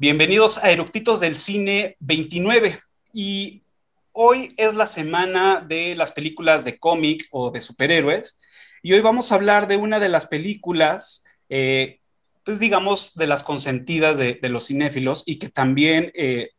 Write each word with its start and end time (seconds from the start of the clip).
Bienvenidos 0.00 0.58
a 0.58 0.70
Eructitos 0.70 1.18
del 1.18 1.36
Cine 1.36 1.96
29 1.98 2.78
y 3.12 3.64
hoy 4.12 4.54
es 4.56 4.74
la 4.74 4.86
semana 4.86 5.58
de 5.58 5.96
las 5.96 6.12
películas 6.12 6.64
de 6.64 6.78
cómic 6.78 7.26
o 7.32 7.50
de 7.50 7.60
superhéroes 7.60 8.40
y 8.80 8.92
hoy 8.92 9.00
vamos 9.00 9.32
a 9.32 9.34
hablar 9.34 9.66
de 9.66 9.76
una 9.76 9.98
de 9.98 10.08
las 10.08 10.26
películas, 10.26 11.24
eh, 11.48 11.98
pues 12.44 12.60
digamos, 12.60 13.12
de 13.16 13.26
las 13.26 13.42
consentidas 13.42 14.18
de, 14.18 14.38
los 14.42 14.68
cinéfilos 14.68 15.24
y 15.26 15.40
que 15.40 15.48
también 15.48 16.12
eh, 16.14 16.50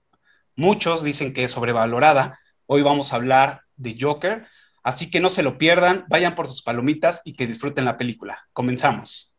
muchos 0.57 1.01
dicen 1.01 1.31
que 1.31 1.45
es 1.45 1.51
sobrevalorada. 1.51 2.41
Hoy 2.65 2.81
vamos 2.81 3.13
a 3.13 3.15
hablar 3.15 3.61
de 3.77 3.95
Joker, 3.97 4.47
así 4.83 5.09
que 5.09 5.21
no 5.21 5.29
se 5.29 5.43
lo 5.43 5.57
pierdan, 5.57 6.03
vayan 6.09 6.35
por 6.35 6.47
sus 6.47 6.61
palomitas 6.61 7.21
y 7.23 7.35
que 7.35 7.47
disfruten 7.47 7.85
la 7.85 7.97
película. 7.97 8.49
Comenzamos. 8.51 9.38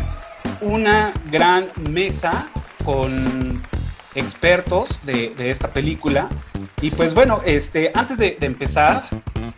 una 0.61 1.13
gran 1.31 1.67
mesa 1.89 2.49
con 2.83 3.61
expertos 4.15 5.01
de, 5.05 5.33
esta 5.37 5.69
película. 5.71 6.29
Y 6.81 6.91
pues 6.91 7.13
bueno, 7.13 7.41
este, 7.45 7.91
antes 7.93 8.17
de, 8.17 8.37
empezar, 8.41 9.03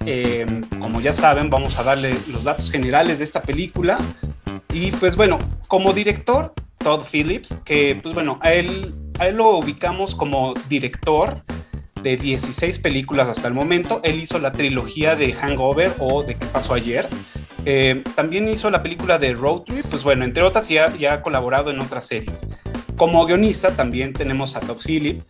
eh, 0.05 0.45
como 0.79 1.01
ya 1.01 1.13
saben, 1.13 1.49
vamos 1.49 1.77
a 1.77 1.83
darle 1.83 2.15
los 2.27 2.43
datos 2.43 2.71
generales 2.71 3.19
de 3.19 3.23
esta 3.23 3.41
película. 3.41 3.97
Y 4.73 4.91
pues 4.91 5.15
bueno, 5.15 5.37
como 5.67 5.93
director, 5.93 6.53
Todd 6.77 7.03
Phillips, 7.09 7.57
que 7.63 7.99
pues 8.01 8.13
bueno, 8.13 8.39
a 8.41 8.53
él, 8.53 8.93
a 9.19 9.27
él 9.27 9.37
lo 9.37 9.57
ubicamos 9.57 10.15
como 10.15 10.53
director 10.67 11.43
de 12.01 12.17
16 12.17 12.79
películas 12.79 13.27
hasta 13.27 13.47
el 13.47 13.53
momento. 13.53 14.01
Él 14.03 14.19
hizo 14.19 14.37
la 14.39 14.51
trilogía 14.51 15.15
de 15.15 15.33
Hangover 15.33 15.93
o 15.99 16.23
de 16.23 16.35
qué 16.35 16.45
pasó 16.47 16.73
ayer. 16.73 17.07
Eh, 17.65 18.03
también 18.15 18.47
hizo 18.49 18.69
la 18.69 18.83
película 18.83 19.17
de 19.17 19.33
Road 19.33 19.61
Trip, 19.61 19.85
pues 19.89 20.03
bueno, 20.03 20.25
entre 20.25 20.43
otras 20.43 20.67
ya, 20.67 20.93
ha 21.11 21.21
colaborado 21.21 21.71
en 21.71 21.79
otras 21.79 22.07
series. 22.07 22.45
Como 22.97 23.25
guionista 23.25 23.71
también 23.71 24.13
tenemos 24.13 24.55
a 24.55 24.59
Todd 24.59 24.79
Phillips 24.83 25.23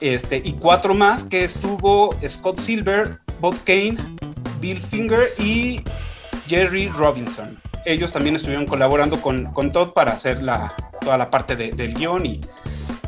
este, 0.00 0.40
y 0.42 0.54
cuatro 0.54 0.94
más 0.94 1.24
que 1.24 1.44
estuvo 1.44 2.14
Scott 2.26 2.58
Silver, 2.58 3.18
Bob 3.40 3.56
Kane, 3.64 3.96
Bill 4.60 4.80
Finger 4.80 5.28
y 5.38 5.82
Jerry 6.46 6.88
Robinson. 6.88 7.60
Ellos 7.84 8.12
también 8.12 8.36
estuvieron 8.36 8.66
colaborando 8.66 9.20
con, 9.20 9.52
con 9.52 9.70
Todd 9.70 9.92
para 9.92 10.12
hacer 10.12 10.42
la, 10.42 10.74
toda 11.00 11.18
la 11.18 11.30
parte 11.30 11.54
del 11.54 11.94
guion 11.94 12.24
y, 12.24 12.40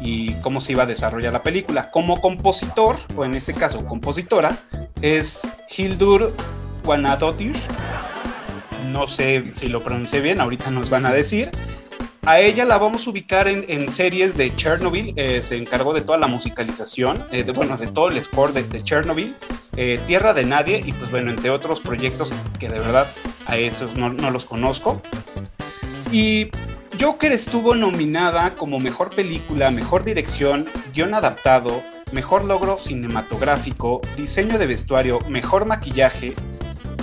y 0.01 0.35
cómo 0.43 0.61
se 0.61 0.73
iba 0.73 0.83
a 0.83 0.87
desarrollar 0.87 1.33
la 1.33 1.43
película. 1.43 1.91
Como 1.91 2.21
compositor, 2.21 2.97
o 3.17 3.25
en 3.25 3.35
este 3.35 3.55
caso 3.55 3.87
compositora, 3.87 4.57
es 5.01 5.49
Hildur 5.75 6.35
Guanadotir 6.85 7.57
no 8.87 9.07
sé 9.07 9.45
si 9.53 9.69
lo 9.69 9.83
pronuncié 9.83 10.21
bien, 10.21 10.41
ahorita 10.41 10.71
nos 10.71 10.91
van 10.91 11.07
a 11.07 11.13
decir. 11.13 11.51
A 12.27 12.41
ella 12.41 12.65
la 12.65 12.77
vamos 12.79 13.07
a 13.07 13.11
ubicar 13.11 13.47
en, 13.47 13.93
series 13.93 14.37
de 14.37 14.55
Chernobyl, 14.57 15.15
eh, 15.17 15.43
se 15.45 15.57
encargó 15.57 15.95
de 15.95 16.01
toda 16.01 16.19
la 16.19 16.27
musicalización, 16.27 17.25
eh, 17.31 17.45
de, 17.45 17.53
bueno, 17.53 17.77
de 17.77 17.87
todo 17.87 18.09
el 18.09 18.21
score 18.21 18.53
de, 18.53 18.83
Chernobyl, 18.83 19.37
eh, 19.77 20.01
Tierra 20.09 20.35
de 20.35 20.45
Nadie 20.45 20.83
y 20.85 20.93
pues 20.93 21.09
bueno, 21.13 21.31
entre 21.31 21.51
otros 21.51 21.81
proyectos 21.81 22.33
que 22.59 22.69
de 22.69 22.81
verdad 22.81 23.07
a 23.47 23.59
esos 23.59 23.95
no, 23.95 24.09
no 24.09 24.33
los 24.33 24.45
conozco. 24.45 25.01
Y 26.11 26.49
Joker 27.01 27.31
estuvo 27.31 27.77
nominada 27.77 28.55
como 28.57 28.81
mejor 28.81 29.11
película, 29.11 29.71
mejor 29.71 30.03
dirección, 30.03 30.67
guion 30.93 31.15
adaptado, 31.15 31.81
mejor 32.11 32.45
logro 32.45 32.81
cinematográfico, 32.81 34.01
diseño 34.17 34.59
de 34.59 34.67
vestuario, 34.67 35.21
mejor 35.29 35.65
maquillaje, 35.65 36.35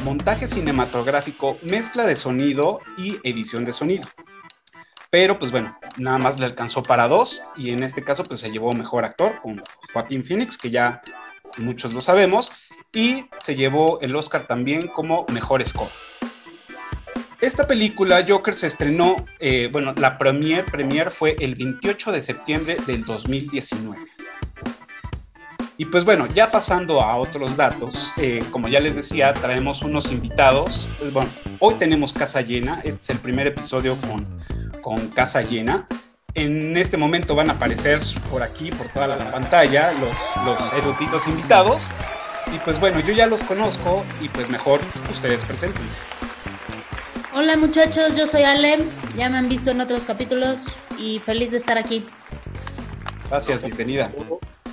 montaje 0.04 0.48
cinematográfico, 0.48 1.58
mezcla 1.62 2.06
de 2.06 2.16
sonido 2.16 2.82
y 2.98 3.18
edición 3.24 3.66
de 3.66 3.74
sonido. 3.74 4.08
Pero 5.10 5.40
pues 5.40 5.52
bueno, 5.52 5.78
nada 5.98 6.18
más 6.18 6.40
le 6.40 6.46
alcanzó 6.46 6.84
para 6.84 7.08
dos 7.08 7.44
y 7.56 7.70
en 7.70 7.84
este 7.84 8.04
caso 8.04 8.24
pues 8.24 8.40
se 8.40 8.52
llevó 8.52 8.72
mejor 8.74 9.06
actor 9.06 9.40
con 9.42 9.62
Joaquín 9.94 10.24
Phoenix, 10.24 10.58
que 10.58 10.72
ya 10.72 11.02
muchos 11.58 11.94
lo 11.94 12.02
sabemos, 12.02 12.52
y 12.94 13.26
se 13.40 13.56
llevó 13.56 14.00
el 14.02 14.16
Oscar 14.16 14.46
también 14.46 14.88
como 14.88 15.26
mejor 15.32 15.64
score. 15.66 15.90
Esta 17.42 17.68
película, 17.68 18.26
Joker, 18.28 18.56
se 18.56 18.68
estrenó, 18.68 19.26
eh, 19.40 19.68
bueno, 19.72 19.94
la 19.98 20.18
premier, 20.18 20.64
premier 20.64 21.12
fue 21.12 21.36
el 21.40 21.56
28 21.56 22.12
de 22.14 22.22
septiembre 22.22 22.78
del 22.88 23.04
2019. 23.04 24.00
Y 25.78 25.86
pues 25.86 26.06
bueno, 26.06 26.28
ya 26.28 26.52
pasando 26.52 27.02
a 27.02 27.18
otros 27.18 27.58
datos, 27.58 28.14
eh, 28.18 28.44
como 28.52 28.68
ya 28.68 28.80
les 28.80 28.96
decía, 28.96 29.34
traemos 29.34 29.82
unos 29.82 30.12
invitados. 30.12 30.90
Pues 31.00 31.12
bueno, 31.12 31.30
hoy 31.60 31.76
tenemos 31.76 32.14
casa 32.14 32.42
llena, 32.42 32.80
este 32.84 33.02
es 33.02 33.10
el 33.10 33.18
primer 33.18 33.48
episodio 33.48 33.98
con, 34.08 34.28
con 34.82 35.08
casa 35.10 35.42
llena. 35.42 35.88
En 36.36 36.78
este 36.78 36.98
momento 36.98 37.36
van 37.36 37.50
a 37.50 37.54
aparecer 37.54 38.02
por 38.30 38.44
aquí, 38.44 38.70
por 38.72 38.88
toda 38.90 39.08
la 39.08 39.32
pantalla, 39.32 39.92
los, 39.94 40.18
los 40.46 40.74
eruditos 40.74 41.28
invitados. 41.28 41.90
Y 42.54 42.58
pues 42.60 42.80
bueno, 42.80 43.00
yo 43.00 43.14
ya 43.14 43.26
los 43.26 43.44
conozco 43.44 44.04
y 44.22 44.30
pues 44.30 44.50
mejor 44.50 44.80
ustedes 45.12 45.44
preséntense. 45.44 45.98
Hola 47.34 47.58
muchachos, 47.58 48.16
yo 48.16 48.28
soy 48.28 48.44
Ale, 48.44 48.78
ya 49.18 49.28
me 49.28 49.40
han 49.40 49.50
visto 49.50 49.72
en 49.72 49.82
otros 49.82 50.04
capítulos 50.06 50.68
y 51.00 51.18
feliz 51.20 51.50
de 51.50 51.58
estar 51.58 51.80
aquí. 51.80 52.06
Gracias, 53.34 53.64
bienvenida. 53.64 54.12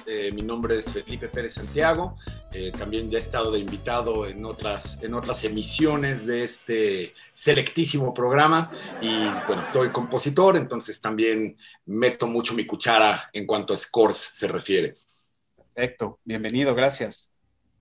Eh, 0.06 0.30
mi 0.34 0.42
nombre 0.42 0.78
es 0.78 0.92
Felipe 0.92 1.28
Pérez 1.28 1.54
Santiago. 1.54 2.18
Eh, 2.52 2.70
también 2.78 3.10
ya 3.10 3.16
he 3.16 3.20
estado 3.22 3.50
de 3.50 3.58
invitado 3.58 4.26
en 4.26 4.44
otras, 4.44 5.02
en 5.02 5.14
otras 5.14 5.42
emisiones 5.44 6.26
de 6.26 6.44
este 6.44 7.14
selectísimo 7.32 8.12
programa. 8.12 8.68
Y 9.00 9.30
bueno, 9.46 9.64
soy 9.64 9.88
compositor, 9.88 10.58
entonces 10.58 11.00
también 11.00 11.56
meto 11.86 12.26
mucho 12.26 12.52
mi 12.52 12.66
cuchara 12.66 13.30
en 13.32 13.46
cuanto 13.46 13.72
a 13.72 13.78
scores 13.78 14.18
se 14.18 14.46
refiere. 14.46 14.92
Perfecto, 15.72 16.18
bienvenido, 16.22 16.74
gracias. 16.74 17.30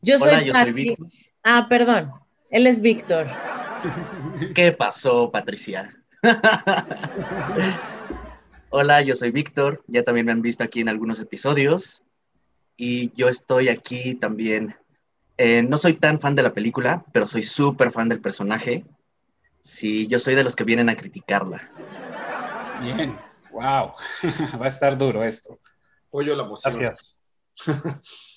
Yo 0.01 0.17
soy, 0.17 0.29
Hola, 0.29 0.43
yo 0.43 0.53
soy 0.53 0.71
Víctor. 0.71 1.07
Ah, 1.43 1.67
perdón, 1.67 2.13
él 2.49 2.67
es 2.67 2.79
Víctor. 2.79 3.27
¿Qué 4.55 4.71
pasó, 4.71 5.29
Patricia? 5.29 5.93
Hola, 8.71 9.01
yo 9.01 9.15
soy 9.15 9.31
Víctor, 9.31 9.83
ya 9.87 10.03
también 10.03 10.27
me 10.27 10.31
han 10.31 10.43
visto 10.43 10.63
aquí 10.63 10.81
en 10.81 10.89
algunos 10.89 11.19
episodios 11.19 12.03
y 12.77 13.11
yo 13.15 13.27
estoy 13.27 13.67
aquí 13.67 14.13
también. 14.13 14.75
Eh, 15.37 15.63
no 15.63 15.79
soy 15.79 15.95
tan 15.95 16.19
fan 16.19 16.35
de 16.35 16.43
la 16.43 16.53
película, 16.53 17.03
pero 17.11 17.25
soy 17.25 17.41
súper 17.41 17.91
fan 17.91 18.09
del 18.09 18.21
personaje. 18.21 18.85
Sí, 19.63 20.05
yo 20.05 20.19
soy 20.19 20.35
de 20.35 20.43
los 20.43 20.55
que 20.55 20.65
vienen 20.65 20.87
a 20.87 20.95
criticarla. 20.95 21.67
Bien, 22.79 23.17
wow, 23.51 23.93
va 24.61 24.65
a 24.65 24.67
estar 24.67 24.95
duro 24.95 25.23
esto. 25.23 25.59
Pollo 26.11 26.35
la 26.35 26.43
emoción. 26.43 26.77
Gracias. 26.77 27.17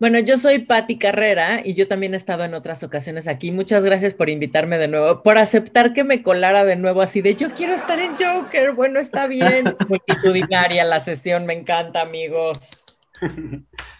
Bueno, 0.00 0.20
yo 0.20 0.36
soy 0.36 0.60
Patti 0.60 0.96
Carrera 0.96 1.60
y 1.64 1.74
yo 1.74 1.88
también 1.88 2.14
he 2.14 2.16
estado 2.16 2.44
en 2.44 2.54
otras 2.54 2.84
ocasiones 2.84 3.26
aquí. 3.26 3.50
Muchas 3.50 3.84
gracias 3.84 4.14
por 4.14 4.28
invitarme 4.28 4.78
de 4.78 4.86
nuevo, 4.86 5.24
por 5.24 5.38
aceptar 5.38 5.92
que 5.92 6.04
me 6.04 6.22
colara 6.22 6.64
de 6.64 6.76
nuevo 6.76 7.02
así 7.02 7.20
de 7.20 7.34
yo 7.34 7.48
quiero 7.50 7.72
estar 7.72 7.98
en 7.98 8.12
Joker. 8.16 8.74
Bueno, 8.74 9.00
está 9.00 9.26
bien. 9.26 9.64
Multitudinaria 9.88 10.84
la 10.84 11.00
sesión, 11.00 11.46
me 11.46 11.54
encanta, 11.54 12.02
amigos. 12.02 13.02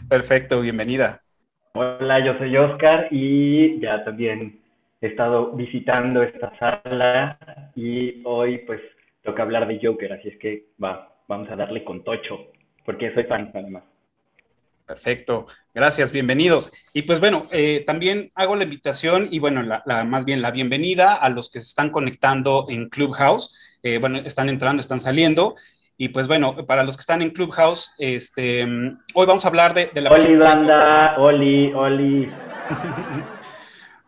Perfecto, 0.09 0.61
bienvenida. 0.61 1.21
Hola, 1.75 2.25
yo 2.25 2.39
soy 2.39 2.57
Oscar 2.57 3.09
y 3.11 3.81
ya 3.81 4.05
también 4.05 4.61
he 5.01 5.09
estado 5.09 5.51
visitando 5.57 6.23
esta 6.23 6.57
sala 6.61 7.73
y 7.75 8.23
hoy 8.25 8.59
pues 8.59 8.81
toca 9.25 9.43
hablar 9.43 9.67
de 9.67 9.81
Joker, 9.83 10.13
así 10.13 10.29
es 10.29 10.39
que 10.39 10.67
va, 10.83 11.13
vamos 11.27 11.51
a 11.51 11.57
darle 11.57 11.83
con 11.83 12.05
tocho, 12.05 12.53
porque 12.85 13.13
soy 13.15 13.25
fan 13.25 13.51
además. 13.53 13.83
Perfecto, 14.89 15.47
gracias, 15.75 16.13
bienvenidos. 16.13 16.71
Y 16.95 17.03
pues 17.03 17.21
bueno, 17.21 17.45
eh, 17.53 17.85
también 17.87 18.33
hago 18.35 18.57
la 18.57 18.65
invitación 18.65 19.29
y 19.31 19.39
bueno, 19.39 19.63
la, 19.63 19.83
más 20.05 20.25
bien 20.25 20.41
la 20.41 20.51
bienvenida 20.51 21.15
a 21.15 21.29
los 21.29 21.51
que 21.51 21.61
se 21.61 21.67
están 21.67 21.91
conectando 21.91 22.65
en 22.71 22.89
Clubhouse. 22.89 23.55
Eh, 23.83 23.99
bueno, 23.99 24.17
están 24.17 24.49
entrando, 24.49 24.81
están 24.81 24.99
saliendo. 24.99 25.57
Y 25.99 26.09
pues 26.09 26.27
bueno, 26.27 26.65
para 26.65 26.85
los 26.85 26.97
que 26.97 27.03
están 27.03 27.21
en 27.21 27.33
Clubhouse, 27.33 27.93
este, 27.99 28.65
hoy 29.13 29.27
vamos 29.27 29.45
a 29.45 29.49
hablar 29.49 29.75
de, 29.75 29.91
la... 30.01 30.11
Oli, 30.11 30.37
banda, 30.37 31.17
Oli, 31.19 31.71
Oli. 31.75 32.31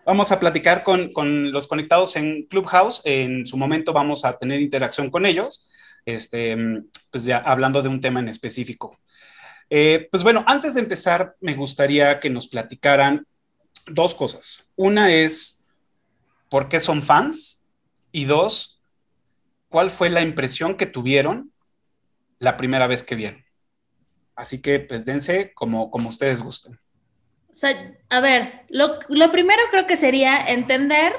vamos 0.07 0.33
a 0.33 0.41
platicar 0.41 0.83
con, 0.83 1.13
con, 1.13 1.53
los 1.53 1.69
conectados 1.69 2.17
en 2.17 2.45
Clubhouse. 2.45 3.03
En 3.05 3.45
su 3.45 3.59
momento 3.59 3.93
vamos 3.93 4.25
a 4.25 4.39
tener 4.39 4.63
interacción 4.63 5.11
con 5.11 5.27
ellos, 5.27 5.71
este, 6.07 6.57
pues 7.11 7.27
ya 7.27 7.37
hablando 7.37 7.83
de 7.83 7.91
un 7.91 8.01
tema 8.01 8.21
en 8.21 8.29
específico. 8.29 8.99
Eh, 9.71 10.09
pues 10.11 10.23
bueno, 10.23 10.45
antes 10.47 10.75
de 10.75 10.81
empezar, 10.81 11.37
me 11.41 11.55
gustaría 11.55 12.21
que 12.21 12.29
nos 12.29 12.49
platicaran 12.49 13.27
dos 13.87 14.15
cosas. 14.15 14.69
Una 14.77 15.13
es, 15.13 15.63
¿por 16.49 16.69
qué 16.69 16.81
son 16.81 17.01
fans? 17.03 17.65
Y 18.13 18.25
dos, 18.25 18.83
¿cuál 19.69 19.91
fue 19.91 20.11
la 20.11 20.23
impresión 20.23 20.77
que 20.77 20.87
tuvieron 20.87 21.51
la 22.41 22.57
primera 22.57 22.89
vez 22.89 23.05
que 23.05 23.15
vieron. 23.15 23.45
Así 24.35 24.61
que, 24.61 24.81
pues, 24.81 25.05
dense 25.05 25.53
como, 25.55 25.91
como 25.91 26.09
ustedes 26.09 26.43
gusten. 26.43 26.81
O 27.53 27.55
sea, 27.55 27.95
a 28.09 28.21
ver, 28.21 28.65
lo, 28.69 28.99
primero 29.31 29.63
creo 29.71 29.87
que 29.87 29.97
sería 29.97 30.47
entender 30.47 31.13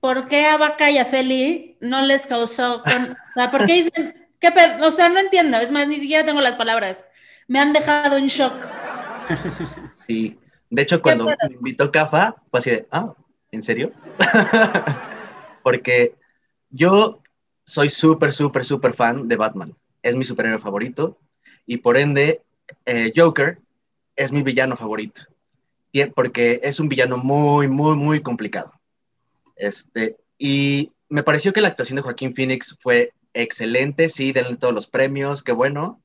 por 0.00 0.26
qué 0.26 0.46
a 0.46 0.56
Vaca 0.56 0.90
y 0.90 0.98
a 0.98 1.04
Feli 1.04 1.78
no 1.80 2.02
les 2.02 2.26
causó... 2.26 2.82
O 2.82 3.34
sea, 3.34 3.50
¿por 3.50 3.66
qué 3.66 3.74
dicen... 3.74 4.19
¿qué 4.40 4.52
o 4.82 4.90
sea, 4.90 5.08
no 5.08 5.20
entiendo. 5.20 5.58
Es 5.58 5.70
más, 5.70 5.86
ni 5.86 6.00
siquiera 6.00 6.24
tengo 6.24 6.40
las 6.40 6.56
palabras. 6.56 7.04
Me 7.46 7.60
han 7.60 7.72
dejado 7.72 8.16
en 8.16 8.26
shock. 8.26 8.66
Sí. 10.06 10.36
De 10.70 10.82
hecho, 10.82 11.00
cuando 11.00 11.24
me 11.24 11.54
invitó 11.54 11.92
Cafa, 11.92 12.34
fue 12.50 12.58
así 12.58 12.70
de, 12.70 12.88
ah, 12.90 13.14
¿en 13.52 13.62
serio? 13.62 13.92
Porque 15.62 16.16
yo 16.68 17.22
soy 17.64 17.90
súper, 17.90 18.32
súper, 18.32 18.64
súper 18.64 18.94
fan 18.94 19.28
de 19.28 19.36
Batman. 19.36 19.76
Es 20.02 20.16
mi 20.16 20.24
superhéroe 20.24 20.58
favorito 20.58 21.18
y 21.66 21.76
por 21.76 21.96
ende 21.96 22.42
eh, 22.86 23.12
Joker 23.14 23.58
es 24.16 24.32
mi 24.32 24.42
villano 24.42 24.76
favorito. 24.76 25.22
Porque 26.14 26.60
es 26.62 26.80
un 26.80 26.88
villano 26.88 27.16
muy, 27.16 27.68
muy, 27.68 27.94
muy 27.94 28.20
complicado. 28.20 28.72
Este, 29.54 30.16
y 30.38 30.90
me 31.08 31.22
pareció 31.22 31.52
que 31.52 31.60
la 31.60 31.68
actuación 31.68 31.96
de 31.96 32.02
Joaquín 32.02 32.34
Phoenix 32.34 32.76
fue 32.80 33.12
excelente, 33.34 34.08
sí, 34.08 34.32
denle 34.32 34.56
todos 34.56 34.74
los 34.74 34.86
premios, 34.86 35.42
qué 35.42 35.52
bueno, 35.52 36.02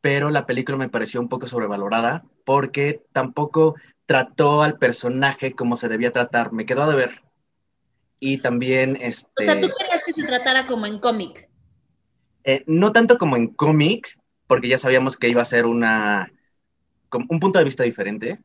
pero 0.00 0.30
la 0.30 0.46
película 0.46 0.76
me 0.76 0.88
pareció 0.88 1.20
un 1.20 1.28
poco 1.28 1.46
sobrevalorada 1.46 2.24
porque 2.44 3.02
tampoco 3.12 3.74
trató 4.06 4.62
al 4.62 4.78
personaje 4.78 5.54
como 5.54 5.76
se 5.76 5.88
debía 5.88 6.12
tratar. 6.12 6.52
Me 6.52 6.66
quedó 6.66 6.86
de 6.88 6.96
ver 6.96 7.22
y 8.20 8.38
también 8.38 8.96
este... 9.00 9.48
O 9.48 9.52
sea, 9.52 9.60
¿tú 9.60 9.68
querías 9.78 10.02
que 10.04 10.12
se 10.12 10.24
tratara 10.24 10.66
como 10.66 10.86
en 10.86 10.98
cómic? 10.98 11.48
Eh, 12.44 12.64
no 12.66 12.92
tanto 12.92 13.18
como 13.18 13.36
en 13.36 13.48
cómic, 13.48 14.18
porque 14.46 14.68
ya 14.68 14.78
sabíamos 14.78 15.16
que 15.16 15.28
iba 15.28 15.42
a 15.42 15.46
ser 15.46 15.66
una... 15.66 16.30
un 17.12 17.40
punto 17.40 17.58
de 17.58 17.64
vista 17.64 17.82
diferente, 17.82 18.40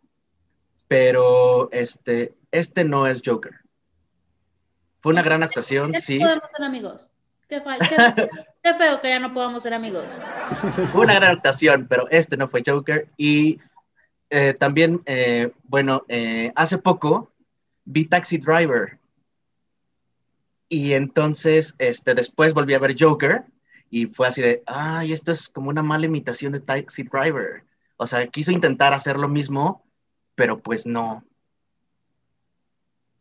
pero 0.87 1.69
este, 1.71 2.35
este 2.51 2.83
no 2.83 3.07
es 3.07 3.21
Joker. 3.25 3.53
Fue 5.01 5.13
una 5.13 5.21
gran 5.21 5.43
actuación, 5.43 5.93
sí. 5.93 6.19
podemos 6.19 6.49
Qué, 7.49 7.59
feo 7.61 9.01
que 9.01 9.09
ya 9.09 9.19
no 9.19 9.33
podamos 9.33 9.63
ser 9.63 9.73
amigos. 9.73 10.05
Fue 10.91 11.01
una 11.01 11.15
gran 11.15 11.31
actuación, 11.31 11.87
pero 11.89 12.07
este 12.09 12.37
no 12.37 12.47
fue 12.47 12.63
Joker. 12.65 13.09
Y 13.17 13.59
eh, 14.29 14.53
también, 14.53 15.01
eh, 15.05 15.51
bueno, 15.63 16.05
hace 16.55 16.77
poco 16.77 17.31
vi 17.83 18.05
Taxi 18.05 18.37
Driver 18.37 18.99
y 20.69 20.93
entonces, 20.93 21.73
este, 21.79 22.13
después 22.13 22.53
volví 22.53 22.75
a 22.75 22.79
ver 22.79 22.95
Joker 22.97 23.43
y 23.89 24.05
fue 24.05 24.27
así 24.27 24.41
de, 24.41 24.61
ay, 24.67 25.11
esto 25.11 25.31
es 25.31 25.49
como 25.49 25.69
una 25.69 25.81
mala 25.81 26.05
imitación 26.05 26.53
de 26.53 26.59
Taxi 26.59 27.01
Driver. 27.03 27.63
O 27.97 28.05
sea, 28.05 28.27
quiso 28.27 28.51
intentar 28.51 28.93
hacer 28.93 29.17
lo 29.17 29.27
mismo, 29.27 29.83
pero 30.35 30.59
pues 30.59 30.85
no. 30.85 31.25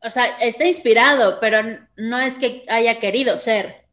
O 0.01 0.11
sea, 0.11 0.27
está 0.39 0.67
inspirado, 0.67 1.41
pero 1.41 1.81
no 1.97 2.19
es 2.21 2.39
que 2.39 2.65
haya 2.69 3.01
querido 3.01 3.39
ser. 3.39 3.88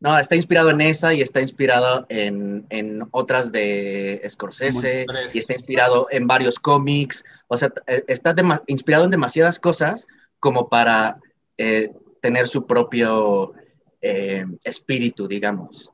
No, 0.00 0.18
está 0.18 0.34
inspirado 0.34 0.70
en 0.70 0.80
esa 0.80 1.12
y 1.12 1.20
está 1.20 1.42
inspirado 1.42 2.06
en, 2.08 3.06
otras 3.10 3.52
de 3.52 4.22
Scorsese 4.28 5.04
y 5.32 5.38
está 5.38 5.52
inspirado 5.52 6.08
en 6.10 6.26
varios 6.26 6.58
cómics. 6.58 7.22
O 7.48 7.56
sea, 7.58 7.70
eh, 7.86 8.02
está 8.08 8.34
inspirado 8.66 9.04
en 9.04 9.10
demasiadas 9.10 9.58
cosas 9.58 10.06
como 10.38 10.70
para 10.70 11.18
eh, 11.58 11.92
tener 12.22 12.48
su 12.48 12.66
propio 12.66 13.52
eh, 14.00 14.46
espíritu, 14.64 15.28
digamos. 15.28 15.92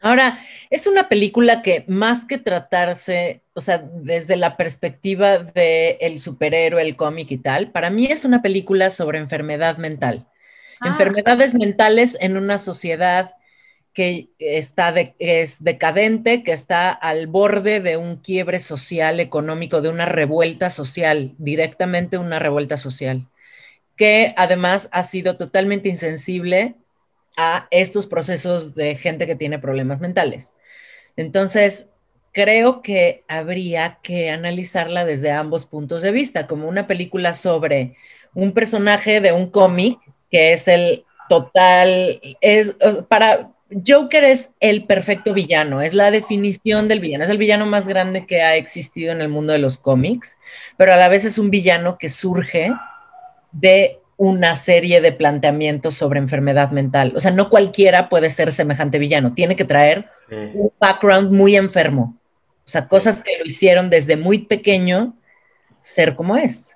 Ahora, 0.00 0.38
es 0.70 0.86
una 0.86 1.10
película 1.10 1.60
que 1.60 1.84
más 1.86 2.24
que 2.24 2.38
tratarse, 2.38 3.42
o 3.52 3.60
sea, 3.60 3.76
desde 3.76 4.36
la 4.36 4.56
perspectiva 4.56 5.36
del 5.36 5.98
el 6.00 6.18
superhéroe, 6.18 6.80
el 6.80 6.96
cómic 6.96 7.30
y 7.32 7.36
tal, 7.36 7.70
para 7.70 7.90
mí 7.90 8.06
es 8.06 8.24
una 8.24 8.40
película 8.40 8.88
sobre 8.88 9.18
enfermedad 9.18 9.76
mental. 9.76 10.26
Ah, 10.80 10.88
Enfermedades 10.88 11.54
mentales 11.54 12.16
en 12.20 12.36
una 12.36 12.58
sociedad 12.58 13.34
que 13.92 14.30
está 14.38 14.94
es 15.18 15.62
decadente, 15.62 16.42
que 16.42 16.52
está 16.52 16.90
al 16.90 17.26
borde 17.26 17.80
de 17.80 17.96
un 17.96 18.16
quiebre 18.16 18.60
social, 18.60 19.20
económico, 19.20 19.80
de 19.80 19.88
una 19.88 20.06
revuelta 20.06 20.70
social, 20.70 21.34
directamente 21.38 22.18
una 22.18 22.38
revuelta 22.38 22.76
social 22.76 23.26
que 24.00 24.32
además 24.38 24.88
ha 24.92 25.02
sido 25.02 25.36
totalmente 25.36 25.90
insensible 25.90 26.74
a 27.36 27.68
estos 27.70 28.06
procesos 28.06 28.74
de 28.74 28.94
gente 28.94 29.26
que 29.26 29.36
tiene 29.36 29.58
problemas 29.58 30.00
mentales. 30.00 30.56
Entonces, 31.18 31.90
creo 32.32 32.80
que 32.80 33.20
habría 33.28 33.98
que 34.02 34.30
analizarla 34.30 35.04
desde 35.04 35.32
ambos 35.32 35.66
puntos 35.66 36.00
de 36.00 36.12
vista, 36.12 36.46
como 36.46 36.66
una 36.66 36.86
película 36.86 37.34
sobre 37.34 37.94
un 38.32 38.52
personaje 38.52 39.20
de 39.20 39.32
un 39.32 39.50
cómic 39.50 39.98
que 40.30 40.52
es 40.52 40.68
el 40.68 41.04
total, 41.28 42.20
es 42.40 42.76
para 43.08 43.50
Joker 43.86 44.24
es 44.24 44.50
el 44.58 44.84
perfecto 44.84 45.32
villano, 45.32 45.80
es 45.80 45.94
la 45.94 46.10
definición 46.10 46.88
del 46.88 47.00
villano, 47.00 47.24
es 47.24 47.30
el 47.30 47.38
villano 47.38 47.66
más 47.66 47.86
grande 47.86 48.26
que 48.26 48.42
ha 48.42 48.56
existido 48.56 49.12
en 49.12 49.20
el 49.20 49.28
mundo 49.28 49.52
de 49.52 49.60
los 49.60 49.78
cómics, 49.78 50.38
pero 50.76 50.92
a 50.92 50.96
la 50.96 51.08
vez 51.08 51.24
es 51.24 51.38
un 51.38 51.50
villano 51.50 51.96
que 51.96 52.08
surge 52.08 52.72
de 53.52 53.98
una 54.16 54.54
serie 54.54 55.00
de 55.00 55.12
planteamientos 55.12 55.94
sobre 55.94 56.18
enfermedad 56.18 56.72
mental. 56.72 57.12
O 57.16 57.20
sea, 57.20 57.30
no 57.30 57.48
cualquiera 57.48 58.08
puede 58.08 58.28
ser 58.28 58.52
semejante 58.52 58.98
villano, 58.98 59.34
tiene 59.34 59.56
que 59.56 59.64
traer 59.64 60.10
un 60.30 60.70
background 60.78 61.32
muy 61.32 61.56
enfermo. 61.56 62.18
O 62.64 62.68
sea, 62.68 62.86
cosas 62.86 63.22
que 63.22 63.38
lo 63.38 63.44
hicieron 63.44 63.88
desde 63.88 64.16
muy 64.16 64.40
pequeño 64.40 65.16
ser 65.80 66.14
como 66.16 66.36
es. 66.36 66.70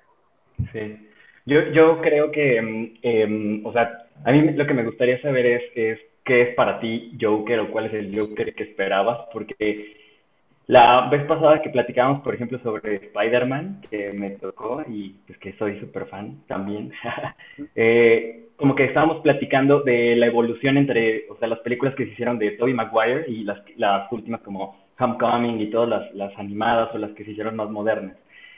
Sí. 0.71 1.04
Yo, 1.45 1.61
yo 1.71 2.01
creo 2.01 2.31
que, 2.31 2.57
em, 3.01 3.65
o 3.65 3.71
sea, 3.71 4.05
a 4.23 4.31
mí 4.31 4.41
lo 4.53 4.65
que 4.65 4.73
me 4.73 4.83
gustaría 4.83 5.21
saber 5.21 5.45
es, 5.45 5.63
es 5.75 5.99
qué 6.23 6.41
es 6.41 6.55
para 6.55 6.79
ti 6.79 7.15
Joker 7.21 7.59
o 7.59 7.71
cuál 7.71 7.85
es 7.85 7.93
el 7.93 8.17
Joker 8.17 8.53
que 8.55 8.63
esperabas, 8.63 9.27
porque 9.31 9.95
la 10.67 11.07
vez 11.09 11.23
pasada 11.25 11.61
que 11.61 11.69
platicábamos, 11.69 12.23
por 12.23 12.33
ejemplo, 12.33 12.59
sobre 12.63 12.95
Spider-Man, 12.95 13.81
que 13.91 14.11
me 14.13 14.31
tocó 14.31 14.83
y 14.87 15.15
pues 15.27 15.37
que 15.37 15.53
soy 15.53 15.79
súper 15.79 16.07
fan 16.07 16.41
también, 16.47 16.91
eh, 17.75 18.47
como 18.55 18.73
que 18.73 18.85
estábamos 18.85 19.21
platicando 19.21 19.81
de 19.81 20.15
la 20.15 20.25
evolución 20.25 20.77
entre, 20.77 21.29
o 21.29 21.37
sea, 21.37 21.47
las 21.47 21.59
películas 21.59 21.93
que 21.93 22.05
se 22.05 22.11
hicieron 22.13 22.39
de 22.39 22.51
Tobey 22.51 22.73
Maguire 22.73 23.25
y 23.27 23.43
las, 23.43 23.59
las 23.77 24.11
últimas 24.11 24.41
como 24.41 24.75
Homecoming 24.97 25.59
y 25.59 25.69
todas 25.69 25.89
las, 25.89 26.15
las 26.15 26.35
animadas 26.39 26.89
o 26.95 26.97
las 26.97 27.11
que 27.11 27.25
se 27.25 27.31
hicieron 27.31 27.55
más 27.55 27.69
modernas. 27.69 28.17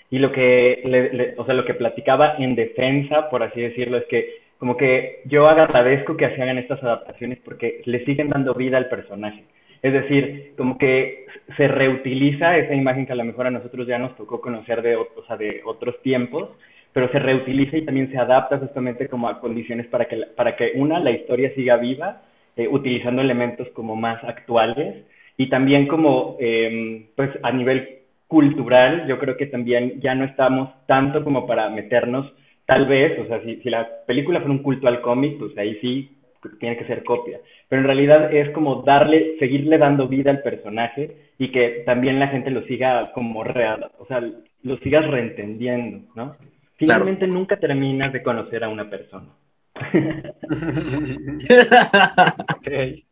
Y 0.10 0.20
lo 0.20 0.32
que, 0.32 1.36
o 1.38 1.46
sea, 1.46 1.54
lo 1.54 1.66
que 1.66 1.74
platicaba 1.74 2.36
en 2.38 2.56
defensa, 2.56 3.30
por 3.30 3.44
así 3.44 3.60
decirlo, 3.62 3.98
es 3.98 4.06
que 4.06 4.48
como 4.58 4.78
que 4.78 5.22
yo 5.26 5.48
agradezco 5.48 6.18
que 6.18 6.30
se 6.36 6.42
hagan 6.42 6.58
estas 6.58 6.82
adaptaciones 6.82 7.40
porque 7.44 7.82
le 7.86 8.04
siguen 8.06 8.30
dando 8.30 8.54
vida 8.54 8.78
al 8.78 8.90
personaje. 8.90 9.44
Es 9.84 9.94
decir, 9.94 10.54
como 10.58 10.78
que 10.78 11.26
se 11.56 11.68
reutiliza 11.68 12.58
esa 12.58 12.74
imagen 12.74 13.06
que 13.06 13.12
a 13.12 13.16
lo 13.16 13.26
mejor 13.26 13.48
a 13.48 13.52
nosotros 13.52 13.86
ya 13.88 14.00
nos 14.00 14.16
tocó 14.16 14.42
conocer 14.42 14.82
de, 14.82 14.96
o 14.96 15.08
sea, 15.28 15.38
de 15.38 15.62
otros 15.66 16.02
tiempos, 16.02 16.50
pero 16.94 17.12
se 17.12 17.20
reutiliza 17.20 17.78
y 17.78 17.86
también 17.86 18.10
se 18.12 18.18
adapta 18.18 18.58
justamente 18.58 19.08
como 19.08 19.30
a 19.30 19.40
condiciones 19.40 19.86
para 19.88 20.06
que, 20.06 20.18
para 20.36 20.56
que 20.56 20.72
una, 20.76 21.00
la 21.00 21.12
historia 21.12 21.54
siga 21.54 21.78
viva, 21.78 22.24
eh, 22.56 22.68
utilizando 22.68 23.22
elementos 23.22 23.68
como 23.70 23.96
más 23.96 24.24
actuales 24.24 25.06
y 25.38 25.48
también 25.50 25.88
como, 25.88 26.38
em, 26.40 27.06
pues 27.16 27.30
a 27.44 27.52
nivel 27.52 27.97
cultural, 28.28 29.08
yo 29.08 29.20
creo 29.20 29.38
que 29.38 29.46
también 29.46 30.02
ya 30.02 30.16
no 30.16 30.26
estamos 30.26 30.70
tanto 30.86 31.24
como 31.24 31.48
para 31.48 31.70
meternos, 31.70 32.32
tal 32.66 32.88
vez, 32.88 33.18
o 33.20 33.28
sea, 33.28 33.42
si, 33.44 33.58
si 33.58 33.70
la 33.70 33.88
película 34.06 34.40
fuera 34.40 34.54
un 34.54 34.64
culto 34.64 34.88
al 34.88 35.02
cómic, 35.02 35.38
pues 35.40 35.58
ahí 35.58 35.78
sí 35.82 36.18
tiene 36.60 36.78
que 36.78 36.86
ser 36.86 37.04
copia. 37.04 37.40
Pero 37.70 37.82
en 37.82 37.88
realidad 37.88 38.34
es 38.34 38.50
como 38.52 38.84
darle, 38.84 39.38
seguirle 39.40 39.78
dando 39.78 40.08
vida 40.08 40.32
al 40.32 40.42
personaje 40.42 41.18
y 41.38 41.52
que 41.52 41.84
también 41.86 42.20
la 42.20 42.28
gente 42.28 42.52
lo 42.52 42.64
siga 42.64 43.12
como 43.14 43.44
real, 43.44 43.92
o 43.98 44.06
sea, 44.06 44.22
lo 44.64 44.78
sigas 44.78 45.06
reentendiendo, 45.08 46.08
¿no? 46.16 46.34
Finalmente 46.76 47.28
nunca 47.28 47.58
terminas 47.58 48.14
de 48.14 48.24
conocer 48.24 48.64
a 48.64 48.70
una 48.70 48.90
persona. 48.90 49.28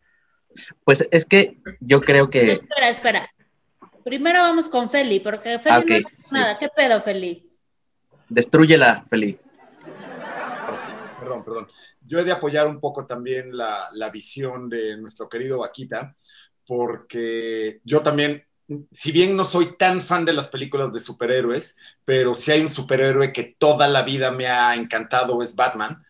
Pues 0.83 1.07
es 1.11 1.25
que 1.25 1.57
yo 1.79 2.01
creo 2.01 2.29
que... 2.29 2.53
Espera, 2.53 2.89
espera. 2.89 3.29
Primero 4.05 4.39
vamos 4.39 4.69
con 4.69 4.87
Feli, 4.87 5.19
porque 5.19 5.57
Feli 5.57 5.75
Ah, 5.95 5.99
no 5.99 6.09
sí. 6.19 6.27
nada. 6.29 6.59
¿Qué 6.59 6.69
pedo, 6.69 7.01
Feli? 7.01 7.51
Destrúyela, 8.29 9.03
Feli. 9.09 9.39
Perdón, 11.19 11.43
perdón. 11.43 11.67
Yo 12.05 12.19
he 12.19 12.23
de 12.23 12.31
apoyar 12.31 12.67
un 12.67 12.79
poco 12.79 13.07
también 13.07 13.57
la, 13.57 13.87
la 13.93 14.11
visión 14.11 14.69
de 14.69 14.95
nuestro 14.97 15.27
querido 15.27 15.57
Vaquita, 15.57 16.13
porque 16.67 17.79
yo 17.83 18.03
también, 18.03 18.45
si 18.91 19.11
bien 19.11 19.35
no 19.35 19.43
soy 19.43 19.75
tan 19.75 20.01
fan 20.01 20.23
de 20.23 20.33
las 20.33 20.49
películas 20.49 20.93
de 20.93 20.99
superhéroes, 20.99 21.75
pero 22.05 22.35
si 22.35 22.51
hay 22.51 22.61
un 22.61 22.69
superhéroe 22.69 23.33
que 23.33 23.55
toda 23.57 23.87
la 23.87 24.03
vida 24.03 24.29
me 24.29 24.45
ha 24.45 24.75
encantado 24.75 25.41
es 25.41 25.55
Batman, 25.55 26.04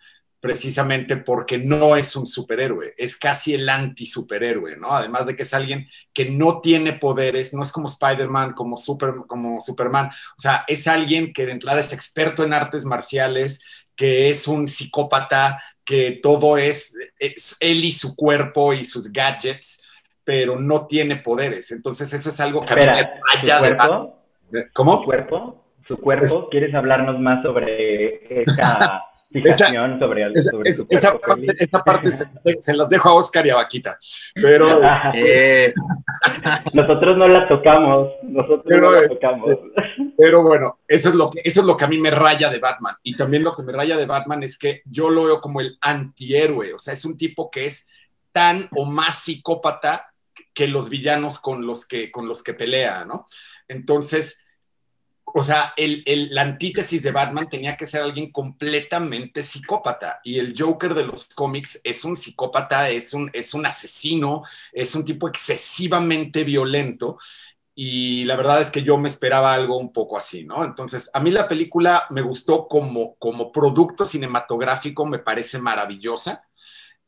precisamente 0.46 1.18
porque 1.18 1.58
no 1.58 1.96
es 1.96 2.16
un 2.16 2.28
superhéroe, 2.28 2.94
es 2.98 3.16
casi 3.16 3.56
el 3.56 3.68
anti-superhéroe, 3.68 4.78
¿no? 4.78 4.92
Además 4.92 5.26
de 5.26 5.36
que 5.36 5.42
es 5.42 5.56
alguien 5.56 5.88
que 6.14 6.30
no 6.30 6.62
tiene 6.62 6.94
poderes, 6.94 7.52
no 7.56 7.64
es 7.64 7.72
como 7.72 7.88
Spider-Man, 7.88 8.54
como, 8.54 8.78
Super, 8.78 9.10
como 9.26 9.60
Superman, 9.60 10.06
o 10.08 10.40
sea, 10.40 10.64
es 10.68 10.88
alguien 10.88 11.34
que 11.34 11.48
de 11.48 11.54
entrada 11.54 11.80
es 11.80 11.92
experto 11.94 12.44
en 12.44 12.54
artes 12.54 12.86
marciales, 12.86 13.64
que 13.96 14.30
es 14.30 14.48
un 14.48 14.68
psicópata, 14.68 15.60
que 15.84 16.20
todo 16.22 16.60
es, 16.60 16.96
es 17.18 17.58
él 17.60 17.84
y 17.84 17.92
su 17.92 18.16
cuerpo 18.16 18.72
y 18.72 18.86
sus 18.86 19.12
gadgets, 19.12 19.82
pero 20.24 20.60
no 20.60 20.86
tiene 20.86 21.16
poderes. 21.16 21.72
Entonces 21.72 22.14
eso 22.14 22.30
es 22.30 22.40
algo 22.40 22.64
que 22.64 22.74
a 22.74 22.76
mí 22.76 22.84
Espera, 22.84 23.16
me 23.16 23.20
¿su 23.20 23.42
raya 23.42 23.56
de 23.56 23.76
cuerpo? 23.76 23.84
Batman. 24.52 24.70
¿Cómo? 24.74 24.98
¿Su 25.00 25.04
cuerpo? 25.06 25.66
¿Su 25.88 25.98
cuerpo? 25.98 26.50
¿Quieres 26.52 26.76
hablarnos 26.76 27.20
más 27.20 27.42
sobre 27.42 28.44
esa 28.44 29.06
fijación 29.44 30.00
sobre, 30.00 30.32
Esa, 30.34 30.52
sobre 30.52 30.70
esa- 30.70 30.86
esa 31.60 31.84
parte, 31.84 32.10
esa 32.10 32.32
se, 32.44 32.62
se 32.62 32.74
las 32.76 32.90
dejo 32.90 33.10
a 33.10 33.14
Oscar 33.14 33.46
y 33.46 33.50
a 33.50 33.56
Vaquita. 33.56 33.98
Pero 34.34 34.82
Eh, 35.14 35.74
Nosotros 36.74 37.18
no 37.18 37.28
la 37.28 37.48
tocamos, 37.48 38.10
nosotros 38.24 38.64
Pero, 38.68 38.82
no 38.82 38.92
la 38.92 39.02
eh, 39.06 39.08
tocamos. 39.10 39.50
Pero 40.18 40.44
bueno, 40.44 40.80
eso 40.88 41.10
es, 41.10 41.16
lo 41.16 41.30
que, 41.30 41.42
eso 41.44 41.62
es 41.62 41.66
lo 41.68 41.76
que 41.78 41.86
a 41.86 41.88
mí 41.88 41.98
me 41.98 42.12
raya 42.12 42.50
de 42.50 42.60
Batman. 42.60 42.96
Y 43.04 43.16
también 43.16 43.44
lo 43.44 43.56
que 43.56 43.64
me 43.64 43.72
raya 43.74 43.98
de 43.98 44.06
Batman 44.06 44.44
es 44.44 44.58
que 44.58 44.82
yo 44.86 45.10
lo 45.10 45.26
veo 45.26 45.42
como 45.42 45.60
el 45.62 45.78
antihéroe. 45.82 46.74
O 46.74 46.80
sea, 46.80 46.94
es 46.94 47.04
un 47.06 47.18
tipo 47.18 47.50
que 47.52 47.66
es 47.66 47.88
tan 48.32 48.68
o 48.76 48.86
más 48.86 49.20
psicópata 49.24 50.08
que 50.54 50.68
los 50.68 50.90
villanos 50.90 51.40
con 51.40 51.68
los 51.68 51.86
que, 51.86 52.12
con 52.12 52.28
los 52.28 52.42
que 52.44 52.54
pelea, 52.54 53.04
¿no? 53.06 53.26
Entonces, 53.68 54.45
o 55.38 55.44
sea, 55.44 55.74
el, 55.76 56.02
el- 56.06 56.34
la 56.34 56.44
antítesis 56.44 57.04
de 57.04 57.12
Batman 57.12 57.50
tenía 57.50 57.76
que 57.76 57.86
ser 57.86 58.02
alguien 58.04 58.32
completamente 58.32 59.44
psicópata. 59.44 60.20
Y 60.24 60.40
el 60.40 60.56
Joker 60.58 60.94
de 60.94 61.06
los 61.06 61.26
cómics 61.30 61.82
es 61.84 62.06
un 62.06 62.16
psicópata, 62.16 62.90
es 62.90 63.14
un, 63.14 63.30
es 63.34 63.54
un 63.54 63.66
asesino, 63.66 64.44
es 64.72 64.96
un 64.96 65.04
tipo 65.04 65.28
excesivamente 65.28 66.44
violento. 66.46 67.18
Y 67.76 68.26
la 68.26 68.38
verdad 68.38 68.62
es 68.62 68.72
que 68.72 68.84
yo 68.84 68.98
me 68.98 69.10
esperaba 69.10 69.54
algo 69.54 69.78
un 69.78 69.92
poco 69.94 70.18
así, 70.18 70.46
¿no? 70.46 70.64
Entonces, 70.64 71.12
a 71.14 71.20
mí 71.20 71.32
la 71.32 71.48
película 71.50 72.06
me 72.12 72.22
gustó 72.22 72.68
como, 72.70 73.16
como 73.18 73.52
producto 73.52 74.06
cinematográfico, 74.06 75.06
me 75.06 75.20
parece 75.20 75.60
maravillosa. 75.60 76.45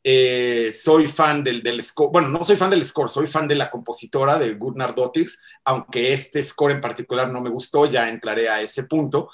Eh, 0.09 0.71
soy 0.71 1.05
fan 1.09 1.43
del, 1.43 1.61
del 1.61 1.83
score, 1.83 2.09
bueno, 2.13 2.29
no 2.29 2.41
soy 2.41 2.55
fan 2.55 2.69
del 2.69 2.85
score, 2.85 3.09
soy 3.09 3.27
fan 3.27 3.45
de 3.45 3.55
la 3.55 3.69
compositora 3.69 4.39
de 4.39 4.53
Gunnar 4.53 4.95
Dottirs, 4.95 5.41
aunque 5.65 6.13
este 6.13 6.41
score 6.41 6.71
en 6.71 6.79
particular 6.79 7.27
no 7.27 7.41
me 7.41 7.49
gustó, 7.49 7.85
ya 7.85 8.07
entraré 8.07 8.47
a 8.47 8.61
ese 8.61 8.85
punto. 8.85 9.29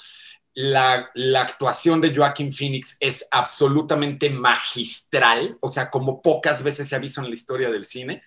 La, 0.54 1.10
actuación 1.36 2.00
de 2.00 2.12
Joaquin 2.12 2.52
Phoenix 2.52 2.96
es 2.98 3.28
absolutamente 3.30 4.30
magistral, 4.30 5.56
o 5.60 5.68
sea, 5.68 5.90
como 5.90 6.20
pocas 6.20 6.64
veces 6.64 6.88
se 6.88 6.96
ha 6.96 6.98
visto 6.98 7.20
en 7.20 7.28
la 7.28 7.34
historia 7.34 7.70
del 7.70 7.84
cine 7.84 8.24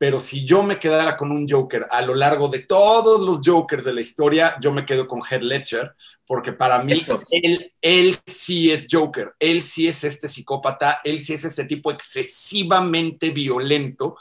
pero 0.00 0.18
si 0.18 0.46
yo 0.46 0.62
me 0.62 0.78
quedara 0.78 1.14
con 1.14 1.30
un 1.30 1.46
Joker 1.46 1.86
a 1.90 2.00
lo 2.00 2.14
largo 2.14 2.48
de 2.48 2.60
todos 2.60 3.20
los 3.20 3.42
Jokers 3.44 3.84
de 3.84 3.92
la 3.92 4.00
historia, 4.00 4.56
yo 4.58 4.72
me 4.72 4.86
quedo 4.86 5.06
con 5.06 5.20
Heath 5.22 5.42
Ledger, 5.42 5.94
porque 6.30 6.52
para 6.52 6.80
mí 6.84 6.92
Eso. 6.92 7.20
él, 7.28 7.72
él 7.82 8.16
sí 8.24 8.70
es 8.70 8.86
Joker, 8.88 9.34
él 9.40 9.62
sí 9.62 9.88
es 9.88 10.04
este 10.04 10.28
psicópata, 10.28 11.00
él 11.02 11.18
sí 11.18 11.34
es 11.34 11.44
este 11.44 11.64
tipo 11.64 11.90
excesivamente 11.90 13.30
violento. 13.30 14.16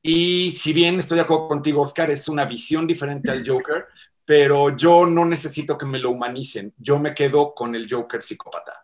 Y 0.00 0.52
si 0.52 0.72
bien 0.72 1.00
estoy 1.00 1.16
de 1.16 1.22
acuerdo 1.22 1.48
contigo, 1.48 1.82
Oscar, 1.82 2.12
es 2.12 2.28
una 2.28 2.44
visión 2.44 2.86
diferente 2.86 3.32
al 3.32 3.44
Joker, 3.44 3.86
pero 4.24 4.76
yo 4.76 5.04
no 5.04 5.24
necesito 5.24 5.76
que 5.76 5.84
me 5.84 5.98
lo 5.98 6.12
humanicen, 6.12 6.72
yo 6.78 7.00
me 7.00 7.12
quedo 7.12 7.52
con 7.52 7.74
el 7.74 7.92
Joker 7.92 8.22
psicópata. 8.22 8.80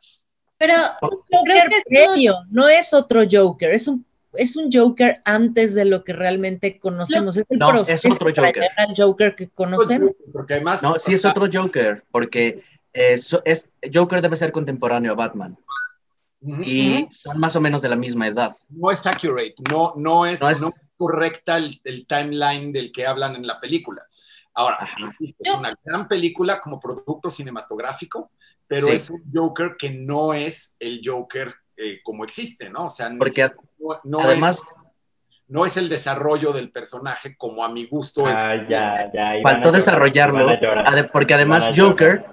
Pero 0.58 0.74
creo 0.98 1.62
Joker 1.62 1.82
previo, 1.86 2.38
no 2.50 2.68
es 2.68 2.92
otro 2.92 3.22
Joker, 3.30 3.70
es 3.70 3.86
un, 3.86 4.04
es 4.36 4.56
un 4.56 4.70
Joker 4.72 5.20
antes 5.24 5.74
de 5.74 5.84
lo 5.84 6.04
que 6.04 6.12
realmente 6.12 6.78
conocemos. 6.78 7.36
Es 7.36 7.46
el 7.48 7.58
No, 7.58 7.68
es 7.68 7.88
proceso 7.88 8.08
otro 8.14 8.28
Joker. 8.46 8.62
al 8.76 8.94
Joker 8.96 9.34
que 9.36 9.48
conocemos. 9.48 10.10
Porque 10.32 10.54
además... 10.54 10.82
no, 10.82 10.96
sí 10.96 11.14
es 11.14 11.24
otro 11.24 11.46
Joker, 11.52 12.04
porque 12.10 12.62
eh, 12.92 13.18
so- 13.18 13.42
es, 13.44 13.68
Joker 13.92 14.22
debe 14.22 14.36
ser 14.36 14.52
contemporáneo 14.52 15.12
a 15.12 15.14
Batman. 15.16 15.56
Y 16.62 17.06
son 17.10 17.40
más 17.40 17.56
o 17.56 17.60
menos 17.60 17.80
de 17.80 17.88
la 17.88 17.96
misma 17.96 18.26
edad. 18.26 18.54
no 18.68 18.90
es 18.90 19.06
accurate, 19.06 19.54
no, 19.70 19.94
no, 19.96 20.26
es, 20.26 20.40
No 20.42 20.48
no 20.48 20.52
es- 20.52 20.62
es 20.62 20.80
correcta 20.96 21.56
el, 21.56 21.80
el 21.84 22.06
timeline 22.06 22.70
del 22.72 22.92
que 22.92 23.06
hablan 23.06 23.34
en 23.36 23.46
la 23.46 23.58
película. 23.60 24.04
Ahora, 24.52 24.88
es 25.18 25.34
una 25.56 25.74
gran 25.82 26.06
película 26.06 26.60
como 26.60 26.78
producto 26.78 27.30
cinematográfico, 27.30 28.30
pero 28.66 28.86
Sí. 28.88 28.92
es 28.94 29.10
un 29.10 29.22
Joker 29.34 29.74
que 29.78 29.90
no 29.90 30.32
es 30.34 30.76
el 30.78 31.00
Joker 31.04 31.54
eh, 31.76 32.00
como 32.02 32.24
existe, 32.24 32.70
¿no? 32.70 32.86
O 32.86 32.90
sea, 32.90 33.10
Porque 33.18 33.50
no, 33.78 34.00
no 34.04 34.20
Además, 34.20 34.58
es, 34.58 34.62
no 35.48 35.66
es 35.66 35.76
el 35.76 35.88
desarrollo 35.88 36.52
del 36.52 36.70
personaje 36.70 37.36
como 37.36 37.64
a 37.64 37.68
mi 37.70 37.86
gusto 37.86 38.28
es. 38.28 38.38
Ah, 38.38 38.56
ya, 38.68 39.10
ya. 39.12 39.28
ahí 39.30 39.42
van 39.42 39.52
a 39.52 39.54
faltó 39.56 39.68
llorar, 39.68 39.80
desarrollarlo, 39.80 40.60
llorar. 40.60 41.10
porque 41.12 41.34
además. 41.34 41.70
Joker, 41.76 42.24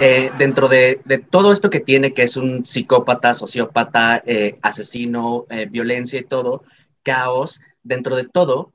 eh, 0.00 0.30
dentro 0.38 0.68
de, 0.68 1.00
de 1.04 1.18
todo 1.18 1.52
esto 1.52 1.70
que 1.70 1.80
tiene, 1.80 2.12
que 2.14 2.24
es 2.24 2.36
un 2.36 2.66
psicópata, 2.66 3.34
sociópata, 3.34 4.22
eh, 4.26 4.58
asesino, 4.62 5.46
eh, 5.50 5.66
violencia 5.66 6.18
y 6.18 6.24
todo, 6.24 6.64
caos, 7.02 7.60
dentro 7.82 8.16
de 8.16 8.24
todo, 8.24 8.72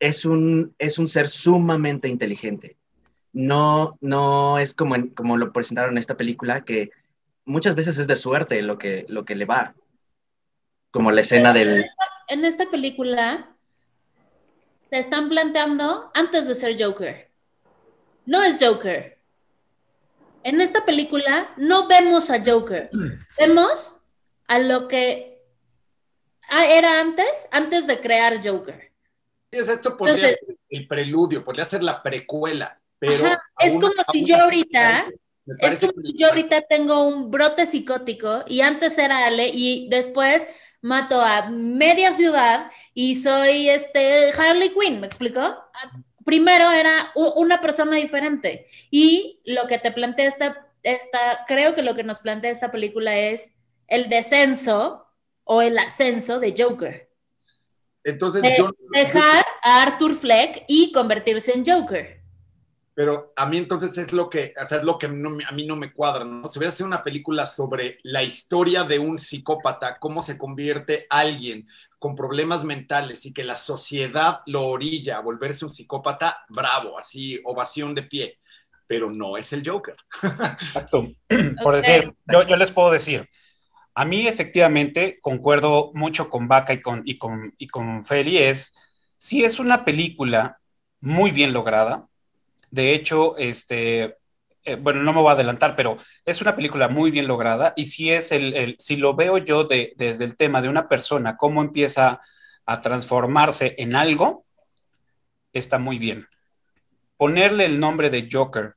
es 0.00 0.24
un, 0.24 0.74
es 0.78 0.98
un 0.98 1.06
ser 1.08 1.28
sumamente 1.28 2.08
inteligente. 2.08 2.76
No, 3.32 3.96
no 4.00 4.58
es 4.58 4.74
como, 4.74 4.94
en- 4.96 5.08
como 5.08 5.36
lo 5.36 5.52
presentaron 5.52 5.92
en 5.92 5.98
esta 5.98 6.16
película, 6.16 6.64
que 6.64 6.90
muchas 7.44 7.74
veces 7.74 7.98
es 7.98 8.06
de 8.06 8.16
suerte 8.16 8.60
lo 8.62 8.78
que, 8.78 9.04
lo 9.08 9.24
que 9.24 9.34
le 9.34 9.44
va. 9.44 9.74
Como 10.90 11.10
la 11.10 11.22
escena 11.22 11.52
del... 11.52 11.86
en 12.28 12.44
esta 12.44 12.70
película 12.70 13.50
te 14.90 14.98
están 14.98 15.28
planteando 15.28 16.10
antes 16.14 16.46
de 16.46 16.54
ser 16.54 16.80
Joker. 16.82 17.30
No 18.26 18.42
es 18.42 18.58
Joker. 18.64 19.18
En 20.44 20.60
esta 20.60 20.84
película 20.84 21.52
no 21.56 21.88
vemos 21.88 22.30
a 22.30 22.42
Joker. 22.44 22.90
Vemos 23.38 23.96
a 24.46 24.58
lo 24.60 24.86
que 24.88 25.42
ah, 26.50 26.66
era 26.66 27.00
antes, 27.00 27.48
antes 27.50 27.86
de 27.86 28.00
crear 28.00 28.46
Joker. 28.46 28.92
es- 29.50 29.68
esto 29.68 29.96
podría 29.96 30.14
Entonces- 30.16 30.38
ser 30.46 30.56
el 30.68 30.86
preludio, 30.86 31.44
podría 31.44 31.64
ser 31.64 31.82
la 31.82 32.02
precuela, 32.02 32.78
pero. 32.98 33.26
Ajá, 33.26 33.42
es 33.60 33.72
como 33.72 33.92
si 34.12 34.24
yo 34.24 34.36
ahorita- 34.36 35.06
Es 35.58 35.80
como 35.80 35.92
que- 35.94 36.12
yo 36.16 36.28
ahorita 36.28 36.62
tengo 36.62 37.06
un 37.06 37.30
brote 37.30 37.66
psicótico 37.66 38.44
y 38.46 38.60
antes 38.62 38.96
era 38.98 39.26
Ale 39.26 39.50
y 39.52 39.88
después 39.90 40.46
mato 40.80 41.20
a 41.20 41.48
media 41.50 42.12
ciudad 42.12 42.70
y 42.92 43.16
soy 43.16 43.68
este 43.68 44.30
Harley 44.32 44.70
Quinn, 44.70 45.00
¿me 45.00 45.06
explicó? 45.06 45.56
Primero 46.24 46.70
era 46.70 47.12
una 47.14 47.60
persona 47.60 47.96
diferente 47.96 48.66
y 48.90 49.40
lo 49.44 49.66
que 49.66 49.78
te 49.78 49.92
plantea 49.92 50.26
esta, 50.28 50.66
esta, 50.82 51.44
creo 51.46 51.74
que 51.74 51.82
lo 51.82 51.94
que 51.94 52.04
nos 52.04 52.20
plantea 52.20 52.50
esta 52.50 52.70
película 52.70 53.16
es 53.18 53.52
el 53.88 54.08
descenso 54.08 55.06
o 55.44 55.60
el 55.60 55.78
ascenso 55.78 56.40
de 56.40 56.54
Joker. 56.56 57.10
Entonces, 58.02 58.42
De- 58.42 58.56
yo. 58.56 58.70
Dejar 58.92 59.44
a 59.62 59.82
Arthur 59.82 60.14
Fleck 60.16 60.64
y 60.68 60.92
convertirse 60.92 61.52
en 61.54 61.64
Joker. 61.66 62.20
Pero 62.94 63.32
a 63.36 63.46
mí 63.46 63.58
entonces 63.58 63.98
es 63.98 64.12
lo 64.12 64.30
que, 64.30 64.54
o 64.62 64.66
sea, 64.66 64.78
es 64.78 64.84
lo 64.84 64.98
que 64.98 65.08
no 65.08 65.30
me- 65.30 65.44
a 65.44 65.52
mí 65.52 65.66
no 65.66 65.76
me 65.76 65.92
cuadra, 65.92 66.24
¿no? 66.24 66.46
Si 66.48 66.58
hubiera 66.58 66.70
sido 66.72 66.86
una 66.86 67.02
película 67.02 67.46
sobre 67.46 67.98
la 68.04 68.22
historia 68.22 68.84
de 68.84 68.98
un 69.00 69.18
psicópata, 69.18 69.98
cómo 69.98 70.22
se 70.22 70.38
convierte 70.38 71.06
alguien 71.10 71.66
con 71.98 72.14
problemas 72.14 72.64
mentales 72.64 73.26
y 73.26 73.32
que 73.32 73.44
la 73.44 73.56
sociedad 73.56 74.40
lo 74.46 74.66
orilla 74.68 75.16
a 75.18 75.20
volverse 75.20 75.64
un 75.64 75.70
psicópata, 75.70 76.44
bravo, 76.48 76.98
así, 76.98 77.40
ovación 77.44 77.94
de 77.94 78.02
pie. 78.04 78.38
Pero 78.86 79.08
no 79.10 79.36
es 79.36 79.52
el 79.52 79.68
Joker. 79.68 79.96
Exacto. 80.60 81.14
Por 81.62 81.74
decir, 81.74 82.14
yo, 82.26 82.46
yo 82.46 82.56
les 82.56 82.70
puedo 82.70 82.90
decir, 82.90 83.28
a 83.94 84.04
mí 84.04 84.26
efectivamente 84.28 85.20
concuerdo 85.22 85.92
mucho 85.94 86.30
con 86.30 86.48
Vaca 86.48 86.72
y 86.74 86.82
con, 86.82 87.02
y 87.06 87.18
con, 87.18 87.54
y 87.58 87.66
con 87.68 88.04
Feli, 88.04 88.38
es, 88.38 88.74
sí 89.18 89.44
es 89.44 89.58
una 89.58 89.84
película 89.84 90.60
muy 91.00 91.30
bien 91.30 91.52
lograda, 91.52 92.08
de 92.74 92.92
hecho, 92.92 93.36
este, 93.36 94.16
eh, 94.64 94.74
bueno, 94.74 95.00
no 95.04 95.12
me 95.12 95.20
voy 95.20 95.30
a 95.30 95.34
adelantar, 95.34 95.76
pero 95.76 95.96
es 96.24 96.40
una 96.40 96.56
película 96.56 96.88
muy 96.88 97.12
bien 97.12 97.28
lograda 97.28 97.72
y 97.76 97.86
si 97.86 98.10
es 98.10 98.32
el, 98.32 98.74
si 98.80 98.96
lo 98.96 99.14
veo 99.14 99.38
yo 99.38 99.62
de, 99.62 99.94
desde 99.96 100.24
el 100.24 100.36
tema 100.36 100.60
de 100.60 100.68
una 100.68 100.88
persona, 100.88 101.36
cómo 101.36 101.62
empieza 101.62 102.20
a 102.66 102.80
transformarse 102.80 103.76
en 103.78 103.94
algo, 103.94 104.44
está 105.52 105.78
muy 105.78 105.98
bien. 105.98 106.26
Ponerle 107.16 107.66
el 107.66 107.78
nombre 107.78 108.10
de 108.10 108.28
Joker 108.30 108.74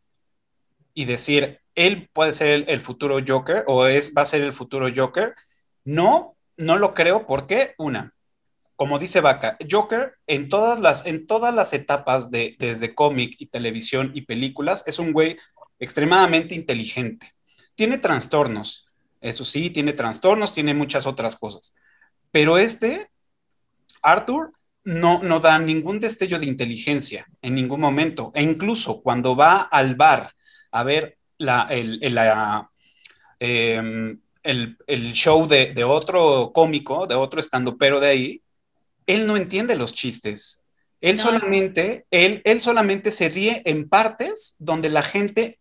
y 0.93 1.05
decir, 1.05 1.59
él 1.73 2.07
puede 2.13 2.33
ser 2.33 2.49
el, 2.49 2.65
el 2.69 2.81
futuro 2.81 3.17
Joker 3.27 3.63
o 3.65 3.87
es, 3.87 4.13
va 4.15 4.21
a 4.21 4.25
ser 4.25 4.41
el 4.41 4.53
futuro 4.53 4.89
Joker, 4.95 5.33
no, 5.85 6.37
no 6.55 6.77
lo 6.77 6.93
creo 6.93 7.25
porque, 7.25 7.73
una, 7.79 8.13
como 8.77 8.99
dice 8.99 9.21
Vaca, 9.21 9.57
Joker 9.69 10.13
en 10.27 10.49
todas 10.49 10.79
las, 10.79 11.05
en 11.07 11.25
todas 11.25 11.53
las 11.53 11.73
etapas 11.73 12.29
de, 12.29 12.55
desde 12.59 12.93
cómic 12.93 13.35
y 13.39 13.47
televisión 13.47 14.11
y 14.13 14.21
películas 14.21 14.83
es 14.85 14.99
un 14.99 15.13
güey 15.13 15.37
extremadamente 15.79 16.53
inteligente. 16.53 17.33
Tiene 17.73 17.97
trastornos, 17.97 18.85
eso 19.19 19.43
sí, 19.45 19.71
tiene 19.71 19.93
trastornos, 19.93 20.53
tiene 20.53 20.75
muchas 20.75 21.07
otras 21.07 21.35
cosas. 21.35 21.75
Pero 22.31 22.59
este, 22.59 23.09
Arthur, 24.03 24.53
no, 24.83 25.23
no 25.23 25.39
da 25.39 25.57
ningún 25.57 25.99
destello 25.99 26.37
de 26.37 26.45
inteligencia 26.45 27.27
en 27.41 27.55
ningún 27.55 27.81
momento. 27.81 28.31
E 28.35 28.43
incluso 28.43 29.01
cuando 29.01 29.35
va 29.35 29.61
al 29.61 29.95
bar 29.95 30.33
a 30.71 30.83
ver 30.83 31.17
la, 31.39 31.63
el, 31.71 31.97
el, 32.03 32.13
la, 32.13 32.69
eh, 33.39 34.15
el, 34.43 34.77
el 34.85 35.13
show 35.13 35.47
de, 35.47 35.73
de, 35.73 35.83
otro 35.83 36.51
cómico, 36.53 37.07
de 37.07 37.15
otro 37.15 37.39
estandopero 37.39 37.99
de 37.99 38.07
ahí, 38.07 38.41
él 39.07 39.25
no 39.25 39.35
entiende 39.35 39.75
los 39.75 39.93
chistes. 39.93 40.63
Él 41.01 41.15
no. 41.15 41.23
solamente, 41.23 42.05
él, 42.11 42.41
él 42.43 42.61
solamente 42.61 43.11
se 43.11 43.29
ríe 43.29 43.61
en 43.65 43.89
partes 43.89 44.55
donde 44.59 44.89
la 44.89 45.03
gente 45.03 45.59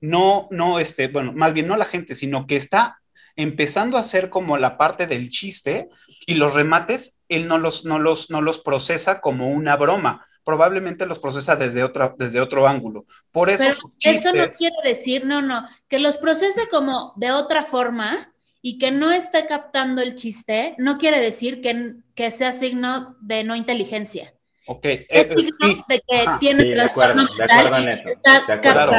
no, 0.00 0.48
no, 0.50 0.78
este, 0.78 1.08
bueno, 1.08 1.32
más 1.32 1.52
bien 1.52 1.68
no 1.68 1.76
la 1.76 1.84
gente, 1.84 2.14
sino 2.14 2.46
que 2.46 2.56
está 2.56 3.00
empezando 3.36 3.96
a 3.96 4.00
hacer 4.00 4.28
como 4.28 4.58
la 4.58 4.76
parte 4.76 5.06
del 5.06 5.30
chiste 5.30 5.88
y 6.26 6.34
los 6.34 6.54
remates, 6.54 7.20
él 7.28 7.48
no 7.48 7.56
los, 7.58 7.84
no 7.84 7.98
los, 7.98 8.30
no 8.30 8.42
los 8.42 8.60
procesa 8.60 9.20
como 9.20 9.50
una 9.50 9.76
broma. 9.76 10.26
Probablemente 10.44 11.06
los 11.06 11.20
procesa 11.20 11.54
desde, 11.54 11.84
otra, 11.84 12.14
desde 12.18 12.40
otro 12.40 12.66
ángulo. 12.66 13.06
Por 13.30 13.48
eso 13.48 13.62
Pero 13.62 13.76
chistes... 13.96 14.26
Eso 14.26 14.32
no 14.34 14.50
quiere 14.50 14.96
decir, 14.96 15.24
no, 15.24 15.40
no, 15.40 15.66
que 15.88 16.00
los 16.00 16.18
procese 16.18 16.68
como 16.68 17.12
de 17.16 17.30
otra 17.30 17.64
forma 17.64 18.31
y 18.62 18.78
que 18.78 18.92
no 18.92 19.10
esté 19.10 19.44
captando 19.44 20.00
el 20.00 20.14
chiste, 20.14 20.76
no 20.78 20.96
quiere 20.96 21.20
decir 21.20 21.60
que, 21.60 21.96
que 22.14 22.30
sea 22.30 22.52
signo 22.52 23.16
de 23.20 23.42
no 23.42 23.56
inteligencia. 23.56 24.32
Ok, 24.68 24.86
es 25.08 25.28
signo 25.34 25.50
sí. 25.60 25.82
de 25.88 26.02
que 26.06 26.20
Ajá. 26.20 26.38
tiene 26.38 26.62
Sí, 26.62 26.68
de 26.68 26.80
acuerdo, 26.80 27.26
de 27.36 27.44
acuerdo 27.44 27.76
en 27.78 27.88
eso. 27.88 28.08
De 28.24 28.52
acuerdo. 28.52 28.90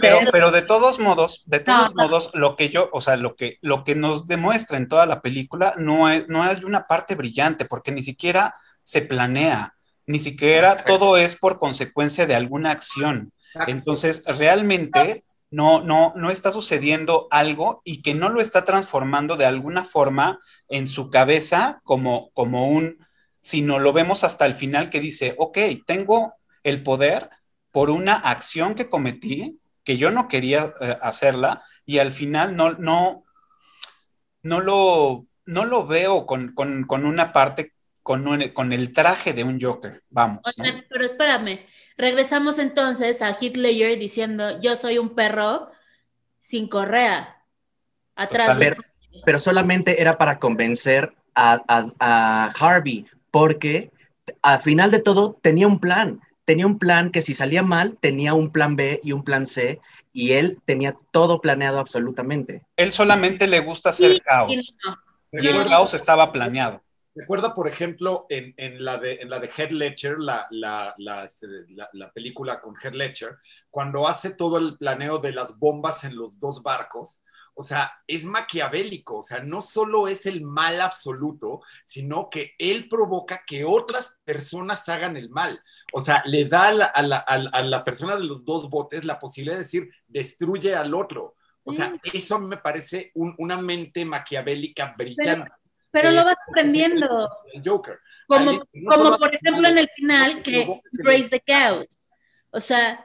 Pero, 0.00 0.18
pero, 0.32 0.50
de 0.50 0.62
todos 0.62 0.98
modos, 0.98 1.44
de 1.46 1.60
todos 1.60 1.94
no, 1.94 2.02
modos, 2.02 2.30
lo 2.34 2.56
que 2.56 2.68
yo, 2.70 2.90
o 2.92 3.00
sea, 3.00 3.14
lo 3.14 3.36
que, 3.36 3.58
lo 3.60 3.84
que 3.84 3.94
nos 3.94 4.26
demuestra 4.26 4.76
en 4.76 4.88
toda 4.88 5.06
la 5.06 5.22
película 5.22 5.74
no 5.78 6.10
es, 6.10 6.28
no 6.28 6.42
hay 6.42 6.64
una 6.64 6.88
parte 6.88 7.14
brillante, 7.14 7.64
porque 7.64 7.92
ni 7.92 8.02
siquiera 8.02 8.56
se 8.82 9.02
planea, 9.02 9.74
ni 10.06 10.18
siquiera 10.18 10.84
todo 10.84 11.16
es 11.16 11.36
por 11.36 11.60
consecuencia 11.60 12.26
de 12.26 12.34
alguna 12.34 12.72
acción. 12.72 13.32
Entonces, 13.68 14.24
realmente 14.26 15.24
no, 15.50 15.80
no, 15.80 16.12
no 16.16 16.30
está 16.30 16.50
sucediendo 16.50 17.28
algo 17.30 17.80
y 17.84 18.02
que 18.02 18.14
no 18.14 18.28
lo 18.28 18.40
está 18.40 18.64
transformando 18.64 19.36
de 19.36 19.46
alguna 19.46 19.84
forma 19.84 20.40
en 20.68 20.88
su 20.88 21.10
cabeza 21.10 21.80
como, 21.84 22.30
como 22.32 22.68
un, 22.68 22.98
sino 23.40 23.78
lo 23.78 23.92
vemos 23.92 24.24
hasta 24.24 24.44
el 24.44 24.54
final 24.54 24.90
que 24.90 25.00
dice, 25.00 25.34
ok, 25.38 25.58
tengo 25.86 26.34
el 26.64 26.82
poder 26.82 27.30
por 27.70 27.90
una 27.90 28.14
acción 28.14 28.74
que 28.74 28.88
cometí, 28.88 29.60
que 29.84 29.98
yo 29.98 30.10
no 30.10 30.28
quería 30.28 30.74
eh, 30.80 30.96
hacerla, 31.00 31.62
y 31.84 31.98
al 31.98 32.10
final 32.10 32.56
no, 32.56 32.72
no, 32.72 33.24
no, 34.42 34.60
lo, 34.60 35.26
no 35.44 35.64
lo 35.64 35.86
veo 35.86 36.26
con, 36.26 36.54
con, 36.54 36.84
con 36.84 37.04
una 37.04 37.32
parte, 37.32 37.74
con, 38.02 38.26
un, 38.26 38.48
con, 38.48 38.72
el 38.72 38.92
traje 38.92 39.32
de 39.32 39.44
un 39.44 39.60
Joker, 39.60 40.02
vamos. 40.08 40.40
Oigan, 40.44 40.78
¿no? 40.78 40.82
pero 40.88 41.04
espérame, 41.04 41.60
regresamos 41.96 42.58
entonces 42.58 43.22
a 43.22 43.36
Ledger 43.40 43.98
diciendo, 43.98 44.60
yo 44.60 44.76
soy 44.76 44.98
un 44.98 45.14
perro 45.14 45.70
sin 46.40 46.68
correa, 46.68 47.42
atrás. 48.14 48.56
Pero, 48.58 48.76
pero 49.24 49.40
solamente 49.40 50.00
era 50.00 50.18
para 50.18 50.38
convencer 50.38 51.14
a, 51.34 51.62
a, 51.68 51.86
a 51.98 52.52
Harvey, 52.58 53.06
porque 53.30 53.90
al 54.42 54.60
final 54.60 54.90
de 54.90 55.00
todo 55.00 55.38
tenía 55.40 55.66
un 55.66 55.80
plan, 55.80 56.20
tenía 56.44 56.66
un 56.66 56.78
plan 56.78 57.10
que 57.10 57.22
si 57.22 57.34
salía 57.34 57.62
mal, 57.62 57.96
tenía 58.00 58.34
un 58.34 58.50
plan 58.50 58.76
B 58.76 59.00
y 59.02 59.12
un 59.12 59.22
plan 59.22 59.46
C, 59.46 59.80
y 60.12 60.32
él 60.32 60.58
tenía 60.64 60.96
todo 61.10 61.40
planeado 61.40 61.78
absolutamente. 61.78 62.62
Él 62.76 62.92
solamente 62.92 63.46
le 63.46 63.60
gusta 63.60 63.90
hacer 63.90 64.14
sí, 64.14 64.20
caos, 64.20 64.52
y, 64.52 64.56
no. 64.84 65.42
y 65.42 65.46
el 65.46 65.64
caos 65.66 65.94
estaba 65.94 66.32
planeado. 66.32 66.82
Recuerda, 67.16 67.54
por 67.54 67.66
ejemplo, 67.66 68.26
en, 68.28 68.52
en, 68.58 68.84
la 68.84 68.98
de, 68.98 69.14
en 69.14 69.30
la 69.30 69.40
de 69.40 69.50
Head 69.56 69.70
Ledger, 69.70 70.18
la, 70.18 70.46
la, 70.50 70.94
la, 70.98 71.26
la, 71.68 71.88
la 71.92 72.12
película 72.12 72.60
con 72.60 72.74
Head 72.80 72.92
Ledger, 72.92 73.38
cuando 73.70 74.06
hace 74.06 74.30
todo 74.30 74.58
el 74.58 74.76
planeo 74.76 75.18
de 75.18 75.32
las 75.32 75.58
bombas 75.58 76.04
en 76.04 76.14
los 76.14 76.38
dos 76.38 76.62
barcos, 76.62 77.22
o 77.58 77.62
sea, 77.62 77.90
es 78.06 78.26
maquiavélico, 78.26 79.20
o 79.20 79.22
sea, 79.22 79.40
no 79.40 79.62
solo 79.62 80.08
es 80.08 80.26
el 80.26 80.42
mal 80.42 80.78
absoluto, 80.82 81.62
sino 81.86 82.28
que 82.28 82.54
él 82.58 82.86
provoca 82.86 83.44
que 83.46 83.64
otras 83.64 84.20
personas 84.24 84.86
hagan 84.90 85.16
el 85.16 85.30
mal. 85.30 85.62
O 85.94 86.02
sea, 86.02 86.22
le 86.26 86.44
da 86.44 86.68
a 86.68 86.72
la, 86.72 86.84
a 86.84 87.02
la, 87.02 87.16
a 87.16 87.62
la 87.62 87.82
persona 87.82 88.14
de 88.16 88.24
los 88.24 88.44
dos 88.44 88.68
botes 88.68 89.06
la 89.06 89.18
posibilidad 89.18 89.54
de 89.54 89.62
decir, 89.62 89.90
destruye 90.06 90.74
al 90.74 90.92
otro. 90.92 91.34
O 91.64 91.72
sea, 91.72 91.96
eso 92.12 92.34
a 92.36 92.38
mí 92.38 92.46
me 92.46 92.58
parece 92.58 93.10
un, 93.14 93.34
una 93.38 93.56
mente 93.56 94.04
maquiavélica 94.04 94.94
brillante. 94.96 95.50
Pero, 95.50 95.65
pero 95.96 96.10
lo 96.10 96.24
vas 96.24 96.36
aprendiendo. 96.46 97.30
El 97.54 97.62
Joker. 97.66 97.98
Como, 98.26 98.52
no 98.52 98.90
como 98.90 99.16
por 99.16 99.34
ejemplo 99.34 99.66
en 99.66 99.78
el 99.78 99.88
final, 99.88 100.42
que 100.42 100.82
Praise 101.02 101.30
the 101.30 101.40
Chaos. 101.40 101.86
O 102.50 102.60
sea, 102.60 103.02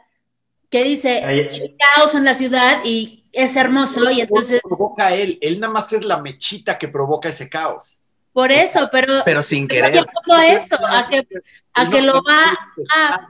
que 0.70 0.84
dice, 0.84 1.20
el 1.20 1.78
caos 1.78 2.16
en 2.16 2.26
la 2.26 2.34
ciudad 2.34 2.82
y 2.84 3.24
es 3.32 3.56
hermoso 3.56 4.12
y 4.12 4.20
entonces... 4.20 4.60
Provoca 4.62 5.08
a 5.08 5.16
él, 5.16 5.40
él 5.42 5.62
nada 5.62 5.72
más 5.72 5.94
es 5.94 6.04
la 6.04 6.22
mechita 6.22 6.78
que 6.78 6.90
provoca 6.90 7.30
ese 7.30 7.50
caos. 7.50 8.00
Por 8.34 8.52
eso, 8.52 8.90
pero... 8.92 9.22
Pero 9.24 9.42
sin 9.42 9.70
querer. 9.70 9.92
Pero 9.94 10.38
a 10.38 10.48
eso, 10.48 10.76
a 10.86 11.08
que, 11.08 11.26
a 11.74 11.90
que 11.90 12.02
lo 12.02 12.22
va 12.22 12.58
a... 12.94 13.28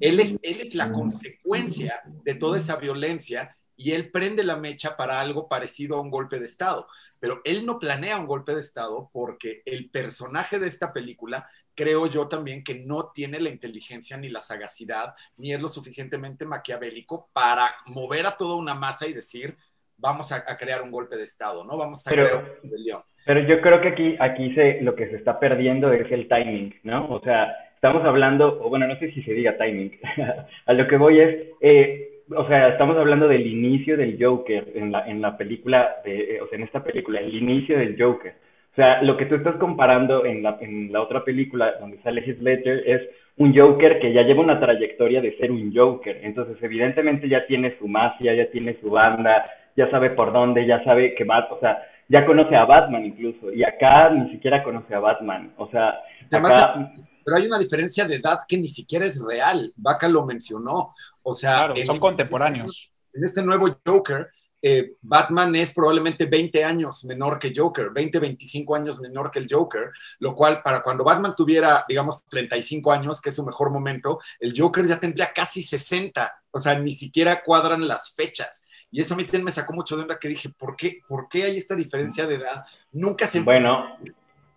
Él 0.00 0.18
es, 0.18 0.40
él 0.42 0.60
es 0.60 0.74
la 0.74 0.90
consecuencia 0.90 2.02
de 2.24 2.34
toda 2.34 2.58
esa 2.58 2.74
violencia 2.74 3.56
y 3.76 3.92
él 3.92 4.10
prende 4.10 4.42
la 4.42 4.56
mecha 4.56 4.96
para 4.96 5.20
algo 5.20 5.48
parecido 5.48 5.96
a 5.96 6.00
un 6.00 6.10
golpe 6.10 6.38
de 6.38 6.46
Estado. 6.46 6.86
Pero 7.18 7.40
él 7.44 7.64
no 7.64 7.78
planea 7.78 8.18
un 8.18 8.26
golpe 8.26 8.54
de 8.54 8.60
Estado 8.60 9.10
porque 9.12 9.62
el 9.64 9.90
personaje 9.90 10.58
de 10.58 10.68
esta 10.68 10.92
película 10.92 11.48
creo 11.74 12.06
yo 12.06 12.26
también 12.26 12.64
que 12.64 12.74
no 12.74 13.12
tiene 13.14 13.38
la 13.38 13.50
inteligencia 13.50 14.16
ni 14.16 14.28
la 14.30 14.40
sagacidad, 14.40 15.14
ni 15.36 15.52
es 15.52 15.60
lo 15.60 15.68
suficientemente 15.68 16.44
maquiavélico 16.44 17.28
para 17.32 17.70
mover 17.86 18.26
a 18.26 18.36
toda 18.36 18.56
una 18.56 18.74
masa 18.74 19.06
y 19.06 19.12
decir, 19.12 19.56
vamos 19.98 20.32
a, 20.32 20.36
a 20.36 20.56
crear 20.56 20.82
un 20.82 20.90
golpe 20.90 21.16
de 21.16 21.24
Estado, 21.24 21.64
¿no? 21.64 21.76
Vamos 21.76 22.06
a 22.06 22.10
pero, 22.10 22.24
crear 22.24 22.38
una 22.38 22.52
rebelión. 22.62 23.02
Pero 23.26 23.40
yo 23.40 23.60
creo 23.60 23.80
que 23.80 23.88
aquí, 23.88 24.16
aquí 24.20 24.54
se, 24.54 24.80
lo 24.82 24.94
que 24.94 25.08
se 25.10 25.16
está 25.16 25.38
perdiendo 25.38 25.92
es 25.92 26.10
el 26.10 26.28
timing, 26.28 26.74
¿no? 26.84 27.08
O 27.10 27.20
sea, 27.20 27.52
estamos 27.74 28.04
hablando, 28.04 28.58
o 28.62 28.68
bueno, 28.68 28.86
no 28.86 28.98
sé 28.98 29.12
si 29.12 29.22
se 29.22 29.32
diga 29.32 29.58
timing, 29.58 29.98
a 30.66 30.72
lo 30.72 30.88
que 30.88 30.96
voy 30.96 31.20
es, 31.20 31.48
eh, 31.60 32.15
o 32.34 32.46
sea, 32.48 32.68
estamos 32.68 32.96
hablando 32.96 33.28
del 33.28 33.46
inicio 33.46 33.96
del 33.96 34.16
Joker 34.20 34.72
en 34.74 34.92
la, 34.92 35.06
en 35.06 35.20
la 35.20 35.36
película, 35.36 35.96
de, 36.04 36.40
o 36.40 36.48
sea, 36.48 36.58
en 36.58 36.64
esta 36.64 36.82
película, 36.82 37.20
el 37.20 37.34
inicio 37.34 37.78
del 37.78 38.00
Joker 38.00 38.34
o 38.72 38.78
sea, 38.78 39.00
lo 39.00 39.16
que 39.16 39.24
tú 39.24 39.36
estás 39.36 39.56
comparando 39.56 40.26
en 40.26 40.42
la, 40.42 40.58
en 40.60 40.92
la 40.92 41.00
otra 41.00 41.24
película 41.24 41.76
donde 41.80 41.98
sale 42.02 42.20
Heath 42.20 42.42
Ledger 42.42 42.82
es 42.86 43.00
un 43.38 43.56
Joker 43.56 43.98
que 44.00 44.12
ya 44.12 44.20
lleva 44.20 44.42
una 44.42 44.60
trayectoria 44.60 45.22
de 45.22 45.34
ser 45.38 45.50
un 45.50 45.74
Joker. 45.74 46.20
Entonces, 46.22 46.58
evidentemente 46.60 47.26
ya 47.26 47.46
tiene 47.46 47.74
su 47.78 47.88
mafia, 47.88 48.34
ya 48.34 48.50
tiene 48.50 48.78
su 48.82 48.90
banda, 48.90 49.50
ya 49.78 49.90
sabe 49.90 50.10
por 50.10 50.30
dónde, 50.30 50.66
ya 50.66 50.84
sabe 50.84 51.14
que 51.14 51.24
va, 51.24 51.48
o 51.50 51.58
sea, 51.58 51.78
ya 52.10 52.26
conoce 52.26 52.54
a 52.54 52.66
Batman 52.66 53.06
incluso. 53.06 53.50
Y 53.50 53.64
acá 53.64 54.10
ni 54.10 54.30
siquiera 54.30 54.62
conoce 54.62 54.94
a 54.94 55.00
Batman. 55.00 55.54
O 55.56 55.70
sea, 55.70 55.94
Además, 56.30 56.62
acá... 56.62 56.92
pero 57.24 57.38
hay 57.38 57.46
una 57.46 57.58
diferencia 57.58 58.04
de 58.04 58.16
edad 58.16 58.40
que 58.46 58.58
ni 58.58 58.68
siquiera 58.68 59.06
es 59.06 59.24
real. 59.26 59.72
Vaca 59.76 60.06
lo 60.06 60.26
mencionó. 60.26 60.92
O 61.28 61.34
sea, 61.34 61.56
claro, 61.56 61.74
son 61.84 61.98
contemporáneos. 61.98 62.92
En 63.12 63.24
este 63.24 63.42
nuevo 63.42 63.66
Joker, 63.84 64.30
eh, 64.62 64.92
Batman 65.02 65.56
es 65.56 65.74
probablemente 65.74 66.26
20 66.26 66.62
años 66.62 67.04
menor 67.04 67.40
que 67.40 67.52
Joker, 67.54 67.90
20, 67.90 68.20
25 68.20 68.76
años 68.76 69.00
menor 69.00 69.32
que 69.32 69.40
el 69.40 69.48
Joker, 69.50 69.90
lo 70.20 70.36
cual 70.36 70.62
para 70.62 70.84
cuando 70.84 71.02
Batman 71.02 71.34
tuviera, 71.36 71.84
digamos, 71.88 72.24
35 72.26 72.92
años, 72.92 73.20
que 73.20 73.30
es 73.30 73.34
su 73.34 73.44
mejor 73.44 73.72
momento, 73.72 74.20
el 74.38 74.54
Joker 74.56 74.86
ya 74.86 75.00
tendría 75.00 75.32
casi 75.32 75.62
60, 75.62 76.32
o 76.52 76.60
sea, 76.60 76.78
ni 76.78 76.92
siquiera 76.92 77.42
cuadran 77.42 77.88
las 77.88 78.14
fechas. 78.14 78.64
Y 78.92 79.00
eso 79.00 79.14
a 79.14 79.16
mí 79.16 79.26
me 79.42 79.50
sacó 79.50 79.72
mucho 79.72 79.96
de 79.96 80.02
onda 80.02 80.20
que 80.20 80.28
dije, 80.28 80.50
¿por 80.50 80.76
qué, 80.76 81.00
¿por 81.08 81.28
qué 81.28 81.42
hay 81.42 81.56
esta 81.56 81.74
diferencia 81.74 82.24
de 82.24 82.36
edad? 82.36 82.64
Nunca 82.92 83.26
se... 83.26 83.40
Bueno, 83.40 83.98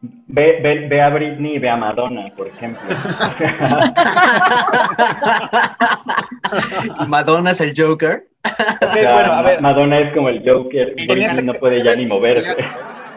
Ve, 0.02 0.60
ve, 0.62 0.88
ve, 0.88 1.02
a 1.02 1.10
Britney 1.10 1.56
y 1.56 1.60
ve 1.60 1.70
a 1.70 1.76
Madonna, 1.76 2.32
por 2.36 2.48
ejemplo. 2.48 2.82
Madonna 7.08 7.52
es 7.52 7.62
el 7.62 7.74
Joker. 7.76 8.28
Bueno, 8.94 9.10
a 9.34 9.42
ver. 9.42 9.62
Madonna 9.62 10.00
es 10.00 10.14
como 10.14 10.30
el 10.30 10.42
Joker, 10.48 10.94
Britney 10.96 11.24
este... 11.26 11.42
no 11.44 11.54
puede 11.54 11.84
ya 11.84 11.96
ni 11.96 12.06
moverse. 12.08 12.56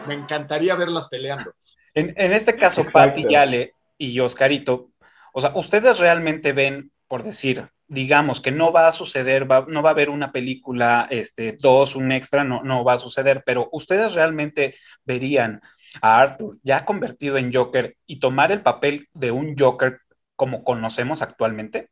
Me 0.07 0.15
encantaría 0.15 0.75
verlas 0.75 1.07
peleando. 1.07 1.53
En, 1.93 2.13
en 2.17 2.33
este 2.33 2.55
caso, 2.57 2.81
Exacto. 2.81 2.99
Patti, 2.99 3.25
Yale 3.29 3.73
y 3.97 4.19
Oscarito, 4.19 4.89
o 5.33 5.39
sea, 5.41 5.51
ustedes 5.55 5.99
realmente 5.99 6.51
ven, 6.51 6.91
por 7.07 7.23
decir, 7.23 7.67
digamos 7.87 8.41
que 8.41 8.51
no 8.51 8.71
va 8.73 8.87
a 8.87 8.91
suceder, 8.91 9.49
va- 9.49 9.65
no 9.67 9.81
va 9.83 9.91
a 9.91 9.93
haber 9.93 10.09
una 10.09 10.31
película, 10.31 11.07
este, 11.09 11.55
dos, 11.59 11.95
un 11.95 12.11
extra, 12.11 12.43
no, 12.43 12.61
no 12.63 12.83
va 12.83 12.93
a 12.93 12.97
suceder, 12.97 13.43
pero 13.45 13.69
ustedes 13.71 14.15
realmente 14.15 14.75
verían 15.05 15.61
a 16.01 16.21
Arthur 16.21 16.57
ya 16.63 16.85
convertido 16.85 17.37
en 17.37 17.53
Joker 17.53 17.95
y 18.05 18.19
tomar 18.19 18.51
el 18.51 18.61
papel 18.61 19.07
de 19.13 19.31
un 19.31 19.55
Joker 19.57 19.99
como 20.35 20.63
conocemos 20.63 21.21
actualmente. 21.21 21.89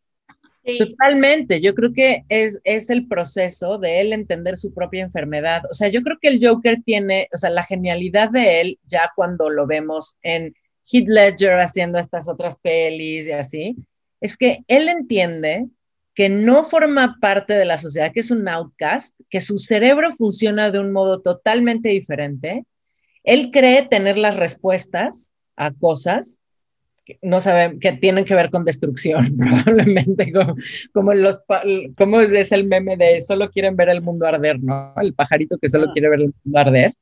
Sí. 0.63 0.77
Totalmente, 0.77 1.59
yo 1.59 1.73
creo 1.73 1.91
que 1.91 2.23
es, 2.29 2.61
es 2.63 2.91
el 2.91 3.07
proceso 3.07 3.79
de 3.79 4.01
él 4.01 4.13
entender 4.13 4.57
su 4.57 4.73
propia 4.73 5.01
enfermedad. 5.01 5.63
O 5.71 5.73
sea, 5.73 5.87
yo 5.87 6.03
creo 6.03 6.17
que 6.21 6.27
el 6.27 6.39
Joker 6.39 6.83
tiene, 6.85 7.27
o 7.33 7.37
sea, 7.37 7.49
la 7.49 7.63
genialidad 7.63 8.29
de 8.29 8.61
él, 8.61 8.79
ya 8.85 9.11
cuando 9.15 9.49
lo 9.49 9.65
vemos 9.65 10.17
en 10.21 10.53
Heath 10.83 11.07
Ledger 11.07 11.59
haciendo 11.59 11.97
estas 11.97 12.29
otras 12.29 12.57
pelis 12.59 13.27
y 13.27 13.31
así, 13.31 13.75
es 14.19 14.37
que 14.37 14.63
él 14.67 14.87
entiende 14.87 15.67
que 16.13 16.29
no 16.29 16.63
forma 16.63 17.17
parte 17.19 17.53
de 17.53 17.65
la 17.65 17.77
sociedad, 17.77 18.11
que 18.13 18.19
es 18.19 18.31
un 18.31 18.47
outcast, 18.47 19.19
que 19.29 19.39
su 19.39 19.57
cerebro 19.57 20.13
funciona 20.15 20.69
de 20.69 20.79
un 20.79 20.91
modo 20.91 21.21
totalmente 21.21 21.89
diferente. 21.89 22.65
Él 23.23 23.49
cree 23.51 23.83
tener 23.87 24.17
las 24.17 24.35
respuestas 24.35 25.33
a 25.55 25.71
cosas 25.71 26.41
que 27.05 27.17
no 27.21 27.39
saben, 27.41 27.79
que 27.79 27.93
tienen 27.93 28.25
que 28.25 28.35
ver 28.35 28.49
con 28.49 28.63
destrucción, 28.63 29.35
probablemente, 29.65 30.31
como, 30.31 30.55
como, 30.93 31.13
los, 31.13 31.41
como 31.97 32.19
es 32.21 32.51
el 32.51 32.65
meme 32.67 32.95
de 32.97 33.21
solo 33.21 33.49
quieren 33.49 33.75
ver 33.75 33.89
el 33.89 34.01
mundo 34.01 34.25
arder, 34.27 34.61
¿no? 34.61 34.93
El 35.01 35.13
pajarito 35.13 35.57
que 35.57 35.69
solo 35.69 35.87
Ah. 35.89 35.91
quiere 35.93 36.09
ver 36.09 36.19
el 36.21 36.33
mundo 36.43 36.59
arder, 36.59 36.93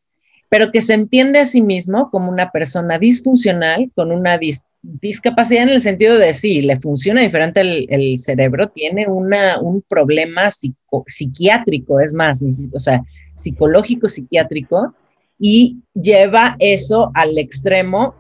pero 0.50 0.72
que 0.72 0.82
se 0.82 0.94
entiende 0.94 1.40
a 1.40 1.46
sí 1.46 1.62
mismo 1.62 2.10
como 2.12 2.32
una 2.32 2.50
persona 2.50 2.98
disfuncional 2.98 3.92
con 3.94 4.12
una 4.12 4.40
dis- 4.40 4.64
discapacidad 4.82 5.64
en 5.64 5.70
el 5.70 5.82
sentido 5.82 6.18
de 6.18 6.34
sí, 6.34 6.62
le 6.62 6.80
funciona 6.80 7.22
diferente 7.22 7.60
el, 7.62 7.86
el 7.90 8.18
cerebro, 8.18 8.70
tiene 8.70 9.06
una, 9.08 9.60
un 9.62 9.82
problema 9.82 10.50
psico- 10.50 11.04
psiquiátrico, 11.08 12.00
es 12.00 12.14
más, 12.14 12.42
o 12.74 12.80
sea, 12.80 13.04
psicológico, 13.36 14.08
psiquiátrico, 14.08 14.96
y 15.40 15.78
lleva 15.94 16.56
eso 16.60 17.12
al 17.14 17.38
extremo 17.38 18.16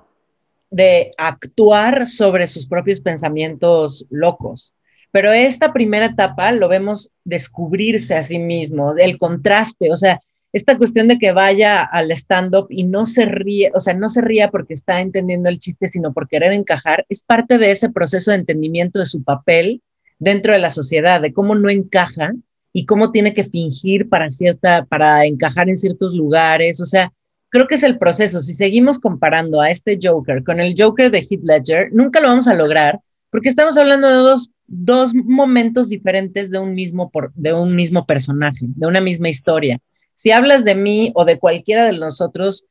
de 0.71 1.11
actuar 1.17 2.07
sobre 2.07 2.47
sus 2.47 2.65
propios 2.65 3.01
pensamientos 3.01 4.05
locos. 4.09 4.73
Pero 5.11 5.33
esta 5.33 5.73
primera 5.73 6.05
etapa 6.05 6.51
lo 6.51 6.67
vemos 6.67 7.11
descubrirse 7.23 8.15
a 8.15 8.23
sí 8.23 8.39
mismo, 8.39 8.95
el 8.97 9.17
contraste, 9.17 9.91
o 9.91 9.97
sea, 9.97 10.19
esta 10.51 10.77
cuestión 10.77 11.07
de 11.07 11.19
que 11.19 11.31
vaya 11.31 11.83
al 11.83 12.11
stand-up 12.11 12.67
y 12.69 12.83
no 12.83 13.05
se 13.05 13.25
ríe, 13.25 13.71
o 13.75 13.79
sea, 13.79 13.93
no 13.93 14.09
se 14.09 14.21
ría 14.21 14.49
porque 14.49 14.73
está 14.73 15.01
entendiendo 15.01 15.49
el 15.49 15.59
chiste, 15.59 15.87
sino 15.87 16.11
por 16.11 16.27
querer 16.27 16.53
encajar, 16.53 17.05
es 17.09 17.21
parte 17.23 17.57
de 17.57 17.71
ese 17.71 17.89
proceso 17.89 18.31
de 18.31 18.37
entendimiento 18.37 18.99
de 18.99 19.05
su 19.05 19.23
papel 19.23 19.81
dentro 20.17 20.53
de 20.53 20.59
la 20.59 20.69
sociedad, 20.69 21.21
de 21.21 21.33
cómo 21.33 21.55
no 21.55 21.69
encaja 21.69 22.33
y 22.79 22.85
cómo 22.85 23.11
tiene 23.11 23.33
que 23.33 23.43
fingir 23.43 24.07
para 24.07 24.29
cierta, 24.29 24.85
para 24.85 25.25
encajar 25.25 25.67
en 25.67 25.75
ciertos 25.75 26.15
lugares, 26.15 26.79
o 26.79 26.85
sea, 26.85 27.11
creo 27.49 27.67
que 27.67 27.75
es 27.75 27.83
el 27.83 27.97
proceso. 27.97 28.39
Si 28.39 28.53
seguimos 28.53 28.99
comparando 28.99 29.59
a 29.59 29.69
este 29.69 29.99
Joker 30.01 30.45
con 30.45 30.61
el 30.61 30.75
Joker 30.77 31.11
de 31.11 31.19
Heath 31.19 31.43
Ledger, 31.43 31.89
nunca 31.91 32.21
lo 32.21 32.29
vamos 32.29 32.47
a 32.47 32.53
lograr 32.53 33.01
porque 33.31 33.49
estamos 33.49 33.77
hablando 33.77 34.07
de 34.07 34.13
dos, 34.13 34.51
dos 34.67 35.13
momentos 35.13 35.89
diferentes 35.89 36.49
de 36.51 36.59
un, 36.59 36.73
mismo 36.73 37.11
por, 37.11 37.33
de 37.33 37.51
un 37.51 37.75
mismo 37.75 38.05
personaje, 38.05 38.59
de 38.61 38.87
una 38.87 39.01
misma 39.01 39.27
historia. 39.27 39.77
Si 40.13 40.31
hablas 40.31 40.63
de 40.63 40.75
mí 40.75 41.11
o 41.15 41.25
de 41.25 41.37
cualquiera 41.37 41.83
de 41.83 41.97
nosotros, 41.97 42.65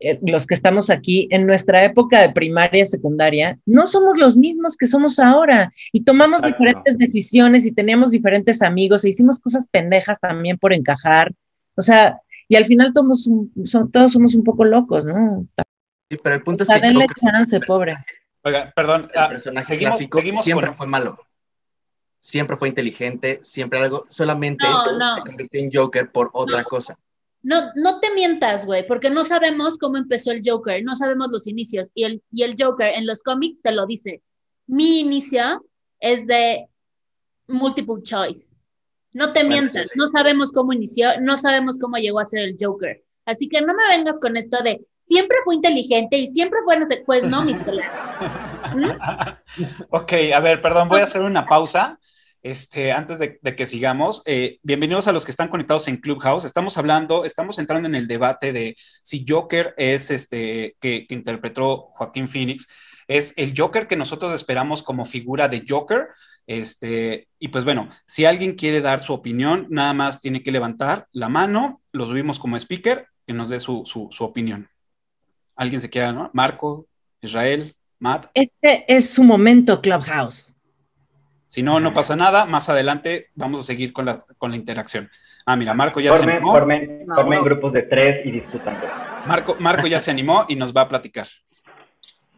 eh, 0.00 0.18
los 0.22 0.46
que 0.46 0.54
estamos 0.54 0.90
aquí, 0.90 1.28
en 1.30 1.46
nuestra 1.46 1.84
época 1.84 2.20
de 2.20 2.30
primaria, 2.32 2.84
secundaria, 2.86 3.58
no 3.66 3.86
somos 3.86 4.16
los 4.18 4.36
mismos 4.36 4.76
que 4.76 4.86
somos 4.86 5.18
ahora 5.18 5.72
y 5.92 6.04
tomamos 6.04 6.42
diferentes 6.42 6.96
decisiones 6.98 7.66
y 7.66 7.72
teníamos 7.72 8.10
diferentes 8.10 8.62
amigos 8.62 9.04
e 9.04 9.10
hicimos 9.10 9.38
cosas 9.40 9.66
pendejas 9.66 10.18
también 10.20 10.58
por 10.58 10.72
encajar. 10.72 11.32
O 11.76 11.82
sea, 11.82 12.18
y 12.48 12.56
al 12.56 12.66
final 12.66 12.92
todos, 12.92 13.28
son- 13.64 13.90
todos 13.90 14.12
somos 14.12 14.34
un 14.34 14.44
poco 14.44 14.64
locos, 14.64 15.06
¿no? 15.06 15.46
Sí, 16.10 16.18
pero 16.22 16.36
el 16.36 16.42
O 16.42 16.44
punto 16.44 16.64
sea, 16.64 16.76
es 16.76 16.82
que 16.82 16.88
denle 16.88 17.06
chance, 17.20 17.60
pobre. 17.60 17.96
Oiga, 18.42 18.72
perdón, 18.76 19.10
el 19.12 19.18
ah, 19.20 19.28
personaje 19.28 19.68
seguimos, 19.68 19.92
clásico, 19.96 20.18
seguimos 20.18 20.44
siempre 20.44 20.66
con... 20.68 20.76
fue 20.76 20.86
malo. 20.86 21.18
Siempre 22.20 22.56
fue 22.56 22.68
inteligente, 22.68 23.40
siempre 23.42 23.78
algo, 23.80 24.06
solamente 24.08 24.64
No, 24.66 24.98
no. 24.98 25.14
se 25.16 25.20
convirtió 25.22 25.60
en 25.60 25.70
Joker 25.72 26.10
por 26.10 26.30
otra 26.32 26.58
No. 26.62 26.64
cosa. 26.64 26.98
No, 27.44 27.70
no 27.76 28.00
te 28.00 28.12
mientas, 28.14 28.64
güey, 28.64 28.86
porque 28.86 29.10
no 29.10 29.22
sabemos 29.22 29.76
cómo 29.76 29.98
empezó 29.98 30.32
el 30.32 30.40
Joker, 30.44 30.82
no 30.82 30.96
sabemos 30.96 31.28
los 31.30 31.46
inicios. 31.46 31.90
Y 31.94 32.04
el, 32.04 32.22
y 32.32 32.42
el 32.42 32.56
Joker 32.58 32.94
en 32.94 33.06
los 33.06 33.22
cómics 33.22 33.60
te 33.62 33.70
lo 33.70 33.86
dice. 33.86 34.22
Mi 34.66 35.00
inicio 35.00 35.64
es 36.00 36.26
de 36.26 36.66
multiple 37.46 38.02
choice. 38.02 38.54
No 39.12 39.32
te 39.32 39.40
Bueno, 39.40 39.50
mientas, 39.50 39.82
sí, 39.82 39.88
sí. 39.92 39.98
no 39.98 40.08
sabemos 40.08 40.52
cómo 40.52 40.72
inició, 40.72 41.20
no 41.20 41.36
sabemos 41.36 41.78
cómo 41.78 41.98
llegó 41.98 42.18
a 42.18 42.24
ser 42.24 42.44
el 42.44 42.56
Joker. 42.58 43.04
Así 43.26 43.48
que 43.48 43.60
no 43.60 43.74
me 43.74 43.96
vengas 43.96 44.18
con 44.18 44.36
esto 44.36 44.62
de 44.62 44.84
siempre 44.98 45.36
fue 45.44 45.56
inteligente 45.56 46.16
y 46.16 46.28
siempre 46.28 46.60
fue 46.64 46.78
no 46.78 46.86
sé, 46.86 47.02
pues 47.04 47.24
no, 47.24 47.44
mis 47.44 47.58
ok, 49.90 50.12
a 50.34 50.40
ver, 50.40 50.62
perdón, 50.62 50.88
voy 50.88 51.00
a 51.00 51.04
hacer 51.04 51.22
una 51.22 51.46
pausa. 51.46 51.98
Este, 52.44 52.92
antes 52.92 53.18
de, 53.18 53.38
que 53.56 53.64
sigamos, 53.64 54.22
eh, 54.26 54.58
bienvenidos 54.62 55.08
a 55.08 55.12
los 55.12 55.24
que 55.24 55.30
están 55.30 55.48
conectados 55.48 55.88
en 55.88 55.96
Clubhouse. 55.96 56.44
Estamos 56.44 56.76
hablando, 56.76 57.24
estamos 57.24 57.58
entrando 57.58 57.88
en 57.88 57.94
el 57.94 58.06
debate 58.06 58.52
de 58.52 58.76
si 59.02 59.24
Joker 59.26 59.72
es 59.78 60.10
este 60.10 60.76
que, 60.78 61.06
interpretó 61.08 61.88
Joaquín 61.94 62.28
Phoenix, 62.28 62.68
es 63.08 63.32
el 63.38 63.54
Joker 63.56 63.88
que 63.88 63.96
nosotros 63.96 64.34
esperamos 64.34 64.82
como 64.82 65.06
figura 65.06 65.48
de 65.48 65.64
Joker. 65.66 66.08
Este, 66.46 67.28
y 67.38 67.48
pues 67.48 67.64
bueno, 67.64 67.88
si 68.06 68.26
alguien 68.26 68.56
quiere 68.56 68.82
dar 68.82 69.00
su 69.00 69.14
opinión, 69.14 69.66
nada 69.70 69.94
más 69.94 70.20
tiene 70.20 70.42
que 70.42 70.52
levantar 70.52 71.06
la 71.12 71.30
mano, 71.30 71.80
lo 71.92 72.04
subimos 72.04 72.38
como 72.38 72.58
speaker, 72.58 73.06
que 73.26 73.32
nos 73.32 73.48
dé 73.48 73.58
su, 73.58 73.86
su, 73.86 74.08
su 74.10 74.22
opinión. 74.22 74.68
¿Alguien 75.56 75.80
se 75.80 75.88
quiera, 75.88 76.12
no? 76.12 76.28
Marco, 76.34 76.88
Israel, 77.22 77.74
Matt. 77.98 78.26
Este 78.34 78.84
es 78.86 79.08
su 79.08 79.24
momento, 79.24 79.80
Clubhouse. 79.80 80.53
Si 81.54 81.62
no, 81.62 81.78
no 81.78 81.94
pasa 81.94 82.16
nada. 82.16 82.46
Más 82.46 82.68
adelante 82.68 83.30
vamos 83.36 83.60
a 83.60 83.62
seguir 83.62 83.92
con 83.92 84.06
la, 84.06 84.26
con 84.38 84.50
la 84.50 84.56
interacción. 84.56 85.08
Ah, 85.46 85.54
mira, 85.54 85.72
Marco 85.72 86.00
ya 86.00 86.12
se 86.12 86.24
animó. 86.24 86.50
formen, 86.50 87.06
formen 87.06 87.38
no. 87.38 87.44
grupos 87.44 87.72
de 87.72 87.82
tres 87.82 88.26
y 88.26 88.32
discutan. 88.32 88.76
Marco, 89.24 89.54
Marco 89.60 89.86
ya 89.86 90.00
se 90.00 90.10
animó 90.10 90.46
y 90.48 90.56
nos 90.56 90.74
va 90.74 90.80
a 90.80 90.88
platicar. 90.88 91.28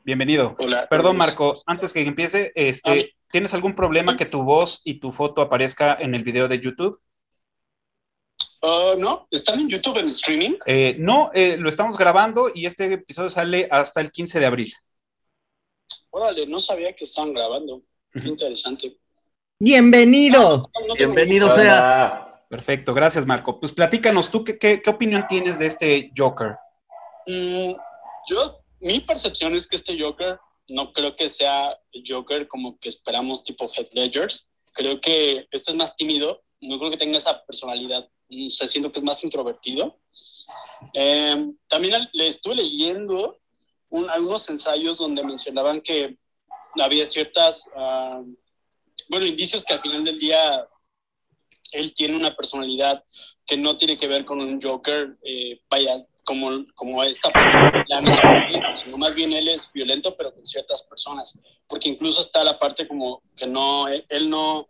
Bienvenido. 0.04 0.54
Hola. 0.58 0.86
Perdón. 0.90 1.16
Marco, 1.16 1.62
antes 1.64 1.94
que 1.94 2.02
empiece, 2.02 2.52
este, 2.54 3.14
¿tienes 3.30 3.54
algún 3.54 3.74
problema 3.74 4.18
que 4.18 4.26
tu 4.26 4.42
voz 4.42 4.82
y 4.84 5.00
tu 5.00 5.12
foto 5.12 5.40
aparezca 5.40 5.96
en 5.98 6.14
el 6.14 6.22
video 6.22 6.46
de 6.46 6.60
YouTube? 6.60 7.00
Ah, 8.60 8.96
no, 8.98 9.28
¿están 9.30 9.60
en 9.60 9.70
YouTube 9.70 9.96
en 9.96 10.08
streaming? 10.08 10.56
Eh, 10.66 10.94
no, 10.98 11.30
eh, 11.32 11.56
lo 11.56 11.70
estamos 11.70 11.96
grabando 11.96 12.50
y 12.54 12.66
este 12.66 12.92
episodio 12.92 13.30
sale 13.30 13.66
hasta 13.70 14.02
el 14.02 14.10
15 14.10 14.40
de 14.40 14.46
abril. 14.46 14.74
Órale, 16.10 16.46
no 16.46 16.58
sabía 16.58 16.94
que 16.94 17.04
estaban 17.04 17.32
grabando. 17.32 17.80
Qué 18.12 18.28
interesante. 18.28 18.98
Bienvenido. 19.58 20.40
No, 20.40 20.86
no 20.88 20.94
tengo 20.94 21.14
Bienvenido 21.14 21.46
ningún- 21.48 21.62
seas. 21.62 21.84
Hola. 21.84 22.44
Perfecto, 22.48 22.94
gracias, 22.94 23.26
Marco. 23.26 23.58
Pues 23.58 23.72
platícanos, 23.72 24.30
¿tú 24.30 24.44
qué, 24.44 24.58
qué, 24.58 24.80
qué 24.80 24.90
opinión 24.90 25.26
tienes 25.28 25.58
de 25.58 25.66
este 25.66 26.12
Joker? 26.16 26.56
Mm, 27.26 27.72
yo, 28.28 28.60
mi 28.80 29.00
percepción 29.00 29.54
es 29.54 29.66
que 29.66 29.76
este 29.76 30.00
Joker 30.00 30.38
no 30.68 30.92
creo 30.92 31.16
que 31.16 31.28
sea 31.28 31.76
el 31.92 32.04
Joker 32.06 32.46
como 32.46 32.78
que 32.78 32.88
esperamos 32.88 33.42
tipo 33.42 33.66
Heath 33.68 33.92
Ledgers. 33.94 34.48
Creo 34.72 35.00
que 35.00 35.48
este 35.50 35.70
es 35.72 35.76
más 35.76 35.96
tímido. 35.96 36.42
No 36.60 36.78
creo 36.78 36.90
que 36.90 36.96
tenga 36.96 37.18
esa 37.18 37.44
personalidad. 37.44 38.08
No 38.28 38.50
sé, 38.50 38.66
siento 38.66 38.92
que 38.92 38.98
es 39.00 39.04
más 39.04 39.24
introvertido. 39.24 39.98
Eh, 40.94 41.50
también 41.66 42.08
le 42.12 42.28
estuve 42.28 42.54
leyendo 42.56 43.38
un- 43.88 44.08
algunos 44.10 44.48
ensayos 44.50 44.98
donde 44.98 45.24
mencionaban 45.24 45.80
que 45.80 46.16
había 46.80 47.06
ciertas, 47.06 47.68
ah, 47.74 48.22
bueno, 49.08 49.26
indicios 49.26 49.64
que 49.64 49.74
al 49.74 49.80
final 49.80 50.04
del 50.04 50.18
día 50.18 50.66
él 51.72 51.92
tiene 51.94 52.16
una 52.16 52.34
personalidad 52.34 53.02
que 53.44 53.56
no 53.56 53.76
tiene 53.76 53.96
que 53.96 54.08
ver 54.08 54.24
con 54.24 54.40
un 54.40 54.60
Joker, 54.60 55.16
eh, 55.22 55.60
vaya, 55.68 56.04
como, 56.24 56.64
como 56.74 57.02
esta 57.04 57.30
persona, 57.30 57.84
sino 58.76 58.98
más 58.98 59.14
bien 59.14 59.32
él 59.32 59.48
es 59.48 59.70
violento, 59.72 60.16
pero 60.16 60.34
con 60.34 60.44
ciertas 60.44 60.82
personas, 60.82 61.38
porque 61.68 61.88
incluso 61.88 62.20
está 62.20 62.42
la 62.42 62.58
parte 62.58 62.86
como 62.88 63.22
que 63.36 63.46
no, 63.46 63.86
él, 63.88 64.28
no, 64.28 64.66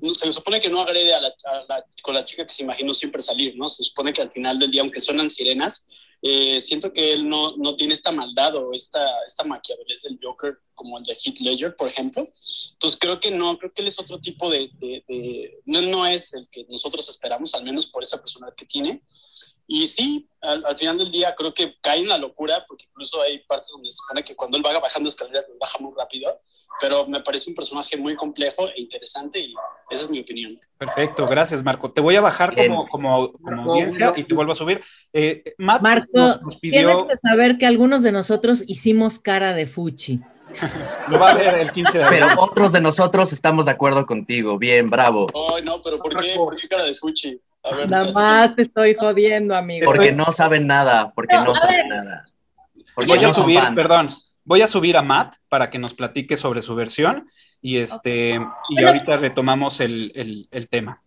no- 0.00 0.14
se 0.14 0.32
supone 0.32 0.58
que 0.58 0.68
no 0.68 0.80
agrede 0.80 1.14
a 1.14 1.20
la, 1.20 1.28
a 1.28 1.64
la- 1.68 1.86
con 2.02 2.14
la 2.14 2.24
chica 2.24 2.44
que 2.46 2.52
se 2.52 2.62
imaginó 2.64 2.92
siempre 2.94 3.22
salir, 3.22 3.56
¿no? 3.56 3.68
Se 3.68 3.84
supone 3.84 4.12
que 4.12 4.22
al 4.22 4.30
final 4.32 4.58
del 4.58 4.70
día, 4.72 4.80
aunque 4.82 4.98
suenan 5.00 5.30
sirenas, 5.30 5.86
eh, 6.22 6.60
siento 6.60 6.92
que 6.92 7.12
él 7.12 7.28
no, 7.28 7.56
no 7.56 7.74
tiene 7.74 7.94
esta 7.94 8.12
maldad 8.12 8.54
o 8.54 8.72
esta, 8.72 9.24
esta 9.26 9.42
maquiavelez 9.42 10.02
del 10.02 10.18
Joker 10.22 10.56
como 10.74 10.98
el 10.98 11.04
de 11.04 11.14
Heath 11.14 11.40
Ledger, 11.40 11.74
por 11.74 11.88
ejemplo. 11.88 12.28
Entonces 12.72 12.98
creo 13.00 13.18
que 13.18 13.32
no, 13.32 13.58
creo 13.58 13.72
que 13.72 13.82
él 13.82 13.88
es 13.88 13.98
otro 13.98 14.20
tipo 14.20 14.48
de... 14.48 14.70
de- 14.74 15.04
de- 15.08 15.60
no, 15.64 15.80
no 15.82 16.06
es 16.06 16.32
el 16.34 16.48
que 16.48 16.64
nosotros 16.70 17.08
esperamos, 17.08 17.54
al 17.54 17.64
menos 17.64 17.86
por 17.86 18.04
esa 18.04 18.18
personalidad 18.18 18.56
que 18.56 18.66
tiene. 18.66 19.02
Y 19.66 19.86
sí, 19.86 20.28
al, 20.40 20.64
al, 20.64 20.76
final 20.78 20.98
del 20.98 21.10
día 21.10 21.34
creo 21.34 21.52
que 21.54 21.76
cae 21.80 22.00
en 22.00 22.08
la 22.08 22.18
locura, 22.18 22.64
porque 22.68 22.86
incluso 22.88 23.20
hay 23.20 23.38
partes 23.40 23.70
donde 23.70 23.90
se 23.90 23.96
supone 23.96 24.22
que 24.22 24.36
cuando 24.36 24.56
él 24.56 24.64
va 24.66 24.78
bajando 24.78 25.08
escaleras, 25.08 25.46
baja 25.58 25.78
muy 25.78 25.92
rápido, 25.96 26.40
pero 26.80 27.06
me 27.06 27.20
parece 27.20 27.50
un 27.50 27.56
personaje 27.56 27.96
muy 27.96 28.14
complejo 28.14 28.68
e 28.68 28.80
interesante 28.80 29.38
y 29.40 29.54
esa 29.90 30.02
es 30.02 30.10
mi 30.10 30.20
opinión. 30.20 30.58
Perfecto, 30.78 31.26
gracias 31.26 31.62
Marco. 31.62 31.90
Te 31.92 32.00
voy 32.00 32.16
a 32.16 32.20
bajar 32.20 32.54
como, 32.54 32.86
como, 32.88 33.32
como 33.32 33.72
audiencia 33.72 34.12
y 34.16 34.24
te 34.24 34.34
vuelvo 34.34 34.52
a 34.52 34.56
subir. 34.56 34.80
Eh, 35.12 35.54
Matt 35.58 35.82
Marco, 35.82 36.08
nos, 36.12 36.42
nos 36.42 36.56
pidió... 36.56 36.80
tienes 36.80 37.02
que 37.04 37.16
saber 37.16 37.58
que 37.58 37.66
algunos 37.66 38.02
de 38.02 38.12
nosotros 38.12 38.64
hicimos 38.66 39.18
cara 39.18 39.52
de 39.52 39.66
fuchi. 39.66 40.20
Lo 41.08 41.18
va 41.18 41.30
a 41.30 41.34
ver 41.34 41.54
el 41.54 41.72
15 41.72 41.98
de 41.98 42.04
abril. 42.04 42.20
Pero 42.28 42.42
otros 42.42 42.72
de 42.72 42.80
nosotros 42.80 43.32
estamos 43.32 43.64
de 43.66 43.70
acuerdo 43.70 44.06
contigo. 44.06 44.58
Bien, 44.58 44.88
bravo. 44.90 45.28
Oh, 45.32 45.58
no, 45.60 45.80
pero 45.82 45.98
¿por 45.98 46.16
qué, 46.16 46.34
¿por 46.36 46.56
qué 46.56 46.68
cara 46.68 46.84
de 46.84 46.94
fuchi? 46.94 47.40
A 47.64 47.76
ver, 47.76 47.90
Nada 47.90 48.12
más 48.12 48.56
te 48.56 48.62
estoy 48.62 48.94
jodiendo, 48.94 49.54
amigo. 49.54 49.86
Porque 49.86 50.12
no 50.12 50.32
saben 50.32 50.66
nada, 50.66 51.12
porque 51.14 51.36
No, 51.36 51.54
saben 51.54 51.88
nada. 51.88 52.24
Porque 52.94 53.08
Voy 53.08 53.18
a 53.24 53.28
no 53.28 53.34
subir, 53.34 53.60
fans. 53.60 53.76
perdón, 53.76 54.10
voy 54.44 54.62
a 54.62 54.68
subir 54.68 54.96
a 54.96 55.02
Matt 55.02 55.36
para 55.48 55.70
que 55.70 55.78
nos 55.78 55.94
platique 55.94 56.36
sobre 56.36 56.62
su 56.62 56.74
versión 56.74 57.28
y 57.60 57.78
este 57.78 58.34
y 58.68 58.74
Bueno. 58.74 58.88
ahorita 58.88 59.16
retomamos 59.18 59.80
el, 59.80 60.12
el- 60.14 60.48
el 60.50 60.68
tema. 60.68 61.02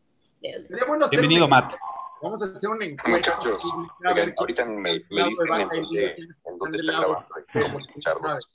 Bueno 0.88 1.06
Bienvenido, 1.10 1.46
un- 1.46 1.50
Matt. 1.50 1.74
Vamos 2.22 2.42
a 2.42 2.46
hacer 2.46 2.70
una 2.70 2.86
encuesta. 2.86 3.36
Muchachos, 3.38 3.64
oigan, 4.10 4.34
ahorita 4.38 4.66
me, 4.66 4.74
me 4.74 4.94
dicen 4.94 5.08
en 5.12 6.58
dónde, 6.58 6.78
está 6.78 6.92
grabando. 6.94 7.26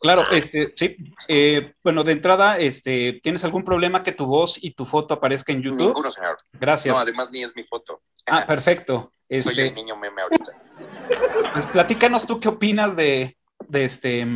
Claro, 0.01 0.25
este, 0.33 0.73
sí. 0.77 0.97
eh, 1.29 1.75
bueno, 1.85 2.03
de 2.03 2.13
entrada, 2.13 2.59
este, 2.59 3.21
¿tienes 3.23 3.45
algún 3.45 3.65
problema 3.65 4.03
que 4.03 4.13
tu 4.13 4.27
voz 4.27 4.59
y 4.63 4.73
tu 4.73 4.87
foto 4.87 5.15
aparezca 5.15 5.53
en 5.53 5.63
YouTube? 5.63 5.87
Ninguno, 5.89 6.11
señor. 6.11 6.39
Gracias. 6.55 6.95
No, 6.95 7.01
además 7.01 7.29
ni 7.31 7.45
es 7.45 7.55
mi 7.55 7.63
foto. 7.65 8.03
Ah, 8.27 8.45
perfecto. 8.47 9.13
Soy 9.29 9.39
Este, 9.39 9.69
el 9.69 9.75
niño 9.75 9.97
meme 9.97 10.23
ahorita. 10.23 10.53
pues 11.53 11.67
platícanos 11.67 12.27
tú 12.27 12.41
qué 12.41 12.49
opinas 12.49 12.97
de, 12.97 13.37
de 13.69 13.85
este, 13.85 14.27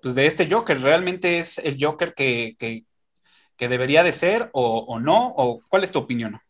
pues 0.00 0.14
de 0.14 0.26
este 0.26 0.50
Joker. 0.50 0.80
¿Realmente 0.80 1.38
es 1.38 1.58
el 1.58 1.76
Joker 1.80 2.14
que, 2.14 2.56
que, 2.58 2.84
que 3.56 3.68
debería 3.68 4.02
de 4.02 4.12
ser 4.12 4.50
o, 4.52 4.78
o 4.80 5.00
no? 5.00 5.28
¿O 5.36 5.62
cuál 5.68 5.84
es 5.84 5.92
tu 5.92 5.98
opinión? 5.98 6.40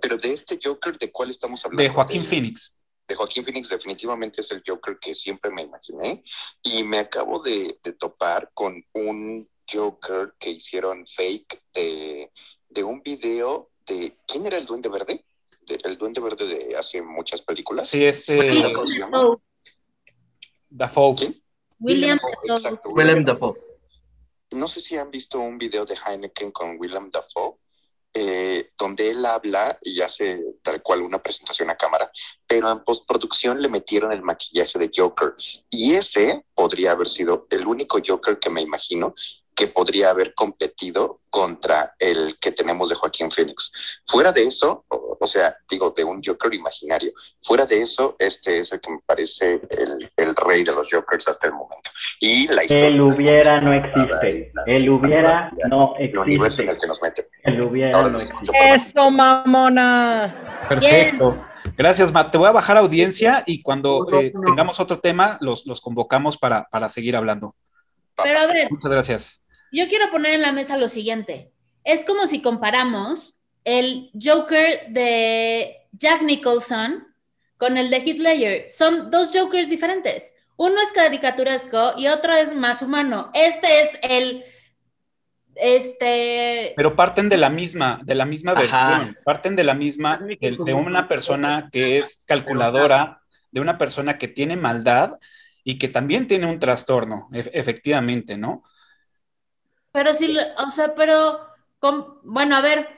Pero 0.00 0.16
de 0.16 0.32
este 0.32 0.58
Joker, 0.62 0.96
¿de 0.98 1.10
cuál 1.10 1.30
estamos 1.30 1.64
hablando? 1.64 1.82
De 1.82 1.88
Joaquín 1.88 2.22
De- 2.22 2.28
Phoenix. 2.28 2.76
de 3.08 3.14
Joaquín 3.14 3.44
Phoenix 3.44 3.68
definitivamente 3.68 4.40
es 4.42 4.50
el 4.52 4.62
Joker 4.66 4.98
que 5.00 5.14
siempre 5.14 5.50
me 5.50 5.62
imaginé 5.62 6.22
y 6.62 6.84
me 6.84 6.98
acabo 6.98 7.42
de, 7.42 7.78
de 7.82 7.92
topar 7.94 8.50
con 8.54 8.84
un 8.92 9.48
Joker 9.70 10.34
que 10.38 10.50
hicieron 10.50 11.06
fake 11.06 11.62
de, 11.74 12.30
de 12.68 12.84
un 12.84 13.02
video 13.02 13.70
de... 13.86 14.16
¿Quién 14.26 14.46
era 14.46 14.56
el 14.56 14.66
Duende 14.66 14.88
Verde? 14.88 15.24
De- 15.66 15.78
el 15.84 15.98
Duende 15.98 16.20
Verde 16.20 16.46
de 16.46 16.76
hace 16.76 17.02
muchas 17.02 17.42
películas. 17.42 17.88
Sí, 17.88 18.04
este 18.04 18.72
¿Cómo 18.72 18.86
se 18.86 18.98
llama? 18.98 19.36
Dafoe. 20.70 21.14
¿Quién? 21.16 21.42
William 21.78 22.18
Dafoe, 22.18 22.56
exacto. 22.56 22.90
No 24.50 24.66
sé 24.66 24.80
si 24.80 24.96
han 24.96 25.10
visto 25.10 25.38
un 25.38 25.58
video 25.58 25.84
de 25.84 25.94
Heineken 25.94 26.50
con 26.50 26.78
Willem 26.78 27.10
Dafoe, 27.10 27.58
eh, 28.14 28.70
donde 28.78 29.10
él 29.10 29.24
habla 29.26 29.78
y 29.82 30.00
hace 30.00 30.42
tal 30.62 30.82
cual 30.82 31.02
una 31.02 31.22
presentación 31.22 31.68
a 31.70 31.76
cámara, 31.76 32.10
pero 32.46 32.72
en 32.72 32.82
postproducción 32.82 33.60
le 33.60 33.68
metieron 33.68 34.10
el 34.12 34.22
maquillaje 34.22 34.78
de 34.78 34.90
Joker. 34.94 35.34
Y 35.70 35.94
ese 35.94 36.44
podría 36.54 36.92
haber 36.92 37.08
sido 37.08 37.46
el 37.50 37.66
único 37.66 37.98
Joker 38.04 38.38
que 38.38 38.50
me 38.50 38.62
imagino 38.62 39.14
que 39.58 39.66
podría 39.66 40.10
haber 40.10 40.34
competido 40.34 41.18
contra 41.30 41.92
el 41.98 42.38
que 42.40 42.52
tenemos 42.52 42.90
de 42.90 42.94
Joaquín 42.94 43.28
Phoenix. 43.28 43.72
Fuera 44.06 44.30
de 44.30 44.44
eso, 44.44 44.84
o, 44.86 45.18
o 45.18 45.26
sea, 45.26 45.56
digo, 45.68 45.90
de 45.90 46.04
un 46.04 46.22
Joker 46.24 46.54
imaginario, 46.54 47.10
fuera 47.42 47.66
de 47.66 47.82
eso, 47.82 48.14
este 48.20 48.60
es 48.60 48.70
el 48.70 48.80
que 48.80 48.92
me 48.92 49.00
parece 49.04 49.60
el, 49.68 50.08
el 50.16 50.36
rey 50.36 50.62
de 50.62 50.72
los 50.72 50.86
Jokers 50.88 51.26
hasta 51.26 51.48
el 51.48 51.54
momento. 51.54 51.90
Y 52.20 52.46
la 52.46 52.62
historia... 52.62 52.86
El 52.86 53.00
hubiera 53.00 53.60
no 53.60 53.74
existe. 53.74 54.52
El 54.66 54.88
hubiera 54.90 55.50
no 55.68 55.94
El 55.98 56.16
universo 56.16 56.62
en 56.62 56.68
el 56.68 56.76
existe. 56.76 56.80
que 56.80 56.86
nos 56.86 57.02
meten. 57.02 57.26
El 57.42 57.60
hubiera 57.60 58.00
no 58.00 58.16
existe. 58.16 58.52
Eso, 58.72 59.10
mamona. 59.10 60.36
Perfecto. 60.68 61.44
Gracias, 61.76 62.12
Matt. 62.12 62.30
Te 62.30 62.38
voy 62.38 62.46
a 62.46 62.52
bajar 62.52 62.76
audiencia 62.76 63.42
y 63.44 63.60
cuando 63.60 64.06
eh, 64.12 64.30
tengamos 64.46 64.78
otro 64.78 65.00
tema, 65.00 65.36
los, 65.40 65.66
los 65.66 65.80
convocamos 65.80 66.38
para, 66.38 66.68
para 66.70 66.88
seguir 66.88 67.16
hablando. 67.16 67.56
Pero 68.22 68.38
a 68.38 68.46
ver, 68.46 68.68
Muchas 68.70 68.90
gracias. 68.90 69.42
Yo 69.72 69.88
quiero 69.88 70.10
poner 70.10 70.34
en 70.34 70.42
la 70.42 70.52
mesa 70.52 70.76
lo 70.76 70.88
siguiente. 70.88 71.52
Es 71.84 72.04
como 72.04 72.26
si 72.26 72.42
comparamos 72.42 73.38
el 73.64 74.10
Joker 74.20 74.88
de 74.90 75.88
Jack 75.92 76.22
Nicholson 76.22 77.06
con 77.56 77.76
el 77.76 77.90
de 77.90 77.98
Heath 77.98 78.18
Ledger. 78.18 78.68
Son 78.68 79.10
dos 79.10 79.30
Jokers 79.34 79.68
diferentes. 79.68 80.32
Uno 80.56 80.76
es 80.82 80.92
caricaturesco 80.92 81.94
y 81.96 82.08
otro 82.08 82.34
es 82.34 82.54
más 82.54 82.82
humano. 82.82 83.30
Este 83.34 83.82
es 83.82 83.98
el 84.02 84.44
este 85.60 86.72
Pero 86.76 86.94
parten 86.94 87.28
de 87.28 87.36
la 87.36 87.50
misma, 87.50 88.00
de 88.04 88.14
la 88.14 88.24
misma 88.24 88.52
Ajá. 88.52 88.60
versión, 88.60 89.16
parten 89.24 89.56
de 89.56 89.64
la 89.64 89.74
misma, 89.74 90.18
de, 90.18 90.56
de 90.64 90.74
una 90.74 91.08
persona 91.08 91.68
que 91.72 91.98
es 91.98 92.22
calculadora, 92.26 93.22
de 93.50 93.60
una 93.60 93.76
persona 93.76 94.18
que 94.18 94.28
tiene 94.28 94.56
maldad 94.56 95.18
y 95.64 95.78
que 95.78 95.88
también 95.88 96.26
tiene 96.26 96.46
un 96.46 96.58
trastorno, 96.58 97.28
e- 97.32 97.50
efectivamente, 97.52 98.36
¿no? 98.36 98.62
Pero 99.92 100.14
sí, 100.14 100.36
o 100.58 100.70
sea, 100.70 100.94
pero 100.94 101.40
con, 101.78 102.18
bueno, 102.22 102.56
a 102.56 102.60
ver, 102.60 102.88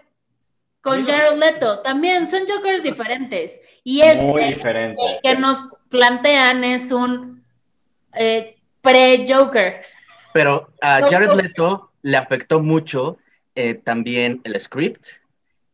con 0.80 1.04
Jared 1.06 1.38
Leto 1.38 1.80
también 1.80 2.26
son 2.26 2.42
Jokers 2.48 2.82
diferentes. 2.82 3.60
Y 3.84 4.00
este 4.00 4.26
Muy 4.26 4.44
diferente. 4.44 5.02
el 5.02 5.20
que 5.22 5.40
nos 5.40 5.62
plantean 5.88 6.64
es 6.64 6.90
un 6.92 7.44
eh, 8.14 8.56
pre-Joker. 8.80 9.82
Pero 10.32 10.72
a 10.80 11.00
Jared. 11.00 11.32
Leto 11.34 11.90
le 12.02 12.16
afectó 12.16 12.60
mucho 12.60 13.18
eh, 13.54 13.74
también 13.74 14.40
el 14.44 14.58
script 14.60 15.04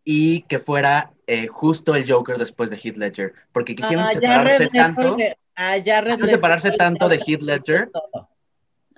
y 0.05 0.43
que 0.43 0.59
fuera 0.59 1.13
eh, 1.27 1.47
justo 1.47 1.95
el 1.95 2.11
Joker 2.11 2.37
después 2.39 2.71
de 2.71 2.77
Heath 2.77 2.97
Ledger, 2.97 3.33
porque 3.53 3.75
quisieron 3.77 4.07
Ah, 4.07 4.13
separarse 4.13 4.69
tanto, 4.69 5.17
le- 5.17 5.37
a 5.55 5.65
Jared 5.71 5.83
Quisieron 5.85 6.09
Leto 6.19 6.27
separarse 6.27 6.71
tanto 6.73 7.09
de 7.09 7.17
Heath 7.17 7.43
Ledger. 7.43 7.91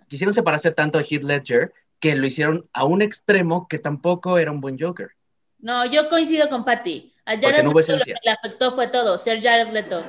quisieron 0.08 0.34
separarse 0.34 0.70
tanto 0.70 0.98
de 0.98 1.04
Heath 1.04 1.22
Ledger 1.22 1.72
que 2.00 2.14
lo 2.14 2.26
hicieron 2.26 2.68
a 2.72 2.84
un 2.84 3.02
extremo 3.02 3.66
que 3.68 3.78
tampoco 3.78 4.38
era 4.38 4.50
un 4.50 4.60
buen 4.60 4.78
Joker. 4.78 5.08
No, 5.58 5.84
yo 5.86 6.08
coincido 6.08 6.48
con 6.48 6.64
Patty. 6.64 7.12
A 7.26 7.32
Jared 7.38 7.62
no 7.64 7.72
Leto 7.74 7.96
lo 7.96 8.04
que 8.04 8.14
le 8.24 8.30
afectó 8.30 8.72
fue 8.72 8.86
todo, 8.88 9.18
ser 9.18 9.42
Jared 9.42 9.68
Leto. 9.72 10.02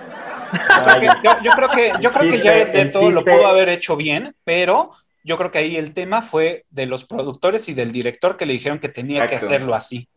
Yo, 1.24 1.32
yo 1.44 1.52
creo 1.52 1.70
que, 1.70 1.92
yo 2.00 2.12
creo 2.14 2.32
que 2.32 2.40
Jared 2.40 2.74
Leto 2.74 3.10
lo 3.12 3.26
pudo 3.26 3.46
haber 3.48 3.68
hecho 3.70 3.96
bien, 3.98 4.36
pero 4.46 4.92
yo 5.24 5.36
creo 5.38 5.52
que 5.52 5.58
ahí 5.58 5.76
el 5.76 5.94
tema 5.94 6.22
fue 6.22 6.66
de 6.70 6.86
los 6.86 7.06
productores 7.06 7.68
y 7.68 7.74
del 7.74 7.92
director 7.92 8.38
que 8.38 8.46
le 8.46 8.54
dijeron 8.54 8.80
que 8.80 8.90
tenía 8.90 9.22
que 9.28 9.36
Exacto. 9.36 9.48
hacerlo 9.48 9.76
así. 9.76 10.08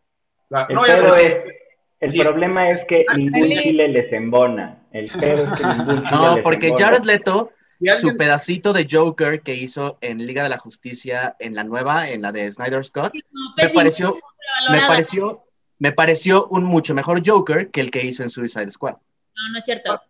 La- 0.49 0.65
El 0.69 0.75
no, 0.75 0.85
es, 0.85 1.37
el 1.99 2.09
Sí. 2.09 2.19
problema 2.21 2.69
es 2.69 2.81
que 2.87 3.05
ningún 3.17 3.49
chile 3.49 3.87
les 3.89 4.13
embona. 4.13 4.77
El 4.91 5.09
pedo 5.09 5.51
es 5.51 5.57
que 5.59 5.65
ningún 5.65 5.97
chile 6.03 6.09
No, 6.11 6.35
les 6.35 6.43
porque 6.43 6.67
embona. 6.67 6.85
Jared 6.85 7.03
Leto, 7.03 7.51
si 7.83 7.89
alguien- 7.89 8.11
su 8.13 8.17
pedacito 8.17 8.73
de 8.73 8.87
Joker 8.89 9.41
que 9.41 9.55
hizo 9.55 9.97
en 10.01 10.25
Liga 10.25 10.43
de 10.43 10.49
la 10.49 10.57
Justicia, 10.57 11.35
en 11.39 11.55
la 11.55 11.63
nueva, 11.63 12.09
en 12.09 12.21
la 12.21 12.31
de 12.31 12.51
Snyder 12.51 12.83
Scott, 12.83 13.13
No, 13.31 13.53
me 13.57 13.69
pareció, 13.69 14.17
me 14.71 14.79
pareció, 14.81 15.43
me 15.79 15.91
pareció 15.91 16.47
un 16.47 16.63
mucho 16.63 16.93
mejor 16.93 17.21
Joker 17.25 17.69
que 17.71 17.81
el 17.81 17.91
que 17.91 18.05
hizo 18.05 18.23
en 18.23 18.29
Suicide 18.29 18.71
Squad. 18.71 18.93
No, 18.93 19.49
no 19.51 19.57
es 19.57 19.65
cierto. 19.65 20.01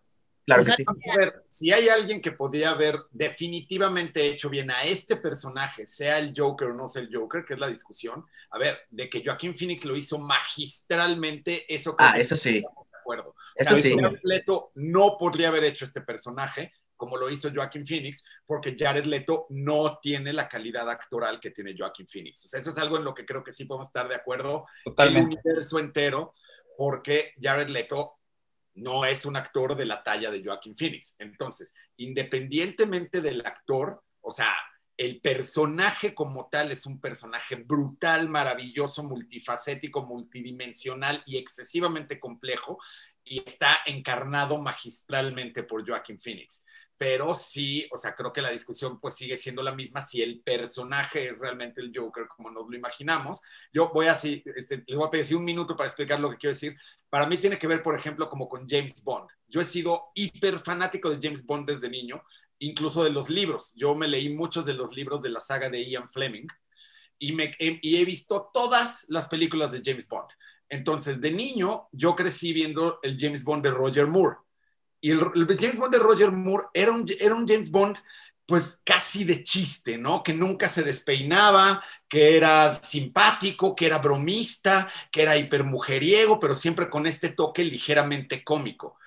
Claro 0.46 0.66
que 0.66 0.74
sí. 0.74 0.84
A 1.14 1.16
ver, 1.18 1.46
si 1.50 1.72
hay 1.72 1.88
alguien 1.88 2.20
que 2.20 2.34
podía 2.34 2.72
haber 2.72 3.00
definitivamente 3.12 4.26
hecho 4.28 4.50
bien 4.50 4.70
a 4.72 4.84
este 4.84 5.16
personaje, 5.16 5.86
sea 5.86 6.20
el 6.20 6.34
Joker 6.36 6.68
o 6.70 6.74
no 6.74 6.90
sea 6.90 7.02
el 7.02 7.10
Joker, 7.16 7.46
que 7.46 7.54
es 7.54 7.60
la 7.62 7.68
discusión, 7.70 8.26
a 8.52 8.58
ver, 8.58 8.78
de 8.90 9.10
que 9.10 9.24
Joaquín 9.26 9.56
Phoenix 9.56 9.86
lo 9.86 9.96
hizo 9.96 10.20
magistralmente, 10.20 11.74
eso 11.74 11.96
Ah, 11.98 12.14
que 12.16 12.22
eso 12.22 12.36
sí, 12.36 12.58
estamos 12.58 12.88
de 12.92 12.98
acuerdo. 12.98 13.36
eso 13.56 13.74
O 13.74 13.78
sea, 13.78 13.82
sí. 13.84 13.96
Jared 14.00 14.20
Leto 14.24 14.72
no 14.76 15.18
podría 15.18 15.48
haber 15.50 15.64
hecho 15.64 15.86
este 15.86 16.02
personaje 16.02 16.74
como 17.04 17.18
lo 17.18 17.30
hizo 17.30 17.52
Joaquin 17.54 17.86
Phoenix, 17.86 18.24
porque 18.46 18.78
Jared 18.80 19.04
Leto 19.04 19.46
no 19.50 20.00
tiene 20.02 20.32
la 20.32 20.48
calidad 20.48 20.89
actoral 20.89 21.42
que 21.42 21.52
tiene 21.52 21.76
Joaquin 21.78 22.08
Phoenix. 22.08 22.46
O 22.46 22.48
sea, 22.48 22.62
eso 22.62 22.70
es 22.70 22.78
algo 22.78 22.96
en 22.96 23.04
lo 23.04 23.13
que 23.13 23.26
creo 23.26 23.44
que 23.44 23.52
sí 23.52 23.66
podemos 23.66 23.89
estar 23.89 24.08
de 24.08 24.16
acuerdo 24.16 24.66
el 24.86 24.92
Totalmente. 24.92 25.36
universo 25.36 25.80
entero, 25.80 26.32
porque 26.78 27.34
Jared 27.42 27.68
Leto 27.68 28.13
no 28.76 29.04
es 29.04 29.26
un 29.26 29.36
actor 29.36 29.76
de 29.76 29.86
la 29.86 30.02
talla 30.02 30.32
de 30.32 30.42
Joaquin 30.42 30.78
Phoenix. 30.78 31.18
Entonces, 31.20 31.74
independientemente 31.98 33.20
del 33.20 33.46
actor, 33.46 34.02
o 34.22 34.32
sea, 34.32 34.56
el 34.96 35.20
personaje 35.20 36.16
como 36.16 36.48
tal 36.50 36.72
es 36.72 36.86
un 36.86 37.02
personaje 37.02 37.56
brutal, 37.56 38.30
maravilloso, 38.30 39.04
multifacético, 39.04 40.04
multidimensional 40.06 41.22
y 41.26 41.36
excesivamente 41.36 42.18
complejo, 42.18 42.80
y 43.26 43.39
está 43.39 43.80
encarnado 43.86 44.62
magistralmente 44.62 45.63
por 45.63 45.88
Joaquin 45.88 46.20
Phoenix. 46.20 46.66
Pero 47.04 47.36
sí, 47.36 47.86
o 47.92 47.98
sea, 47.98 48.16
creo 48.16 48.32
que 48.32 48.42
la 48.42 48.50
discusión 48.50 48.98
pues 48.98 49.16
sigue 49.16 49.36
siendo 49.36 49.62
la 49.62 49.76
misma 49.76 50.00
si 50.00 50.22
el 50.22 50.39
personaje 50.39 51.32
es 51.32 51.38
realmente 51.38 51.82
el 51.82 51.92
Joker 51.94 52.28
como 52.34 52.50
nos 52.50 52.66
lo 52.70 52.78
imaginamos. 52.78 53.42
Yo 53.74 53.92
voy 53.94 54.06
así, 54.06 54.42
este, 54.56 54.86
les 54.88 54.96
voy 54.96 55.06
a 55.06 55.12
pedir 55.12 55.36
un 55.36 55.44
minuto 55.44 55.76
para 55.76 55.89
explicar 55.89 56.22
lo 56.22 56.30
que 56.30 56.38
quiero 56.38 56.54
decir. 56.54 56.78
Para 57.10 57.28
mí 57.28 57.36
tiene 57.36 57.60
que 57.60 57.68
ver, 57.68 57.84
por 57.84 58.00
ejemplo, 58.00 58.30
como 58.30 58.48
con 58.48 58.70
James 58.70 59.04
Bond. 59.04 59.28
Yo 59.50 59.60
he 59.60 59.66
sido 59.66 60.12
hiper 60.16 60.60
fanático 60.60 61.10
de 61.10 61.20
James 61.22 61.46
Bond 61.46 61.70
desde 61.70 61.89
niño, 61.89 62.24
incluso 62.60 63.04
de 63.04 63.10
los 63.10 63.30
libros. 63.30 63.74
Yo 63.76 63.94
me 63.96 64.08
leí 64.08 64.34
muchos 64.34 64.66
de 64.66 64.74
los 64.74 64.96
libros 64.96 65.22
de 65.22 65.30
la 65.32 65.42
saga 65.42 65.70
de 65.70 65.84
Ian 65.84 66.10
Fleming 66.10 66.48
y, 67.20 67.34
me, 67.34 67.52
y 67.60 67.98
he 67.98 68.06
visto 68.06 68.50
todas 68.54 69.06
las 69.10 69.28
películas 69.28 69.74
de 69.74 69.82
James 69.84 70.08
Bond. 70.08 70.30
Entonces, 70.70 71.20
de 71.20 71.32
niño, 71.32 71.89
yo 71.92 72.16
crecí 72.16 72.54
viendo 72.54 73.00
el 73.04 73.18
James 73.20 73.44
Bond 73.44 73.66
de 73.66 73.72
Roger 73.72 74.08
Moore 74.08 74.38
y 75.04 75.12
el, 75.12 75.20
James 75.60 75.80
Bond 75.80 75.92
de 75.92 76.00
Roger 76.00 76.32
Moore 76.32 76.68
era 76.74 76.94
un, 76.94 77.06
era 77.20 77.36
un 77.36 77.46
James 77.46 77.70
Bond 77.70 77.98
pues 78.46 78.82
casi 78.86 79.26
de 79.26 79.44
chiste, 79.44 79.98
¿no? 79.98 80.24
Que 80.24 80.34
nunca 80.34 80.70
se 80.70 80.82
despeinaba, 80.82 81.84
que 82.08 82.38
era 82.38 82.74
simpático, 82.74 83.76
que 83.76 83.86
era 83.86 83.98
bromista, 83.98 84.89
que 85.12 85.24
era 85.24 85.36
hipermujeriego, 85.36 86.39
pero 86.39 86.56
siempre 86.56 86.89
con 86.89 87.06
este 87.06 87.30
toque 87.30 87.66
ligeramente 87.66 88.46
cómico. 88.46 88.98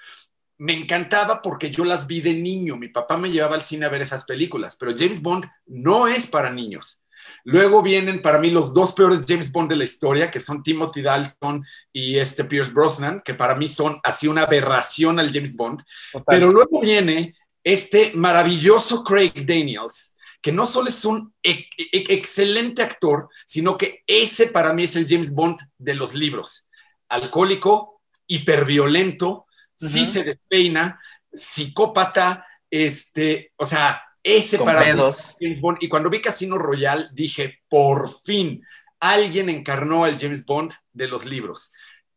Me 0.58 0.74
encantaba 0.74 1.40
porque 1.40 1.70
yo 1.70 1.82
las 1.82 2.06
vi 2.06 2.20
de 2.20 2.34
niño, 2.34 2.76
mi 2.76 2.88
papá 2.88 3.16
me 3.16 3.30
llevaba 3.30 3.54
al 3.54 3.62
cine 3.62 3.86
a 3.86 3.90
ver 3.90 4.02
esas 4.02 4.24
películas, 4.24 4.76
pero 4.76 4.94
James 4.94 5.22
Bond 5.22 5.46
no 5.64 6.08
es 6.08 6.26
para 6.26 6.50
niños. 6.50 7.05
Luego 7.44 7.82
vienen 7.82 8.22
para 8.22 8.38
mí 8.38 8.50
los 8.50 8.72
dos 8.72 8.92
peores 8.92 9.20
James 9.26 9.52
Bond 9.52 9.70
de 9.70 9.76
la 9.76 9.84
historia, 9.84 10.30
que 10.30 10.40
son 10.40 10.62
Timothy 10.62 11.02
Dalton 11.02 11.64
y 11.92 12.16
este 12.16 12.44
Pierce 12.44 12.72
Brosnan, 12.72 13.22
que 13.24 13.34
para 13.34 13.54
mí 13.54 13.68
son 13.68 13.98
así 14.02 14.26
una 14.26 14.42
aberración 14.42 15.18
al 15.18 15.32
James 15.32 15.54
Bond. 15.54 15.82
Pero 16.26 16.50
luego 16.52 16.80
viene 16.80 17.34
este 17.62 18.12
maravilloso 18.14 19.02
Craig 19.04 19.32
Daniels, 19.44 20.14
que 20.40 20.52
no 20.52 20.66
solo 20.66 20.88
es 20.88 21.04
un 21.04 21.34
e-, 21.42 21.68
e-, 21.78 22.14
excelente 22.14 22.82
actor, 22.82 23.28
sino 23.46 23.76
que 23.76 24.02
ese 24.06 24.48
para 24.48 24.72
mí 24.72 24.84
es 24.84 24.96
el 24.96 25.08
James 25.08 25.32
Bond 25.32 25.58
de 25.78 25.94
los 25.94 26.14
libros. 26.14 26.68
Alcohólico, 27.08 28.02
hiperviolento, 28.26 29.46
sí 29.76 30.04
se 30.04 30.24
despeina, 30.24 31.00
psicópata, 31.32 32.46
este, 32.70 33.52
o 33.56 33.66
sea, 33.66 34.02
ese 34.26 34.58
para 34.58 34.84
James 34.84 35.60
Bond. 35.60 35.78
Y 35.80 35.88
cuando 35.88 36.10
vi 36.10 36.20
Casino 36.20 36.58
Royale, 36.58 37.06
dije, 37.12 37.60
por 37.68 38.12
fin, 38.24 38.60
alguien 38.98 39.48
encarnó 39.48 40.04
al 40.04 40.18
James 40.18 40.44
Bond 40.44 40.72
de 40.92 41.06
los 41.06 41.24
libros. 41.24 41.72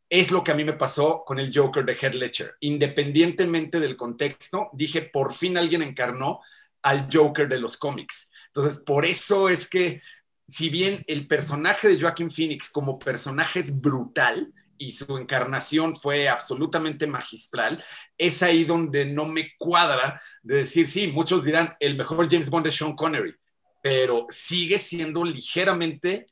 Es 0.09 0.31
lo 0.31 0.43
que 0.43 0.51
a 0.51 0.55
mí 0.55 0.63
me 0.63 0.73
pasó 0.73 1.23
con 1.23 1.37
el 1.37 1.51
Joker 1.53 1.85
de 1.85 1.93
Heath 1.93 2.15
Ledger. 2.15 2.55
Independientemente 2.61 3.79
del 3.79 3.95
contexto, 3.95 4.69
dije, 4.73 5.03
por 5.03 5.33
fin 5.33 5.55
alguien 5.55 5.83
encarnó 5.83 6.41
al 6.81 7.07
Joker 7.13 7.47
de 7.47 7.59
los 7.59 7.77
cómics. 7.77 8.31
Entonces, 8.47 8.81
por 8.83 9.05
eso 9.05 9.47
es 9.47 9.69
que, 9.69 10.01
si 10.47 10.69
bien 10.69 11.03
el 11.05 11.27
personaje 11.27 11.89
de 11.89 12.01
Joaquin 12.01 12.31
Phoenix 12.31 12.71
como 12.71 12.97
personaje 12.97 13.59
es 13.59 13.79
brutal, 13.79 14.51
y 14.79 14.91
su 14.91 15.17
encarnación 15.17 15.95
fue 15.95 16.27
absolutamente 16.27 17.05
magistral, 17.05 17.83
es 18.17 18.41
ahí 18.41 18.63
donde 18.63 19.05
no 19.05 19.25
me 19.25 19.53
cuadra 19.57 20.19
de 20.41 20.55
decir, 20.55 20.87
sí, 20.87 21.07
muchos 21.07 21.45
dirán, 21.45 21.75
el 21.79 21.95
mejor 21.95 22.27
James 22.29 22.49
Bond 22.49 22.67
es 22.67 22.75
Sean 22.75 22.95
Connery, 22.95 23.35
pero 23.83 24.25
sigue 24.29 24.79
siendo 24.79 25.23
ligeramente 25.23 26.27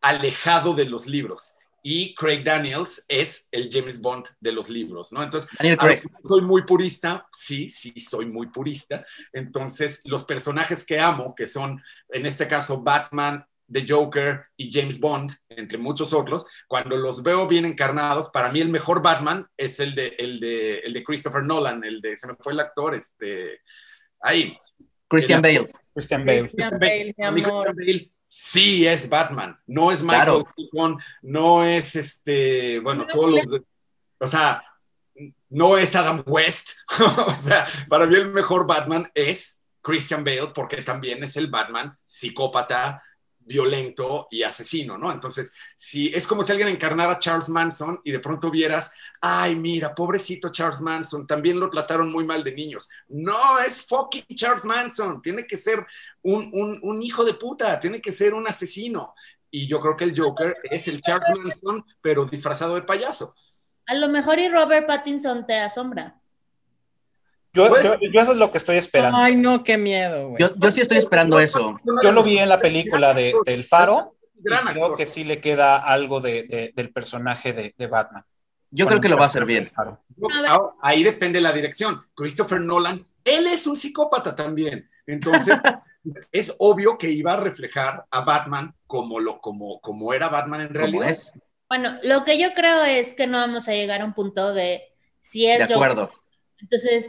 alejado 0.00 0.74
de 0.74 0.86
los 0.86 1.06
libros. 1.06 1.54
Y 1.84 2.14
Craig 2.14 2.44
Daniels 2.44 3.04
es 3.08 3.48
el 3.50 3.68
James 3.70 4.00
Bond 4.00 4.26
de 4.38 4.52
los 4.52 4.68
libros, 4.68 5.12
¿no? 5.12 5.20
Entonces, 5.20 5.50
soy 6.22 6.40
muy 6.40 6.62
purista, 6.62 7.26
sí, 7.32 7.68
sí, 7.70 8.00
soy 8.00 8.26
muy 8.26 8.46
purista. 8.46 9.04
Entonces, 9.32 10.00
los 10.04 10.22
personajes 10.22 10.84
que 10.84 11.00
amo, 11.00 11.34
que 11.34 11.48
son, 11.48 11.82
en 12.10 12.24
este 12.26 12.46
caso, 12.46 12.80
Batman, 12.82 13.44
de 13.66 13.86
Joker 13.88 14.44
y 14.56 14.70
James 14.72 15.00
Bond, 15.00 15.32
entre 15.48 15.78
muchos 15.78 16.12
otros, 16.12 16.46
cuando 16.68 16.96
los 16.96 17.22
veo 17.22 17.46
bien 17.48 17.64
encarnados, 17.64 18.28
para 18.28 18.50
mí 18.50 18.60
el 18.60 18.68
mejor 18.68 19.02
Batman 19.02 19.46
es 19.56 19.80
el 19.80 19.94
de, 19.94 20.14
el 20.18 20.40
de, 20.40 20.78
el 20.80 20.92
de 20.92 21.04
Christopher 21.04 21.44
Nolan, 21.44 21.82
el 21.84 22.00
de, 22.00 22.18
se 22.18 22.26
me 22.26 22.34
fue 22.38 22.52
el 22.52 22.60
actor, 22.60 22.94
este, 22.94 23.60
ahí. 24.20 24.56
Christian 25.08 25.42
Bale. 25.42 25.70
Christian 25.94 26.24
Bale. 26.24 26.50
Christian 26.50 26.78
Bale, 26.78 27.14
mi 27.16 27.24
amor. 27.24 27.64
Christian 27.64 27.86
Bale 27.86 28.12
sí 28.34 28.86
es 28.86 29.10
Batman, 29.10 29.58
no 29.66 29.92
es 29.92 30.02
Michael 30.02 30.44
Keaton, 30.56 30.98
no 31.20 31.64
es 31.64 31.94
este, 31.96 32.80
bueno, 32.80 33.04
todos 33.06 33.30
los, 33.30 33.60
o 34.18 34.26
sea, 34.26 34.64
no 35.50 35.76
es 35.76 35.94
Adam 35.94 36.22
West, 36.26 36.70
o 37.26 37.36
sea, 37.36 37.66
para 37.90 38.06
mí 38.06 38.16
el 38.16 38.28
mejor 38.28 38.66
Batman 38.66 39.10
es 39.14 39.62
Christian 39.82 40.24
Bale 40.24 40.52
porque 40.54 40.80
también 40.80 41.22
es 41.22 41.36
el 41.36 41.48
Batman 41.48 41.94
psicópata, 42.06 43.02
violento 43.44 44.28
y 44.30 44.42
asesino, 44.42 44.96
¿no? 44.98 45.12
Entonces, 45.12 45.54
si 45.76 46.08
es 46.08 46.26
como 46.26 46.42
si 46.42 46.52
alguien 46.52 46.68
encarnara 46.68 47.12
a 47.12 47.18
Charles 47.18 47.48
Manson 47.48 48.00
y 48.04 48.12
de 48.12 48.20
pronto 48.20 48.50
vieras, 48.50 48.92
ay, 49.20 49.56
mira, 49.56 49.94
pobrecito 49.94 50.50
Charles 50.50 50.80
Manson, 50.80 51.26
también 51.26 51.60
lo 51.60 51.70
trataron 51.70 52.12
muy 52.12 52.24
mal 52.24 52.44
de 52.44 52.52
niños. 52.52 52.88
No, 53.08 53.58
es 53.58 53.86
fucking 53.86 54.36
Charles 54.36 54.64
Manson, 54.64 55.20
tiene 55.22 55.46
que 55.46 55.56
ser 55.56 55.86
un, 56.22 56.78
un 56.82 57.02
hijo 57.02 57.24
de 57.24 57.34
puta, 57.34 57.78
tiene 57.80 58.00
que 58.00 58.12
ser 58.12 58.34
un 58.34 58.46
asesino. 58.46 59.14
Y 59.50 59.66
yo 59.66 59.80
creo 59.80 59.96
que 59.96 60.04
el 60.04 60.18
Joker 60.18 60.56
es 60.64 60.88
el 60.88 61.02
Charles 61.02 61.28
Manson, 61.36 61.84
pero 62.00 62.24
disfrazado 62.24 62.74
de 62.74 62.82
payaso. 62.82 63.34
A 63.86 63.94
lo 63.94 64.08
mejor 64.08 64.38
y 64.38 64.48
Robert 64.48 64.86
Pattinson 64.86 65.46
te 65.46 65.58
asombra. 65.58 66.21
Yo, 67.54 67.68
yo, 67.68 68.20
eso 68.20 68.32
es 68.32 68.38
lo 68.38 68.50
que 68.50 68.58
estoy 68.58 68.76
esperando. 68.76 69.18
Ay, 69.18 69.36
no, 69.36 69.62
qué 69.62 69.76
miedo, 69.76 70.30
güey. 70.30 70.40
Yo, 70.40 70.54
yo 70.56 70.70
sí 70.70 70.80
estoy 70.80 70.98
esperando 70.98 71.38
eso. 71.38 71.78
Yo 72.02 72.12
lo 72.12 72.22
vi 72.22 72.38
en 72.38 72.48
la 72.48 72.58
película 72.58 73.12
de, 73.12 73.34
del 73.44 73.64
Faro. 73.64 74.16
Y 74.38 74.44
creo 74.44 74.96
que 74.96 75.06
sí 75.06 75.22
le 75.22 75.40
queda 75.40 75.76
algo 75.78 76.20
de, 76.20 76.44
de, 76.44 76.72
del 76.74 76.92
personaje 76.92 77.52
de, 77.52 77.74
de 77.76 77.86
Batman. 77.86 78.24
Yo 78.70 78.86
creo 78.86 79.00
que 79.00 79.08
lo 79.08 79.16
va 79.16 79.24
a 79.24 79.26
hacer 79.26 79.44
bien. 79.44 79.70
Ahí 80.80 81.02
depende 81.02 81.40
la 81.40 81.52
dirección. 81.52 82.02
Christopher 82.14 82.60
Nolan, 82.60 83.06
él 83.22 83.46
es 83.46 83.66
un 83.66 83.76
psicópata 83.76 84.34
también. 84.34 84.88
Entonces, 85.06 85.60
es 86.32 86.56
obvio 86.58 86.96
que 86.96 87.10
iba 87.10 87.34
a 87.34 87.36
reflejar 87.36 88.06
a 88.10 88.20
Batman 88.22 88.74
como, 88.86 89.20
lo, 89.20 89.40
como, 89.40 89.80
como 89.80 90.14
era 90.14 90.28
Batman 90.28 90.62
en 90.62 90.74
realidad. 90.74 91.16
Bueno, 91.68 91.98
lo 92.02 92.24
que 92.24 92.38
yo 92.38 92.54
creo 92.54 92.82
es 92.82 93.14
que 93.14 93.26
no 93.26 93.38
vamos 93.38 93.68
a 93.68 93.72
llegar 93.72 94.00
a 94.00 94.04
un 94.04 94.14
punto 94.14 94.52
de 94.52 94.82
si 95.20 95.46
es. 95.46 95.68
De 95.68 95.74
acuerdo. 95.74 96.10
Entonces, 96.58 97.06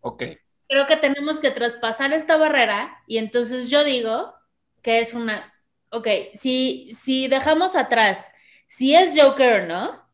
Ok. 0.00 0.24
Creo 0.68 0.86
que 0.86 0.96
tenemos 0.96 1.40
que 1.40 1.50
traspasar 1.50 2.12
esta 2.12 2.36
barrera 2.36 3.02
y 3.06 3.18
entonces 3.18 3.70
yo 3.70 3.84
digo 3.84 4.34
que 4.82 5.00
es 5.00 5.14
una, 5.14 5.54
ok, 5.90 6.08
si, 6.34 6.90
si 6.94 7.26
dejamos 7.28 7.74
atrás, 7.74 8.30
si 8.66 8.94
es 8.94 9.18
Joker 9.18 9.62
o 9.62 9.66
no, 9.66 10.08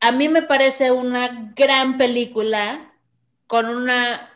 a 0.00 0.12
mí 0.12 0.28
me 0.28 0.42
parece 0.42 0.92
una 0.92 1.52
gran 1.56 1.98
película 1.98 2.92
con 3.46 3.66
una 3.66 4.32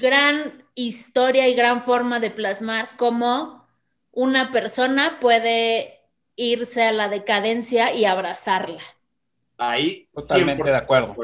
gran 0.00 0.64
historia 0.74 1.48
y 1.48 1.54
gran 1.54 1.82
forma 1.82 2.20
de 2.20 2.30
plasmar 2.30 2.90
cómo 2.96 3.66
una 4.12 4.50
persona 4.50 5.18
puede 5.20 6.00
irse 6.36 6.84
a 6.84 6.92
la 6.92 7.08
decadencia 7.08 7.92
y 7.92 8.04
abrazarla. 8.04 8.82
Ahí 9.58 10.08
totalmente 10.12 10.64
de 10.64 10.76
acuerdo. 10.76 11.16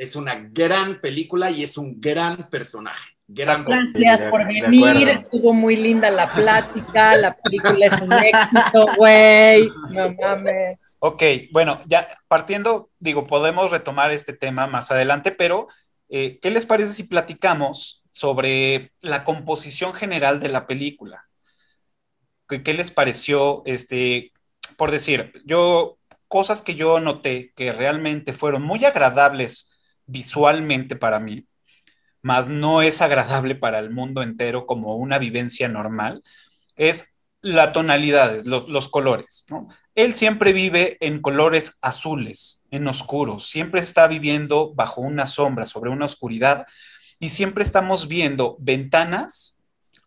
Es 0.00 0.16
una 0.16 0.48
gran 0.50 0.98
película 1.02 1.50
y 1.50 1.62
es 1.62 1.76
un 1.76 2.00
gran 2.00 2.48
personaje. 2.48 3.18
Gran 3.28 3.66
Gracias 3.66 4.22
por 4.30 4.46
venir, 4.46 5.10
estuvo 5.10 5.52
muy 5.52 5.76
linda 5.76 6.10
la 6.10 6.32
plática, 6.32 7.18
la 7.18 7.36
película 7.36 7.84
es 7.84 8.00
un 8.00 8.10
éxito, 8.10 8.86
güey, 8.96 9.68
no 9.90 10.14
mames. 10.14 10.78
Ok, 11.00 11.22
bueno, 11.52 11.82
ya 11.84 12.08
partiendo, 12.28 12.88
digo, 12.98 13.26
podemos 13.26 13.72
retomar 13.72 14.10
este 14.10 14.32
tema 14.32 14.66
más 14.66 14.90
adelante, 14.90 15.32
pero 15.32 15.68
eh, 16.08 16.38
¿qué 16.40 16.50
les 16.50 16.64
parece 16.64 16.94
si 16.94 17.04
platicamos 17.04 18.02
sobre 18.10 18.92
la 19.02 19.22
composición 19.22 19.92
general 19.92 20.40
de 20.40 20.48
la 20.48 20.66
película? 20.66 21.26
¿Qué, 22.48 22.62
qué 22.62 22.72
les 22.72 22.90
pareció, 22.90 23.62
este, 23.66 24.32
por 24.78 24.92
decir, 24.92 25.42
yo, 25.44 25.98
cosas 26.26 26.62
que 26.62 26.74
yo 26.74 27.00
noté 27.00 27.52
que 27.54 27.70
realmente 27.70 28.32
fueron 28.32 28.62
muy 28.62 28.82
agradables 28.86 29.69
visualmente 30.10 30.96
para 30.96 31.20
mí, 31.20 31.46
más 32.22 32.48
no 32.48 32.82
es 32.82 33.00
agradable 33.00 33.54
para 33.54 33.78
el 33.78 33.90
mundo 33.90 34.22
entero 34.22 34.66
como 34.66 34.96
una 34.96 35.18
vivencia 35.18 35.68
normal, 35.68 36.22
es 36.76 37.14
la 37.42 37.72
tonalidades, 37.72 38.46
los, 38.46 38.68
los 38.68 38.88
colores. 38.88 39.44
¿no? 39.48 39.68
Él 39.94 40.14
siempre 40.14 40.52
vive 40.52 40.98
en 41.00 41.22
colores 41.22 41.78
azules, 41.80 42.64
en 42.70 42.86
oscuros, 42.88 43.48
siempre 43.48 43.80
está 43.80 44.06
viviendo 44.08 44.74
bajo 44.74 45.00
una 45.00 45.26
sombra, 45.26 45.64
sobre 45.64 45.90
una 45.90 46.04
oscuridad, 46.04 46.66
y 47.18 47.28
siempre 47.28 47.62
estamos 47.62 48.08
viendo 48.08 48.56
ventanas 48.58 49.58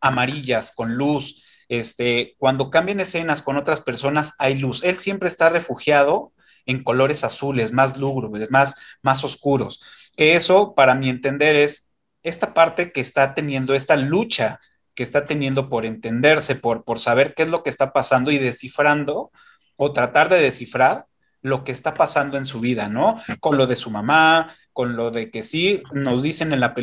amarillas 0.02 0.72
con 0.76 0.96
luz. 0.96 1.44
Este, 1.70 2.36
cuando 2.38 2.70
cambian 2.70 3.00
escenas 3.00 3.42
con 3.42 3.56
otras 3.56 3.80
personas 3.80 4.34
hay 4.38 4.58
luz. 4.58 4.84
Él 4.84 4.98
siempre 4.98 5.30
está 5.30 5.50
refugiado 5.50 6.33
en 6.66 6.84
colores 6.84 7.24
azules, 7.24 7.72
más 7.72 7.98
lúgubres, 7.98 8.52
más, 8.52 8.76
más 9.02 9.24
oscuros. 9.24 9.82
Que 10.16 10.34
eso, 10.34 10.74
para 10.76 10.96
mi 10.96 11.10
entender, 11.10 11.56
es 11.56 11.90
esta 12.24 12.54
parte 12.54 12.92
que 12.92 13.02
está 13.02 13.34
teniendo, 13.34 13.74
esta 13.74 13.96
lucha 13.96 14.60
que 14.96 15.04
está 15.04 15.26
teniendo 15.26 15.70
por 15.70 15.86
entenderse, 15.86 16.56
por, 16.56 16.84
por 16.84 17.00
saber 17.00 17.34
qué 17.34 17.44
es 17.44 17.50
lo 17.50 17.64
que 17.64 17.70
está 17.70 17.94
pasando 17.94 18.32
y 18.32 18.38
descifrando 18.38 19.32
o 19.76 19.92
tratar 19.92 20.30
de 20.30 20.40
descifrar 20.40 21.08
lo 21.42 21.64
que 21.64 21.72
está 21.72 21.94
pasando 21.94 22.38
en 22.38 22.46
su 22.46 22.60
vida, 22.62 22.88
¿no? 22.88 23.18
Con 23.40 23.58
lo 23.58 23.68
de 23.68 23.76
su 23.76 23.92
mamá, 23.92 24.56
con 24.72 24.96
lo 24.96 25.12
de 25.12 25.30
que 25.30 25.44
sí, 25.44 25.84
nos 25.92 26.24
dicen 26.24 26.54
en, 26.54 26.62
la, 26.62 26.74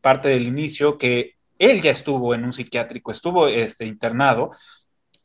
parte 0.00 0.28
del 0.28 0.46
inicio 0.46 0.98
que 0.98 1.34
él 1.58 1.82
ya 1.82 1.90
estuvo 1.90 2.34
en 2.34 2.44
un 2.44 2.52
psiquiátrico, 2.52 3.10
estuvo 3.10 3.48
este, 3.48 3.86
internado, 3.86 4.52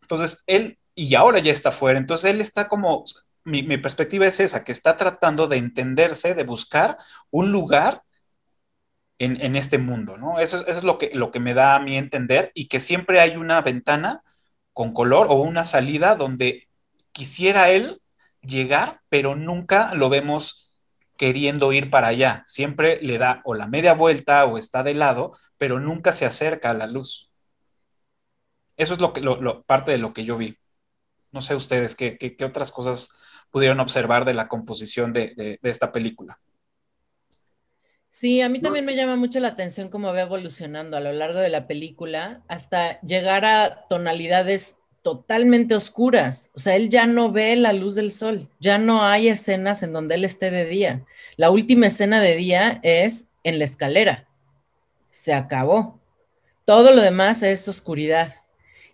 entonces 0.01 0.43
él, 0.47 0.79
y 0.95 1.15
ahora 1.15 1.39
ya 1.39 1.51
está 1.51 1.71
fuera, 1.71 1.99
entonces 1.99 2.31
él 2.31 2.41
está 2.41 2.67
como, 2.67 3.03
mi, 3.43 3.63
mi 3.63 3.77
perspectiva 3.77 4.25
es 4.25 4.39
esa, 4.39 4.63
que 4.63 4.71
está 4.71 4.97
tratando 4.97 5.47
de 5.47 5.57
entenderse, 5.57 6.35
de 6.35 6.43
buscar 6.43 6.97
un 7.31 7.51
lugar 7.51 8.03
en, 9.19 9.41
en, 9.41 9.55
este 9.55 9.77
mundo, 9.77 10.17
¿no? 10.17 10.39
Eso, 10.39 10.65
es 10.67 10.83
lo 10.83 10.97
que, 10.97 11.11
lo 11.13 11.31
que 11.31 11.39
me 11.39 11.53
da 11.53 11.75
a 11.75 11.79
mí 11.79 11.97
entender 11.97 12.51
y 12.53 12.67
que 12.67 12.79
siempre 12.79 13.19
hay 13.19 13.37
una 13.37 13.61
ventana 13.61 14.23
con 14.73 14.93
color 14.93 15.27
o 15.29 15.35
una 15.35 15.65
salida 15.65 16.15
donde 16.15 16.67
quisiera 17.11 17.69
él 17.69 18.01
llegar, 18.41 19.01
pero 19.09 19.35
nunca 19.35 19.93
lo 19.95 20.09
vemos 20.09 20.71
queriendo 21.17 21.71
ir 21.73 21.89
para 21.89 22.07
allá. 22.07 22.43
Siempre 22.45 22.99
le 23.01 23.17
da 23.17 23.41
o 23.45 23.53
la 23.55 23.67
media 23.67 23.93
vuelta 23.93 24.45
o 24.45 24.57
está 24.57 24.83
de 24.83 24.93
lado, 24.95 25.33
pero 25.57 25.79
nunca 25.79 26.11
se 26.11 26.25
acerca 26.25 26.71
a 26.71 26.73
la 26.73 26.87
luz. 26.87 27.31
Eso 28.77 28.93
es 28.93 28.99
lo 28.99 29.13
que, 29.13 29.21
lo, 29.21 29.39
lo, 29.41 29.63
parte 29.63 29.91
de 29.91 29.99
lo 29.99 30.13
que 30.13 30.25
yo 30.25 30.37
vi. 30.37 30.57
No 31.33 31.41
sé 31.41 31.55
ustedes 31.55 31.95
qué, 31.95 32.17
qué, 32.17 32.37
qué 32.37 32.45
otras 32.45 32.71
cosas 32.71 33.09
pudieron 33.51 33.79
observar 33.81 34.23
de 34.23 34.33
la 34.33 34.47
composición 34.47 35.11
de, 35.11 35.33
de, 35.35 35.59
de 35.61 35.69
esta 35.69 35.91
película. 35.91 36.39
Sí, 38.09 38.41
a 38.41 38.49
mí 38.49 38.61
también 38.61 38.85
me 38.85 38.95
llama 38.95 39.15
mucho 39.15 39.39
la 39.39 39.49
atención 39.49 39.89
cómo 39.89 40.13
va 40.13 40.21
evolucionando 40.21 40.95
a 40.95 40.99
lo 40.99 41.11
largo 41.11 41.39
de 41.39 41.49
la 41.49 41.65
película 41.65 42.43
hasta 42.47 43.01
llegar 43.01 43.43
a 43.43 43.85
tonalidades 43.89 44.75
totalmente 45.01 45.73
oscuras. 45.73 46.51
O 46.53 46.59
sea, 46.59 46.75
él 46.75 46.89
ya 46.89 47.07
no 47.07 47.31
ve 47.31 47.55
la 47.55 47.73
luz 47.73 47.95
del 47.95 48.11
sol, 48.11 48.49
ya 48.59 48.77
no 48.77 49.03
hay 49.03 49.29
escenas 49.29 49.81
en 49.81 49.93
donde 49.93 50.15
él 50.15 50.25
esté 50.25 50.51
de 50.51 50.65
día. 50.65 51.05
La 51.37 51.49
última 51.49 51.87
escena 51.87 52.21
de 52.21 52.35
día 52.35 52.79
es 52.83 53.29
en 53.43 53.57
la 53.57 53.65
escalera. 53.65 54.27
Se 55.09 55.33
acabó. 55.33 55.99
Todo 56.65 56.91
lo 56.91 57.01
demás 57.01 57.43
es 57.43 57.67
oscuridad 57.67 58.35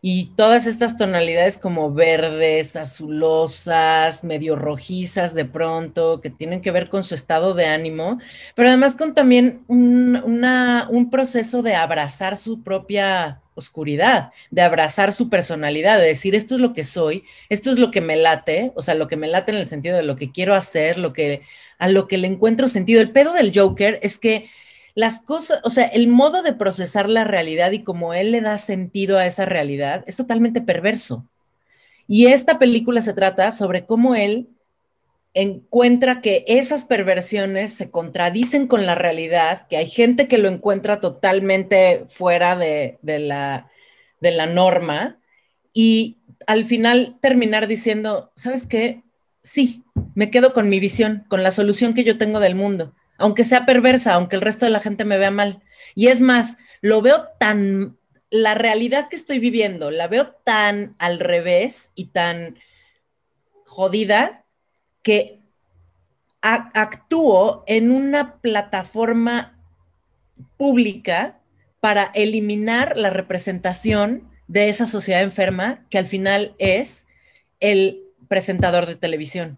y 0.01 0.31
todas 0.35 0.65
estas 0.65 0.97
tonalidades 0.97 1.57
como 1.57 1.93
verdes, 1.93 2.75
azulosas, 2.75 4.23
medio 4.23 4.55
rojizas 4.55 5.33
de 5.33 5.45
pronto, 5.45 6.21
que 6.21 6.29
tienen 6.29 6.61
que 6.61 6.71
ver 6.71 6.89
con 6.89 7.03
su 7.03 7.15
estado 7.15 7.53
de 7.53 7.65
ánimo, 7.65 8.19
pero 8.55 8.69
además 8.69 8.95
con 8.95 9.13
también 9.13 9.61
un, 9.67 10.15
un 10.89 11.09
proceso 11.09 11.61
de 11.61 11.75
abrazar 11.75 12.37
su 12.37 12.63
propia 12.63 13.41
oscuridad, 13.55 14.31
de 14.51 14.61
abrazar 14.61 15.11
su 15.11 15.29
personalidad, 15.29 15.99
de 15.99 16.07
decir, 16.07 16.33
esto 16.33 16.55
es 16.55 16.61
lo 16.61 16.73
que 16.73 16.85
soy, 16.85 17.25
esto 17.49 17.69
es 17.69 17.77
lo 17.77 17.91
que 17.91 17.99
me 17.99 18.15
late, 18.15 18.71
o 18.75 18.81
sea, 18.81 18.95
lo 18.95 19.09
que 19.09 19.17
me 19.17 19.27
late 19.27 19.51
en 19.51 19.57
el 19.57 19.67
sentido 19.67 19.97
de 19.97 20.03
lo 20.03 20.15
que 20.15 20.31
quiero 20.31 20.55
hacer, 20.55 20.97
lo 20.97 21.11
que, 21.11 21.41
a 21.77 21.89
lo 21.89 22.07
que 22.07 22.17
le 22.17 22.27
encuentro 22.27 22.69
sentido. 22.69 23.01
El 23.01 23.11
pedo 23.11 23.33
del 23.33 23.51
Joker 23.53 23.99
es 24.01 24.17
que 24.17 24.49
las 24.99 25.21
cosas, 25.21 25.61
o 25.63 25.69
sea, 25.69 25.85
el 25.85 26.09
modo 26.09 26.43
de 26.43 26.51
procesar 26.51 27.07
la 27.07 27.23
realidad 27.23 27.71
y 27.71 27.83
cómo 27.83 28.13
él 28.13 28.33
le 28.33 28.41
da 28.41 28.57
sentido 28.57 29.17
a 29.17 29.25
esa 29.25 29.45
realidad 29.45 30.03
es 30.07 30.17
totalmente 30.17 30.59
perverso. 30.59 31.25
Y 32.05 32.27
esta 32.27 32.59
película 32.59 32.99
se 32.99 33.13
trata 33.13 33.51
sobre 33.51 33.85
cómo 33.85 34.13
él 34.13 34.49
encuentra 35.33 36.19
que 36.19 36.43
esas 36.47 36.83
perversiones 36.83 37.73
se 37.73 37.89
contradicen 37.89 38.67
con 38.67 38.85
la 38.85 38.93
realidad, 38.93 39.67
que 39.69 39.77
hay 39.77 39.89
gente 39.89 40.27
que 40.27 40.37
lo 40.37 40.49
encuentra 40.49 40.99
totalmente 40.99 42.03
fuera 42.09 42.57
de, 42.57 42.99
de, 43.01 43.19
la, 43.19 43.71
de 44.19 44.31
la 44.31 44.47
norma 44.47 45.17
y 45.73 46.17
al 46.45 46.65
final 46.65 47.15
terminar 47.21 47.67
diciendo, 47.67 48.33
¿sabes 48.35 48.67
qué? 48.67 49.01
Sí, 49.43 49.81
me 50.13 50.29
quedo 50.29 50.53
con 50.53 50.67
mi 50.67 50.81
visión, 50.81 51.23
con 51.29 51.41
la 51.41 51.51
solución 51.51 51.93
que 51.93 52.03
yo 52.03 52.17
tengo 52.17 52.41
del 52.41 52.55
mundo 52.55 52.95
aunque 53.19 53.43
sea 53.43 53.65
perversa, 53.65 54.13
aunque 54.13 54.35
el 54.35 54.41
resto 54.41 54.65
de 54.65 54.71
la 54.71 54.79
gente 54.79 55.05
me 55.05 55.17
vea 55.17 55.31
mal. 55.31 55.61
Y 55.95 56.07
es 56.07 56.21
más, 56.21 56.57
lo 56.81 57.01
veo 57.01 57.27
tan, 57.39 57.97
la 58.29 58.55
realidad 58.55 59.09
que 59.09 59.15
estoy 59.15 59.39
viviendo, 59.39 59.91
la 59.91 60.07
veo 60.07 60.31
tan 60.43 60.95
al 60.97 61.19
revés 61.19 61.91
y 61.95 62.07
tan 62.07 62.57
jodida 63.65 64.45
que 65.03 65.39
actúo 66.41 67.63
en 67.67 67.91
una 67.91 68.37
plataforma 68.37 69.59
pública 70.57 71.39
para 71.79 72.11
eliminar 72.13 72.97
la 72.97 73.09
representación 73.09 74.29
de 74.47 74.69
esa 74.69 74.85
sociedad 74.85 75.21
enferma 75.21 75.85
que 75.89 75.97
al 75.97 76.05
final 76.05 76.55
es 76.57 77.07
el 77.59 78.03
presentador 78.27 78.85
de 78.85 78.95
televisión. 78.95 79.57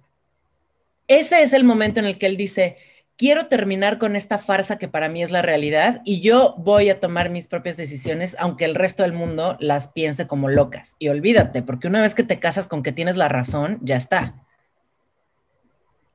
Ese 1.07 1.43
es 1.43 1.53
el 1.53 1.63
momento 1.63 1.99
en 1.99 2.05
el 2.05 2.17
que 2.17 2.25
él 2.25 2.37
dice, 2.37 2.77
quiero 3.21 3.45
terminar 3.45 3.99
con 3.99 4.15
esta 4.15 4.39
farsa 4.39 4.79
que 4.79 4.87
para 4.87 5.07
mí 5.07 5.21
es 5.21 5.29
la 5.29 5.43
realidad 5.43 6.01
y 6.05 6.21
yo 6.21 6.55
voy 6.57 6.89
a 6.89 6.99
tomar 6.99 7.29
mis 7.29 7.47
propias 7.47 7.77
decisiones, 7.77 8.35
aunque 8.39 8.65
el 8.65 8.73
resto 8.73 9.03
del 9.03 9.13
mundo 9.13 9.57
las 9.59 9.89
piense 9.89 10.25
como 10.25 10.49
locas. 10.49 10.95
Y 10.97 11.09
olvídate, 11.09 11.61
porque 11.61 11.87
una 11.87 12.01
vez 12.01 12.15
que 12.15 12.23
te 12.23 12.39
casas 12.39 12.65
con 12.65 12.81
que 12.81 12.91
tienes 12.91 13.17
la 13.17 13.27
razón, 13.27 13.77
ya 13.83 13.95
está. 13.95 14.43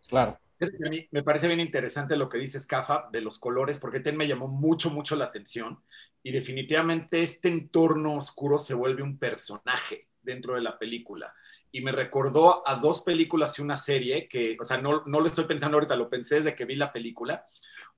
Claro. 0.09 0.40
A 0.61 0.90
mí 0.90 1.07
me 1.12 1.22
parece 1.22 1.46
bien 1.46 1.61
interesante 1.61 2.16
lo 2.16 2.28
que 2.28 2.38
dice 2.38 2.59
Cafa 2.66 3.09
de 3.12 3.20
los 3.20 3.38
colores, 3.38 3.78
porque 3.78 4.00
ten 4.00 4.16
me 4.16 4.26
llamó 4.26 4.48
mucho, 4.48 4.90
mucho 4.90 5.14
la 5.14 5.26
atención. 5.26 5.78
Y 6.24 6.32
definitivamente 6.32 7.22
este 7.22 7.48
entorno 7.50 8.16
oscuro 8.16 8.59
se 8.59 8.74
vuelve 8.74 9.04
un 9.04 9.16
personaje 9.16 10.09
dentro 10.22 10.57
de 10.57 10.62
la 10.62 10.76
película 10.76 11.32
y 11.77 11.83
me 11.83 11.93
recordó 11.93 12.66
a 12.66 12.77
dos 12.77 13.03
películas 13.03 13.59
y 13.59 13.62
una 13.62 13.77
serie 13.77 14.29
que, 14.29 14.57
o 14.59 14.64
sea, 14.64 14.79
no, 14.79 15.03
no 15.05 15.20
lo 15.20 15.27
estoy 15.27 15.45
pensando 15.45 15.77
ahorita, 15.77 15.95
lo 15.95 16.09
pensé 16.09 16.37
desde 16.37 16.55
que 16.55 16.64
vi 16.64 16.74
la 16.74 16.91
película. 16.91 17.45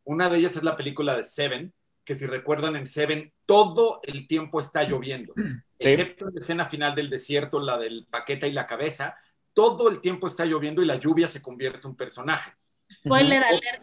Una 0.03 0.29
de 0.29 0.39
ellas 0.39 0.57
es 0.57 0.65
la 0.65 0.77
película 0.77 1.15
de 1.15 1.23
Seven, 1.23 1.73
que 2.05 2.17
si 2.17 2.27
recuerdan 2.27 2.75
en 2.75 2.89
Seven, 2.89 3.33
todo 3.47 4.01
el 4.03 4.27
tiempo 4.27 4.59
está 4.59 4.83
lloviendo, 4.83 5.33
sí. 5.37 5.45
excepto 5.79 6.27
en 6.27 6.35
la 6.35 6.41
escena 6.41 6.65
final 6.65 6.97
del 6.97 7.09
desierto, 7.09 7.61
la 7.61 7.79
del 7.79 8.09
paqueta 8.11 8.49
y 8.49 8.53
la 8.53 8.67
cabeza, 8.67 9.17
todo 9.53 9.89
el 9.89 10.01
tiempo 10.01 10.27
está 10.27 10.45
lloviendo 10.45 10.83
y 10.83 10.87
la 10.87 10.97
lluvia 10.97 11.29
se 11.29 11.41
convierte 11.41 11.87
en 11.87 11.91
un 11.91 11.97
personaje. 11.97 12.51
Spoiler 13.05 13.45
alert. 13.45 13.83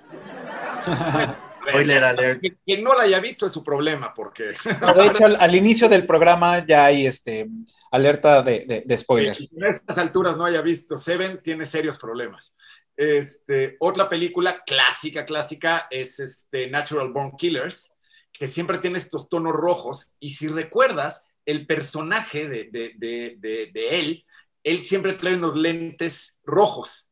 Bueno, 1.14 1.38
Spoiler 1.68 2.03
alert. 2.03 2.39
Quien, 2.39 2.59
quien, 2.66 2.84
no 2.84 2.93
la 2.93 3.03
haya 3.03 3.20
visto 3.20 3.45
es 3.45 3.51
su 3.51 3.63
problema, 3.63 4.13
porque. 4.13 4.51
No, 4.82 4.93
de 4.93 5.07
hecho, 5.07 5.26
al, 5.26 5.38
al, 5.39 5.55
inicio 5.55 5.89
del 5.89 6.05
programa 6.05 6.66
ya 6.66 6.86
hay 6.86 7.05
este 7.05 7.47
alerta 7.91 8.41
de, 8.41 8.66
de, 8.66 8.84
de 8.86 8.97
spoiler. 8.97 9.36
Quien 9.36 9.63
a 9.63 9.70
estas 9.70 9.97
alturas 9.97 10.38
no 10.38 10.45
haya 10.45 10.61
visto 10.61 10.97
Seven 10.97 11.41
tiene 11.43 11.66
serios 11.66 11.97
problemas. 11.97 12.55
Este, 12.97 13.76
otra 13.80 14.09
película 14.09 14.63
clásica, 14.66 15.26
clásica 15.26 15.88
es 15.89 16.20
este 16.20 16.70
Natural 16.70 17.11
Born 17.11 17.36
Killers, 17.38 17.95
que 18.32 18.47
siempre 18.47 18.78
tiene 18.78 18.97
estos 18.97 19.30
tonos 19.30 19.53
rojos. 19.53 20.13
Y 20.20 20.32
si 20.32 20.47
recuerdas, 20.47 21.28
el 21.45 21.68
personaje 21.68 22.47
de, 22.47 22.70
de, 22.72 23.38
de 23.74 23.99
él, 23.99 24.26
él 24.63 24.82
siempre 24.82 25.13
trae 25.13 25.36
unos 25.36 25.55
lentes 25.55 26.39
rojos. 26.43 27.11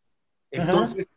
Entonces, 0.51 1.05
Ajá 1.05 1.12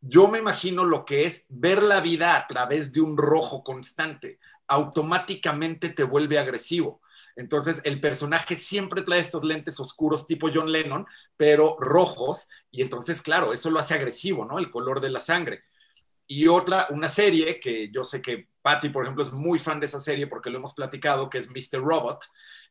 yo 0.00 0.28
me 0.28 0.38
imagino 0.38 0.84
lo 0.84 1.04
que 1.04 1.24
es 1.24 1.46
ver 1.48 1.82
la 1.82 2.00
vida 2.00 2.36
a 2.36 2.46
través 2.46 2.92
de 2.92 3.00
un 3.00 3.16
rojo 3.16 3.62
constante. 3.62 4.38
Automáticamente 4.66 5.88
te 5.90 6.04
vuelve 6.04 6.38
agresivo. 6.38 7.00
Entonces, 7.36 7.80
el 7.84 8.00
personaje 8.00 8.56
siempre 8.56 9.02
trae 9.02 9.20
estos 9.20 9.44
lentes 9.44 9.78
oscuros 9.78 10.26
tipo 10.26 10.50
John 10.52 10.72
Lennon, 10.72 11.06
pero 11.36 11.76
rojos, 11.78 12.48
y 12.70 12.82
entonces, 12.82 13.22
claro, 13.22 13.52
eso 13.52 13.70
lo 13.70 13.78
hace 13.78 13.94
agresivo, 13.94 14.44
¿no? 14.44 14.58
El 14.58 14.70
color 14.70 15.00
de 15.00 15.10
la 15.10 15.20
sangre. 15.20 15.62
Y 16.26 16.48
otra, 16.48 16.88
una 16.90 17.08
serie 17.08 17.60
que 17.60 17.90
yo 17.90 18.04
sé 18.04 18.20
que 18.20 18.48
Patty, 18.60 18.90
por 18.90 19.04
ejemplo, 19.04 19.22
es 19.22 19.32
muy 19.32 19.58
fan 19.58 19.80
de 19.80 19.86
esa 19.86 20.00
serie 20.00 20.26
porque 20.26 20.50
lo 20.50 20.58
hemos 20.58 20.74
platicado, 20.74 21.30
que 21.30 21.38
es 21.38 21.48
Mr. 21.48 21.80
Robot. 21.80 22.24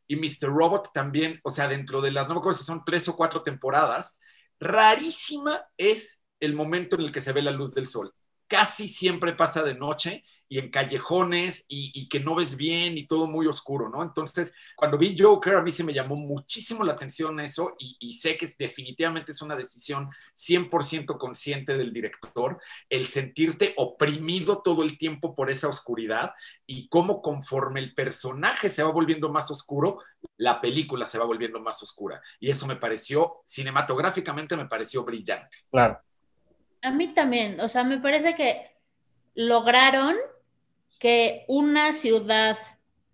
Y 0.06 0.16
Mr. 0.16 0.48
Robot 0.48 0.92
también, 0.92 1.40
o 1.42 1.50
sea, 1.50 1.66
dentro 1.66 2.00
de 2.00 2.10
las, 2.10 2.28
no 2.28 2.34
me 2.34 2.40
acuerdo 2.40 2.58
si 2.58 2.64
son 2.64 2.84
tres 2.84 3.08
o 3.08 3.16
cuatro 3.16 3.42
temporadas, 3.42 4.18
rarísima 4.60 5.66
es 5.76 6.22
el 6.40 6.54
momento 6.54 6.96
en 6.96 7.02
el 7.02 7.12
que 7.12 7.20
se 7.20 7.32
ve 7.32 7.42
la 7.42 7.50
luz 7.50 7.74
del 7.74 7.86
sol. 7.86 8.12
Casi 8.46 8.88
siempre 8.88 9.34
pasa 9.34 9.62
de 9.62 9.74
noche 9.74 10.24
y 10.48 10.58
en 10.58 10.70
callejones 10.70 11.66
y, 11.68 12.08
que 12.08 12.18
no 12.18 12.34
ves 12.34 12.56
bien 12.56 12.96
y 12.96 13.06
todo 13.06 13.26
muy 13.26 13.46
oscuro, 13.46 13.90
¿no? 13.90 14.02
Entonces, 14.02 14.54
cuando 14.74 14.96
vi 14.96 15.14
Joker, 15.18 15.56
a 15.56 15.62
mí 15.62 15.70
se 15.70 15.84
me 15.84 15.92
llamó 15.92 16.16
muchísimo 16.16 16.82
la 16.82 16.94
atención 16.94 17.38
eso 17.40 17.74
y, 17.78 17.98
y 18.00 18.14
sé 18.14 18.38
que 18.38 18.46
es, 18.46 18.56
definitivamente 18.56 19.32
es 19.32 19.42
una 19.42 19.54
decisión 19.54 20.08
100% 20.34 21.18
consciente 21.18 21.76
del 21.76 21.92
director, 21.92 22.58
el 22.88 23.04
sentirte 23.04 23.74
oprimido 23.76 24.62
todo 24.62 24.82
el 24.82 24.96
tiempo 24.96 25.34
por 25.34 25.50
esa 25.50 25.68
oscuridad 25.68 26.32
y 26.66 26.88
cómo 26.88 27.20
conforme 27.20 27.80
el 27.80 27.94
personaje 27.94 28.70
se 28.70 28.82
va 28.82 28.90
volviendo 28.90 29.28
más 29.28 29.50
oscuro, 29.50 29.98
la 30.38 30.62
película 30.62 31.04
se 31.04 31.18
va 31.18 31.26
volviendo 31.26 31.60
más 31.60 31.82
oscura. 31.82 32.22
Y 32.40 32.50
eso 32.50 32.66
me 32.66 32.76
pareció, 32.76 33.42
cinematográficamente 33.44 34.56
me 34.56 34.66
pareció 34.66 35.04
brillante. 35.04 35.58
Claro. 35.70 36.00
A 36.82 36.90
mí 36.92 37.08
también, 37.14 37.60
o 37.60 37.68
sea, 37.68 37.84
me 37.84 37.98
parece 37.98 38.34
que 38.34 38.70
lograron 39.34 40.16
que 40.98 41.44
una 41.48 41.92
ciudad 41.92 42.58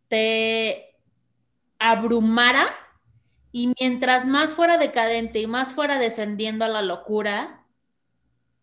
te 0.09 0.97
abrumara 1.79 2.69
y 3.53 3.73
mientras 3.81 4.27
más 4.27 4.55
fuera 4.55 4.79
decadente 4.79 5.41
y 5.41 5.47
más 5.47 5.75
fuera 5.75 5.99
descendiendo 5.99 6.65
a 6.65 6.69
la 6.69 6.83
locura, 6.83 7.67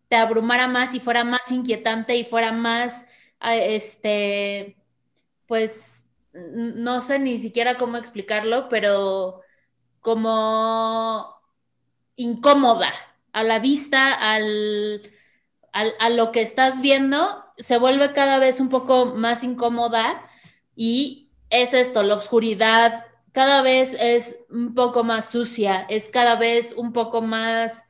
te 0.08 0.16
abrumara 0.16 0.66
más 0.68 0.94
y 0.94 1.00
fuera 1.00 1.24
más 1.24 1.50
inquietante 1.50 2.16
y 2.16 2.24
fuera 2.24 2.52
más, 2.52 3.02
eh, 3.40 3.74
este, 3.76 4.76
pues, 5.46 6.06
no 6.34 7.02
sé 7.02 7.18
ni 7.18 7.38
siquiera 7.38 7.78
cómo 7.78 7.96
explicarlo, 7.98 8.68
pero 8.68 9.40
como 10.00 11.36
incómoda 12.16 12.92
a 13.32 13.42
la 13.44 13.58
vista, 13.58 14.12
al, 14.14 15.02
al- 15.72 15.94
a 16.00 16.10
lo 16.10 16.32
que 16.32 16.42
estás 16.42 16.80
viendo, 16.80 17.44
se 17.58 17.78
vuelve 17.78 18.12
cada 18.12 18.38
vez 18.38 18.60
un 18.60 18.68
poco 18.68 19.06
más 19.06 19.44
incómoda 19.44 20.24
y 20.76 21.30
es 21.50 21.74
esto, 21.74 22.02
la 22.02 22.16
oscuridad 22.16 23.06
cada 23.32 23.62
vez 23.62 23.96
es 23.98 24.38
un 24.50 24.74
poco 24.74 25.04
más 25.04 25.30
sucia, 25.30 25.86
es 25.88 26.08
cada 26.10 26.36
vez 26.36 26.74
un 26.76 26.92
poco 26.92 27.22
más... 27.22 27.84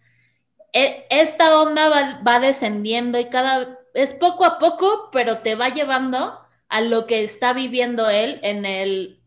e- 0.72 1.06
Esta 1.10 1.60
onda 1.60 1.88
va, 1.88 2.20
va 2.26 2.40
descendiendo 2.40 3.18
y 3.20 3.26
cada... 3.30 3.78
es 3.94 4.14
poco 4.14 4.44
a 4.44 4.58
poco, 4.58 5.10
pero 5.12 5.38
te 5.40 5.54
va 5.56 5.68
llevando 5.70 6.38
a 6.68 6.80
lo 6.82 7.06
que 7.06 7.22
está 7.22 7.52
viviendo 7.52 8.08
él 8.10 8.40
en 8.42 8.64
el... 8.66 9.20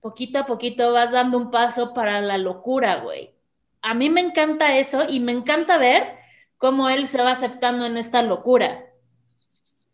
Poquito 0.00 0.36
a 0.40 0.46
poquito 0.46 0.90
vas 0.92 1.12
dando 1.12 1.38
un 1.38 1.52
paso 1.52 1.94
para 1.94 2.20
la 2.20 2.36
locura, 2.36 2.96
güey. 2.96 3.37
A 3.82 3.94
mí 3.94 4.10
me 4.10 4.20
encanta 4.20 4.76
eso 4.78 5.04
y 5.08 5.20
me 5.20 5.32
encanta 5.32 5.78
ver 5.78 6.16
cómo 6.56 6.88
él 6.88 7.06
se 7.06 7.22
va 7.22 7.30
aceptando 7.32 7.86
en 7.86 7.96
esta 7.96 8.22
locura. 8.22 8.84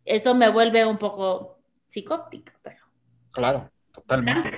Eso 0.04 0.34
me 0.34 0.48
vuelve 0.48 0.84
un 0.86 0.98
poco 0.98 1.58
psicóptica, 1.88 2.52
pero... 2.62 2.78
Claro, 3.32 3.70
totalmente. 3.92 4.50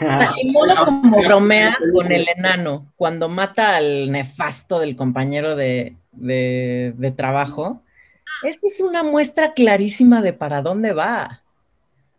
Y 0.42 0.50
modo 0.50 0.74
como 0.84 1.18
bromea 1.22 1.76
con 1.92 2.10
el 2.12 2.26
enano 2.28 2.92
cuando 2.96 3.28
mata 3.28 3.76
al 3.76 4.10
nefasto 4.10 4.78
del 4.78 4.96
compañero 4.96 5.56
de, 5.56 5.96
de- 6.12 6.94
de 6.96 7.10
trabajo. 7.12 7.82
Esta 8.42 8.66
es 8.66 8.80
una 8.80 9.02
muestra 9.02 9.52
clarísima 9.54 10.20
de 10.22 10.32
para 10.32 10.62
dónde 10.62 10.92
va. 10.92 11.42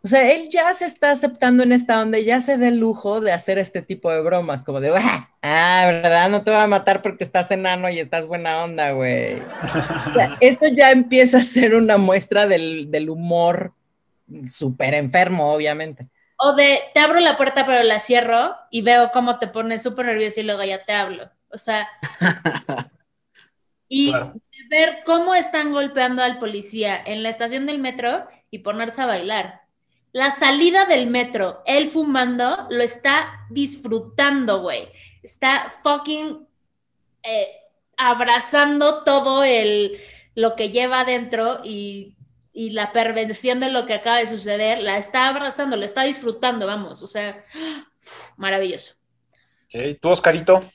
O 0.02 0.06
sea, 0.06 0.30
él 0.32 0.48
ya 0.48 0.72
se 0.74 0.84
está 0.84 1.10
aceptando 1.10 1.62
en 1.64 1.72
esta 1.72 2.00
onda, 2.00 2.18
y 2.18 2.24
ya 2.24 2.40
se 2.40 2.56
da 2.56 2.68
el 2.68 2.78
lujo 2.78 3.20
de 3.20 3.32
hacer 3.32 3.58
este 3.58 3.82
tipo 3.82 4.10
de 4.12 4.20
bromas, 4.22 4.62
como 4.62 4.80
de, 4.80 4.96
"Ah, 4.96 5.28
ah, 5.42 5.84
¿verdad? 5.86 6.28
No 6.30 6.44
te 6.44 6.50
voy 6.52 6.60
a 6.60 6.66
matar 6.68 7.02
porque 7.02 7.24
estás 7.24 7.50
enano 7.50 7.88
y 7.90 7.98
estás 7.98 8.26
buena 8.28 8.62
onda, 8.62 8.92
güey. 8.92 9.40
O 9.40 10.12
sea, 10.14 10.36
eso 10.40 10.66
ya 10.72 10.92
empieza 10.92 11.38
a 11.38 11.42
ser 11.42 11.74
una 11.74 11.96
muestra 11.98 12.46
del, 12.46 12.90
del 12.90 13.10
humor 13.10 13.72
súper 14.48 14.94
enfermo, 14.94 15.52
obviamente. 15.52 16.06
O 16.36 16.54
de, 16.54 16.80
te 16.94 17.00
abro 17.00 17.18
la 17.18 17.36
puerta 17.36 17.66
pero 17.66 17.82
la 17.82 17.98
cierro 17.98 18.54
y 18.70 18.82
veo 18.82 19.10
cómo 19.12 19.38
te 19.40 19.48
pones 19.48 19.82
súper 19.82 20.06
nervioso 20.06 20.38
y 20.40 20.44
luego 20.44 20.62
ya 20.62 20.84
te 20.84 20.92
hablo. 20.92 21.28
O 21.50 21.58
sea, 21.58 21.88
y 23.88 24.10
Claro. 24.12 24.34
ver 24.70 24.98
cómo 25.04 25.34
están 25.34 25.72
golpeando 25.72 26.22
al 26.22 26.38
policía 26.38 27.00
en 27.04 27.22
la 27.22 27.30
estación 27.30 27.66
del 27.66 27.78
metro 27.78 28.26
y 28.50 28.58
ponerse 28.60 29.02
a 29.02 29.06
bailar. 29.06 29.62
La 30.18 30.32
salida 30.32 30.84
del 30.84 31.06
metro, 31.06 31.62
él 31.64 31.86
fumando, 31.86 32.66
lo 32.70 32.82
está 32.82 33.46
disfrutando, 33.50 34.62
güey. 34.62 34.88
Está 35.22 35.72
fucking 35.84 36.44
eh, 37.22 37.48
abrazando 37.96 39.04
todo 39.04 39.44
el, 39.44 39.96
lo 40.34 40.56
que 40.56 40.70
lleva 40.70 41.02
adentro 41.02 41.60
y, 41.62 42.16
y 42.52 42.70
la 42.70 42.90
perversión 42.90 43.60
de 43.60 43.70
lo 43.70 43.86
que 43.86 43.94
acaba 43.94 44.18
de 44.18 44.26
suceder. 44.26 44.82
La 44.82 44.98
está 44.98 45.28
abrazando, 45.28 45.76
lo 45.76 45.84
está 45.84 46.02
disfrutando, 46.02 46.66
vamos. 46.66 47.00
O 47.04 47.06
sea, 47.06 47.44
maravilloso. 48.36 48.94
Ok, 49.66 50.00
¿Tú, 50.02 50.08
Oscarito? 50.08 50.68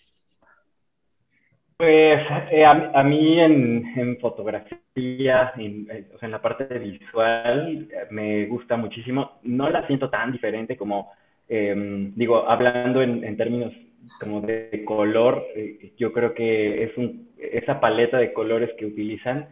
Pues 1.84 2.22
eh, 2.52 2.64
a, 2.64 2.92
a 2.94 3.04
mí 3.04 3.42
en, 3.42 3.84
en 3.98 4.18
fotografía, 4.20 5.52
en, 5.58 5.86
eh, 5.92 6.06
o 6.16 6.18
sea, 6.18 6.28
en 6.28 6.32
la 6.32 6.42
parte 6.42 6.64
visual, 6.80 7.90
eh, 7.92 8.06
me 8.10 8.46
gusta 8.46 8.78
muchísimo. 8.78 9.32
No 9.44 9.70
la 9.70 9.86
siento 9.88 10.10
tan 10.10 10.32
diferente 10.32 10.78
como, 10.78 11.12
eh, 11.50 11.76
digo, 12.16 12.48
hablando 12.48 13.02
en, 13.02 13.26
en 13.26 13.36
términos 13.36 13.74
como 14.18 14.40
de 14.40 14.84
color, 14.86 15.46
eh, 15.58 15.92
yo 15.98 16.14
creo 16.14 16.34
que 16.34 16.84
es 16.86 16.98
un, 16.98 17.28
esa 17.38 17.82
paleta 17.82 18.18
de 18.18 18.32
colores 18.32 18.70
que 18.78 18.86
utilizan 18.86 19.48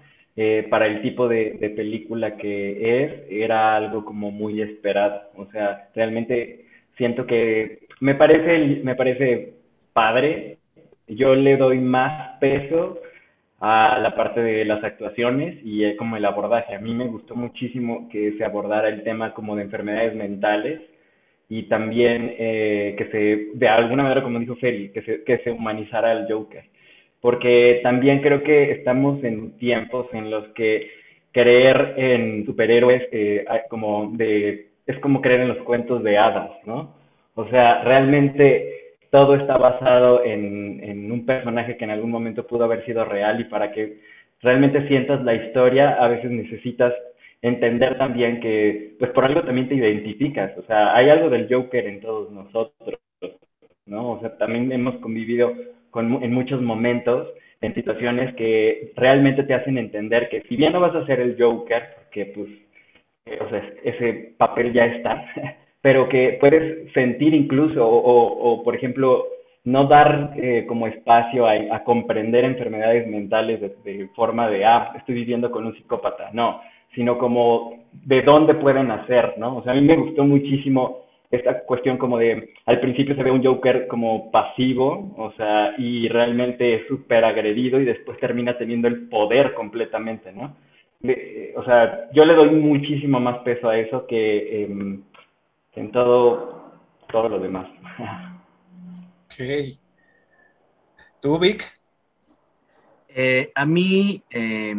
para 0.70 0.88
el 0.88 1.02
tipo 1.02 1.28
de, 1.28 1.58
de 1.60 1.70
película 1.72 2.38
que 2.38 3.04
es, 3.04 3.14
era 3.30 3.76
algo 3.76 4.06
como 4.06 4.32
muy 4.32 4.62
esperado. 4.62 5.24
O 5.36 5.46
sea, 5.52 5.90
realmente 5.94 6.66
siento 6.98 7.28
que 7.28 7.80
me 8.00 8.16
parece, 8.16 8.82
me 8.84 8.96
parece 8.96 9.54
padre 9.94 10.58
yo 11.16 11.36
le 11.36 11.58
doy 11.58 11.80
más 11.80 12.40
peso 12.40 13.00
a 13.60 14.00
la 14.00 14.16
parte 14.16 14.42
de 14.42 14.66
las 14.66 14.84
actuaciones 14.84 15.58
y 15.64 15.84
eh, 15.84 15.96
como 15.96 16.18
el 16.18 16.26
abordaje. 16.26 16.76
A 16.76 16.80
mí 16.80 16.94
me 16.94 17.08
gustó 17.08 17.36
muchísimo 17.36 18.10
que 18.10 18.34
se 18.38 18.44
abordara 18.44 18.90
el 18.90 19.04
tema 19.04 19.34
como 19.34 19.56
de 19.56 19.64
enfermedades 19.64 20.16
mentales 20.16 20.82
y 21.48 21.64
también 21.64 22.36
eh, 22.40 22.96
que 22.98 23.06
se, 23.06 23.58
de 23.58 23.68
alguna 23.68 24.04
manera, 24.04 24.24
como 24.24 24.40
dijo 24.40 24.56
Feli, 24.56 24.90
que 24.90 25.02
se, 25.04 25.24
que 25.24 25.38
se 25.40 25.52
humanizara 25.52 26.12
el 26.12 26.32
Joker. 26.32 26.64
Porque 27.20 27.82
también 27.84 28.22
creo 28.22 28.42
que 28.42 28.72
estamos 28.72 29.24
en 29.24 29.58
tiempos 29.58 30.08
en 30.14 30.32
los 30.32 30.48
que 30.50 30.90
creer 31.32 31.94
en 31.98 32.46
superhéroes 32.46 33.04
eh, 33.12 33.46
como 33.70 34.12
de, 34.14 34.70
es 34.88 34.98
como 35.00 35.22
creer 35.22 35.42
en 35.42 35.50
los 35.50 35.60
cuentos 35.60 36.04
de 36.04 36.18
hadas, 36.18 36.52
¿no? 36.66 36.96
O 37.36 37.48
sea, 37.50 37.84
realmente 37.84 38.81
todo 39.12 39.36
está 39.36 39.58
basado 39.58 40.24
en, 40.24 40.82
en, 40.84 41.12
un 41.12 41.26
personaje 41.26 41.78
que 41.78 41.84
en 41.84 41.92
algún 41.92 42.10
momento 42.10 42.48
pudo 42.48 42.64
haber 42.64 42.84
sido 42.86 43.06
real 43.06 43.40
y 43.40 43.44
para 43.44 43.72
que 43.72 44.00
realmente 44.42 44.88
sientas 44.88 45.22
la 45.24 45.36
historia, 45.36 45.92
a 46.00 46.08
veces 46.08 46.32
necesitas 46.32 46.94
entender 47.42 47.98
también 47.98 48.40
que, 48.40 48.96
pues 48.98 49.12
por 49.12 49.26
algo 49.26 49.44
también 49.44 49.68
te 49.68 49.76
identificas, 49.76 50.58
o 50.58 50.64
sea, 50.64 50.96
hay 50.96 51.10
algo 51.10 51.30
del 51.30 51.48
Joker 51.54 51.86
en 51.86 52.00
todos 52.00 52.32
nosotros, 52.32 53.00
¿no? 53.86 54.14
O 54.14 54.20
sea, 54.22 54.38
también 54.38 54.72
hemos 54.72 54.96
convivido 54.98 55.54
con, 55.90 56.24
en 56.24 56.34
muchos 56.34 56.62
momentos 56.62 57.28
en 57.62 57.76
situaciones 57.76 58.34
que 58.36 58.94
realmente 58.96 59.44
te 59.44 59.54
hacen 59.54 59.78
entender 59.78 60.30
que 60.30 60.42
si 60.44 60.56
bien 60.56 60.74
no 60.74 60.80
vas 60.80 60.96
a 60.96 61.06
ser 61.06 61.20
el 61.20 61.36
Joker, 61.38 61.84
porque 61.96 62.26
pues, 62.28 62.50
eh, 63.26 63.80
ese 63.84 64.34
papel 64.38 64.74
ya 64.74 64.86
está, 64.86 65.26
pero 65.82 66.08
que 66.10 66.38
puedes 66.40 66.92
sentir 66.94 67.34
incluso, 67.34 67.88
o, 67.88 68.52
o, 68.52 68.64
por 68.64 68.76
ejemplo, 68.76 69.26
no 69.64 69.86
dar 69.88 70.34
eh, 70.38 70.66
como 70.68 70.88
espacio 70.88 71.48
a, 71.48 71.54
a, 71.72 71.84
comprender 71.84 72.44
enfermedades 72.46 73.08
mentales 73.08 73.62
de, 73.84 74.08
forma 74.16 74.50
de, 74.50 74.66
ah, 74.66 74.94
estoy 74.98 75.16
viviendo 75.16 75.52
con 75.52 75.66
un 75.66 75.76
psicópata, 75.76 76.30
no, 76.34 76.62
sino 76.96 77.18
como 77.18 77.86
de 77.92 78.22
dónde 78.22 78.56
pueden 78.56 78.88
nacer, 78.88 79.36
¿no? 79.38 79.58
O 79.58 79.64
sea, 79.64 79.74
a 79.74 79.76
mí 79.76 79.82
me 79.82 79.98
gustó 79.98 80.24
muchísimo 80.24 81.02
esta 81.30 81.62
cuestión 81.62 81.98
como 81.98 82.18
de, 82.18 82.50
al 82.66 82.80
principio 82.80 83.16
se 83.16 83.24
ve 83.24 83.32
un 83.32 83.44
Joker 83.44 83.88
como 83.88 84.32
pasivo, 84.32 85.14
o 85.18 85.32
sea, 85.34 85.74
y 85.78 86.08
realmente 86.10 86.76
es 86.76 86.88
súper 86.88 87.24
agredido 87.24 87.80
y 87.80 87.86
después 87.86 88.20
termina 88.20 88.58
teniendo 88.58 88.88
el 88.88 89.08
poder 89.08 89.54
completamente, 89.54 90.32
¿no? 90.34 90.56
De, 91.00 91.54
o 91.56 91.64
sea, 91.64 92.10
yo 92.14 92.26
le 92.26 92.36
doy 92.36 92.50
muchísimo 92.52 93.20
más 93.20 93.40
peso 93.40 93.70
a 93.70 93.78
eso 93.78 94.06
que... 94.06 94.64
Eh, 94.64 95.00
en 95.74 95.92
todo, 95.92 96.74
todo 97.12 97.30
lo 97.30 97.40
demás. 97.40 97.68
Ok. 99.32 99.80
¿Tú, 101.22 101.40
Vic? 101.40 101.64
Eh, 103.08 103.50
a 103.56 103.66
mí 103.66 104.22
eh, 104.30 104.76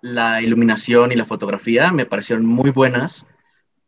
la 0.00 0.42
iluminación 0.42 1.12
y 1.12 1.14
la 1.14 1.26
fotografía 1.26 1.92
me 1.92 2.04
parecieron 2.04 2.44
muy 2.44 2.70
buenas, 2.70 3.24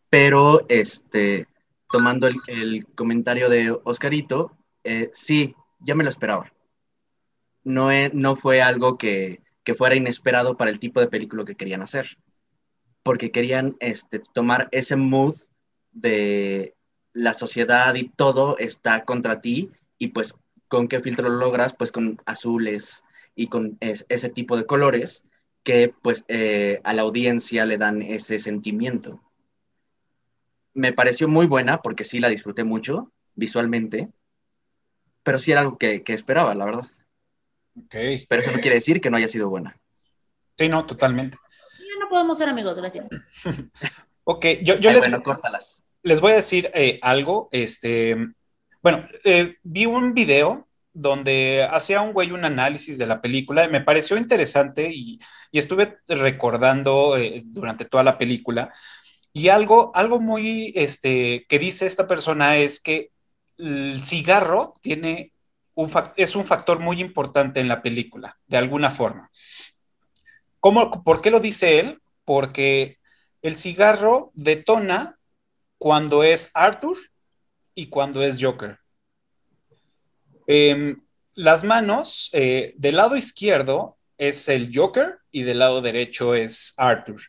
pero 0.09 0.64
este, 0.68 1.49
tomando 1.90 2.28
el, 2.28 2.36
el 2.47 2.86
comentario 2.94 3.49
de 3.49 3.76
Oscarito, 3.82 4.57
eh, 4.84 5.11
sí, 5.12 5.57
ya 5.80 5.97
me 5.97 6.05
lo 6.05 6.11
esperaba. 6.11 6.53
No, 7.64 7.88
no 8.12 8.36
fue 8.36 8.62
algo 8.62 8.97
que, 8.97 9.42
que, 9.64 9.74
fuera 9.74 9.97
inesperado 9.97 10.57
para 10.57 10.70
el 10.70 10.78
tipo 10.78 11.01
de 11.01 11.09
película 11.09 11.44
que 11.44 11.57
querían 11.57 11.82
hacer, 11.82 12.16
porque 13.03 13.32
querían 13.32 13.76
este, 13.80 14.20
tomar 14.20 14.68
ese 14.70 14.94
mood 14.94 15.34
de 15.97 16.74
la 17.12 17.32
sociedad 17.34 17.94
y 17.94 18.11
todo 18.11 18.59
está 18.59 19.05
contra 19.05 19.40
ti 19.40 19.70
y 19.99 20.09
pues 20.09 20.34
con 20.68 20.88
qué 20.88 21.01
filtro 21.01 21.28
lo 21.28 21.36
logras 21.36 21.74
pues 21.74 21.90
con 21.90 22.20
azules 22.26 23.03
y 23.34 23.49
con 23.49 23.78
es, 23.80 24.05
ese 24.09 24.28
tipo 24.28 24.57
de 24.57 24.66
colores 24.66 25.24
que 25.62 25.92
pues 26.03 26.24
eh, 26.28 26.80
a 26.84 26.92
la 26.92 27.03
audiencia 27.03 27.64
le 27.64 27.78
dan 27.78 28.03
ese 28.03 28.38
sentimiento. 28.38 29.22
Me 30.74 30.92
pareció 30.92 31.26
muy 31.26 31.47
buena 31.47 31.80
porque 31.80 32.05
sí 32.05 32.20
la 32.20 32.28
disfruté 32.28 32.62
mucho 32.62 33.11
visualmente, 33.34 34.11
pero 35.22 35.38
sí 35.38 35.53
era 35.53 35.62
algo 35.62 35.78
que, 35.78 36.03
que 36.03 36.12
esperaba, 36.12 36.55
la 36.55 36.66
verdad. 36.66 36.86
Okay. 37.86 38.26
Pero 38.28 38.42
eso 38.42 38.53
no 38.53 38.61
quiere 38.61 38.76
decir 38.76 39.01
que 39.01 39.11
no 39.11 39.16
haya 39.16 39.28
sido 39.28 39.49
buena. 39.49 39.78
Sí, 40.59 40.68
no, 40.68 40.86
totalmente. 40.86 41.38
Ya 41.78 41.99
no 42.01 42.09
podemos 42.09 42.38
ser 42.38 42.49
amigos, 42.49 42.76
gracias. 42.76 43.07
Ok, 44.28 44.44
yo, 44.64 44.74
yo 44.80 44.90
Ay, 44.90 44.97
les, 44.97 45.05
bueno, 45.05 45.22
córtalas. 45.22 45.84
Les 46.07 46.20
voy 46.20 46.32
a 46.32 46.36
decir 46.36 46.70
eh, 46.72 47.00
algo. 47.02 47.48
Este, 47.50 48.16
bueno, 48.80 49.09
eh, 49.24 49.57
vi 49.64 49.86
un 49.86 50.14
video 50.14 50.68
donde 50.92 51.66
hacía 51.68 52.00
un 52.00 52.12
güey 52.12 52.30
un 52.30 52.44
análisis 52.44 52.96
de 52.96 53.07
la 53.07 53.20
película 53.20 53.64
y 53.64 53.68
me 53.68 53.80
pareció 53.80 54.16
interesante 54.16 54.88
y, 54.90 55.18
estuve 55.52 55.98
recordando 56.07 57.16
eh, 57.16 57.42
durante 57.46 57.86
toda 57.86 58.04
la 58.04 58.18
película. 58.18 58.72
Y 59.32 59.48
algo, 59.48 59.90
algo 59.94 60.20
muy 60.20 60.72
este, 60.76 61.46
que 61.48 61.59
dice 61.59 61.86
esta 61.86 62.07
persona 62.07 62.59
es 62.59 62.78
que 62.78 63.11
el 63.59 64.04
cigarro 64.04 64.74
tiene 64.82 65.32
un 65.74 65.90
es 66.16 66.36
un 66.36 66.44
factor 66.44 66.78
muy 66.78 67.00
importante 67.00 67.61
en 67.61 67.68
la 67.68 67.82
película, 67.82 68.38
de 68.46 68.59
alguna 68.59 68.90
forma. 68.90 69.30
¿Cómo, 70.61 71.02
¿Por 71.02 71.20
qué 71.20 71.30
lo 71.30 71.40
dice 71.40 71.80
él? 71.80 72.00
Porque 72.24 72.98
el 73.42 73.57
cigarro 73.57 74.30
detona 74.34 75.16
cuando 75.79 76.22
es 76.22 76.51
Arthur 76.55 76.97
y 77.74 77.89
cuando 77.89 78.22
es 78.22 78.39
Joker. 78.43 78.79
Em, 80.47 81.03
las 81.35 81.64
manos, 81.64 82.31
eh, 82.33 82.74
del 82.77 82.97
lado 82.97 83.16
izquierdo 83.16 83.99
es 84.16 84.49
el 84.49 84.70
Joker 84.74 85.18
y 85.31 85.43
del 85.43 85.59
lado 85.59 85.83
derecho 85.83 86.35
es 86.35 86.72
Arthur. 86.77 87.20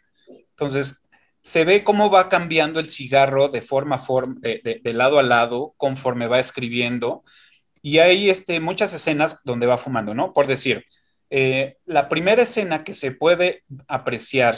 Entonces, 0.50 1.02
se 1.42 1.66
ve 1.66 1.84
cómo 1.84 2.10
va 2.10 2.30
cambiando 2.30 2.80
el 2.80 2.90
cigarro 2.90 3.50
de 3.50 3.62
forma 3.62 4.02
de, 4.40 4.62
de- 4.64 4.82
de 4.84 4.94
lado 4.94 5.20
a 5.20 5.24
lado, 5.24 5.74
conforme 5.78 6.28
va 6.28 6.40
escribiendo. 6.40 7.24
Y 7.82 8.00
hay 8.00 8.30
este, 8.30 8.60
muchas 8.60 8.94
escenas 8.94 9.42
donde 9.44 9.66
va 9.68 9.78
fumando, 9.78 10.14
¿no? 10.14 10.34
Por 10.34 10.48
decir, 10.48 10.86
eh, 11.30 11.78
la 11.86 12.10
primera 12.10 12.44
escena 12.44 12.84
que 12.84 12.94
se 12.94 13.12
puede 13.12 13.64
apreciar 13.88 14.58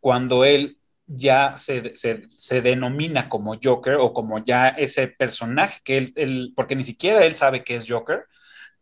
cuando 0.00 0.44
él 0.44 0.78
ya 1.08 1.56
se, 1.56 1.96
se- 1.96 2.28
se 2.30 2.60
denomina 2.62 3.28
como 3.28 3.56
Joker 3.62 3.94
o 3.96 4.12
como 4.12 4.44
ya 4.44 4.68
ese 4.68 5.08
personaje 5.08 5.80
que 5.82 5.98
él, 6.14 6.52
porque 6.54 6.76
ni 6.76 6.84
siquiera 6.84 7.24
él 7.24 7.34
sabe 7.34 7.64
que 7.64 7.76
es 7.76 7.86
Joker, 7.88 8.26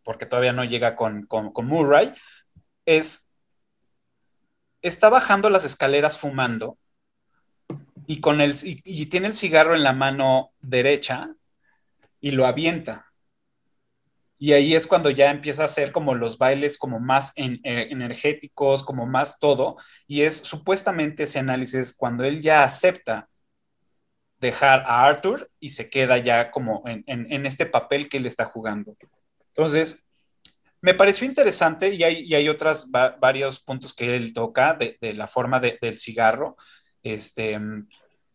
porque 0.03 0.27
todavía 0.27 0.53
no 0.53 0.65
llega 0.65 0.97
con, 0.97 1.27
con, 1.27 1.53
con 1.53 1.67
Murray, 1.67 2.13
es, 2.85 3.31
está 4.83 5.09
bajando 5.09 5.51
las 5.51 5.65
escaleras 5.65 6.19
fumando 6.19 6.79
y, 8.07 8.21
con 8.21 8.41
el, 8.41 8.55
y 8.63 9.07
tiene 9.07 9.29
el 9.29 9.35
cigarro 9.35 9.75
en 9.75 9.83
la 9.83 9.93
mano 9.93 10.53
derecha 10.61 11.31
y 12.21 12.33
lo 12.33 12.47
avienta. 12.47 13.06
Y 14.39 14.53
ahí 14.53 14.75
es 14.75 14.87
cuando 14.87 15.11
ya 15.11 15.31
empieza 15.31 15.63
a 15.63 15.67
hacer 15.67 15.93
como 15.93 16.15
los 16.15 16.37
bailes 16.39 16.77
como 16.79 17.01
más 17.01 17.33
eh, 17.37 17.59
energéticos, 17.65 18.83
como 18.85 19.07
más 19.07 19.39
todo. 19.39 19.77
Y 20.07 20.23
es 20.23 20.37
supuestamente 20.39 21.23
ese 21.25 21.39
análisis 21.39 21.95
cuando 21.95 22.25
él 22.25 22.43
ya 22.43 22.63
acepta 22.65 23.29
dejar 24.39 24.83
a 24.87 25.05
Arthur 25.07 25.51
y 25.61 25.71
se 25.71 25.89
queda 25.89 26.19
ya 26.19 26.51
como 26.51 26.83
en, 26.87 27.05
en- 27.07 27.47
este 27.47 27.67
papel 27.67 28.09
que 28.09 28.19
él 28.19 28.27
está 28.27 28.45
jugando. 28.45 28.97
Entonces, 29.49 30.05
me 30.83 30.95
pareció 30.95 31.27
interesante 31.27 31.91
y 31.95 32.05
hay, 32.05 32.21
y 32.25 32.35
hay 32.35 32.49
otros 32.49 32.91
varios 32.91 33.61
puntos 33.61 33.95
que 33.95 34.17
él 34.17 34.35
toca 34.35 34.75
de, 34.75 34.99
de 35.01 35.15
la 35.15 35.27
forma 35.27 35.61
de- 35.61 35.79
del 35.81 35.99
cigarro. 35.99 36.57
Este, 37.03 37.59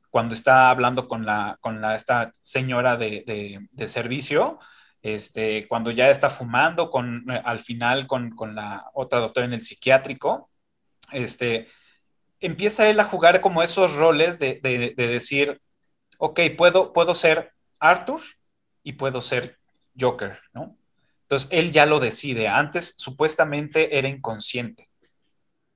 cuando 0.10 0.34
está 0.34 0.70
hablando 0.70 1.08
con, 1.08 1.26
la, 1.26 1.58
con 1.62 1.82
la, 1.82 1.96
esta 1.96 2.34
señora 2.42 2.98
de- 2.98 3.24
de 3.72 3.88
servicio, 3.88 4.60
este, 5.02 5.68
cuando 5.68 5.92
ya 5.92 6.10
está 6.10 6.30
fumando, 6.30 6.90
con, 6.92 7.26
eh, 7.32 7.42
al 7.44 7.60
final 7.60 8.08
con, 8.08 8.32
con 8.32 8.56
la 8.56 8.90
otra 8.94 9.20
doctora 9.20 9.46
en 9.48 9.54
el 9.54 9.64
psiquiátrico, 9.64 10.50
este, 11.12 11.68
empieza 12.40 12.90
él 12.90 13.00
a 13.00 13.06
jugar 13.06 13.42
como 13.42 13.64
esos 13.64 13.94
roles 13.96 14.40
de, 14.40 14.60
de- 14.64 14.94
de 14.96 15.08
decir, 15.08 15.62
ok, 16.20 16.40
puedo, 16.58 16.94
puedo 16.94 17.14
ser 17.16 17.54
Arthur 17.80 18.22
y 18.84 18.94
puedo 18.94 19.22
ser 19.22 19.60
Joker, 20.00 20.40
¿no? 20.54 20.78
Entonces 21.24 21.50
él 21.52 21.72
ya 21.72 21.86
lo 21.86 22.00
decide. 22.00 22.48
Antes 22.48 22.94
supuestamente 22.98 23.98
era 23.98 24.08
inconsciente. 24.10 24.90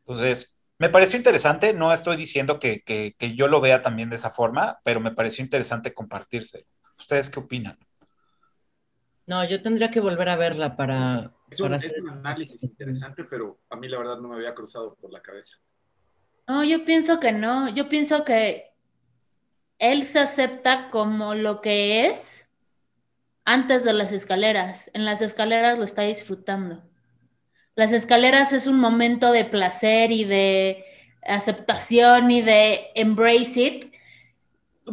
Entonces, 0.04 0.58
me 0.78 0.90
pareció 0.90 1.18
interesante. 1.18 1.74
No 1.74 1.92
estoy 1.94 2.18
diciendo 2.18 2.60
que, 2.60 2.82
que- 2.82 3.16
que 3.18 3.36
yo 3.36 3.48
lo 3.48 3.62
vea 3.62 3.82
también 3.82 4.10
de 4.10 4.16
esa 4.18 4.30
forma, 4.32 4.80
pero 4.84 5.00
me 5.00 5.12
pareció 5.12 5.44
interesante 5.44 5.94
compartirse. 5.94 6.66
¿Ustedes 7.00 7.30
qué 7.30 7.40
opinan? 7.40 7.78
No, 9.28 9.44
yo 9.44 9.62
tendría 9.62 9.90
que 9.90 10.00
volver 10.00 10.30
a 10.30 10.36
verla 10.36 10.76
para. 10.76 11.34
Es 11.50 11.60
un, 11.60 11.68
para 11.68 11.78
es 11.78 11.86
hacer 11.86 12.02
un 12.04 12.12
análisis 12.12 12.64
interesante, 12.64 13.24
pero 13.24 13.60
a 13.70 13.76
mí 13.76 13.88
la 13.88 13.98
verdad 13.98 14.20
no 14.20 14.30
me 14.30 14.36
había 14.36 14.54
cruzado 14.54 14.96
por 14.96 15.12
la 15.12 15.22
cabeza. 15.22 15.58
No, 16.48 16.64
yo 16.64 16.86
pienso 16.86 17.20
que 17.20 17.32
no. 17.32 17.70
Yo 17.70 17.90
pienso 17.90 18.24
que 18.24 18.74
él 19.80 20.04
se 20.04 20.20
acepta 20.20 20.90
como 20.92 21.34
lo 21.34 21.62
que 21.62 22.08
es 22.08 22.48
antes 23.46 23.84
de 23.84 23.94
las 23.94 24.12
escaleras. 24.12 24.92
En 24.94 25.06
las 25.06 25.22
escaleras 25.22 25.78
lo 25.78 25.84
está 25.84 26.04
disfrutando. 26.04 26.84
Las 27.76 27.92
escaleras 27.92 28.54
es 28.54 28.68
un 28.68 28.80
momento 28.80 29.32
de 29.32 29.44
placer 29.46 30.12
y 30.12 30.24
de 30.24 30.86
aceptación 31.24 32.32
y 32.32 32.42
de 32.42 32.88
embrace 32.96 33.62
it, 33.62 33.95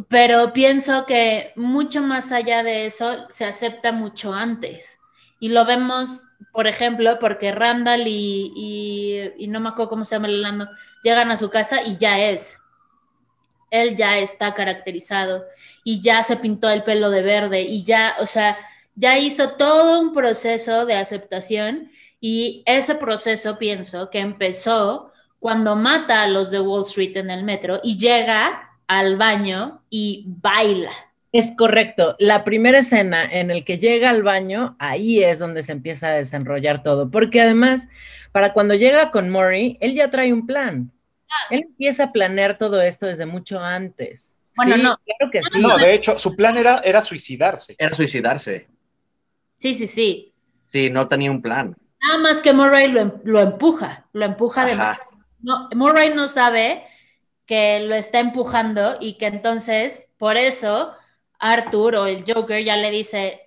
pero 0.07 0.53
pienso 0.53 1.05
que 1.05 1.53
mucho 1.55 2.01
más 2.01 2.31
allá 2.31 2.63
de 2.63 2.85
eso 2.85 3.25
se 3.29 3.45
acepta 3.45 3.91
mucho 3.91 4.33
antes. 4.33 4.99
Y 5.39 5.49
lo 5.49 5.65
vemos, 5.65 6.27
por 6.51 6.67
ejemplo, 6.67 7.19
porque 7.19 7.51
Randall 7.51 8.07
y, 8.07 9.33
y, 9.37 9.47
no 9.47 9.59
me 9.59 9.69
acuerdo 9.69 9.89
cómo 9.89 10.05
se 10.05 10.15
llama 10.15 10.27
el 10.27 10.39
enano, 10.39 10.69
llegan 11.03 11.31
a 11.31 11.37
su 11.37 11.49
casa 11.49 11.83
y 11.83 11.97
ya 11.97 12.19
es. 12.19 12.59
Él 13.69 13.95
ya 13.95 14.17
está 14.19 14.53
caracterizado 14.53 15.43
y 15.83 15.99
ya 15.99 16.23
se 16.23 16.37
pintó 16.37 16.69
el 16.69 16.83
pelo 16.83 17.09
de 17.09 17.21
verde 17.21 17.61
y 17.61 17.83
ya, 17.83 18.15
o 18.19 18.25
sea, 18.25 18.57
ya 18.95 19.17
hizo 19.17 19.51
todo 19.51 19.99
un 19.99 20.13
proceso 20.13 20.85
de 20.85 20.95
aceptación 20.95 21.91
y 22.19 22.63
ese 22.65 22.95
proceso 22.95 23.57
pienso 23.57 24.09
que 24.09 24.19
empezó 24.19 25.11
cuando 25.39 25.75
mata 25.75 26.23
a 26.23 26.27
los 26.27 26.51
de 26.51 26.61
Wall 26.61 26.83
Street 26.83 27.17
en 27.17 27.29
el 27.29 27.43
metro 27.43 27.81
y 27.83 27.97
llega 27.97 28.72
al 28.99 29.17
baño 29.17 29.83
y 29.89 30.25
baila. 30.27 30.91
Es 31.31 31.53
correcto. 31.57 32.15
La 32.19 32.43
primera 32.43 32.77
escena 32.79 33.23
en 33.23 33.49
el 33.49 33.65
que 33.65 33.79
llega 33.79 34.09
al 34.11 34.21
baño, 34.21 34.75
ahí 34.79 35.23
es 35.23 35.39
donde 35.39 35.63
se 35.63 35.71
empieza 35.71 36.09
a 36.09 36.13
desenrollar 36.13 36.83
todo. 36.83 37.09
Porque 37.09 37.41
además, 37.41 37.89
para 38.31 38.53
cuando 38.53 38.75
llega 38.75 39.09
con 39.11 39.29
Maury, 39.29 39.77
él 39.81 39.95
ya 39.95 40.09
trae 40.09 40.31
un 40.31 40.45
plan. 40.45 40.91
Él 41.49 41.61
empieza 41.67 42.05
a 42.05 42.11
planear 42.11 42.57
todo 42.59 42.81
esto 42.81 43.07
desde 43.07 43.25
mucho 43.25 43.59
antes. 43.59 44.39
Bueno, 44.55 44.75
Sí, 44.75 44.83
no. 44.83 44.99
Claro 45.03 45.31
que 45.31 45.41
sí. 45.41 45.59
No, 45.59 45.77
de 45.77 45.93
hecho, 45.95 46.19
su 46.19 46.35
plan 46.35 46.57
era, 46.57 46.77
era 46.79 47.01
suicidarse. 47.01 47.75
Era 47.79 47.95
suicidarse. 47.95 48.67
Sí, 49.57 49.73
sí, 49.73 49.87
sí. 49.87 50.33
Sí, 50.65 50.89
no 50.91 51.07
tenía 51.07 51.31
un 51.31 51.41
plan. 51.41 51.75
Nada 52.03 52.19
más 52.19 52.41
que 52.41 52.53
Murray 52.53 52.91
lo, 52.91 52.99
em- 52.99 53.11
lo 53.23 53.41
empuja, 53.41 54.05
lo 54.13 54.25
empuja 54.25 54.65
de 54.65 54.75
no, 55.43 55.69
Murray 55.75 56.13
no 56.13 56.27
sabe 56.27 56.83
que 57.45 57.79
lo 57.81 57.95
está 57.95 58.19
empujando 58.19 58.97
y 58.99 59.15
que 59.17 59.27
entonces, 59.27 60.05
por 60.17 60.37
eso, 60.37 60.93
Arthur 61.39 61.95
o 61.95 62.05
el 62.07 62.23
Joker 62.27 62.63
ya 62.63 62.77
le 62.77 62.91
dice, 62.91 63.41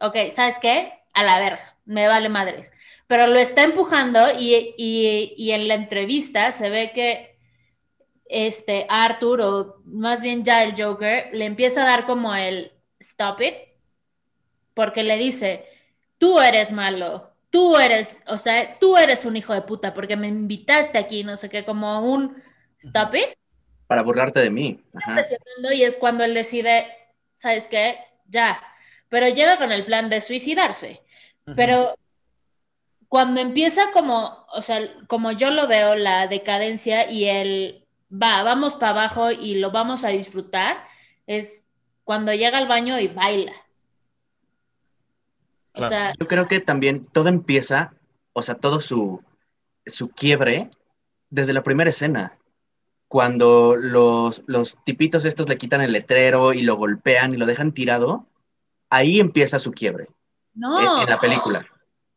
ok, 0.00 0.16
¿sabes 0.32 0.56
qué? 0.60 0.92
A 1.14 1.24
la 1.24 1.38
verga, 1.38 1.76
me 1.84 2.06
vale 2.08 2.28
madres. 2.28 2.72
Pero 3.06 3.26
lo 3.26 3.38
está 3.38 3.62
empujando 3.62 4.20
y, 4.38 4.74
y- 4.76 5.50
en 5.52 5.68
la 5.68 5.74
entrevista 5.74 6.50
se 6.52 6.70
ve 6.70 6.92
que 6.92 7.38
este 8.26 8.86
Arthur, 8.90 9.40
o 9.42 9.76
más 9.86 10.22
bien 10.22 10.44
ya 10.44 10.64
el 10.64 10.74
Joker, 10.80 11.28
le 11.32 11.46
empieza 11.46 11.82
a 11.82 11.86
dar 11.86 12.06
como 12.06 12.34
el 12.34 12.72
stop 13.00 13.40
it, 13.42 13.54
porque 14.74 15.02
le 15.02 15.16
dice, 15.18 15.64
tú 16.18 16.40
eres 16.40 16.72
malo, 16.72 17.30
tú 17.50 17.76
eres, 17.78 18.22
o 18.26 18.38
sea, 18.38 18.78
tú 18.78 18.96
eres 18.96 19.24
un 19.24 19.36
hijo 19.36 19.52
de 19.54 19.62
puta 19.62 19.94
porque 19.94 20.16
me 20.16 20.28
invitaste 20.28 20.98
aquí, 20.98 21.24
no 21.24 21.36
sé 21.36 21.48
qué, 21.48 21.64
como 21.64 22.00
un 22.02 22.42
stop 22.86 23.14
it, 23.14 23.28
Para 23.86 24.02
burlarte 24.02 24.40
de 24.40 24.50
mí. 24.50 24.80
Ajá. 24.94 25.16
y 25.74 25.82
es 25.82 25.96
cuando 25.96 26.24
él 26.24 26.34
decide, 26.34 26.86
¿sabes 27.36 27.68
qué? 27.68 27.98
Ya. 28.26 28.60
Pero 29.08 29.28
llega 29.28 29.58
con 29.58 29.70
el 29.72 29.84
plan 29.84 30.10
de 30.10 30.20
suicidarse. 30.20 31.02
Pero 31.54 31.94
cuando 33.08 33.40
empieza 33.40 33.92
como, 33.92 34.46
o 34.52 34.60
sea, 34.62 34.80
como 35.06 35.30
yo 35.30 35.50
lo 35.50 35.68
veo, 35.68 35.94
la 35.94 36.26
decadencia 36.26 37.08
y 37.10 37.26
el 37.26 37.86
va, 38.10 38.42
vamos 38.42 38.74
para 38.74 38.90
abajo 38.90 39.30
y 39.30 39.54
lo 39.56 39.70
vamos 39.70 40.02
a 40.02 40.08
disfrutar, 40.08 40.84
es 41.26 41.66
cuando 42.04 42.32
llega 42.34 42.58
al 42.58 42.66
baño 42.66 42.98
y 42.98 43.06
baila. 43.08 43.52
O 45.72 45.78
Claro. 45.78 45.88
sea, 45.88 46.12
Yo 46.18 46.26
creo 46.26 46.46
que 46.48 46.58
también 46.60 47.06
todo 47.06 47.28
empieza, 47.28 47.92
o 48.32 48.42
sea, 48.42 48.54
todo 48.56 48.80
su, 48.80 49.22
su 49.86 50.08
quiebre 50.08 50.70
desde 51.30 51.52
la 51.52 51.62
primera 51.62 51.90
escena. 51.90 52.36
Cuando 53.08 53.76
los, 53.76 54.42
los 54.46 54.76
tipitos 54.84 55.24
estos 55.24 55.48
le 55.48 55.58
quitan 55.58 55.80
el 55.80 55.92
letrero 55.92 56.52
y 56.52 56.62
lo 56.62 56.76
golpean 56.76 57.32
y 57.32 57.36
lo 57.36 57.46
dejan 57.46 57.72
tirado, 57.72 58.26
ahí 58.90 59.20
empieza 59.20 59.58
su 59.58 59.72
quiebre 59.72 60.08
no, 60.54 60.80
en, 60.80 61.02
en 61.02 61.10
la 61.10 61.20
película. 61.20 61.66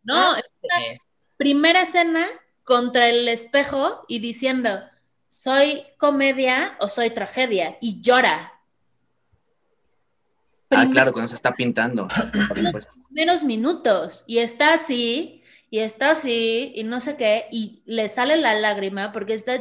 no, 0.04 0.34
primera 1.38 1.84
escena 1.84 2.28
contra 2.64 3.08
el 3.08 3.28
espejo 3.28 4.06
y 4.08 4.20
diciendo, 4.20 4.82
¿soy 5.28 5.84
comedia 5.98 6.76
o 6.80 6.88
soy 6.88 7.12
tragedia? 7.12 7.78
Y 7.82 8.02
llora. 8.02 8.54
Ah, 10.72 10.86
claro, 10.92 11.12
cuando 11.12 11.30
se 11.30 11.36
está 11.36 11.54
pintando. 11.54 12.08
primeros 13.08 13.44
minutos 13.44 14.24
y 14.28 14.38
está 14.38 14.74
así 14.74 15.44
y 15.72 15.80
está 15.80 16.12
así 16.12 16.72
y 16.76 16.84
no 16.84 17.00
sé 17.00 17.16
qué 17.18 17.46
y 17.52 17.82
le 17.86 18.08
sale 18.08 18.38
la 18.38 18.54
lágrima 18.54 19.12
porque 19.12 19.34
está, 19.34 19.60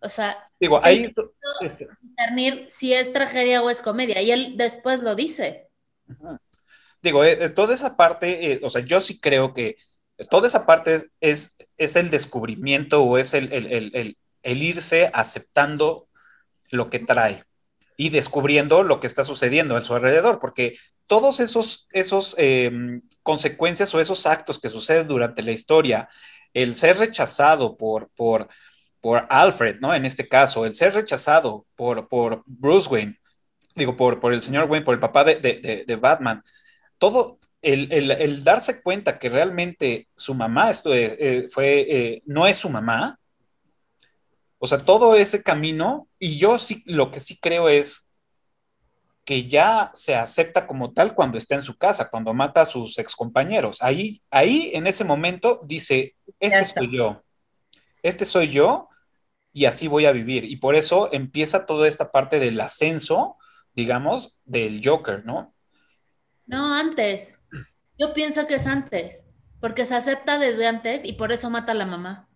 o 0.00 0.08
sea, 0.08 0.50
Digo, 0.60 0.80
ahí, 0.82 1.12
este, 1.60 1.88
discernir 2.00 2.66
si 2.70 2.94
es 2.94 3.12
tragedia 3.12 3.62
o 3.62 3.70
es 3.70 3.80
comedia 3.80 4.20
y 4.22 4.30
él 4.30 4.56
después 4.56 5.02
lo 5.02 5.14
dice. 5.14 5.68
digo, 7.02 7.24
eh, 7.24 7.38
eh, 7.40 7.48
toda 7.50 7.74
esa 7.74 7.96
parte, 7.96 8.52
eh, 8.52 8.60
o 8.62 8.70
sea, 8.70 8.82
yo 8.82 9.00
sí 9.00 9.20
creo 9.20 9.54
que 9.54 9.76
toda 10.30 10.46
esa 10.46 10.66
parte 10.66 10.94
es, 10.94 11.10
es, 11.20 11.56
es 11.76 11.96
el 11.96 12.10
descubrimiento 12.10 13.02
o 13.02 13.18
es 13.18 13.34
el, 13.34 13.52
el, 13.52 13.66
el, 13.66 13.90
el, 13.94 14.16
el 14.42 14.62
irse 14.62 15.10
aceptando 15.12 16.08
lo 16.70 16.90
que 16.90 16.98
trae 16.98 17.44
y 17.96 18.10
descubriendo 18.10 18.82
lo 18.82 19.00
que 19.00 19.08
está 19.08 19.24
sucediendo 19.24 19.76
a 19.76 19.80
su 19.80 19.94
alrededor, 19.94 20.38
porque 20.38 20.78
todos 21.08 21.40
esos, 21.40 21.88
esos 21.90 22.36
eh, 22.38 22.70
consecuencias 23.22 23.92
o 23.94 24.00
esos 24.00 24.24
actos 24.26 24.60
que 24.60 24.68
suceden 24.68 25.08
durante 25.08 25.42
la 25.42 25.50
historia, 25.50 26.08
el 26.54 26.76
ser 26.76 26.98
rechazado 26.98 27.76
por, 27.76 28.08
por, 28.10 28.48
por 29.00 29.26
Alfred, 29.30 29.80
¿no? 29.80 29.94
En 29.94 30.04
este 30.04 30.28
caso, 30.28 30.66
el 30.66 30.74
ser 30.74 30.94
rechazado 30.94 31.66
por, 31.76 32.08
por 32.08 32.42
Bruce 32.46 32.88
Wayne, 32.88 33.18
digo, 33.74 33.96
por, 33.96 34.20
por 34.20 34.32
el 34.32 34.42
señor 34.42 34.68
Wayne, 34.70 34.84
por 34.84 34.94
el 34.94 35.00
papá 35.00 35.24
de, 35.24 35.36
de, 35.36 35.84
de, 35.86 35.96
Batman, 35.96 36.42
todo 36.98 37.38
el, 37.62 37.92
el, 37.92 38.10
el, 38.10 38.44
darse 38.44 38.82
cuenta 38.82 39.18
que 39.18 39.28
realmente 39.28 40.08
su 40.14 40.34
mamá 40.34 40.70
esto, 40.70 40.92
eh, 40.94 41.48
fue, 41.50 41.86
eh, 41.88 42.22
no 42.26 42.46
es 42.46 42.58
su 42.58 42.68
mamá, 42.68 43.18
o 44.58 44.66
sea, 44.66 44.78
todo 44.78 45.14
ese 45.14 45.42
camino, 45.42 46.08
y 46.18 46.38
yo 46.38 46.58
sí, 46.58 46.82
lo 46.86 47.10
que 47.12 47.20
sí 47.20 47.38
creo 47.40 47.68
es 47.68 48.08
que 49.28 49.46
ya 49.46 49.90
se 49.94 50.16
acepta 50.16 50.66
como 50.66 50.94
tal 50.94 51.14
cuando 51.14 51.36
está 51.36 51.54
en 51.54 51.60
su 51.60 51.76
casa, 51.76 52.08
cuando 52.08 52.32
mata 52.32 52.62
a 52.62 52.64
sus 52.64 52.98
excompañeros. 52.98 53.82
Ahí, 53.82 54.22
ahí 54.30 54.70
en 54.72 54.86
ese 54.86 55.04
momento 55.04 55.60
dice, 55.66 56.16
este 56.40 56.64
soy 56.64 56.90
yo, 56.90 57.22
este 58.02 58.24
soy 58.24 58.48
yo, 58.48 58.87
y 59.58 59.66
así 59.66 59.88
voy 59.88 60.06
a 60.06 60.12
vivir. 60.12 60.44
Y 60.44 60.56
por 60.58 60.76
eso 60.76 61.12
empieza 61.12 61.66
toda 61.66 61.88
esta 61.88 62.12
parte 62.12 62.38
del 62.38 62.60
ascenso, 62.60 63.36
digamos, 63.74 64.38
del 64.44 64.80
Joker, 64.84 65.26
¿no? 65.26 65.52
No, 66.46 66.72
antes. 66.72 67.40
Yo 67.98 68.14
pienso 68.14 68.46
que 68.46 68.54
es 68.54 68.68
antes, 68.68 69.24
porque 69.60 69.84
se 69.84 69.96
acepta 69.96 70.38
desde 70.38 70.68
antes 70.68 71.04
y 71.04 71.14
por 71.14 71.32
eso 71.32 71.50
mata 71.50 71.72
a 71.72 71.74
la 71.74 71.86
mamá. 71.86 72.28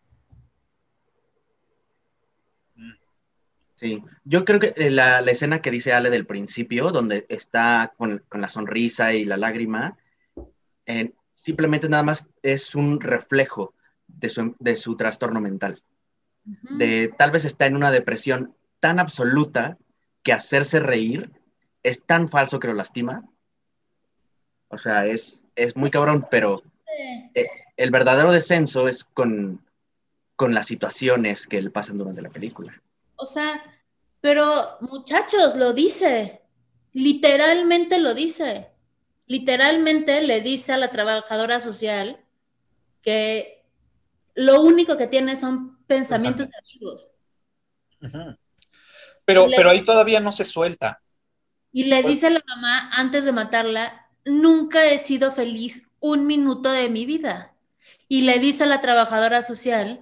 Sí, 3.77 4.03
yo 4.25 4.45
creo 4.45 4.59
que 4.59 4.75
la, 4.91 5.21
la, 5.21 5.31
escena 5.31 5.63
que 5.63 5.71
dice 5.71 5.93
Ale 5.93 6.11
del 6.11 6.27
principio, 6.27 6.91
donde 6.91 7.25
está 7.29 7.93
con, 7.97 8.25
con 8.29 8.41
la 8.41 8.49
sonrisa 8.49 9.13
y 9.13 9.25
la 9.25 9.37
lágrima, 9.37 9.97
eh, 10.87 11.13
simplemente 11.35 11.89
nada 11.89 12.03
más 12.03 12.27
es 12.43 12.75
un 12.75 13.01
reflejo 13.01 13.75
de 14.09 14.29
su, 14.29 14.57
de 14.59 14.75
su 14.75 14.97
trastorno 14.97 15.41
mental. 15.41 15.85
Uh 16.45 16.51
-huh. 16.51 16.77
De 16.77 17.09
tal 17.17 17.31
vez 17.31 17.45
está 17.45 17.67
en 17.67 17.77
una 17.77 17.91
depresión 17.91 18.55
tan 18.81 18.99
absoluta 18.99 19.79
que 20.23 20.33
hacerse 20.33 20.81
reír 20.81 21.31
es 21.83 22.03
tan 22.05 22.29
falso 22.29 22.59
que 22.59 22.69
lo 22.69 22.75
lastima. 22.75 23.25
O 24.69 24.79
sea, 24.79 25.07
es, 25.07 25.45
es 25.55 25.77
muy 25.77 25.91
cabrón, 25.91 26.27
pero 26.31 26.63
eh, 27.35 27.49
el 27.77 27.91
verdadero 27.91 28.33
descenso 28.33 28.89
es 28.89 29.05
con, 29.05 29.65
con 30.37 30.55
las 30.55 30.67
situaciones 30.67 31.47
que 31.47 31.61
le 31.61 31.71
pasan 31.71 31.99
durante 31.99 32.23
la 32.23 32.31
película. 32.31 32.81
O 33.17 33.27
sea, 33.27 33.63
pero 34.21 34.79
muchachos, 34.81 35.57
lo 35.57 35.73
dice, 35.73 36.43
literalmente 36.93 37.99
lo 37.99 38.15
dice. 38.15 38.69
Literalmente 39.27 40.21
le 40.23 40.41
dice 40.41 40.73
a 40.73 40.77
la 40.77 40.91
trabajadora 40.91 41.61
social 41.61 42.21
que 43.03 43.65
lo 44.35 44.63
único 44.63 44.97
que 44.97 45.07
tiene 45.07 45.37
son 45.37 45.72
pensamientos 45.95 46.49
negativos. 46.49 47.13
Uh 48.01 48.07
-huh. 48.07 48.39
Pero, 49.25 49.47
le, 49.47 49.57
pero 49.57 49.71
ahí 49.71 49.85
todavía 49.85 50.21
no 50.21 50.33
se 50.33 50.45
suelta. 50.45 51.01
Y 51.73 51.85
le 51.85 52.03
dice 52.03 52.27
a 52.27 52.31
la 52.31 52.43
mamá, 52.47 52.91
antes 52.93 53.25
de 53.25 53.33
matarla, 53.33 54.09
nunca 54.25 54.87
he 54.87 54.99
sido 54.99 55.31
feliz 55.31 55.89
un 56.01 56.27
minuto 56.27 56.71
de 56.71 56.89
mi 56.89 57.07
vida. 57.07 57.55
Y 58.09 58.23
le 58.23 58.39
dice 58.39 58.65
a 58.65 58.67
la 58.67 58.81
trabajadora 58.81 59.43
social, 59.43 60.01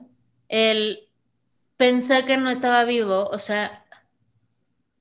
el 0.48 1.08
pensé 1.76 2.24
que 2.24 2.36
no 2.36 2.50
estaba 2.50 2.84
vivo, 2.84 3.28
o 3.30 3.38
sea, 3.38 3.84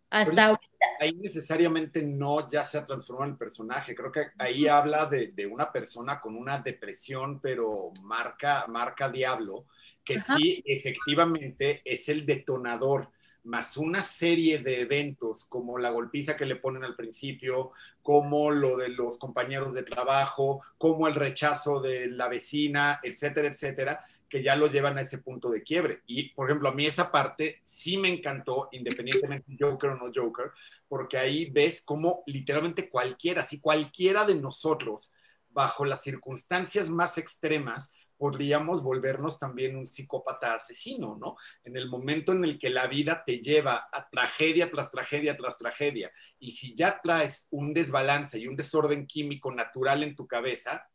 hasta 0.10 0.46
ahorita. 0.46 0.69
Ahí 1.00 1.14
necesariamente 1.14 2.02
no 2.02 2.48
ya 2.48 2.64
se 2.64 2.78
ha 2.78 2.86
transformado 2.86 3.32
en 3.32 3.38
personaje. 3.38 3.96
Creo 3.96 4.12
que 4.12 4.28
ahí 4.38 4.68
habla 4.68 5.06
de, 5.06 5.28
de, 5.28 5.46
una 5.46 5.72
persona 5.72 6.22
con 6.22 6.36
una 6.36 6.60
depresión, 6.60 7.40
pero 7.42 7.92
marca, 8.04 8.66
marca 8.68 9.10
diablo, 9.10 9.66
que 10.04 10.16
Ajá. 10.16 10.38
sí, 10.38 10.64
efectivamente 10.66 11.82
es 11.84 12.08
el 12.10 12.26
detonador 12.26 13.12
más 13.50 13.78
una 13.78 14.04
serie 14.04 14.60
de 14.60 14.82
eventos 14.82 15.44
como 15.44 15.80
la 15.80 15.90
golpiza 15.90 16.38
que 16.38 16.46
le 16.46 16.56
ponen 16.56 16.84
al 16.84 16.96
principio, 16.96 17.72
como 18.04 18.52
lo 18.52 18.78
de 18.78 18.90
los 18.90 19.18
compañeros 19.18 19.74
de 19.74 19.84
trabajo, 19.84 20.62
como 20.78 21.08
el 21.08 21.16
rechazo 21.16 21.82
de 21.82 22.08
la 22.08 22.30
vecina, 22.30 23.00
etcétera, 23.04 23.48
etcétera, 23.48 24.00
que 24.30 24.44
ya 24.44 24.56
lo 24.56 24.68
llevan 24.68 24.98
a 24.98 25.02
ese 25.02 25.18
punto 25.18 25.50
de 25.50 25.64
quiebre. 25.64 26.04
Y, 26.06 26.30
por 26.30 26.48
ejemplo, 26.48 26.70
a 26.70 26.74
mí 26.74 26.86
esa 26.86 27.12
parte 27.12 27.60
sí 27.64 27.98
me 27.98 28.10
encantó, 28.10 28.70
independientemente 28.72 29.58
Joker 29.60 29.90
o 29.90 29.96
no 29.96 30.12
Joker, 30.14 30.52
porque 30.88 31.18
ahí 31.18 31.50
ves 31.50 31.82
cómo 31.84 32.22
literalmente 32.28 32.90
cualquiera, 32.90 33.44
sí, 33.44 33.60
cualquiera 33.60 34.26
de 34.26 34.36
nosotros, 34.36 35.14
bajo 35.50 35.86
las 35.86 36.04
circunstancias 36.04 36.92
más 36.92 37.18
extremas, 37.18 37.92
podríamos 38.20 38.84
volvernos 38.84 39.40
también 39.40 39.78
un 39.78 39.86
psicópata 39.86 40.54
asesino, 40.54 41.16
¿no? 41.18 41.38
En 41.64 41.78
el 41.78 41.90
momento 41.90 42.34
en 42.34 42.44
el 42.44 42.60
que 42.60 42.70
la 42.70 42.86
vida 42.88 43.24
te 43.26 43.40
lleva 43.40 43.88
a 43.92 44.10
tragedia 44.10 44.70
tras 44.70 44.92
tragedia 44.92 45.38
tras 45.38 45.58
tragedia, 45.58 46.12
y 46.38 46.52
si 46.52 46.76
ya 46.76 47.00
traes 47.02 47.48
un 47.50 47.74
desbalance 47.74 48.38
y 48.38 48.46
un 48.46 48.58
desorden 48.58 49.08
químico 49.08 49.52
natural 49.52 50.04
en 50.04 50.16
tu 50.16 50.28
cabeza, 50.28 50.86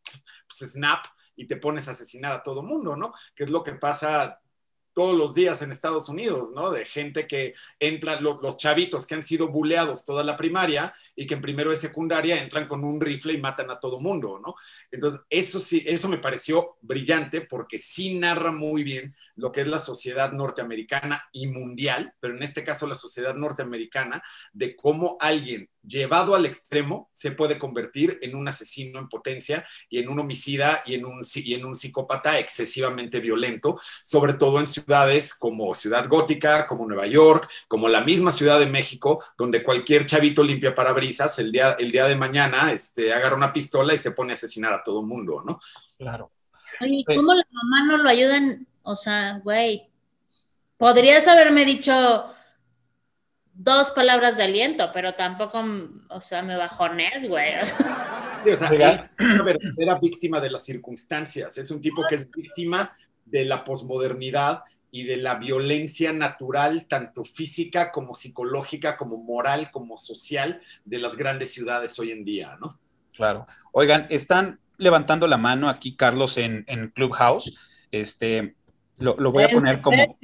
pues 0.47 0.71
snap 0.71 1.07
y 1.35 1.47
te 1.47 1.57
pones 1.57 1.89
a 1.89 1.93
asesinar 1.93 2.33
a 2.33 2.43
todo 2.43 2.63
mundo, 2.63 2.95
¿no? 2.95 3.13
Que 3.35 3.45
es 3.45 3.51
lo 3.51 3.65
que 3.65 3.73
pasa 3.73 4.39
todos 4.95 5.17
los 5.17 5.35
días 5.35 5.61
en 5.61 5.73
Estados 5.73 6.09
Unidos, 6.09 6.51
¿no? 6.55 6.71
De 6.71 6.87
gente 6.87 7.27
que 7.27 7.55
entra, 7.79 8.21
lo, 8.21 8.41
los 8.41 8.57
chavitos 8.57 9.07
que 9.07 9.15
han 9.15 9.23
sido 9.23 9.49
buleados 9.49 10.05
toda 10.05 10.23
la 10.25 10.37
primaria 10.37 10.95
y 11.15 11.27
que 11.27 11.35
en 11.35 11.41
primero 11.41 11.71
de 11.71 11.77
secundaria 11.77 12.41
entran 12.41 12.67
con 12.67 12.85
un 12.85 13.01
rifle 13.01 13.33
y 13.33 13.39
matan 13.39 13.71
a 13.71 13.81
todo 13.81 14.01
mundo, 14.01 14.41
¿no? 14.45 14.55
Entonces, 14.91 15.21
eso 15.29 15.61
sí, 15.61 15.83
eso 15.87 16.09
me 16.09 16.19
pareció 16.19 16.77
brillante 16.81 17.41
porque 17.43 17.79
sí 17.79 18.15
narra 18.15 18.53
muy 18.53 18.85
bien 18.85 19.15
lo 19.37 19.53
que 19.53 19.63
es 19.63 19.67
la 19.67 19.79
sociedad 19.79 20.33
norteamericana 20.33 21.25
y 21.33 21.49
mundial, 21.49 22.15
pero 22.21 22.35
en 22.35 22.43
este 22.43 22.65
caso 22.65 22.87
la 22.87 22.95
sociedad 22.95 23.35
norteamericana, 23.35 24.23
de 24.53 24.77
cómo 24.77 25.17
alguien 25.21 25.69
llevado 25.87 26.35
al 26.35 26.47
extremo 26.47 27.09
se 27.13 27.33
puede 27.33 27.59
convertir 27.59 28.19
en 28.23 28.35
un 28.35 28.49
asesino 28.49 28.99
en 28.99 29.09
potencia 29.09 29.67
y 29.89 29.99
en 29.99 30.09
un 30.09 30.19
homicida 30.21 30.83
y 30.87 30.95
en 30.95 31.05
un, 31.05 31.21
y 31.35 31.55
en 31.55 31.65
un 31.65 31.77
psicópata 31.77 32.39
excesivamente 32.39 33.21
violento, 33.21 33.79
sobre 34.03 34.35
todo 34.35 34.61
en 34.61 34.67
ciudades 34.85 35.35
como 35.35 35.75
Ciudad 35.75 36.09
Gótica, 36.09 36.67
como 36.67 36.87
Nueva 36.87 37.07
York, 37.07 37.49
como 37.69 37.89
la 37.89 38.03
misma 38.03 38.33
Ciudad 38.33 38.59
de 38.59 38.67
México, 38.67 39.23
donde 39.37 39.63
cualquier 39.63 40.07
chavito 40.07 40.43
limpia 40.43 40.75
parabrisas 40.75 41.39
el 41.39 41.51
día, 41.51 41.77
el 41.79 41.91
día 41.91 42.07
de 42.07 42.17
mañana 42.17 42.71
este, 42.73 43.13
agarra 43.13 43.37
una 43.37 43.53
pistola 43.53 43.95
y 43.95 43.99
se 43.99 44.13
pone 44.13 44.33
a 44.33 44.35
asesinar 44.35 44.73
a 44.73 44.83
todo 44.83 45.01
el 45.01 45.07
mundo, 45.07 45.43
¿no? 45.45 45.59
Claro. 45.99 46.31
Oye, 46.81 47.05
¿cómo 47.07 47.33
la 47.33 47.47
mamá 47.51 47.87
no 47.87 47.97
lo 47.99 48.09
ayudan? 48.09 48.67
O 48.83 48.95
sea, 48.97 49.41
güey, 49.43 49.89
podrías 50.77 51.27
haberme 51.29 51.65
dicho 51.65 52.31
dos 53.55 53.91
palabras 53.93 54.37
de 54.37 54.43
aliento, 54.43 54.91
pero 54.93 55.15
tampoco, 55.15 55.65
o 56.09 56.21
sea, 56.21 56.43
me 56.43 56.57
bajones, 56.57 57.29
güey. 57.29 57.61
O 57.61 57.65
sea. 57.65 58.43
Sí, 58.45 58.51
o 58.51 58.57
sea, 58.57 58.69
él 58.69 58.83
es 58.83 59.11
una 59.19 59.43
verdadera 59.43 59.99
víctima 60.01 60.41
de 60.41 60.51
las 60.51 60.65
circunstancias. 60.65 61.57
Es 61.57 61.71
un 61.71 61.81
tipo 61.81 62.03
que 62.09 62.17
es 62.17 62.31
víctima 62.31 62.95
de 63.25 63.45
la 63.45 63.65
posmodernidad 63.65 64.63
y 64.95 65.03
de 65.03 65.17
la 65.17 65.35
violencia 65.35 66.13
natural, 66.13 66.87
tanto 66.87 67.25
física 67.25 67.91
como 67.91 68.15
psicológica, 68.15 68.97
como 68.97 69.17
moral, 69.17 69.73
como 69.73 69.99
social, 69.99 70.61
de 70.85 71.01
las 71.01 71.17
grandes 71.17 71.53
ciudades 71.53 71.99
hoy 71.99 72.13
en 72.13 72.25
día, 72.25 72.57
¿no? 72.61 72.79
Claro. 73.13 73.45
Oigan, 73.73 74.07
están 74.09 74.61
levantando 74.77 75.27
la 75.27 75.37
mano 75.37 75.69
aquí, 75.69 75.97
Carlos, 75.97 76.39
en, 76.39 76.65
en 76.69 76.91
Clubhouse. 76.91 77.59
Este, 77.91 78.55
lo, 78.99 79.17
lo 79.17 79.33
voy 79.33 79.43
a 79.43 79.49
poner 79.49 79.83
como, 79.83 80.17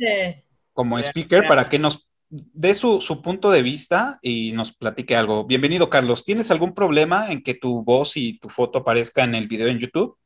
como 0.72 0.98
speaker 1.00 1.48
para 1.48 1.68
que 1.68 1.80
nos 1.80 2.08
dé 2.28 2.72
su, 2.74 3.00
su, 3.00 3.22
punto 3.22 3.50
de 3.50 3.62
vista 3.62 4.20
y 4.22 4.52
nos 4.52 4.70
platique 4.70 5.16
algo. 5.16 5.46
Bienvenido, 5.46 5.90
Carlos. 5.90 6.24
¿Tienes 6.24 6.52
algún 6.52 6.76
problema 6.76 7.32
en 7.32 7.42
que 7.42 7.54
tu 7.54 7.82
voz 7.82 8.16
y 8.16 8.38
tu 8.38 8.48
foto 8.48 8.78
aparezca 8.78 9.24
en 9.24 9.34
el 9.34 9.48
video 9.48 9.66
en 9.66 9.80
YouTube? 9.80 10.16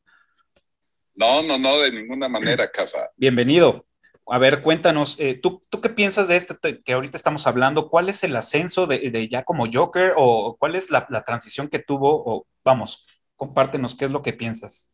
No, 1.15 1.43
no, 1.43 1.57
no, 1.57 1.79
de 1.79 1.93
ninguna 1.93 2.29
manera, 2.29 2.71
Casa. 2.71 3.11
Bienvenido. 3.17 3.87
A 4.27 4.39
ver, 4.39 4.63
cuéntanos, 4.63 5.19
eh, 5.21 5.35
¿tú, 5.35 5.61
¿tú 5.71 5.81
qué 5.81 5.91
piensas 5.91 6.29
de 6.29 6.37
esto 6.37 6.59
que 6.85 6.93
ahorita 6.93 7.17
estamos 7.17 7.47
hablando? 7.47 7.91
¿Cuál 7.91 8.09
es 8.09 8.25
el 8.25 8.35
ascenso 8.37 8.87
de, 8.87 9.11
de 9.11 9.29
ya 9.29 9.45
como 9.45 9.67
Joker 9.71 10.15
o 10.17 10.57
cuál 10.59 10.75
es 10.77 10.91
la, 10.91 11.07
la 11.11 11.25
transición 11.25 11.69
que 11.69 11.79
tuvo? 11.79 12.23
O 12.25 12.47
vamos, 12.65 13.05
compártenos 13.37 13.95
qué 13.95 14.07
es 14.07 14.11
lo 14.11 14.23
que 14.23 14.33
piensas. 14.33 14.91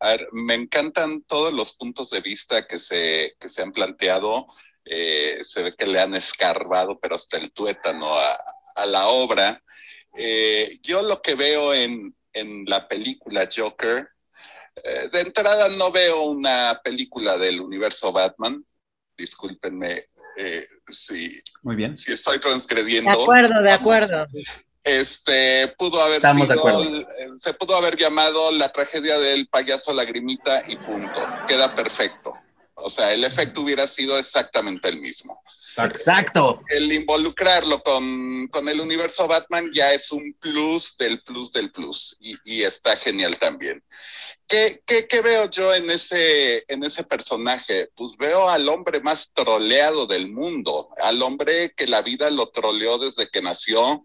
A 0.00 0.08
ver, 0.08 0.28
me 0.32 0.54
encantan 0.54 1.22
todos 1.22 1.52
los 1.52 1.74
puntos 1.74 2.10
de 2.10 2.20
vista 2.20 2.66
que 2.66 2.80
se, 2.80 3.34
que 3.38 3.48
se 3.48 3.62
han 3.62 3.70
planteado. 3.70 4.46
Eh, 4.84 5.38
se 5.42 5.62
ve 5.62 5.76
que 5.76 5.86
le 5.86 6.00
han 6.00 6.14
escarbado, 6.14 6.98
pero 6.98 7.14
hasta 7.14 7.36
el 7.36 7.52
tuétano 7.52 8.16
a, 8.16 8.36
a 8.74 8.86
la 8.86 9.06
obra. 9.06 9.62
Eh, 10.16 10.80
yo 10.82 11.02
lo 11.02 11.22
que 11.22 11.36
veo 11.36 11.72
en, 11.72 12.16
en 12.32 12.64
la 12.66 12.88
película 12.88 13.48
Joker, 13.54 14.08
eh, 14.76 15.08
de 15.12 15.20
entrada 15.20 15.68
no 15.68 15.90
veo 15.92 16.22
una 16.24 16.80
película 16.82 17.36
del 17.38 17.60
universo 17.60 18.12
Batman. 18.12 18.64
Discúlpenme 19.16 20.06
eh, 20.36 20.66
si, 20.88 21.40
Muy 21.62 21.76
bien. 21.76 21.96
si 21.96 22.12
estoy 22.12 22.34
De 22.34 22.40
transgrediendo. 22.40 23.10
acuerdo, 23.10 23.62
de 23.62 23.70
acuerdo. 23.72 24.26
Este 24.84 25.68
pudo 25.78 26.00
haber 26.02 26.16
Estamos 26.16 26.48
de 26.48 26.54
sido, 26.54 26.68
acuerdo. 26.68 27.00
eh, 27.18 27.28
se 27.36 27.54
pudo 27.54 27.76
haber 27.76 27.96
llamado 27.96 28.50
la 28.50 28.72
tragedia 28.72 29.18
del 29.18 29.46
payaso 29.46 29.92
lagrimita 29.92 30.64
y 30.66 30.76
punto. 30.76 31.20
Queda 31.46 31.72
perfecto. 31.74 32.34
O 32.82 32.90
sea, 32.90 33.12
el 33.12 33.24
efecto 33.24 33.62
hubiera 33.62 33.86
sido 33.86 34.18
exactamente 34.18 34.88
el 34.88 35.00
mismo. 35.00 35.42
Exacto. 35.78 36.60
El 36.68 36.92
involucrarlo 36.92 37.82
con, 37.82 38.48
con 38.48 38.68
el 38.68 38.80
universo 38.80 39.26
Batman 39.26 39.70
ya 39.72 39.92
es 39.92 40.12
un 40.12 40.34
plus 40.38 40.96
del 40.98 41.22
plus 41.22 41.50
del 41.50 41.72
plus 41.72 42.16
y, 42.20 42.36
y 42.44 42.62
está 42.62 42.96
genial 42.96 43.38
también. 43.38 43.82
¿Qué, 44.46 44.82
qué, 44.84 45.06
qué 45.06 45.22
veo 45.22 45.48
yo 45.48 45.74
en 45.74 45.90
ese, 45.90 46.64
en 46.68 46.84
ese 46.84 47.04
personaje? 47.04 47.88
Pues 47.94 48.16
veo 48.18 48.50
al 48.50 48.68
hombre 48.68 49.00
más 49.00 49.32
troleado 49.32 50.06
del 50.06 50.28
mundo, 50.28 50.90
al 50.98 51.22
hombre 51.22 51.72
que 51.74 51.86
la 51.86 52.02
vida 52.02 52.30
lo 52.30 52.50
troleó 52.50 52.98
desde 52.98 53.30
que 53.30 53.40
nació, 53.40 54.02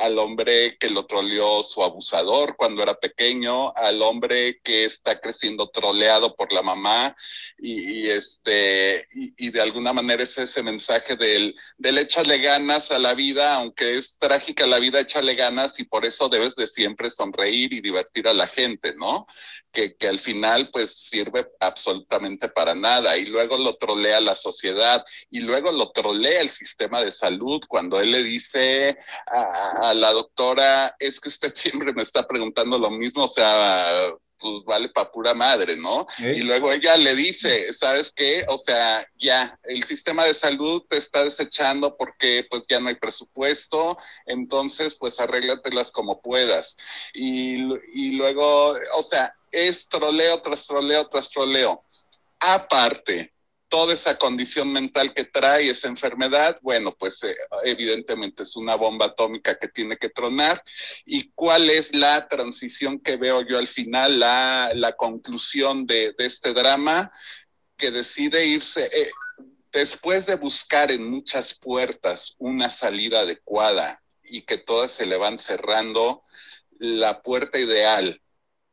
al 0.00 0.18
hombre 0.18 0.76
que 0.78 0.90
lo 0.90 1.06
troleó 1.06 1.62
su 1.62 1.82
abusador 1.82 2.56
cuando 2.56 2.82
era 2.82 2.94
pequeño, 2.94 3.72
al 3.76 4.02
hombre 4.02 4.60
que 4.62 4.84
está 4.84 5.20
creciendo 5.20 5.68
troleado 5.70 6.34
por 6.34 6.52
la 6.52 6.62
mamá 6.62 7.16
y, 7.58 8.00
y 8.00 8.10
este, 8.10 9.06
y, 9.14 9.46
y 9.46 9.50
de 9.50 9.60
alguna 9.60 9.92
manera 9.92 10.22
es 10.22 10.36
ese 10.38 10.62
mensaje 10.62 11.16
del, 11.16 11.54
del 11.78 11.98
échale 11.98 12.38
ganas 12.38 12.90
a 12.90 12.98
la 12.98 13.14
vida, 13.14 13.54
aunque 13.54 13.96
es 13.98 14.18
trágica 14.18 14.66
la 14.66 14.78
vida, 14.78 15.00
échale 15.00 15.34
ganas 15.34 15.78
y 15.80 15.84
por 15.84 16.04
eso 16.04 16.28
debes 16.28 16.56
de 16.56 16.66
siempre 16.66 17.10
sonreír 17.10 17.72
y 17.72 17.80
divertir 17.80 18.28
a 18.28 18.34
la 18.34 18.46
gente, 18.46 18.94
¿no? 18.96 19.26
Que, 19.72 19.94
que 19.96 20.08
al 20.08 20.18
final 20.18 20.70
pues 20.72 20.96
sirve 20.96 21.46
absolutamente 21.60 22.48
para 22.48 22.74
nada 22.74 23.16
y 23.16 23.26
luego 23.26 23.58
lo 23.58 23.76
trolea 23.76 24.20
la 24.20 24.34
sociedad 24.34 25.04
y 25.30 25.40
luego 25.40 25.70
lo 25.72 25.92
trolea 25.92 26.40
el 26.40 26.48
sistema 26.48 27.02
de 27.02 27.10
salud 27.10 27.62
cuando 27.68 28.00
él 28.00 28.12
le 28.12 28.22
dice 28.22 28.96
a, 29.26 29.85
a 29.90 29.94
la 29.94 30.12
doctora, 30.12 30.94
es 30.98 31.20
que 31.20 31.28
usted 31.28 31.52
siempre 31.54 31.92
me 31.92 32.02
está 32.02 32.26
preguntando 32.26 32.78
lo 32.78 32.90
mismo, 32.90 33.24
o 33.24 33.28
sea, 33.28 34.12
pues 34.38 34.64
vale 34.64 34.88
para 34.90 35.10
pura 35.10 35.34
madre, 35.34 35.76
¿no? 35.76 36.06
Y 36.18 36.42
luego 36.42 36.72
ella 36.72 36.96
le 36.96 37.14
dice, 37.14 37.72
¿sabes 37.72 38.12
qué? 38.14 38.44
O 38.48 38.58
sea, 38.58 39.06
ya, 39.16 39.58
el 39.64 39.82
sistema 39.84 40.24
de 40.24 40.34
salud 40.34 40.82
te 40.88 40.98
está 40.98 41.24
desechando 41.24 41.96
porque 41.96 42.46
pues 42.48 42.62
ya 42.68 42.78
no 42.78 42.88
hay 42.88 42.96
presupuesto, 42.96 43.96
entonces 44.26 44.96
pues 44.98 45.20
arréglatelas 45.20 45.90
como 45.90 46.20
puedas. 46.20 46.76
Y, 47.14 47.72
y 47.94 48.10
luego, 48.12 48.76
o 48.94 49.02
sea, 49.02 49.34
es 49.50 49.88
troleo 49.88 50.40
tras 50.42 50.66
troleo 50.66 51.08
tras 51.08 51.30
troleo. 51.30 51.82
Aparte, 52.38 53.32
toda 53.68 53.94
esa 53.94 54.16
condición 54.16 54.72
mental 54.72 55.12
que 55.12 55.24
trae 55.24 55.70
esa 55.70 55.88
enfermedad, 55.88 56.58
bueno, 56.62 56.94
pues 56.96 57.22
eh, 57.24 57.36
evidentemente 57.64 58.42
es 58.42 58.56
una 58.56 58.76
bomba 58.76 59.06
atómica 59.06 59.58
que 59.58 59.68
tiene 59.68 59.96
que 59.96 60.08
tronar. 60.08 60.62
¿Y 61.04 61.30
cuál 61.34 61.70
es 61.70 61.94
la 61.94 62.28
transición 62.28 63.00
que 63.00 63.16
veo 63.16 63.42
yo 63.42 63.58
al 63.58 63.66
final, 63.66 64.20
la, 64.20 64.70
la 64.74 64.92
conclusión 64.94 65.86
de, 65.86 66.14
este 66.18 66.52
drama? 66.52 67.12
Que 67.76 67.90
decide 67.90 68.46
irse, 68.46 68.88
eh, 68.92 69.10
después 69.72 70.26
de 70.26 70.36
buscar 70.36 70.90
en 70.90 71.10
muchas 71.10 71.54
puertas 71.54 72.34
una 72.38 72.70
salida 72.70 73.20
adecuada 73.20 74.02
y 74.22 74.42
que 74.42 74.58
todas 74.58 74.90
se 74.92 75.06
le 75.06 75.16
van 75.16 75.38
cerrando, 75.38 76.22
la 76.78 77.20
puerta 77.20 77.58
ideal. 77.58 78.20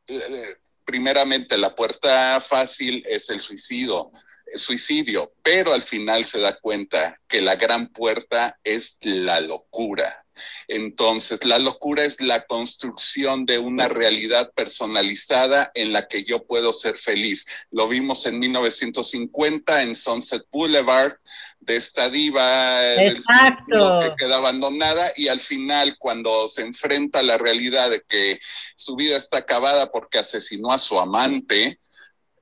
Eh, 0.06 0.56
primeramente, 0.84 1.58
la 1.58 1.74
puerta 1.74 2.40
fácil 2.40 3.04
es 3.08 3.28
el 3.30 3.40
suicidio 3.40 4.12
suicidio, 4.54 5.32
pero 5.42 5.72
al 5.72 5.82
final 5.82 6.24
se 6.24 6.40
da 6.40 6.58
cuenta 6.58 7.20
que 7.28 7.40
la 7.40 7.56
gran 7.56 7.88
puerta 7.88 8.58
es 8.64 8.98
la 9.00 9.40
locura. 9.40 10.24
Entonces, 10.68 11.44
la 11.44 11.58
locura 11.58 12.04
es 12.04 12.20
la 12.20 12.44
construcción 12.46 13.46
de 13.46 13.58
una 13.58 13.88
realidad 13.88 14.52
personalizada 14.54 15.70
en 15.74 15.92
la 15.92 16.08
que 16.08 16.24
yo 16.24 16.44
puedo 16.44 16.72
ser 16.72 16.96
feliz. 16.96 17.46
Lo 17.70 17.88
vimos 17.88 18.26
en 18.26 18.38
1950 18.38 19.82
en 19.82 19.94
Sunset 19.94 20.42
Boulevard, 20.50 21.14
de 21.60 21.76
esta 21.76 22.08
diva 22.10 22.94
Exacto. 22.96 24.00
que 24.00 24.14
queda 24.18 24.36
abandonada 24.36 25.12
y 25.16 25.28
al 25.28 25.40
final 25.40 25.96
cuando 25.98 26.46
se 26.46 26.62
enfrenta 26.62 27.20
a 27.20 27.22
la 27.22 27.38
realidad 27.38 27.90
de 27.90 28.02
que 28.06 28.38
su 28.76 28.96
vida 28.96 29.16
está 29.16 29.38
acabada 29.38 29.90
porque 29.90 30.18
asesinó 30.18 30.72
a 30.72 30.78
su 30.78 30.98
amante, 30.98 31.78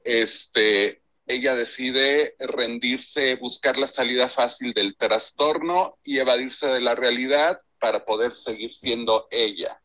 este, 0.03 1.02
ella 1.27 1.55
decide 1.55 2.35
rendirse, 2.39 3.37
buscar 3.37 3.79
la 3.79 3.87
salida 3.87 4.29
fácil 4.29 4.73
del 4.75 4.97
trastorno 4.97 5.99
y 6.05 6.19
evadirse 6.19 6.69
de 6.69 6.81
la 6.81 6.95
realidad 6.95 7.59
para 7.79 8.05
poder 8.05 8.35
seguir 8.35 8.71
siendo 8.71 9.29
ella. 9.31 9.81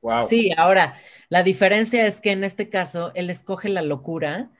Wow. 0.00 0.28
Sí, 0.28 0.50
ahora, 0.56 1.00
la 1.28 1.42
diferencia 1.42 2.06
es 2.06 2.20
que 2.20 2.30
en 2.30 2.44
este 2.44 2.68
caso 2.68 3.12
él 3.14 3.30
escoge 3.30 3.68
la 3.68 3.82
locura, 3.82 4.50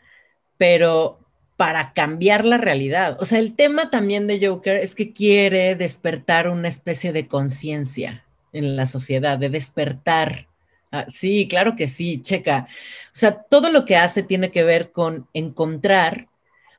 pero 0.57 1.21
para 1.57 1.93
cambiar 1.93 2.45
la 2.45 2.59
realidad. 2.59 3.17
O 3.21 3.25
sea, 3.25 3.39
el 3.39 3.55
tema 3.55 3.91
también 3.91 4.27
de 4.27 4.45
Joker 4.45 4.77
es 4.77 4.95
que 4.95 5.13
quiere 5.13 5.75
despertar 5.77 6.49
una 6.49 6.69
especie 6.69 7.13
de 7.13 7.29
conciencia 7.29 8.25
en 8.53 8.77
la 8.77 8.87
sociedad, 8.87 9.39
de 9.39 9.51
despertar. 9.51 10.49
Ah, 10.95 11.07
sí, 11.09 11.49
claro 11.49 11.75
que 11.75 11.89
sí, 11.89 12.23
checa. 12.23 12.69
O 12.69 13.11
sea, 13.13 13.43
todo 13.43 13.69
lo 13.69 13.85
que 13.85 13.97
hace 13.97 14.23
tiene 14.23 14.53
que 14.53 14.63
ver 14.63 14.93
con 14.93 15.29
encontrar 15.35 16.29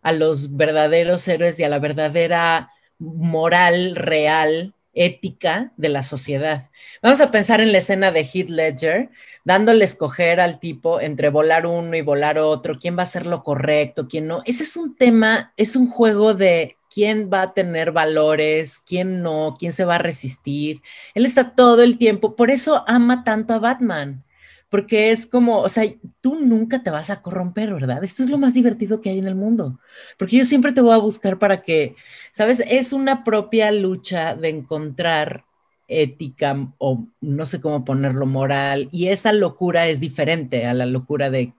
a 0.02 0.14
los 0.14 0.56
verdaderos 0.56 1.28
héroes 1.28 1.60
y 1.60 1.64
a 1.64 1.70
la 1.70 1.80
verdadera 1.80 2.72
moral 2.98 3.98
real, 3.98 4.74
ética 4.94 5.74
de 5.76 5.90
la 5.90 6.02
sociedad. 6.02 6.70
Vamos 7.02 7.20
a 7.20 7.30
pensar 7.30 7.60
en 7.60 7.74
la 7.74 7.80
escena 7.80 8.14
de 8.14 8.22
Heath 8.22 8.50
Ledger, 8.50 9.10
dándole 9.44 9.84
escoger 9.84 10.40
al 10.40 10.62
tipo 10.62 11.02
entre 11.02 11.28
volar 11.28 11.66
uno 11.66 11.94
y 11.98 12.02
volar 12.02 12.40
otro, 12.40 12.80
quién 12.80 12.96
va 12.96 13.02
a 13.02 13.04
hacer 13.04 13.28
lo 13.28 13.44
correcto, 13.44 14.08
quién 14.08 14.28
no. 14.28 14.44
Ese 14.46 14.64
es 14.64 14.78
un 14.78 14.96
tema, 14.96 15.52
es 15.58 15.76
un 15.76 15.90
juego 15.90 16.34
de 16.34 16.78
quién 16.96 17.30
va 17.32 17.42
a 17.42 17.54
tener 17.54 17.92
valores, 17.92 18.82
quién 18.88 19.22
no, 19.22 19.58
quién 19.60 19.74
se 19.74 19.84
va 19.84 19.96
a 19.96 19.98
resistir. 19.98 20.82
Él 21.14 21.26
está 21.26 21.54
todo 21.54 21.84
el 21.84 21.98
tiempo, 21.98 22.38
por 22.38 22.52
eso 22.52 22.86
ama 22.88 23.26
tanto 23.26 23.54
a 23.54 23.60
Batman, 23.60 24.24
porque 24.70 25.12
es 25.12 25.28
como, 25.28 25.60
o 25.60 25.68
sea, 25.68 25.84
tú 26.22 26.38
nunca 26.40 26.84
te 26.84 26.92
vas 26.92 27.10
a 27.10 27.22
corromper, 27.22 27.74
¿verdad? 27.74 28.02
Esto 28.02 28.24
es 28.24 28.30
lo 28.30 28.38
más 28.38 28.54
divertido 28.54 29.02
que 29.02 29.10
hay 29.10 29.20
en 29.20 29.28
el 29.28 29.36
mundo, 29.36 29.78
porque 30.18 30.38
yo 30.38 30.46
siempre 30.46 30.72
te 30.72 30.80
voy 30.80 30.94
a 30.94 31.00
buscar 31.00 31.38
para 31.38 31.64
que, 31.64 31.98
¿sabes? 32.32 32.62
Es 32.62 32.94
una 32.94 33.26
propia 33.26 33.74
lucha 33.74 34.34
de 34.34 34.48
encontrar 34.48 35.44
ética 35.90 36.56
o 36.78 37.06
no 37.20 37.46
sé 37.46 37.60
cómo 37.60 37.84
ponerlo, 37.84 38.26
moral, 38.26 38.88
y 38.94 39.10
esa 39.10 39.34
locura 39.34 39.90
es 39.90 40.00
diferente 40.00 40.66
a 40.66 40.74
la 40.74 40.86
locura 40.86 41.30
de 41.30 41.52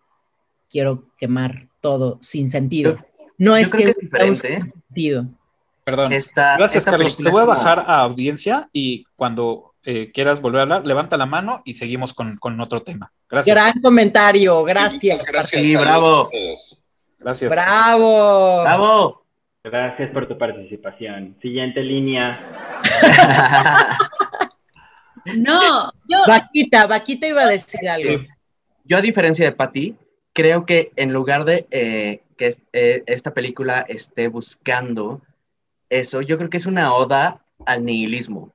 quiero 0.71 1.05
quemar 1.19 1.69
todo 1.83 2.17
sin 2.23 2.49
sentido. 2.49 2.97
No 3.39 3.57
es 3.57 3.71
Yo 3.71 3.77
que, 3.77 3.83
creo 3.85 3.95
que 3.95 4.01
es 4.01 4.11
diferente, 4.11 4.55
¿eh? 4.55 4.63
sentido. 4.71 5.27
Perdón. 5.85 6.13
Esta, 6.13 6.57
Gracias, 6.57 6.79
esta 6.79 6.91
Carlos. 6.93 7.17
Te 7.17 7.23
voy 7.25 7.43
a 7.43 7.45
como- 7.45 7.47
bajar 7.47 7.79
a 7.81 8.01
audiencia 8.01 8.69
y 8.73 9.05
cuando 9.15 9.75
eh, 9.85 10.11
quieras 10.13 10.41
volver 10.41 10.61
a 10.61 10.63
hablar, 10.63 10.87
levanta 10.87 11.17
la 11.17 11.27
mano 11.27 11.63
y 11.65 11.75
seguimos 11.75 12.13
con, 12.13 12.37
con 12.39 12.61
otro 12.61 12.83
tema. 12.83 13.13
Gracias. 13.31 13.55
Gran 13.55 13.81
comentario, 13.81 14.65
gracias. 14.65 15.25
Gracias. 15.25 15.63
Sí, 15.63 15.77
bravo. 15.77 16.29
Gracias. 17.19 17.51
Bravo. 17.51 18.63
¡Bravo! 18.63 19.23
Gracias 19.63 20.11
por 20.13 20.29
tu 20.29 20.37
participación. 20.39 21.37
Siguiente 21.41 21.83
línea. 21.83 22.41
No, 25.37 25.93
yo, 26.09 26.19
Vaquita, 26.29 26.87
Vaquita 26.87 27.27
iba 27.27 27.43
a 27.43 27.47
decir 27.49 27.89
algo. 27.89 28.09
Sí. 28.11 28.27
Yo, 28.85 28.97
a 28.97 29.01
diferencia 29.01 29.45
de 29.45 29.51
Patty, 29.53 29.97
creo 30.37 30.67
que 30.67 30.93
en 30.97 31.15
lugar 31.15 31.47
de 31.47 31.67
eh, 31.71 32.21
que 32.37 32.49
es- 32.49 32.61
eh, 32.75 33.03
esta 33.07 33.33
película 33.33 33.87
esté 33.89 34.29
buscando 34.29 35.23
eso, 35.89 36.21
yo 36.21 36.37
creo 36.37 36.51
que 36.51 36.59
es 36.59 36.67
una 36.67 36.93
oda 36.93 37.41
al 37.65 37.87
nihilismo. 37.87 38.53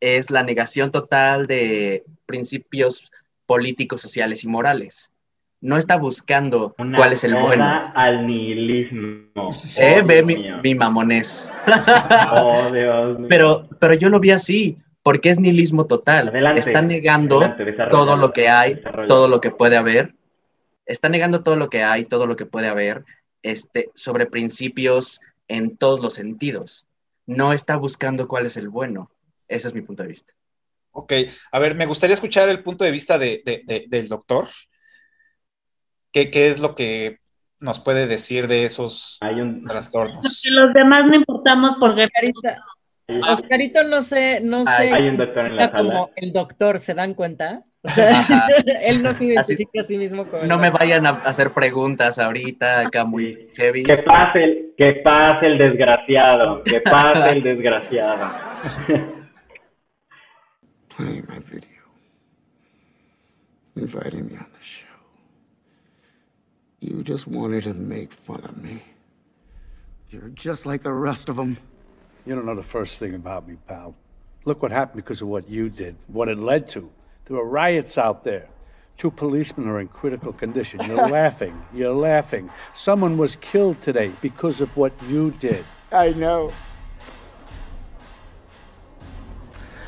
Es 0.00 0.28
la 0.30 0.42
negación 0.42 0.90
total 0.90 1.46
de 1.46 2.04
principios 2.26 3.12
políticos, 3.46 4.00
sociales 4.00 4.42
y 4.44 4.48
morales. 4.48 5.10
no 5.62 5.76
está 5.76 5.96
buscando 5.96 6.74
Una 6.78 6.96
cuál 6.96 7.12
es 7.12 7.22
el 7.22 7.34
oda 7.34 7.46
bueno. 7.46 7.92
al 7.94 8.26
nihilismo. 8.26 9.26
Eh, 9.76 10.00
Oh, 10.02 10.06
ve 10.06 10.22
mi, 10.22 10.36
mi 10.64 10.74
mamonés. 10.74 11.48
Oh, 12.32 12.70
Dios 12.72 13.18
mío. 13.18 13.26
Pero, 13.28 13.68
pero 13.78 13.92
yo 13.94 14.08
lo 14.08 14.18
vi 14.20 14.30
así, 14.30 14.78
porque 15.02 15.28
es 15.30 15.38
nihilismo 15.38 15.84
total. 15.86 16.28
Adelante, 16.28 16.60
está 16.60 16.80
negando 16.82 17.42
adelante, 17.42 17.72
todo 17.90 18.16
lo 18.16 18.32
que 18.32 18.48
hay, 18.48 18.80
todo 19.06 19.28
lo 19.28 19.40
que 19.42 19.50
puede 19.50 19.76
haber. 19.76 20.14
Está 20.90 21.08
negando 21.08 21.42
todo 21.42 21.56
lo 21.56 21.70
que 21.70 21.82
hay, 21.82 22.04
todo 22.04 22.26
lo 22.26 22.34
que 22.36 22.46
puede 22.46 22.66
haber, 22.68 23.04
este, 23.42 23.90
sobre 23.94 24.26
principios 24.26 25.20
en 25.48 25.76
todos 25.76 26.00
los 26.00 26.14
sentidos. 26.14 26.86
No 27.26 27.52
está 27.52 27.76
buscando 27.76 28.26
cuál 28.26 28.46
es 28.46 28.56
el 28.56 28.68
bueno. 28.68 29.10
Ese 29.48 29.68
es 29.68 29.74
mi 29.74 29.82
punto 29.82 30.02
de 30.02 30.08
vista. 30.08 30.32
Ok, 30.92 31.12
a 31.52 31.58
ver, 31.60 31.74
me 31.76 31.86
gustaría 31.86 32.14
escuchar 32.14 32.48
el 32.48 32.62
punto 32.64 32.84
de 32.84 32.90
vista 32.90 33.18
de- 33.18 33.42
de- 33.44 33.62
de- 33.64 33.84
del 33.88 34.08
doctor. 34.08 34.48
¿Qué, 36.12 36.30
qué 36.30 36.48
es 36.50 36.58
lo 36.58 36.74
que 36.74 37.18
nos 37.60 37.78
puede 37.78 38.06
decir 38.06 38.48
de 38.48 38.64
esos 38.64 39.18
Hay 39.20 39.40
un, 39.40 39.64
trastornos? 39.66 40.42
Los 40.50 40.72
demás 40.72 41.06
no 41.06 41.14
importamos 41.14 41.76
porque 41.78 42.04
Oscarita, 42.06 42.64
Oscarito 43.28 43.84
no 43.84 44.02
sé, 44.02 44.40
no 44.42 44.64
sé 44.64 44.92
hay 44.92 45.08
un 45.08 45.16
doctor 45.16 45.46
en 45.46 45.56
la 45.56 45.70
como 45.70 45.90
sala. 46.06 46.10
el 46.16 46.32
doctor, 46.32 46.80
¿se 46.80 46.94
dan 46.94 47.14
cuenta? 47.14 47.62
O 47.82 47.88
sea, 47.88 48.20
Ajá. 48.20 48.46
él 48.82 49.02
no 49.02 49.12
se 49.12 49.24
identifica 49.26 49.80
a 49.80 49.84
sí 49.84 49.96
mismo 49.96 50.26
el 50.40 50.48
No 50.48 50.58
me 50.58 50.70
vayan 50.70 51.06
a 51.06 51.10
hacer 51.10 51.52
preguntas 51.52 52.18
ahorita 52.18 52.80
acá 52.80 53.04
muy 53.04 53.50
heavy. 53.54 53.84
Que 53.84 53.96
pase 53.98 54.44
el, 54.44 54.74
que 54.76 55.00
pase 55.04 55.46
el 55.46 55.58
desgraciado, 55.58 56.62
que 56.64 56.80
pase 56.80 57.30
el 57.30 57.42
desgraciado. 57.42 58.30
playing 60.96 61.26
my 61.28 61.38
video, 61.38 61.84
inviting 63.76 64.26
me 64.26 64.36
on 64.36 64.46
the 64.52 64.62
show. 64.62 64.86
You 66.80 67.02
just 67.02 67.26
wanted 67.26 67.64
to 67.64 67.74
make 67.74 68.12
fun 68.12 68.42
of 68.44 68.56
me. 68.56 68.82
You're 70.10 70.30
just 70.34 70.66
like 70.66 70.82
the 70.82 70.92
rest 70.92 71.28
of 71.28 71.36
them. 71.36 71.56
You 72.26 72.34
don't 72.34 72.44
know 72.44 72.54
the 72.54 72.62
first 72.62 72.98
thing 72.98 73.14
about 73.14 73.48
me, 73.48 73.56
pal. 73.66 73.94
Look 74.44 74.62
what 74.62 74.72
happened 74.72 75.02
because 75.02 75.22
of 75.22 75.28
what 75.28 75.48
you 75.48 75.70
did, 75.70 75.94
what 76.08 76.28
it 76.28 76.38
led 76.38 76.68
to. 76.70 76.90
There 77.30 77.38
were 77.38 77.44
riots 77.44 77.96
out 77.96 78.24
there. 78.24 78.48
Two 78.98 79.12
policemen 79.12 79.68
are 79.68 79.78
in 79.78 79.86
critical 79.86 80.32
condition. 80.32 80.80
You're 80.84 81.06
laughing. 81.08 81.62
You're 81.72 81.94
laughing. 81.94 82.50
Someone 82.74 83.18
was 83.18 83.36
killed 83.36 83.80
today 83.82 84.10
because 84.20 84.60
of 84.60 84.76
what 84.76 84.92
you 85.06 85.30
did. 85.38 85.64
I 85.92 86.08
know. 86.10 86.52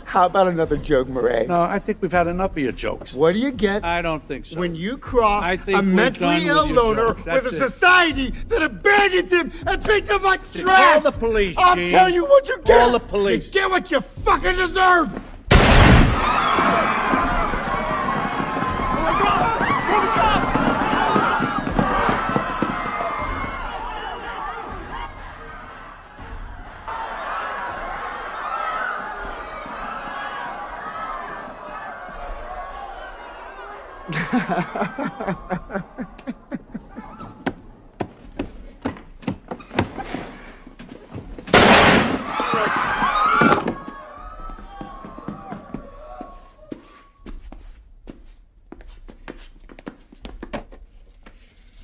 How 0.05 0.27
about 0.27 0.47
another 0.47 0.77
joke, 0.77 1.09
Murray? 1.09 1.49
No, 1.49 1.63
I 1.63 1.81
think 1.81 1.99
we've 2.01 2.13
had 2.13 2.29
enough 2.29 2.53
of 2.53 2.59
your 2.59 2.71
jokes. 2.71 3.13
What 3.13 3.33
do 3.33 3.41
you 3.41 3.51
get 3.51 3.85
I 3.85 4.03
don't 4.03 4.23
think 4.29 4.47
so. 4.47 4.61
when 4.61 4.77
you 4.77 4.97
cross 4.97 5.45
a 5.67 5.83
mentally 5.83 6.47
ill 6.47 6.69
with 6.69 6.77
loner 6.77 7.07
jokes. 7.09 7.27
with 7.27 7.53
a 7.53 7.57
it. 7.57 7.71
society 7.71 8.31
that 8.47 8.63
abandons 8.63 9.33
him 9.33 9.51
and 9.67 9.85
treats 9.85 10.09
him 10.09 10.23
like 10.23 10.49
trash. 10.53 11.03
Call 11.03 11.11
the 11.11 11.19
police, 11.19 11.57
I'll 11.59 11.75
Gene. 11.75 11.89
tell 11.89 12.09
you 12.09 12.25
what 12.25 12.47
you 12.47 12.57
get. 12.59 12.79
Call 12.79 12.93
the 12.93 13.01
police. 13.01 13.47
You 13.47 13.53
get 13.53 13.69
what 13.71 13.91
you 13.91 14.01
fucking 14.01 14.55
deserve. 14.55 15.21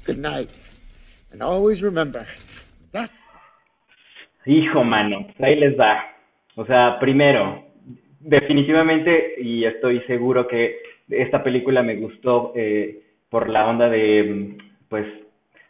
Good 0.05 0.19
night. 0.19 0.51
And 1.31 1.43
always 1.43 1.83
remember, 1.83 2.27
that's 2.93 3.19
Hijo, 4.47 4.83
mano, 4.83 5.27
pues 5.27 5.41
ahí 5.43 5.57
les 5.57 5.77
da. 5.77 6.03
O 6.57 6.65
sea, 6.65 6.99
primero, 6.99 7.63
definitivamente, 8.21 9.35
y 9.43 9.65
estoy 9.67 10.01
seguro 10.07 10.49
que 10.49 10.81
esta 11.11 11.43
película 11.43 11.83
me 11.83 11.97
gustó 11.97 12.53
eh, 12.55 13.01
por 13.31 13.49
la 13.49 13.69
onda 13.69 13.89
de, 13.89 14.23
mm, 14.23 14.89
pues, 14.89 15.07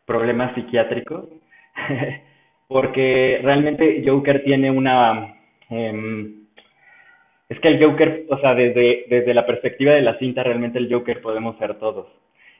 problemas 0.07 0.55
psiquiátricos, 0.55 1.26
porque 2.68 3.41
realmente 3.43 4.03
Joker 4.07 4.43
tiene 4.45 4.70
una... 4.70 5.34
em, 5.70 6.39
es 7.49 7.59
que 7.61 7.68
el 7.68 7.82
Joker, 7.82 8.26
o 8.28 8.39
sea, 8.39 8.55
desde, 8.55 9.07
desde 9.09 9.32
la 9.32 9.47
perspectiva 9.47 9.93
de 9.93 10.03
la 10.03 10.18
cinta, 10.18 10.43
realmente 10.43 10.78
el 10.78 10.93
Joker 10.93 11.22
podemos 11.22 11.57
ser 11.59 11.78
todos. 11.78 12.07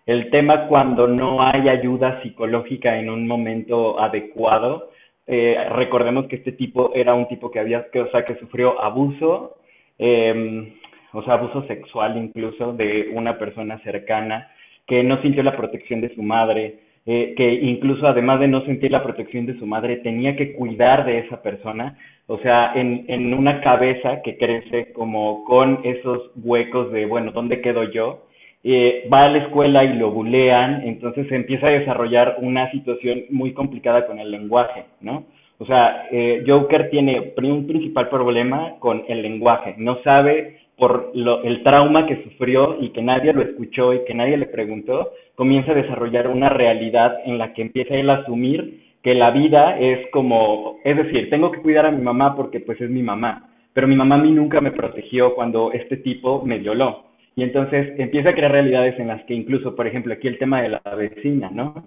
El 0.07 0.31
tema 0.31 0.67
cuando 0.67 1.07
no 1.07 1.43
hay 1.43 1.69
ayuda 1.69 2.23
psicológica 2.23 2.99
en 2.99 3.11
un 3.11 3.27
momento 3.27 4.01
adecuado, 4.01 4.91
eh, 5.27 5.57
recordemos 5.73 6.27
que 6.27 6.37
este 6.37 6.53
tipo 6.53 6.95
era 6.95 7.13
un 7.13 7.29
tipo 7.29 7.51
que 7.51 7.61
había, 7.61 7.91
que, 7.91 8.01
o 8.01 8.11
sea, 8.11 8.25
que 8.25 8.37
sufrió 8.37 8.83
abuso, 8.83 9.59
eh, 9.99 10.73
o 11.13 11.23
sea, 11.23 11.35
abuso 11.35 11.67
sexual 11.67 12.17
incluso 12.17 12.73
de 12.73 13.11
una 13.15 13.39
persona 13.39 13.79
cercana, 13.81 14.49
que 14.87 15.03
no 15.03 15.21
sintió 15.23 15.43
la 15.43 15.57
protección 15.57 16.01
de 16.01 16.15
su 16.15 16.23
madre, 16.23 16.79
eh, 17.07 17.35
que 17.37 17.53
incluso 17.53 18.07
además 18.07 18.41
de 18.41 18.49
no 18.49 18.65
sentir 18.65 18.91
la 18.91 19.03
protección 19.03 19.47
de 19.47 19.59
su 19.59 19.67
madre, 19.67 19.97
tenía 19.99 20.37
que 20.37 20.53
cuidar 20.53 21.05
de 21.05 21.19
esa 21.19 21.43
persona, 21.43 21.97
o 22.27 22.39
sea, 22.39 22.73
en, 22.75 23.05
en 23.09 23.33
una 23.35 23.61
cabeza 23.61 24.23
que 24.23 24.37
crece 24.37 24.93
como 24.93 25.45
con 25.45 25.81
esos 25.85 26.31
huecos 26.37 26.93
de, 26.93 27.07
bueno, 27.07 27.33
¿dónde 27.33 27.61
quedo 27.61 27.85
yo? 27.85 28.29
eh, 28.65 29.09
va 29.13 29.25
a 29.25 29.29
la 29.29 29.39
escuela 29.39 29.85
y 29.85 29.95
lo 29.95 30.11
bulean, 30.11 30.83
entonces 30.87 31.29
se 31.29 31.37
empieza 31.37 31.69
a 31.69 31.71
desarrollar 31.71 32.37
una 32.41 32.71
situación 32.71 33.25
muy 33.31 33.53
complicada 33.53 34.07
con 34.07 34.19
el 34.19 34.31
lenguaje, 34.31 34.85
¿no? 35.01 35.25
O 35.59 35.67
sea, 35.67 36.07
eh, 36.11 36.45
Joker 36.47 36.91
tiene 36.91 37.33
un 37.37 37.67
principal 37.67 38.09
problema 38.09 38.75
con 38.79 39.05
el 39.09 39.23
lenguaje, 39.23 39.75
no 39.79 40.03
sabe 40.03 40.59
por 40.79 41.11
el 41.15 41.63
trauma 41.65 42.07
que 42.07 42.23
sufrió 42.23 42.77
y 42.81 42.91
que 42.91 43.03
nadie 43.03 43.33
lo 43.33 43.43
escuchó 43.43 43.93
y 43.93 44.05
que 44.05 44.15
nadie 44.15 44.37
le 44.37 44.47
preguntó, 44.47 45.11
comienza 45.35 45.73
a 45.73 45.75
desarrollar 45.75 46.29
una 46.29 46.49
realidad 46.49 47.19
en 47.25 47.37
la 47.39 47.53
que 47.53 47.63
empieza 47.63 47.95
él 47.95 48.09
a 48.11 48.19
asumir 48.19 48.87
que 49.03 49.15
la 49.15 49.31
vida 49.31 49.79
es 49.79 50.09
como, 50.11 50.79
es 50.85 50.97
decir, 50.97 51.31
tengo 51.31 51.51
que 51.51 51.61
cuidar 51.61 51.87
a 51.87 51.91
mi 51.91 52.03
mamá 52.03 52.37
porque 52.37 52.61
pues 52.61 52.81
es 52.81 52.91
mi 52.91 53.03
mamá, 53.03 53.51
pero 53.73 53.89
mi 53.89 53.97
mamá 53.97 54.17
a 54.17 54.19
mí 54.19 54.31
nunca 54.31 54.61
me 54.61 54.73
protegió 54.73 55.35
cuando 55.35 55.73
este 55.73 55.97
tipo 55.99 56.43
me 56.45 56.59
violó. 56.59 57.05
Y 57.37 57.43
entonces 57.45 57.99
empieza 57.99 58.31
a 58.31 58.35
crear 58.35 58.51
realidades 58.51 58.99
en 58.99 59.09
las 59.09 59.23
que 59.25 59.35
incluso, 59.35 59.77
por 59.77 59.87
ejemplo, 59.87 60.13
aquí 60.13 60.27
el 60.27 60.39
tema 60.39 60.63
de 60.63 60.71
la 60.71 60.81
vecina, 60.97 61.51
¿no? 61.51 61.87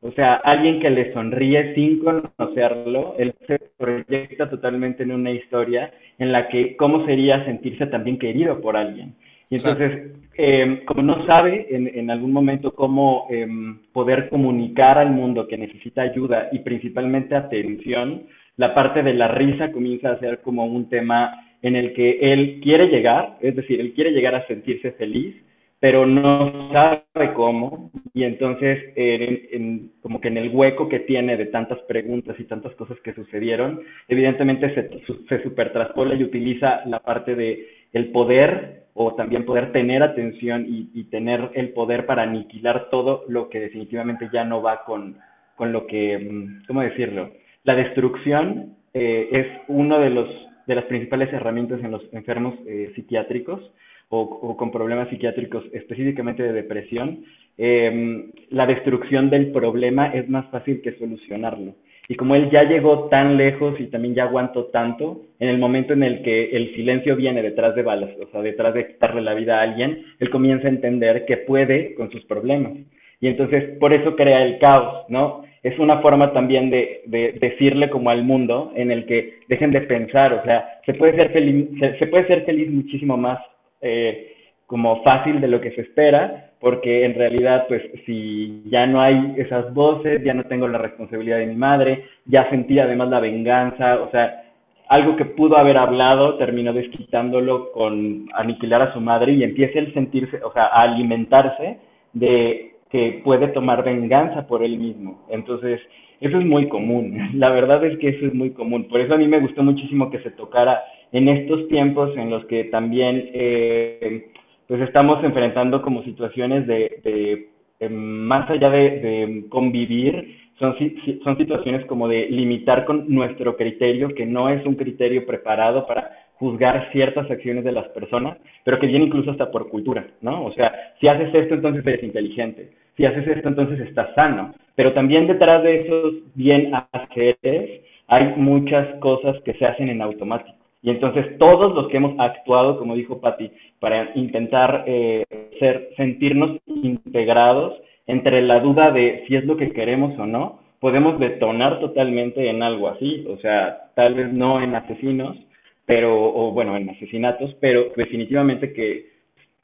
O 0.00 0.12
sea, 0.12 0.34
alguien 0.34 0.80
que 0.80 0.90
le 0.90 1.12
sonríe 1.12 1.74
sin 1.74 2.00
conocerlo, 2.00 3.14
él 3.18 3.34
se 3.46 3.58
proyecta 3.76 4.48
totalmente 4.48 5.02
en 5.02 5.12
una 5.12 5.32
historia 5.32 5.92
en 6.18 6.32
la 6.32 6.48
que 6.48 6.76
cómo 6.76 7.06
sería 7.06 7.44
sentirse 7.44 7.86
también 7.86 8.18
querido 8.18 8.60
por 8.60 8.76
alguien. 8.76 9.14
Y 9.50 9.56
entonces, 9.56 10.12
eh, 10.36 10.82
como 10.84 11.02
no 11.02 11.26
sabe 11.26 11.66
en, 11.70 11.88
en 11.88 12.10
algún 12.10 12.32
momento 12.32 12.74
cómo 12.74 13.26
em, 13.30 13.78
poder 13.92 14.28
comunicar 14.28 14.98
al 14.98 15.10
mundo 15.10 15.48
que 15.48 15.56
necesita 15.56 16.02
ayuda 16.02 16.48
y 16.52 16.58
principalmente 16.60 17.34
atención, 17.34 18.24
la 18.56 18.74
parte 18.74 19.02
de 19.02 19.14
la 19.14 19.28
risa 19.28 19.72
comienza 19.72 20.10
a 20.10 20.18
ser 20.18 20.40
como 20.42 20.66
un 20.66 20.88
tema 20.88 21.44
en 21.62 21.76
el 21.76 21.94
que 21.94 22.32
él 22.32 22.60
quiere 22.62 22.88
llegar, 22.88 23.36
es 23.40 23.56
decir, 23.56 23.80
él 23.80 23.92
quiere 23.94 24.10
llegar 24.12 24.34
a 24.34 24.46
sentirse 24.46 24.92
feliz, 24.92 25.34
pero 25.80 26.06
no 26.06 26.70
sabe 26.72 27.32
cómo, 27.34 27.90
y 28.12 28.24
entonces 28.24 28.92
en- 28.96 29.40
en- 29.52 29.92
como 30.02 30.20
que 30.20 30.28
en 30.28 30.38
el 30.38 30.50
hueco 30.50 30.88
que 30.88 31.00
tiene 31.00 31.36
de 31.36 31.46
tantas 31.46 31.78
preguntas 31.82 32.36
y 32.38 32.44
tantas 32.44 32.74
cosas 32.74 32.98
que 33.00 33.14
sucedieron, 33.14 33.80
evidentemente 34.08 34.74
se, 34.74 35.04
su- 35.06 35.24
se 35.28 35.42
supertraspola 35.42 36.14
y 36.14 36.24
utiliza 36.24 36.82
la 36.86 37.00
parte 37.00 37.34
de 37.36 37.66
el 37.92 38.10
poder 38.10 38.84
o 38.94 39.14
también 39.14 39.44
poder 39.44 39.70
tener 39.72 40.02
atención 40.02 40.66
y, 40.68 40.90
y 40.94 41.04
tener 41.04 41.50
el 41.54 41.70
poder 41.70 42.06
para 42.06 42.22
aniquilar 42.22 42.90
todo 42.90 43.24
lo 43.28 43.48
que 43.48 43.60
definitivamente 43.60 44.28
ya 44.32 44.44
no 44.44 44.60
va 44.60 44.84
con, 44.84 45.16
con 45.56 45.72
lo 45.72 45.86
que, 45.86 46.18
mm, 46.18 46.64
¿cómo 46.66 46.82
decirlo? 46.82 47.30
La 47.64 47.74
destrucción 47.76 48.74
eh, 48.94 49.28
es 49.30 49.46
uno 49.68 49.98
de 50.00 50.10
los 50.10 50.28
de 50.66 50.74
las 50.74 50.84
principales 50.84 51.32
herramientas 51.32 51.80
en 51.82 51.90
los 51.92 52.02
enfermos 52.12 52.54
eh, 52.66 52.92
psiquiátricos 52.94 53.72
o, 54.10 54.56
con 54.56 54.70
problemas 54.70 55.08
psiquiátricos, 55.08 55.64
específicamente 55.72 56.42
de 56.42 56.52
depresión. 56.52 57.24
Eh, 57.56 58.30
la 58.50 58.66
destrucción 58.66 59.30
del 59.30 59.50
problema 59.52 60.08
es 60.08 60.28
más 60.28 60.46
fácil 60.50 60.80
que 60.80 60.92
solucionarlo. 60.92 61.74
Y 62.10 62.14
como 62.14 62.34
él 62.34 62.48
ya 62.50 62.62
llegó 62.62 63.08
tan 63.10 63.36
lejos 63.36 63.78
y 63.78 63.88
también 63.88 64.14
ya 64.14 64.24
aguantó 64.24 64.66
tanto, 64.66 65.24
en 65.38 65.50
el 65.50 65.58
momento 65.58 65.92
en 65.92 66.02
el 66.02 66.22
que 66.22 66.56
el 66.56 66.74
silencio 66.74 67.16
viene 67.16 67.42
detrás 67.42 67.74
de 67.74 67.82
balas, 67.82 68.10
o 68.18 68.30
sea, 68.30 68.40
detrás 68.40 68.72
de 68.72 68.86
quitarle 68.86 69.20
la 69.20 69.34
vida 69.34 69.58
a 69.58 69.62
alguien, 69.62 70.06
él 70.18 70.30
comienza 70.30 70.68
a 70.68 70.70
entender 70.70 71.26
que 71.26 71.36
puede 71.36 71.94
con 71.94 72.10
sus 72.10 72.24
problemas. 72.24 72.72
Y 73.20 73.26
entonces 73.26 73.76
por 73.78 73.92
eso 73.92 74.16
crea 74.16 74.42
el 74.42 74.58
caos, 74.58 75.04
¿no? 75.10 75.44
Es 75.62 75.78
una 75.78 76.00
forma 76.00 76.32
también 76.32 76.70
de, 76.70 77.02
de 77.06 77.32
decirle 77.32 77.90
como 77.90 78.08
al 78.08 78.22
mundo 78.22 78.72
en 78.74 78.90
el 78.90 79.04
que 79.04 79.40
dejen 79.48 79.72
de 79.72 79.82
pensar, 79.82 80.32
o 80.32 80.42
sea, 80.44 80.80
se 80.86 80.94
puede 80.94 81.14
ser 81.14 81.30
feliz, 81.30 81.68
se 81.98 82.06
puede 82.06 82.26
ser 82.26 82.46
feliz 82.46 82.70
muchísimo 82.70 83.18
más 83.18 83.38
eh, 83.80 84.34
como 84.66 85.02
fácil 85.02 85.40
de 85.40 85.48
lo 85.48 85.60
que 85.60 85.72
se 85.72 85.82
espera, 85.82 86.50
porque 86.60 87.04
en 87.04 87.14
realidad, 87.14 87.66
pues 87.68 87.82
si 88.04 88.62
ya 88.66 88.86
no 88.86 89.00
hay 89.00 89.34
esas 89.38 89.72
voces, 89.72 90.22
ya 90.24 90.34
no 90.34 90.44
tengo 90.44 90.68
la 90.68 90.78
responsabilidad 90.78 91.38
de 91.38 91.46
mi 91.46 91.54
madre, 91.54 92.04
ya 92.26 92.50
sentí 92.50 92.78
además 92.78 93.08
la 93.08 93.20
venganza, 93.20 94.00
o 94.02 94.10
sea, 94.10 94.42
algo 94.88 95.16
que 95.16 95.24
pudo 95.24 95.56
haber 95.56 95.76
hablado 95.76 96.36
terminó 96.36 96.72
desquitándolo 96.72 97.72
con 97.72 98.26
aniquilar 98.34 98.82
a 98.82 98.92
su 98.92 99.00
madre 99.00 99.32
y 99.32 99.44
empieza 99.44 99.80
a 99.80 99.92
sentirse, 99.92 100.42
o 100.42 100.52
sea, 100.52 100.64
a 100.64 100.82
alimentarse 100.82 101.78
de 102.14 102.72
que 102.90 103.20
puede 103.22 103.48
tomar 103.48 103.84
venganza 103.84 104.46
por 104.46 104.62
él 104.62 104.78
mismo. 104.78 105.26
Entonces, 105.28 105.80
eso 106.20 106.38
es 106.38 106.44
muy 106.44 106.68
común. 106.68 107.30
La 107.34 107.50
verdad 107.50 107.84
es 107.84 107.98
que 107.98 108.08
eso 108.08 108.26
es 108.26 108.34
muy 108.34 108.50
común. 108.50 108.88
Por 108.88 109.00
eso 109.00 109.14
a 109.14 109.18
mí 109.18 109.28
me 109.28 109.40
gustó 109.40 109.62
muchísimo 109.62 110.10
que 110.10 110.20
se 110.20 110.30
tocara 110.30 110.82
en 111.12 111.28
estos 111.28 111.68
tiempos 111.68 112.16
en 112.16 112.30
los 112.30 112.44
que 112.46 112.64
también 112.64 113.30
eh, 113.32 114.30
pues 114.66 114.80
estamos 114.82 115.22
enfrentando 115.24 115.82
como 115.82 116.02
situaciones 116.04 116.66
de, 116.66 117.48
más 117.90 118.48
allá 118.50 118.70
de, 118.70 119.00
de 119.00 119.44
convivir, 119.48 120.36
son, 120.58 120.76
son 121.22 121.38
situaciones 121.38 121.86
como 121.86 122.08
de 122.08 122.26
limitar 122.28 122.84
con 122.84 123.08
nuestro 123.08 123.56
criterio, 123.56 124.08
que 124.08 124.26
no 124.26 124.48
es 124.48 124.64
un 124.66 124.74
criterio 124.74 125.24
preparado 125.24 125.86
para 125.86 126.10
juzgar 126.34 126.90
ciertas 126.92 127.30
acciones 127.30 127.64
de 127.64 127.72
las 127.72 127.88
personas, 127.88 128.38
pero 128.64 128.78
que 128.78 128.86
viene 128.86 129.06
incluso 129.06 129.30
hasta 129.30 129.50
por 129.50 129.68
cultura, 129.68 130.06
¿no? 130.20 130.44
O 130.44 130.52
sea, 130.52 130.94
si 131.00 131.08
haces 131.08 131.34
esto, 131.34 131.54
entonces 131.54 131.84
eres 131.86 132.02
inteligente, 132.02 132.70
si 132.96 133.04
haces 133.04 133.26
esto, 133.26 133.48
entonces 133.48 133.80
estás 133.80 134.14
sano, 134.14 134.54
pero 134.74 134.92
también 134.92 135.26
detrás 135.26 135.62
de 135.62 135.80
esos 135.80 136.14
bien 136.34 136.72
haceres 136.92 137.82
hay 138.06 138.34
muchas 138.36 138.96
cosas 139.00 139.36
que 139.42 139.54
se 139.54 139.66
hacen 139.66 139.88
en 139.88 140.00
automático. 140.00 140.57
Y 140.82 140.90
entonces 140.90 141.38
todos 141.38 141.74
los 141.74 141.88
que 141.88 141.96
hemos 141.96 142.18
actuado, 142.18 142.78
como 142.78 142.94
dijo 142.94 143.20
Patti, 143.20 143.50
para 143.80 144.12
intentar 144.14 144.84
eh, 144.86 145.24
ser, 145.58 145.90
sentirnos 145.96 146.58
integrados 146.66 147.80
entre 148.06 148.42
la 148.42 148.60
duda 148.60 148.90
de 148.90 149.24
si 149.26 149.36
es 149.36 149.44
lo 149.44 149.56
que 149.56 149.70
queremos 149.70 150.18
o 150.18 150.26
no, 150.26 150.60
podemos 150.80 151.18
detonar 151.18 151.80
totalmente 151.80 152.48
en 152.48 152.62
algo 152.62 152.88
así, 152.88 153.26
o 153.28 153.36
sea, 153.38 153.90
tal 153.94 154.14
vez 154.14 154.32
no 154.32 154.62
en 154.62 154.74
asesinos, 154.74 155.36
pero, 155.84 156.14
o 156.14 156.52
bueno, 156.52 156.76
en 156.76 156.90
asesinatos, 156.90 157.54
pero 157.60 157.86
definitivamente 157.96 158.72
que 158.72 159.06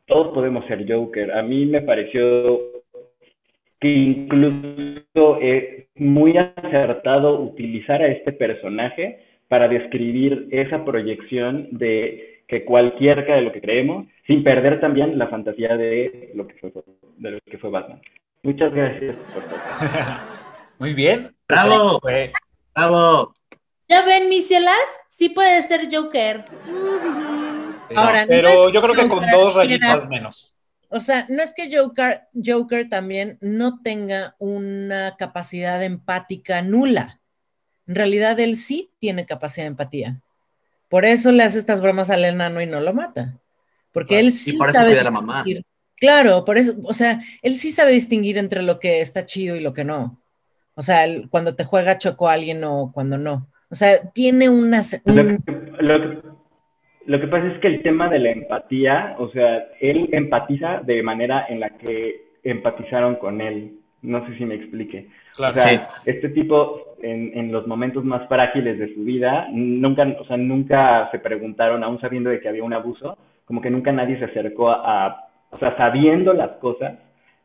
todos 0.07 0.35
podemos 0.35 0.67
ser 0.67 0.91
Joker. 0.91 1.33
A 1.33 1.43
mí 1.43 1.67
me 1.67 1.83
pareció 1.83 2.61
que 3.81 3.89
incluso 3.89 5.39
es 5.41 5.87
muy 5.97 6.37
acertado 6.37 7.41
utilizar 7.41 8.03
a 8.03 8.09
este 8.09 8.33
personaje 8.33 9.21
para 9.55 9.69
describir 9.69 10.49
esa 10.51 10.85
proyección 10.85 11.69
de 11.71 12.43
que 12.49 12.65
cualquier 12.65 13.25
de 13.25 13.41
lo 13.41 13.53
que 13.53 13.61
creemos, 13.61 14.05
sin 14.27 14.43
perder 14.43 14.81
también 14.81 15.17
la 15.17 15.29
fantasía 15.29 15.77
de 15.77 16.33
lo 16.35 16.49
que 16.49 16.55
fue, 16.55 16.73
de 17.19 17.31
lo 17.31 17.39
que 17.49 17.57
fue 17.59 17.71
Batman. 17.71 18.03
Muchas 18.43 18.75
gracias 18.75 19.17
por 19.33 19.45
todo. 19.45 19.57
Muy 20.81 20.93
bien. 20.93 21.33
¡Bravo! 21.49 22.01
¡Bravo! 22.75 23.35
¿Ya 23.89 24.05
ven, 24.05 24.29
Miselas? 24.29 25.01
Sí 25.07 25.29
puede 25.29 25.63
ser 25.63 25.83
Joker. 25.89 26.47
Ahora, 27.95 28.25
pero 28.27 28.73
yo 28.73 28.83
creo 28.83 28.95
que 28.97 29.09
con 29.09 29.25
dos 29.31 29.55
rayitas 29.55 30.09
menos. 30.09 30.53
O 30.89 30.99
sea, 30.99 31.27
no 31.29 31.45
es 31.45 31.55
que 31.55 31.71
Joker, 31.73 32.23
Joker 32.45 32.89
también 32.89 33.39
no 33.41 33.83
tenga 33.83 34.35
una 34.41 35.15
capacidad 35.17 35.81
empática 35.81 36.61
nula. 36.61 37.21
En 37.87 37.95
realidad, 37.95 38.39
él 38.41 38.57
sí 38.57 38.91
tiene 38.99 39.27
capacidad 39.27 39.65
de 39.65 39.69
empatía. 39.69 40.21
Por 40.89 41.05
eso 41.05 41.33
le 41.33 41.43
hace 41.43 41.59
estas 41.59 41.81
bromas 41.81 42.11
al 42.11 42.25
enano 42.25 42.61
y 42.61 42.67
no 42.67 42.81
lo 42.81 42.93
mata. 42.95 43.35
Porque 43.93 44.19
él 44.21 44.33
sí 44.33 44.55
y 44.55 44.59
por 44.59 44.69
eso 44.71 44.79
sabe 44.79 44.91
cuida 44.91 45.01
a 45.03 45.05
la 45.05 45.11
mamá. 45.11 45.35
distinguir. 45.39 45.65
Claro, 45.97 46.45
por 46.45 46.59
eso, 46.59 46.75
o 46.85 46.93
sea, 46.95 47.21
él 47.43 47.55
sí 47.55 47.71
sabe 47.71 47.93
distinguir 47.93 48.37
entre 48.39 48.63
lo 48.63 48.79
que 48.81 49.01
está 49.01 49.25
chido 49.25 49.57
y 49.57 49.61
lo 49.61 49.73
que 49.73 49.85
no. 49.85 50.19
O 50.75 50.83
sea, 50.83 51.05
cuando 51.31 51.55
te 51.55 51.65
juega 51.65 51.99
choco 51.99 52.29
a 52.29 52.33
alguien 52.33 52.65
o 52.65 52.91
cuando 52.93 53.17
no. 53.17 53.49
O 53.71 53.75
sea, 53.75 54.11
tiene 54.13 54.49
una... 54.49 54.83
Lo 55.05 55.23
un- 55.23 55.43
que, 55.43 55.53
lo 55.83 56.01
que- 56.01 56.29
lo 57.07 57.21
que 57.21 57.27
pasa 57.29 57.47
es 57.49 57.61
que 57.61 57.69
el 57.69 57.83
tema 57.83 58.09
de 58.09 58.19
la 58.19 58.31
empatía, 58.31 59.15
o 59.19 59.31
sea, 59.31 59.59
él 59.81 60.09
empatiza 60.13 60.81
de 60.81 61.03
manera 61.03 61.45
en 61.51 61.61
la 61.61 61.69
que 61.71 62.39
empatizaron 62.43 63.17
con 63.17 63.43
él. 63.43 63.79
No 64.01 64.27
sé 64.27 64.37
si 64.39 64.45
me 64.47 64.55
explique. 64.55 65.09
Claro. 65.37 65.53
O 65.53 65.55
sea, 65.55 65.69
Sí. 65.69 65.81
este 66.07 66.29
tipo, 66.31 66.97
en, 67.03 67.33
en 67.35 67.53
los 67.53 67.67
momentos 67.67 68.05
más 68.05 68.27
frágiles 68.29 68.79
de 68.79 68.95
su 68.95 69.03
vida, 69.05 69.49
nunca, 69.53 70.07
o 70.21 70.25
sea, 70.25 70.37
nunca 70.37 71.09
se 71.11 71.19
preguntaron, 71.19 71.83
aún 71.85 72.01
sabiendo 72.01 72.31
de 72.31 72.41
que 72.41 72.49
había 72.49 72.65
un 72.65 72.73
abuso, 72.73 73.19
como 73.45 73.61
que 73.61 73.71
nunca 73.71 73.93
nadie 73.93 74.19
se 74.19 74.25
acercó 74.27 74.71
a, 74.71 75.07
a- 75.07 75.29
o 75.51 75.59
sea, 75.59 75.77
sabiendo 75.77 76.33
las 76.33 76.51
cosas, 76.53 76.95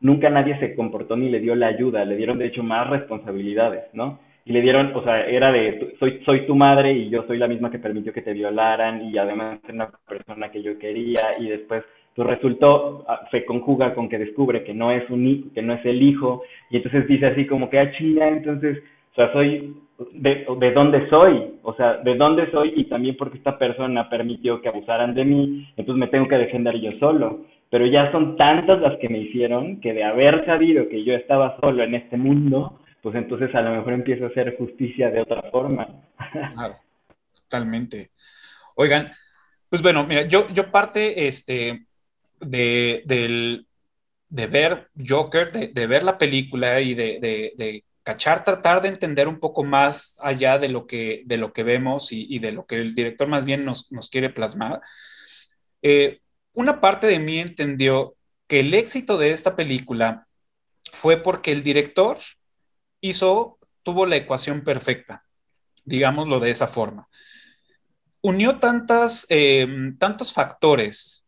nunca 0.00 0.30
nadie 0.30 0.58
se 0.58 0.74
comportó 0.74 1.16
ni 1.16 1.28
le 1.28 1.40
dio 1.40 1.54
la 1.54 1.66
ayuda, 1.68 2.04
le 2.04 2.16
dieron 2.16 2.38
de 2.38 2.46
hecho 2.46 2.62
más 2.62 2.88
responsabilidades, 2.88 3.84
¿no? 3.92 4.18
Y 4.46 4.52
le 4.52 4.62
dieron, 4.62 4.92
o 4.96 5.02
sea, 5.04 5.26
era 5.26 5.52
de, 5.52 5.72
"Tú- 5.74 5.88
soy, 5.98 6.22
soy 6.24 6.46
tu 6.46 6.54
madre 6.56 6.92
y 6.92 7.10
yo 7.10 7.24
soy 7.26 7.36
la 7.38 7.46
misma 7.46 7.70
que 7.70 7.78
permitió 7.78 8.12
que 8.12 8.22
te 8.22 8.32
violaran 8.32 9.02
y 9.04 9.18
además 9.18 9.58
era 9.64 9.74
una 9.74 9.90
persona 10.08 10.50
que 10.50 10.62
yo 10.62 10.78
quería 10.78 11.20
y 11.38 11.48
después 11.48 11.84
pues 12.20 12.36
resultó, 12.36 13.02
ah, 13.08 13.26
se 13.30 13.46
conjuga 13.46 13.94
con 13.94 14.10
que 14.10 14.18
descubre 14.18 14.62
que 14.62 14.74
no 14.74 14.92
es 14.92 15.08
un 15.08 15.50
que 15.54 15.62
no 15.62 15.72
es 15.72 15.86
el 15.86 16.02
hijo 16.02 16.42
y 16.68 16.76
entonces 16.76 17.08
dice 17.08 17.24
así 17.24 17.46
como 17.46 17.70
que, 17.70 17.78
ah, 17.78 17.90
chinga, 17.92 18.28
entonces, 18.28 18.76
o 19.12 19.14
sea, 19.14 19.32
soy, 19.32 19.74
de, 20.12 20.44
de 20.58 20.72
dónde 20.72 21.08
soy, 21.08 21.54
o 21.62 21.72
sea, 21.76 21.94
de 21.96 22.14
dónde 22.16 22.50
soy 22.50 22.74
y 22.76 22.84
también 22.84 23.16
porque 23.16 23.38
esta 23.38 23.56
persona 23.56 24.10
permitió 24.10 24.60
que 24.60 24.68
abusaran 24.68 25.14
de 25.14 25.24
mí, 25.24 25.66
entonces 25.78 25.98
me 25.98 26.08
tengo 26.08 26.28
que 26.28 26.36
defender 26.36 26.78
yo 26.78 26.92
solo. 26.98 27.46
Pero 27.70 27.86
ya 27.86 28.12
son 28.12 28.36
tantas 28.36 28.82
las 28.82 28.98
que 28.98 29.08
me 29.08 29.20
hicieron 29.20 29.80
que 29.80 29.94
de 29.94 30.04
haber 30.04 30.44
sabido 30.44 30.90
que 30.90 31.02
yo 31.02 31.14
estaba 31.14 31.56
solo 31.58 31.82
en 31.82 31.94
este 31.94 32.18
mundo, 32.18 32.80
pues 33.00 33.14
entonces 33.14 33.54
a 33.54 33.62
lo 33.62 33.70
mejor 33.70 33.94
empiezo 33.94 34.26
a 34.26 34.28
hacer 34.28 34.58
justicia 34.58 35.10
de 35.10 35.22
otra 35.22 35.40
forma. 35.50 35.88
Claro, 36.54 36.76
totalmente. 37.48 38.10
Oigan, 38.74 39.10
pues 39.70 39.80
bueno, 39.80 40.04
mira, 40.04 40.26
yo, 40.26 40.48
yo 40.52 40.70
parte 40.70 41.26
este, 41.26 41.86
de, 42.40 43.02
de 44.28 44.46
ver 44.46 44.90
Joker, 45.06 45.52
de, 45.52 45.68
de 45.68 45.86
ver 45.86 46.02
la 46.02 46.18
película 46.18 46.80
y 46.80 46.94
de, 46.94 47.18
de- 47.20 47.52
de 47.56 47.84
cachar, 48.02 48.44
tratar 48.44 48.80
de 48.82 48.88
entender 48.88 49.28
un 49.28 49.38
poco 49.40 49.62
más 49.64 50.16
allá 50.22 50.58
de 50.58 50.68
lo 50.68 50.86
que, 50.86 51.22
de 51.26 51.36
lo 51.36 51.52
que 51.52 51.62
vemos 51.64 52.12
y, 52.12 52.26
y 52.34 52.38
de 52.38 52.52
lo 52.52 52.66
que 52.66 52.76
el 52.76 52.94
director 52.94 53.28
más 53.28 53.44
bien 53.44 53.64
nos, 53.64 53.90
nos 53.92 54.08
quiere 54.08 54.30
plasmar. 54.30 54.80
Eh, 55.82 56.20
una 56.52 56.80
parte 56.80 57.06
de 57.06 57.18
mí 57.18 57.38
entendió 57.38 58.16
que 58.48 58.60
el 58.60 58.74
éxito 58.74 59.18
de 59.18 59.30
esta 59.30 59.56
película 59.56 60.26
fue 60.92 61.18
porque 61.22 61.52
el 61.52 61.62
director 61.64 62.18
hizo, 63.00 63.58
tuvo 63.82 64.06
la 64.06 64.16
ecuación 64.16 64.62
perfecta, 64.64 65.24
digámoslo 65.84 66.40
de 66.40 66.50
esa 66.50 66.68
forma. 66.68 67.08
Unió 68.22 68.58
tantas, 68.58 69.26
eh, 69.30 69.66
tantos 69.98 70.32
factores 70.32 71.19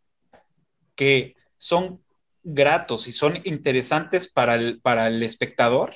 que 1.03 1.35
son 1.57 2.01
gratos 2.45 3.09
y 3.09 3.13
son 3.13 3.41
interesantes 3.43 4.29
para 4.29 4.55
el, 4.55 4.81
para 4.81 5.09
el 5.09 5.21
espectador, 5.25 5.95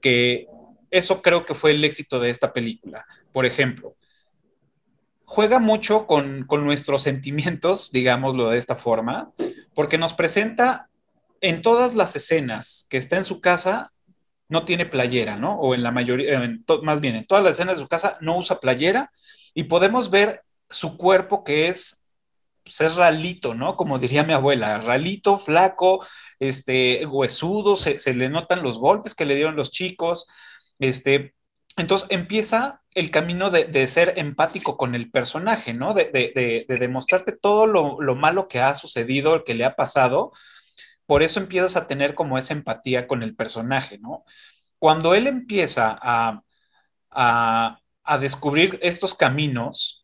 que 0.00 0.48
eso 0.90 1.22
creo 1.22 1.46
que 1.46 1.54
fue 1.54 1.70
el 1.70 1.84
éxito 1.84 2.18
de 2.18 2.30
esta 2.30 2.52
película. 2.52 3.06
Por 3.32 3.46
ejemplo, 3.46 3.94
juega 5.24 5.60
mucho 5.60 6.08
con, 6.08 6.44
con 6.48 6.64
nuestros 6.64 7.02
sentimientos, 7.02 7.92
digámoslo 7.92 8.50
de 8.50 8.58
esta 8.58 8.74
forma, 8.74 9.30
porque 9.74 9.96
nos 9.96 10.12
presenta 10.12 10.90
en 11.40 11.62
todas 11.62 11.94
las 11.94 12.16
escenas 12.16 12.84
que 12.90 12.96
está 12.96 13.16
en 13.16 13.22
su 13.22 13.40
casa, 13.40 13.92
no 14.48 14.64
tiene 14.64 14.86
playera, 14.86 15.36
¿no? 15.36 15.54
O 15.60 15.76
en 15.76 15.84
la 15.84 15.92
mayoría, 15.92 16.42
en 16.42 16.64
más 16.82 17.00
bien, 17.00 17.14
en 17.14 17.26
todas 17.26 17.44
las 17.44 17.54
escenas 17.54 17.76
de 17.76 17.82
su 17.82 17.88
casa 17.88 18.18
no 18.20 18.38
usa 18.38 18.58
playera 18.58 19.12
y 19.54 19.64
podemos 19.64 20.10
ver 20.10 20.42
su 20.68 20.96
cuerpo 20.96 21.44
que 21.44 21.68
es, 21.68 21.97
pues 22.68 22.80
es 22.92 22.96
ralito, 22.96 23.54
¿no? 23.54 23.76
Como 23.76 23.98
diría 23.98 24.24
mi 24.24 24.32
abuela, 24.32 24.78
ralito, 24.78 25.38
flaco, 25.38 26.06
este, 26.38 27.06
huesudo, 27.06 27.76
se, 27.76 27.98
se 27.98 28.14
le 28.14 28.28
notan 28.28 28.62
los 28.62 28.78
golpes 28.78 29.14
que 29.14 29.24
le 29.26 29.34
dieron 29.36 29.56
los 29.56 29.70
chicos, 29.72 30.26
este, 30.78 31.34
entonces 31.76 32.08
empieza 32.10 32.82
el 32.94 33.10
camino 33.10 33.50
de, 33.50 33.64
de 33.66 33.86
ser 33.88 34.14
empático 34.16 34.76
con 34.76 34.94
el 34.94 35.10
personaje, 35.10 35.74
¿no? 35.74 35.94
De, 35.94 36.06
de- 36.06 36.32
de- 36.34 36.66
de 36.68 36.78
demostrarte 36.78 37.32
todo 37.32 37.66
lo, 37.66 38.00
lo 38.00 38.14
malo 38.16 38.48
que 38.48 38.60
ha 38.60 38.74
sucedido, 38.74 39.44
que 39.44 39.54
le 39.54 39.64
ha 39.64 39.76
pasado. 39.76 40.32
Por 41.06 41.22
eso 41.22 41.40
empiezas 41.40 41.76
a 41.76 41.86
tener 41.86 42.14
como 42.14 42.38
esa 42.38 42.52
empatía 42.54 43.06
con 43.06 43.22
el 43.22 43.34
personaje, 43.36 43.98
¿no? 43.98 44.24
Cuando 44.78 45.14
él 45.14 45.26
empieza 45.28 45.98
a, 46.02 46.42
a, 47.10 47.80
a 48.04 48.18
descubrir 48.18 48.78
estos 48.82 49.14
caminos, 49.14 49.97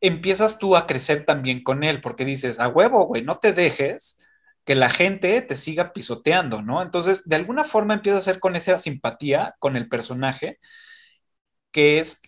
empiezas 0.00 0.58
tú 0.58 0.76
a 0.76 0.86
crecer 0.86 1.24
también 1.24 1.62
con 1.62 1.84
él, 1.84 2.00
porque 2.00 2.24
dices, 2.24 2.60
a 2.60 2.68
huevo, 2.68 3.06
güey, 3.06 3.22
no 3.22 3.38
te 3.38 3.52
dejes 3.52 4.18
que 4.64 4.74
la 4.74 4.90
gente 4.90 5.40
te 5.42 5.56
siga 5.56 5.92
pisoteando, 5.92 6.62
¿no? 6.62 6.82
Entonces, 6.82 7.24
de 7.28 7.36
alguna 7.36 7.64
forma 7.64 7.94
empieza 7.94 8.18
a 8.18 8.20
ser 8.22 8.40
con 8.40 8.56
esa 8.56 8.78
simpatía 8.78 9.54
con 9.60 9.76
el 9.76 9.88
personaje, 9.88 10.58
que 11.70 11.98
es, 11.98 12.20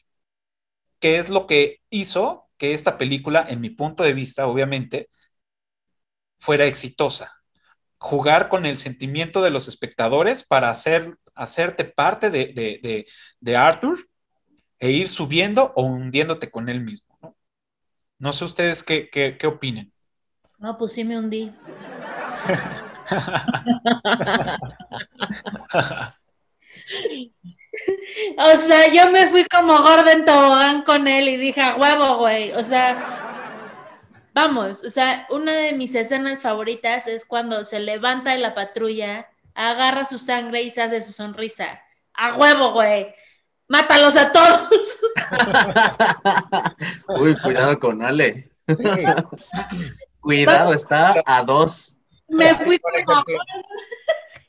que 1.00 1.18
es 1.18 1.28
lo 1.28 1.46
que 1.46 1.80
hizo 1.90 2.48
que 2.58 2.74
esta 2.74 2.98
película, 2.98 3.46
en 3.48 3.60
mi 3.60 3.70
punto 3.70 4.02
de 4.04 4.12
vista, 4.12 4.46
obviamente, 4.46 5.08
fuera 6.38 6.66
exitosa. 6.66 7.32
Jugar 7.98 8.48
con 8.48 8.66
el 8.66 8.78
sentimiento 8.78 9.42
de 9.42 9.50
los 9.50 9.68
espectadores 9.68 10.44
para 10.46 10.70
hacer, 10.70 11.16
hacerte 11.34 11.84
parte 11.84 12.30
de, 12.30 12.46
de, 12.48 12.80
de, 12.82 13.06
de 13.40 13.56
Arthur 13.56 14.08
e 14.80 14.90
ir 14.92 15.08
subiendo 15.08 15.72
o 15.76 15.84
hundiéndote 15.84 16.50
con 16.50 16.68
él 16.68 16.80
mismo. 16.82 17.09
No, 18.20 18.32
sé 18.32 18.44
ustedes 18.44 18.82
qué, 18.82 19.08
qué, 19.10 19.36
qué 19.38 19.46
opinen. 19.46 19.92
No, 20.58 20.76
pues 20.76 20.92
sí 20.92 21.04
me 21.04 21.18
hundí. 21.18 21.50
o 28.36 28.56
sea, 28.56 28.92
yo 28.92 29.10
me 29.10 29.26
fui 29.28 29.46
como 29.46 29.78
Gordon 29.78 30.26
Tobogán 30.26 30.82
con 30.82 31.08
él 31.08 31.30
y 31.30 31.36
dije, 31.38 31.62
"A 31.62 31.76
huevo, 31.76 32.18
güey. 32.18 32.52
O 32.52 32.62
sea, 32.62 32.94
vamos, 34.34 34.84
o 34.84 34.90
sea, 34.90 35.26
una 35.30 35.52
de 35.52 35.72
mis 35.72 35.94
escenas 35.94 36.42
favoritas 36.42 37.06
es 37.06 37.24
cuando 37.24 37.64
se 37.64 37.80
levanta 37.80 38.32
de 38.32 38.38
la 38.38 38.54
patrulla, 38.54 39.28
agarra 39.54 40.04
su 40.04 40.18
sangre 40.18 40.60
y 40.62 40.70
se 40.70 40.82
hace 40.82 41.00
su 41.00 41.12
sonrisa. 41.12 41.80
A 42.12 42.36
huevo, 42.36 42.72
güey. 42.72 43.14
Mátalos 43.70 44.16
a 44.16 44.32
todos. 44.32 44.98
Uy, 47.20 47.36
cuidado 47.40 47.78
con 47.78 48.02
Ale. 48.02 48.50
Cuidado, 50.20 50.74
está 50.74 51.22
a 51.24 51.44
dos. 51.44 51.96
Me 52.28 52.52
fui 52.56 52.80
como 52.80 53.24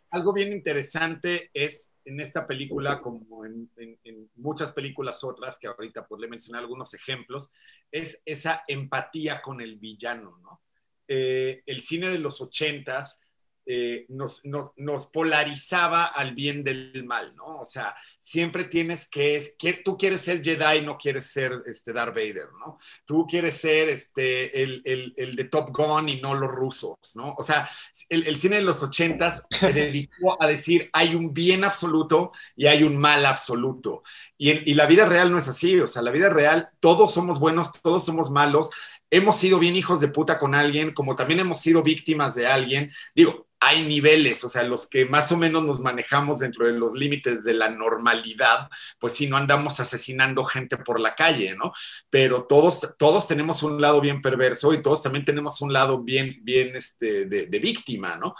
algo 0.10 0.34
bien 0.34 0.52
interesante 0.52 1.52
es 1.54 1.94
en 2.04 2.20
esta 2.20 2.46
película, 2.48 3.00
como 3.00 3.46
en, 3.46 3.70
en- 3.78 3.98
en 4.04 4.30
muchas 4.36 4.72
películas 4.72 5.24
otras, 5.24 5.60
que 5.60 5.68
ahorita 5.68 6.08
pues 6.08 6.20
le 6.20 6.28
mencioné 6.28 6.58
algunos 6.60 6.94
ejemplos, 6.96 7.52
es 7.92 8.24
esa 8.26 8.64
empatía 8.68 9.40
con 9.42 9.62
el 9.62 9.78
villano, 9.78 10.38
¿no? 10.42 10.62
Eh, 11.08 11.62
el 11.68 11.80
cine 11.82 12.10
de 12.10 12.18
los 12.20 12.42
ochentas 12.42 13.22
eh, 13.66 14.06
nos, 14.10 14.44
nos- 14.46 14.72
nos 14.78 15.08
polarizaba 15.08 16.06
al 16.06 16.34
bien 16.36 16.64
del 16.64 17.04
mal, 17.06 17.36
¿no? 17.36 17.60
O 17.60 17.66
sea, 17.66 17.96
siempre 18.20 18.66
tienes 18.66 19.10
que, 19.10 19.42
que 19.58 19.74
tú 19.74 19.98
quieres 19.98 20.22
ser 20.22 20.44
Jedi, 20.44 20.82
no 20.82 20.98
quieres 20.98 21.26
ser 21.28 21.62
este, 21.66 21.94
Darth 21.94 22.16
Vader, 22.16 22.48
¿no? 22.66 22.78
Tú 23.06 23.26
quieres 23.28 23.56
ser 23.58 23.90
este, 23.90 24.62
el, 24.64 24.82
el- 24.86 25.14
el 25.18 25.36
de 25.36 25.46
Top 25.46 25.70
Gun 25.76 26.10
y 26.10 26.22
no 26.22 26.36
los 26.36 26.50
rusos, 26.52 26.96
¿no? 27.16 27.34
O 27.38 27.44
sea, 27.44 27.70
el, 28.10 28.28
el 28.28 28.38
cine 28.38 28.58
de 28.58 28.62
los 28.64 28.84
ochentas 28.84 29.48
se 29.54 29.74
dedicó 29.74 30.42
a 30.42 30.48
decir 30.48 30.90
hay 30.94 31.16
un 31.16 31.34
bien 31.34 31.64
absoluto 31.64 32.32
y 32.56 32.68
hay 32.68 32.84
un 32.84 32.98
mal 32.98 33.26
absoluto. 33.26 34.04
Y, 34.38 34.70
y 34.72 34.74
la 34.74 34.86
vida 34.88 35.06
real 35.06 35.32
no 35.32 35.38
es 35.38 35.48
así, 35.48 35.80
o 35.80 35.88
sea, 35.88 36.02
la 36.02 36.12
vida 36.12 36.30
real, 36.30 36.70
todos 36.80 37.14
somos 37.14 37.40
buenos, 37.40 37.72
todos 37.82 38.06
somos 38.06 38.32
malos, 38.32 38.70
hemos 39.10 39.38
sido 39.38 39.60
bien 39.60 39.76
hijos 39.76 40.02
de 40.02 40.08
puta 40.08 40.40
con 40.40 40.56
alguien, 40.56 40.94
como 40.94 41.16
también 41.16 41.40
hemos 41.42 41.60
sido 41.62 41.84
víctimas 41.84 42.36
de 42.36 42.48
alguien. 42.48 42.92
Digo, 43.16 43.48
hay 43.64 43.84
niveles, 43.86 44.44
o 44.44 44.50
sea, 44.50 44.64
los 44.64 44.88
que 44.90 45.06
más 45.06 45.32
o 45.32 45.38
menos 45.38 45.64
nos 45.64 45.80
manejamos 45.80 46.40
dentro 46.40 46.66
de 46.66 46.74
los 46.74 46.96
límites 46.96 47.44
de 47.44 47.54
la 47.54 47.70
normalidad, 47.70 48.68
pues 49.00 49.14
si 49.14 49.28
no 49.28 49.38
andamos 49.38 49.80
asesinando 49.80 50.44
gente 50.44 50.78
por 50.78 51.00
la 51.00 51.14
calle, 51.16 51.56
¿no? 51.56 51.72
Pero 52.10 52.44
todos, 52.46 52.96
todos 52.98 53.28
tenemos 53.28 53.64
un 53.64 53.80
lado 53.80 54.02
bien 54.02 54.22
perverso 54.22 54.74
y 54.74 54.82
todos 54.82 55.04
también 55.04 55.26
tenemos 55.26 55.62
un 55.62 55.72
lado 55.74 56.02
bien, 56.04 56.40
bien 56.42 56.76
este, 56.76 57.26
de, 57.28 57.46
de 57.46 57.60
víctima, 57.60 58.18
¿no? 58.18 58.36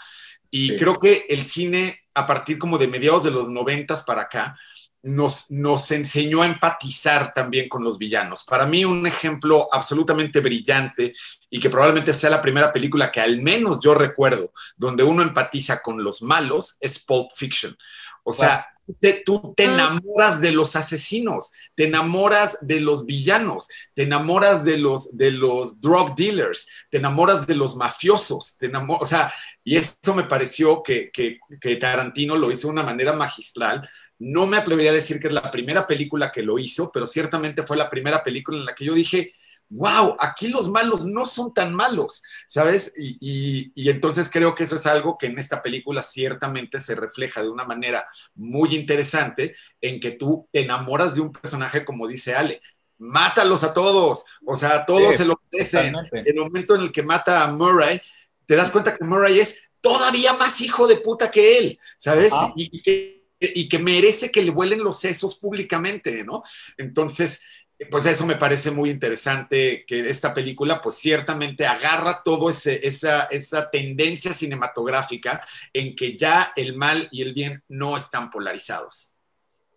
Y 0.50 0.70
Sí. 0.70 0.76
creo 0.76 0.98
que 0.98 1.26
el 1.28 1.44
cine, 1.44 2.00
a 2.14 2.26
partir 2.26 2.58
como 2.58 2.76
de 2.76 2.88
mediados 2.88 3.24
de 3.24 3.30
los 3.30 3.48
noventas 3.48 4.02
para 4.04 4.22
acá, 4.22 4.58
nos, 5.02 5.50
nos 5.50 5.90
enseñó 5.90 6.42
a 6.42 6.46
empatizar 6.46 7.32
también 7.32 7.68
con 7.68 7.82
los 7.82 7.98
villanos. 7.98 8.44
Para 8.44 8.66
mí, 8.66 8.84
un 8.84 9.06
ejemplo 9.06 9.68
absolutamente 9.72 10.40
brillante 10.40 11.12
y 11.50 11.58
que 11.60 11.70
probablemente 11.70 12.14
sea 12.14 12.30
la 12.30 12.40
primera 12.40 12.72
película 12.72 13.10
que 13.10 13.20
al 13.20 13.42
menos 13.42 13.80
yo 13.82 13.94
recuerdo 13.94 14.52
donde 14.76 15.02
uno 15.02 15.22
empatiza 15.22 15.80
con 15.80 16.02
los 16.02 16.22
malos 16.22 16.76
es 16.80 17.04
Pulp 17.04 17.30
Fiction. 17.34 17.76
O 18.22 18.32
sea, 18.32 18.66
te- 19.00 19.22
tú 19.24 19.54
te 19.56 19.64
enamoras 19.64 20.40
de 20.40 20.52
los 20.52 20.76
asesinos, 20.76 21.52
te 21.74 21.86
enamoras 21.86 22.58
de 22.60 22.80
los 22.80 23.06
villanos, 23.06 23.68
te 23.94 24.02
enamoras 24.04 24.64
de 24.64 24.78
los, 24.78 25.16
de 25.16 25.30
los 25.32 25.80
drug 25.80 26.14
dealers, 26.16 26.66
te 26.90 26.98
enamoras 26.98 27.46
de 27.46 27.54
los 27.54 27.76
mafiosos, 27.76 28.56
te 28.58 28.70
enamo- 28.70 28.98
o 29.00 29.06
sea, 29.06 29.32
y 29.64 29.76
eso 29.76 30.14
me 30.14 30.24
pareció 30.24 30.82
que, 30.82 31.10
que- 31.12 31.38
que 31.60 31.76
Tarantino 31.76 32.36
lo 32.36 32.50
hizo 32.50 32.68
de 32.68 32.72
una 32.72 32.82
manera 32.82 33.12
magistral. 33.12 33.88
No 34.18 34.46
me 34.46 34.56
atrevería 34.56 34.90
a 34.90 34.94
decir 34.94 35.18
que 35.20 35.28
es 35.28 35.32
la 35.32 35.50
primera 35.50 35.86
película 35.86 36.30
que 36.32 36.42
lo 36.42 36.58
hizo, 36.58 36.90
pero 36.92 37.06
ciertamente 37.06 37.62
fue 37.62 37.76
la 37.76 37.88
primera 37.90 38.22
película 38.24 38.58
en 38.58 38.64
la 38.66 38.74
que 38.74 38.84
yo 38.84 38.94
dije, 38.94 39.34
wow, 39.74 40.16
aquí 40.20 40.48
los 40.48 40.68
malos 40.68 41.06
no 41.06 41.24
son 41.26 41.54
tan 41.54 41.74
malos, 41.74 42.22
¿sabes? 42.46 42.92
Y, 42.98 43.16
y- 43.20 43.72
y 43.74 43.90
entonces 43.90 44.28
creo 44.30 44.54
que 44.54 44.64
eso 44.64 44.76
es 44.76 44.86
algo 44.86 45.16
que 45.18 45.26
en 45.26 45.38
esta 45.38 45.62
película 45.62 46.02
ciertamente 46.02 46.78
se 46.80 46.94
refleja 46.94 47.42
de 47.42 47.48
una 47.48 47.64
manera 47.64 48.06
muy 48.34 48.74
interesante 48.74 49.54
en 49.80 49.98
que 50.00 50.12
tú 50.12 50.48
te 50.52 50.60
enamoras 50.60 51.14
de 51.14 51.22
un 51.22 51.32
personaje 51.32 51.84
como 51.84 52.06
dice 52.06 52.34
Ale. 52.34 52.60
Mátalos 52.98 53.64
a 53.64 53.72
todos, 53.72 54.24
o 54.44 54.56
sea, 54.56 54.84
todos 54.84 55.16
Sí, 55.16 55.18
se 55.18 55.24
lo 55.24 55.40
merecen. 55.52 55.94
el 56.24 56.34
momento 56.36 56.74
en 56.76 56.82
el 56.82 56.92
que 56.92 57.02
mata 57.02 57.42
a 57.42 57.48
Murray, 57.52 58.00
te 58.46 58.54
das 58.56 58.70
cuenta 58.70 58.94
que 58.96 59.04
Murray 59.04 59.40
es 59.40 59.62
todavía 59.80 60.34
más 60.34 60.60
hijo 60.60 60.86
de 60.86 60.96
puta 60.98 61.30
que 61.30 61.58
él, 61.58 61.78
¿sabes? 61.96 62.32
Y 62.54 62.82
que, 62.82 63.26
y 63.40 63.68
que 63.68 63.78
merece 63.80 64.30
que 64.30 64.42
le 64.42 64.50
vuelen 64.52 64.84
los 64.84 65.00
sesos 65.00 65.34
públicamente, 65.36 66.22
¿no? 66.24 66.44
Entonces, 66.76 67.42
pues 67.90 68.06
eso 68.06 68.26
me 68.26 68.36
parece 68.36 68.70
muy 68.70 68.90
interesante 68.90 69.84
que 69.86 70.08
esta 70.08 70.34
película, 70.34 70.80
pues 70.80 70.96
ciertamente 70.96 71.66
agarra 71.66 72.22
todo 72.24 72.50
esa, 72.50 73.22
esa 73.24 73.70
tendencia 73.70 74.32
cinematográfica 74.34 75.44
en 75.72 75.94
que 75.96 76.16
ya 76.16 76.52
el 76.56 76.76
mal 76.76 77.08
y 77.10 77.22
el 77.22 77.32
bien 77.34 77.62
no 77.68 77.96
están 77.96 78.30
polarizados. 78.30 79.12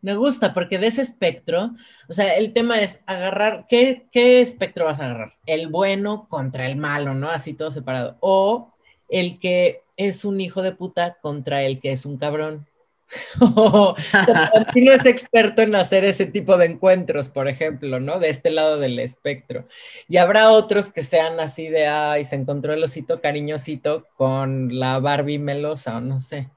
Me 0.01 0.15
gusta 0.15 0.53
porque 0.53 0.77
de 0.77 0.87
ese 0.87 1.01
espectro, 1.01 1.71
o 2.07 2.13
sea, 2.13 2.35
el 2.35 2.53
tema 2.53 2.79
es 2.79 3.03
agarrar, 3.07 3.65
¿qué, 3.67 4.05
qué 4.11 4.39
espectro 4.39 4.85
vas 4.85 4.99
a 4.99 5.05
agarrar? 5.05 5.33
El 5.47 5.67
bueno 5.67 6.27
contra 6.29 6.67
el 6.67 6.75
malo, 6.75 7.15
¿no? 7.15 7.31
Así 7.31 7.53
todo 7.53 7.71
separado. 7.71 8.17
O 8.19 8.75
el 9.09 9.39
que 9.39 9.81
es 9.97 10.25
un 10.25 10.41
hijo 10.41 10.61
de 10.61 10.73
puta 10.73 11.17
contra 11.21 11.63
el 11.63 11.79
que 11.79 11.91
es 11.91 12.05
un 12.05 12.17
cabrón. 12.17 12.67
o 13.39 13.95
sea, 13.97 14.25
Tarantino 14.25 14.91
es 14.91 15.05
experto 15.05 15.61
en 15.61 15.75
hacer 15.75 16.03
ese 16.05 16.25
tipo 16.25 16.57
de 16.57 16.65
encuentros, 16.65 17.29
por 17.29 17.47
ejemplo, 17.47 17.99
¿no? 17.99 18.19
De 18.19 18.29
este 18.29 18.51
lado 18.51 18.77
del 18.77 18.99
espectro. 18.99 19.67
Y 20.07 20.17
habrá 20.17 20.49
otros 20.49 20.91
que 20.91 21.03
sean 21.03 21.39
así 21.39 21.69
de, 21.69 21.87
ay, 21.87 22.25
se 22.25 22.35
encontró 22.35 22.73
el 22.73 22.83
osito 22.83 23.21
cariñosito 23.21 24.07
con 24.15 24.79
la 24.79 24.99
Barbie 24.99 25.39
melosa, 25.39 25.97
o 25.97 26.01
no 26.01 26.17
sé. 26.17 26.49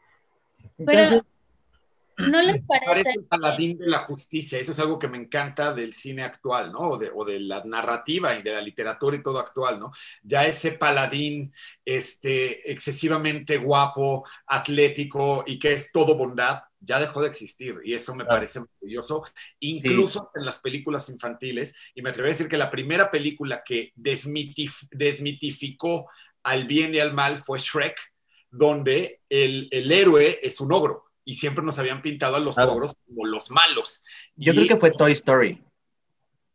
Entonces, 0.79 1.09
Pero, 1.11 1.27
¿no 2.27 2.43
les 2.43 2.61
Parece 2.67 2.85
parece? 2.85 3.11
el 3.15 3.27
paladín 3.27 3.79
de 3.79 3.87
la 3.87 3.99
justicia, 4.01 4.59
eso 4.59 4.73
es 4.73 4.79
algo 4.79 4.99
que 4.99 5.09
me 5.09 5.19
encanta 5.19 5.73
del 5.73 5.93
cine 5.95 6.23
actual, 6.23 6.73
¿no? 6.73 6.81
O 6.81 6.99
de, 6.99 7.11
o 7.15 7.25
de 7.25 7.41
la 7.41 7.63
narrativa 7.65 8.35
y 8.37 8.43
de 8.43 8.53
la 8.53 8.61
literatura 8.61 9.17
y 9.17 9.23
todo 9.23 9.39
actual, 9.39 9.79
¿no? 9.81 9.93
Ya 10.23 10.45
ese 10.47 10.73
paladín 10.73 11.53
este, 11.85 12.71
excesivamente 12.71 13.59
guapo, 13.59 14.27
atlético 14.47 15.45
y 15.47 15.59
que 15.59 15.73
es 15.75 15.93
todo 15.93 16.17
bondad, 16.17 16.61
ya 16.81 17.01
dejó 17.01 17.23
de 17.23 17.29
existir 17.29 17.77
y 17.85 17.95
eso 17.95 18.15
me 18.15 18.25
parece 18.25 18.61
maravilloso, 18.61 19.25
incluso 19.61 20.31
en 20.35 20.45
las 20.45 20.59
películas 20.59 21.09
infantiles. 21.09 21.75
Y 21.95 22.03
me 22.03 22.11
atrevo 22.11 22.27
a 22.27 22.31
decir 22.31 22.49
que 22.49 22.57
la 22.59 22.71
primera 22.71 23.11
película 23.11 23.63
que 23.65 23.93
desmitif- 23.97 24.89
desmitificó 24.91 26.09
al 26.43 26.67
bien 26.67 26.95
y 26.95 26.99
al 26.99 27.13
mal 27.15 27.39
fue 27.39 27.59
Shrek, 27.59 27.97
donde 28.51 29.21
el, 29.29 29.69
el 29.71 29.91
héroe 29.93 30.39
es 30.43 30.61
un 30.61 30.73
ogro 30.73 31.08
y 31.29 31.35
siempre 31.35 31.63
nos 31.63 31.79
habían 31.79 32.01
pintado 32.01 32.37
a 32.37 32.41
los 32.41 32.57
Claro. 32.57 32.73
ogros 32.73 32.95
como 33.07 33.27
los 33.27 33.51
malos. 33.51 34.03
Yo 34.35 34.53
Y, 34.53 34.57
creo 34.57 34.69
que 34.69 34.77
fue 34.79 34.91
Toy 34.91 35.13
Story. 35.13 35.63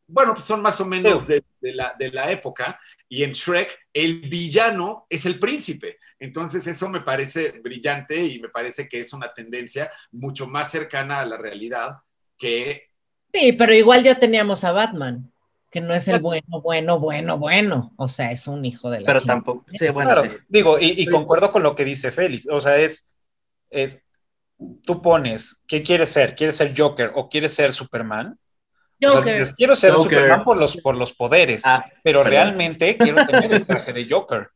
Bueno, 0.08 0.34
pues 0.34 0.46
son 0.46 0.64
más 0.64 0.82
o 0.82 0.86
menos 0.86 1.28
de, 1.28 1.44
de 1.62 1.74
la, 1.76 1.94
de 2.00 2.12
la 2.12 2.32
época. 2.32 2.80
Y 3.08 3.22
en 3.24 3.34
Shrek, 3.34 3.70
el 3.94 4.22
villano 4.22 5.06
es 5.10 5.28
el 5.28 5.38
príncipe. 5.38 6.00
Entonces, 6.18 6.66
eso 6.66 6.90
me 6.90 7.02
parece 7.02 7.52
brillante 7.64 8.16
y 8.26 8.40
me 8.40 8.50
parece 8.50 8.88
que 8.90 9.00
es 9.00 9.14
una 9.14 9.32
tendencia 9.32 9.92
mucho 10.12 10.48
más 10.48 10.72
cercana 10.72 11.20
a 11.20 11.26
la 11.26 11.38
realidad 11.38 11.98
que 12.38 12.90
Sí, 13.32 13.54
pero 13.54 13.76
igual 13.76 14.04
ya 14.04 14.18
teníamos 14.20 14.64
a 14.64 14.72
Batman, 14.72 15.32
que 15.70 15.82
no 15.82 15.94
es 15.94 16.08
el 16.08 16.20
bueno, 16.20 16.62
bueno, 16.64 17.00
bueno, 17.00 17.38
bueno. 17.38 17.94
O 17.98 18.08
sea, 18.08 18.32
es 18.32 18.48
un 18.48 18.66
hijo 18.66 18.90
de 18.90 19.02
la 19.02 19.06
Pero 19.08 19.22
tampoco. 19.22 19.66
Sí, 19.72 19.86
bueno, 19.94 20.14
Claro, 20.14 20.32
sí. 20.32 20.38
digo, 20.50 20.80
y, 20.80 21.00
y 21.02 21.06
concuerdo 21.08 21.50
con 21.50 21.62
lo 21.62 21.76
que 21.76 21.86
dice 21.86 22.12
Félix. 22.12 22.48
O 22.50 22.60
sea, 22.60 22.78
es, 22.78 23.16
es, 23.72 24.03
tú 24.84 25.02
pones, 25.02 25.64
¿qué 25.68 25.84
quieres 25.84 26.10
ser? 26.10 26.36
¿Quieres 26.36 26.56
ser 26.58 26.74
Joker 26.78 27.12
o 27.16 27.30
quieres 27.30 27.54
ser 27.54 27.72
Superman? 27.74 28.38
O 28.38 29.08
sea, 29.10 29.18
Joker. 29.18 29.34
dices, 29.40 29.54
quiero 29.54 29.76
ser 29.76 29.92
Joker. 29.92 30.12
Superman 30.20 30.44
por 30.44 30.58
los, 30.58 30.78
por 30.78 30.96
los 30.96 31.12
poderes, 31.14 31.64
Ah, 31.66 31.84
pero 32.04 32.20
perdón. 32.20 32.32
realmente 32.32 32.98
quiero 32.98 33.26
tener 33.26 33.54
el 33.54 33.66
traje 33.68 33.92
de 33.94 34.08
Joker. 34.10 34.50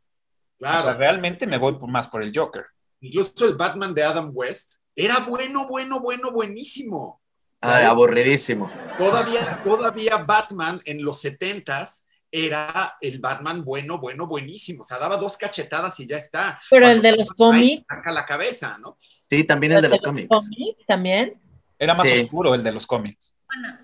Claro. 0.58 0.80
O 0.80 0.82
sea, 0.84 0.94
realmente 0.94 1.46
me 1.46 1.58
voy 1.58 1.76
por- 1.76 1.90
más 1.90 2.08
por 2.08 2.24
el 2.24 2.32
Joker. 2.34 2.66
Incluso 3.02 3.46
el 3.46 3.56
Batman 3.56 3.94
de 3.94 4.04
Adam 4.04 4.32
West 4.34 4.76
era 4.96 5.20
bueno, 5.20 5.68
bueno, 5.68 6.00
bueno, 6.00 6.32
buenísimo. 6.32 7.22
Ay, 7.62 7.72
¿Sabes? 7.72 7.86
aburridísimo. 7.88 8.72
Todavía, 8.98 9.62
todavía 9.64 10.18
Batman 10.18 10.82
en 10.86 11.04
los 11.04 11.24
70s 11.24 12.06
era 12.32 12.96
el 13.00 13.20
Batman 13.20 13.64
bueno, 13.64 14.00
bueno, 14.00 14.28
buenísimo. 14.28 14.82
O 14.82 14.86
sea, 14.86 15.00
daba 15.00 15.18
dos 15.18 15.38
cachetadas 15.38 16.00
y 16.00 16.08
ya 16.08 16.18
está. 16.18 16.60
Pero 16.70 16.90
el 16.90 17.02
de 17.02 17.16
los 17.16 17.30
cómics. 17.32 17.86
Saca 17.88 18.12
la 18.12 18.26
cabeza, 18.26 18.78
¿no? 18.78 18.98
Sí, 19.30 19.44
también 19.44 19.74
el 19.74 19.82
de 19.82 19.90
los 19.90 20.02
cómics. 20.02 20.28
cómics 20.28 20.86
también. 20.86 21.40
Era 21.80 21.94
más 21.94 22.08
Sí. 22.08 22.24
oscuro 22.24 22.56
el 22.56 22.64
de 22.64 22.72
los 22.72 22.88
cómics. 22.88 23.36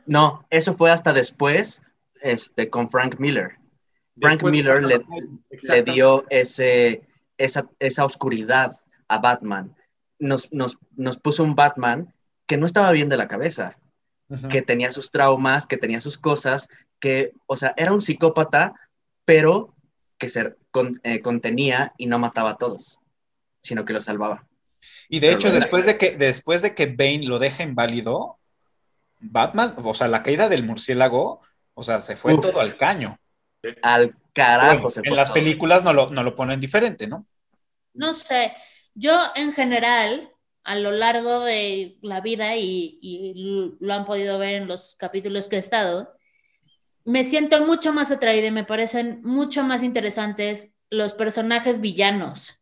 No, 0.05 0.45
eso 0.49 0.75
fue 0.75 0.91
hasta 0.91 1.13
después 1.13 1.81
este, 2.21 2.69
con 2.69 2.89
Frank 2.89 3.19
Miller. 3.19 3.57
Frank 4.19 4.33
Después 4.33 4.51
Miller 4.51 4.83
le, 4.83 5.83
dio 5.83 6.25
ese, 6.29 7.01
esa, 7.37 7.67
esa 7.79 8.05
oscuridad 8.05 8.77
a 9.07 9.17
Batman. 9.17 9.75
Nos, 10.19 10.51
nos, 10.51 10.77
nos 10.95 11.17
puso 11.17 11.43
un 11.43 11.55
Batman 11.55 12.13
que 12.45 12.57
no 12.57 12.65
estaba 12.65 12.91
bien 12.91 13.09
de 13.09 13.17
la 13.17 13.27
cabeza, 13.27 13.77
que 14.49 14.61
tenía 14.61 14.91
sus 14.91 15.11
traumas, 15.11 15.67
que 15.67 15.77
tenía 15.77 15.99
sus 15.99 16.17
cosas, 16.17 16.67
que, 17.03 17.34
o 17.47 17.57
sea, 17.57 17.73
era 17.77 17.93
un 17.93 18.01
psicópata, 18.01 18.73
pero 19.25 19.75
que 20.19 20.30
se 20.30 20.55
con- 20.71 20.99
eh, 21.03 21.21
contenía 21.21 21.93
y 21.97 22.07
no 22.07 22.19
mataba 22.19 22.51
a 22.51 22.57
todos, 22.63 22.99
sino 23.63 23.85
que 23.85 23.93
los 23.93 24.05
salvaba. 24.05 24.47
Y 25.09 25.19
de 25.19 25.31
Pero 25.31 25.34
hecho, 25.34 25.51
después 25.51 25.85
de 25.85 25.97
que, 25.97 26.17
después 26.17 26.61
de 26.61 26.75
que 26.75 26.88
Bane 26.88 27.23
lo 27.25 27.39
deja 27.39 27.63
inválido, 27.63 28.39
Batman, 29.21 29.75
o 29.84 29.95
sea, 29.95 30.07
la 30.09 30.23
caída 30.23 30.49
del 30.49 30.65
murciélago, 30.65 31.41
o 31.75 31.84
sea, 31.84 31.99
se 31.99 32.17
fue 32.17 32.35
Uf. 32.35 32.41
todo 32.41 32.61
al 32.61 32.77
caño. 32.77 33.19
Al 33.84 34.15
carajo 34.34 34.89
Bueno, 34.89 34.89
se 34.89 35.03
en 35.03 35.05
fue 35.05 35.17
las 35.17 35.30
todo. 35.30 35.35
películas 35.35 35.84
no 35.84 35.93
lo, 35.93 36.09
no 36.11 36.23
lo 36.23 36.35
ponen 36.35 36.61
diferente, 36.61 37.07
¿no? 37.07 37.27
No 37.93 38.13
sé, 38.13 38.53
yo 38.95 39.13
en 39.35 39.53
general, 39.53 40.31
a 40.63 40.75
lo 40.75 40.91
largo 40.91 41.41
de 41.41 41.97
la 42.01 42.21
vida, 42.21 42.55
y, 42.57 42.97
y 43.01 43.75
lo 43.80 43.93
han 43.93 44.05
podido 44.05 44.39
ver 44.39 44.55
en 44.55 44.67
los 44.67 44.95
capítulos 44.95 45.47
que 45.47 45.57
he 45.57 45.59
estado, 45.59 46.11
me 47.05 47.23
siento 47.23 47.65
mucho 47.65 47.93
más 47.93 48.11
atraída 48.11 48.47
y 48.47 48.51
me 48.51 48.63
parecen 48.63 49.21
mucho 49.23 49.63
más 49.63 49.84
interesantes 49.84 50.71
los 50.89 51.13
personajes 51.13 51.80
villanos, 51.81 52.59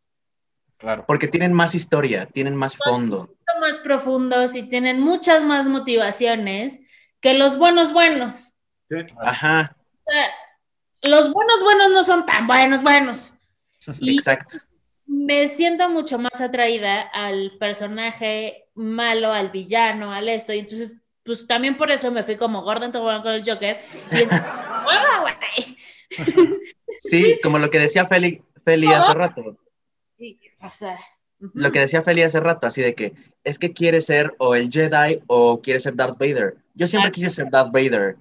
Claro. 0.78 1.04
Porque 1.06 1.28
tienen 1.28 1.52
más 1.52 1.76
historia, 1.76 2.26
tienen 2.26 2.56
más 2.56 2.76
fondo. 2.76 3.20
mucho 3.28 3.60
más 3.60 3.78
profundos 3.78 4.56
y 4.56 4.64
tienen 4.64 5.00
muchas 5.00 5.44
más 5.44 5.68
motivaciones 5.68 6.80
que 7.20 7.34
los 7.34 7.56
buenos 7.56 7.92
buenos. 7.92 8.54
Sí. 8.88 8.96
Ajá, 9.24 9.76
O 10.04 10.10
sea, 10.10 10.26
los 11.02 11.32
buenos 11.32 11.62
buenos 11.62 11.88
no 11.90 12.02
son 12.02 12.26
tan 12.26 12.48
buenos 12.48 12.82
buenos. 12.82 13.32
Y 14.00 14.16
exacto. 14.16 14.58
me 15.06 15.46
siento 15.46 15.88
mucho 15.88 16.18
más 16.18 16.40
atraída 16.40 17.00
al 17.00 17.52
personaje 17.60 18.68
malo, 18.74 19.32
al 19.32 19.50
villano, 19.52 20.12
al 20.12 20.28
esto. 20.28 20.52
Y 20.52 20.58
entonces, 20.60 20.96
pues 21.24 21.46
también 21.46 21.76
por 21.76 21.90
eso 21.90 22.10
me 22.10 22.22
fui 22.22 22.36
como 22.36 22.62
Gordon 22.62 22.92
Tobogán 22.92 23.22
con 23.22 23.32
el 23.32 23.44
Joker. 23.44 23.78
Y 24.10 24.16
entonces, 24.22 24.46
¡hola, 24.86 25.20
güey! 25.20 25.76
Sí, 27.00 27.38
como 27.42 27.58
lo 27.58 27.70
que 27.70 27.78
decía 27.78 28.06
Feli, 28.06 28.42
Feli 28.64 28.86
hace 28.92 29.14
rato. 29.14 29.56
Y, 30.18 30.38
O 30.60 30.70
sea. 30.70 30.98
Lo 31.54 31.72
que 31.72 31.80
decía 31.80 32.02
Feli 32.02 32.22
hace 32.22 32.38
rato, 32.38 32.68
así 32.68 32.80
de 32.82 32.94
que 32.94 33.14
es 33.42 33.58
que 33.58 33.72
quiere 33.72 34.00
ser 34.00 34.32
o 34.38 34.54
el 34.54 34.70
Jedi 34.70 35.20
o 35.26 35.60
quiere 35.60 35.80
ser 35.80 35.96
Darth 35.96 36.16
Vader. 36.18 36.54
Yo 36.74 36.86
siempre 36.86 37.10
quise 37.10 37.30
ser 37.30 37.50
Darth 37.50 37.72
Vader. 37.72 38.16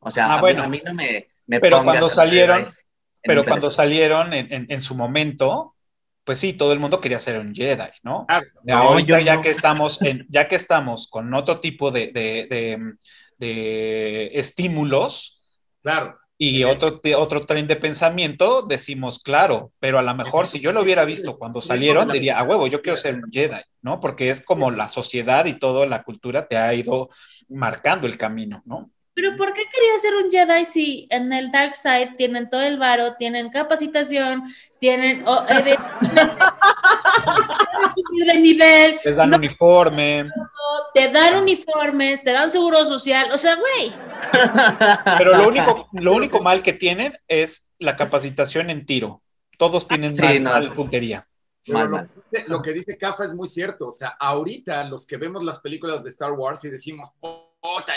O 0.00 0.10
sea, 0.10 0.26
Ah, 0.26 0.32
a, 0.32 0.36
mí- 0.36 0.40
bueno. 0.40 0.62
a 0.62 0.68
mí 0.68 0.80
no 0.82 0.94
me, 0.94 1.28
me 1.46 1.60
Pero 1.60 1.76
pongas 1.78 1.92
cuando 1.96 2.08
salieron- 2.08 2.60
en 2.62 2.66
Pero 3.22 3.44
cuando 3.44 3.70
salieron 3.70 4.32
en, 4.32 4.50
en- 4.50 4.66
en 4.70 4.80
su 4.80 4.94
momento, 4.94 5.74
pues 6.28 6.38
sí, 6.40 6.52
todo 6.52 6.74
el 6.74 6.78
mundo 6.78 7.00
quería 7.00 7.18
ser 7.18 7.40
un 7.40 7.54
Jedi, 7.54 7.88
¿no? 8.02 8.26
Claro. 8.26 8.46
Y 8.66 8.70
No, 8.70 8.76
ahorita 8.76 9.18
ya 9.22 9.36
no. 9.36 9.40
que 9.40 9.48
estamos 9.48 10.02
en, 10.02 10.26
ya 10.28 10.46
que 10.46 10.56
estamos 10.56 11.06
con 11.08 11.32
otro 11.32 11.58
tipo 11.58 11.90
de, 11.90 12.08
de- 12.12 12.46
de- 12.50 12.94
de 13.38 14.26
estímulos 14.38 15.40
Claro. 15.82 16.18
y 16.36 16.64
otro, 16.64 17.00
de- 17.02 17.14
otro 17.14 17.46
tren 17.46 17.66
de 17.66 17.76
pensamiento, 17.76 18.60
decimos, 18.60 19.20
claro, 19.20 19.72
pero 19.80 19.98
a 19.98 20.02
lo 20.02 20.14
mejor 20.14 20.46
si 20.46 20.60
yo 20.60 20.70
lo 20.74 20.82
hubiera 20.82 21.06
visto 21.06 21.38
cuando 21.38 21.62
salieron, 21.62 22.10
diría, 22.10 22.38
a 22.38 22.42
huevo, 22.42 22.66
yo 22.66 22.82
quiero 22.82 22.98
ser 22.98 23.14
un 23.14 23.30
Jedi, 23.32 23.62
¿no? 23.80 24.00
Porque 24.00 24.28
es 24.28 24.42
como 24.42 24.70
la 24.70 24.90
sociedad 24.90 25.46
y 25.46 25.58
toda 25.58 25.86
la 25.86 26.02
cultura 26.02 26.46
te 26.46 26.58
ha 26.58 26.74
ido 26.74 27.08
marcando 27.48 28.06
el 28.06 28.18
camino, 28.18 28.62
¿no? 28.66 28.90
Pero 29.20 29.36
¿por 29.36 29.52
qué 29.52 29.62
quería 29.64 29.98
ser 30.00 30.14
un 30.14 30.30
Jedi 30.30 30.64
si 30.64 31.08
en 31.10 31.32
el 31.32 31.50
Dark 31.50 31.74
Side 31.74 32.14
tienen 32.16 32.48
todo 32.48 32.60
el 32.60 32.78
varo, 32.78 33.16
tienen 33.16 33.50
capacitación, 33.50 34.44
tienen 34.78 35.24
oh, 35.26 35.44
de 38.26 38.38
nivel, 38.38 39.00
Les 39.04 39.16
dan 39.16 39.30
no, 39.30 39.36
uniforme, 39.38 40.28
te 40.94 41.08
dan 41.08 41.42
uniformes, 41.42 42.22
te 42.22 42.30
dan 42.30 42.48
seguro 42.48 42.86
social, 42.86 43.28
o 43.32 43.38
sea, 43.38 43.56
güey, 43.56 43.92
pero 45.18 45.36
lo 45.36 45.48
único, 45.48 45.88
lo 45.94 46.14
único 46.14 46.40
mal 46.40 46.62
que 46.62 46.74
tienen 46.74 47.12
es 47.26 47.72
la 47.80 47.96
capacitación 47.96 48.70
en 48.70 48.86
tiro. 48.86 49.20
Todos 49.58 49.88
tienen 49.88 50.14
Sí, 50.14 50.22
mal, 50.22 50.42
no. 50.44 50.50
mal 50.50 50.72
puntería. 50.74 51.26
Pero 51.66 51.80
lo, 51.80 51.88
mal. 51.88 52.08
que 52.08 52.20
dice- 52.30 52.48
lo 52.48 52.62
que 52.62 52.72
dice 52.72 52.96
Cafa 52.96 53.24
es 53.24 53.34
muy 53.34 53.48
cierto. 53.48 53.88
O 53.88 53.92
sea, 53.92 54.10
ahorita 54.20 54.84
los 54.84 55.04
que 55.08 55.16
vemos 55.16 55.42
las 55.42 55.58
películas 55.58 56.04
de 56.04 56.10
Star 56.10 56.30
Wars 56.32 56.62
y 56.64 56.70
decimos, 56.70 57.08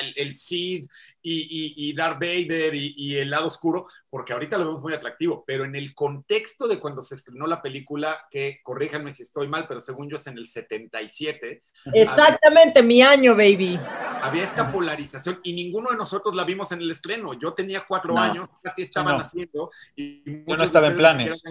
el, 0.02 0.14
el 0.18 0.34
Sith 0.34 0.90
y, 1.22 1.42
y, 1.42 1.90
y 1.90 1.94
Darth 1.94 2.20
Vader 2.20 2.74
y, 2.74 2.94
y 2.96 3.16
el 3.18 3.30
lado 3.30 3.48
oscuro, 3.48 3.88
porque 4.10 4.34
ahorita 4.34 4.58
lo 4.58 4.66
vemos 4.66 4.82
muy 4.82 4.94
atractivo. 4.94 5.44
Pero 5.46 5.66
en 5.66 5.76
el 5.76 5.94
contexto 5.94 6.68
de 6.68 6.80
cuando 6.80 7.02
se 7.02 7.16
estrenó 7.16 7.46
la 7.48 7.62
película, 7.62 8.26
que 8.30 8.60
corríjanme 8.64 9.12
si 9.12 9.24
estoy 9.24 9.48
mal, 9.48 9.66
pero 9.68 9.80
según 9.80 10.10
yo 10.10 10.16
es 10.16 10.28
en 10.28 10.38
el 10.38 10.46
77, 10.48 11.64
Exactamente, 11.94 12.84
mi 12.84 13.02
año, 13.02 13.32
baby. 13.36 13.80
había 14.22 14.44
esta 14.44 14.72
polarización 14.72 15.40
y 15.44 15.54
ninguno 15.54 15.92
de 15.92 15.98
nosotros 15.98 16.36
la 16.36 16.44
vimos 16.44 16.72
en 16.72 16.82
el 16.82 16.92
estreno. 16.92 17.34
Yo 17.40 17.54
tenía 17.54 17.86
cuatro 17.88 18.14
No. 18.14 18.22
años, 18.22 18.50
Katy 18.64 18.82
estaba 18.82 19.12
no. 19.14 19.18
naciendo 19.20 19.72
y 19.96 20.24
muchos 20.26 20.58
no 20.58 20.64
estaba 20.64 20.88
en 20.88 20.98
planes. 20.98 21.44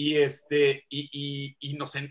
Y 0.00 0.16
este, 0.16 0.84
y, 0.88 1.08
y, 1.10 1.56
y 1.58 1.74
nos 1.74 1.94
Yo 1.94 1.98
en 1.98 2.08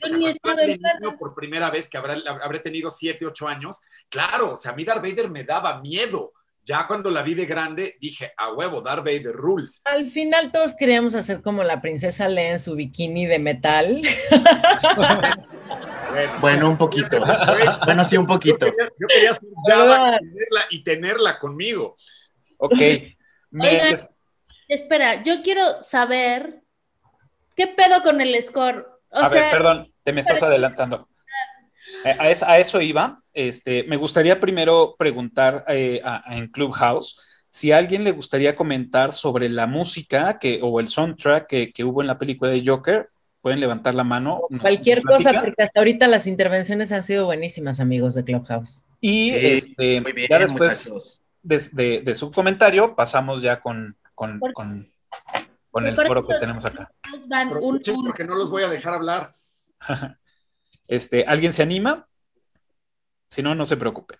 de 0.57 0.67
niño 0.67 1.17
por 1.17 1.33
primera 1.33 1.69
vez 1.69 1.87
que 1.87 1.97
habrá, 1.97 2.17
habré 2.43 2.59
tenido 2.59 2.91
siete, 2.91 3.25
ocho 3.25 3.47
años. 3.47 3.79
Claro, 4.09 4.55
o 4.55 4.57
sea, 4.57 4.73
a 4.73 4.75
mí 4.75 4.83
Darth 4.83 5.01
Vader 5.01 5.29
me 5.29 5.45
daba 5.45 5.79
miedo. 5.79 6.33
Ya 6.65 6.85
cuando 6.85 7.09
la 7.09 7.21
vi 7.21 7.33
de 7.33 7.45
grande, 7.45 7.95
dije, 8.01 8.33
a 8.35 8.51
huevo, 8.51 8.81
Darth 8.81 9.05
Vader 9.05 9.31
rules. 9.33 9.83
Al 9.85 10.11
final 10.11 10.51
todos 10.51 10.75
queríamos 10.75 11.15
hacer 11.15 11.41
como 11.41 11.63
la 11.63 11.79
princesa 11.79 12.27
Leia 12.27 12.49
en 12.51 12.59
su 12.59 12.75
bikini 12.75 13.25
de 13.25 13.39
metal. 13.39 14.01
Bueno, 16.09 16.39
Bueno, 16.41 16.69
un 16.69 16.77
poquito. 16.77 17.19
Bueno, 17.85 18.03
sí, 18.03 18.17
un 18.17 18.25
yo 18.25 18.33
poquito. 18.33 18.65
quería, 18.65 18.85
yo 18.99 19.07
quería 19.07 19.33
ser 19.33 19.49
Java 19.65 20.17
y 20.19 20.19
tenerla, 20.27 20.61
y 20.71 20.83
tenerla 20.83 21.39
conmigo. 21.39 21.95
Ok. 22.57 22.73
Me- 23.51 23.69
Oigan. 23.69 23.95
Espera, 24.67 25.23
yo 25.23 25.41
quiero 25.41 25.81
saber 25.83 26.63
qué 27.57 27.67
pedo 27.67 28.01
con 28.03 28.21
el 28.21 28.41
score. 28.41 28.87
O 29.11 29.19
a 29.19 29.27
sea, 29.29 29.41
ver, 29.41 29.51
perdón, 29.51 29.91
te 30.03 30.13
me 30.13 30.21
estás 30.21 30.41
adelantando. 30.43 31.09
Eh, 32.05 32.15
A, 32.19 32.29
es- 32.29 32.43
a 32.43 32.57
eso 32.59 32.79
iba. 32.81 33.21
Este, 33.33 33.83
me 33.83 33.97
gustaría 33.97 34.39
primero 34.39 34.95
preguntar 34.97 35.65
eh, 35.67 35.99
a- 36.03 36.23
a- 36.25 36.37
en 36.37 36.47
Clubhouse 36.47 37.19
si 37.49 37.71
a 37.71 37.77
alguien 37.77 38.03
le 38.03 38.11
gustaría 38.11 38.55
comentar 38.55 39.11
sobre 39.13 39.49
la 39.49 39.67
música 39.67 40.37
que, 40.39 40.59
o 40.61 40.79
el 40.79 40.87
soundtrack 40.87 41.47
que, 41.47 41.73
que 41.73 41.83
hubo 41.83 42.01
en 42.01 42.07
la 42.07 42.17
película 42.17 42.51
de 42.51 42.63
Joker. 42.65 43.09
Pueden 43.41 43.59
levantar 43.61 43.95
la 43.95 44.03
mano. 44.03 44.41
cualquier 44.61 45.01
cosa, 45.03 45.39
porque 45.41 45.63
hasta 45.63 45.79
ahorita 45.79 46.07
las 46.07 46.27
intervenciones 46.27 46.91
han 46.91 47.01
sido 47.01 47.25
buenísimas, 47.25 47.79
amigos 47.79 48.13
de 48.15 48.23
Clubhouse. 48.25 48.83
Y 48.99 49.31
Sí, 49.31 49.45
este, 49.47 49.99
bien, 50.01 50.27
ya 50.29 50.39
después 50.39 51.21
de, 51.43 51.61
de- 51.71 52.01
de 52.01 52.15
su 52.15 52.31
comentario 52.31 52.95
pasamos 52.95 53.41
ya 53.41 53.61
con, 53.61 53.95
con, 54.15 54.39
con, 54.53 54.89
con 55.71 55.85
el 55.87 55.95
foro 55.95 56.25
que 56.27 56.35
tenemos 56.39 56.65
acá. 56.65 56.91
van 57.27 57.49
un, 57.57 57.79
porque 58.05 58.23
no 58.23 58.35
los 58.35 58.49
voy 58.49 58.63
a 58.63 58.69
dejar 58.69 58.93
hablar. 58.93 59.31
Este, 60.87 61.25
¿Alguien 61.25 61.51
se 61.51 61.63
anima? 61.63 62.07
Si 63.29 63.43
no, 63.43 63.53
no 63.55 63.65
se 63.65 63.75
preocupen. 63.75 64.17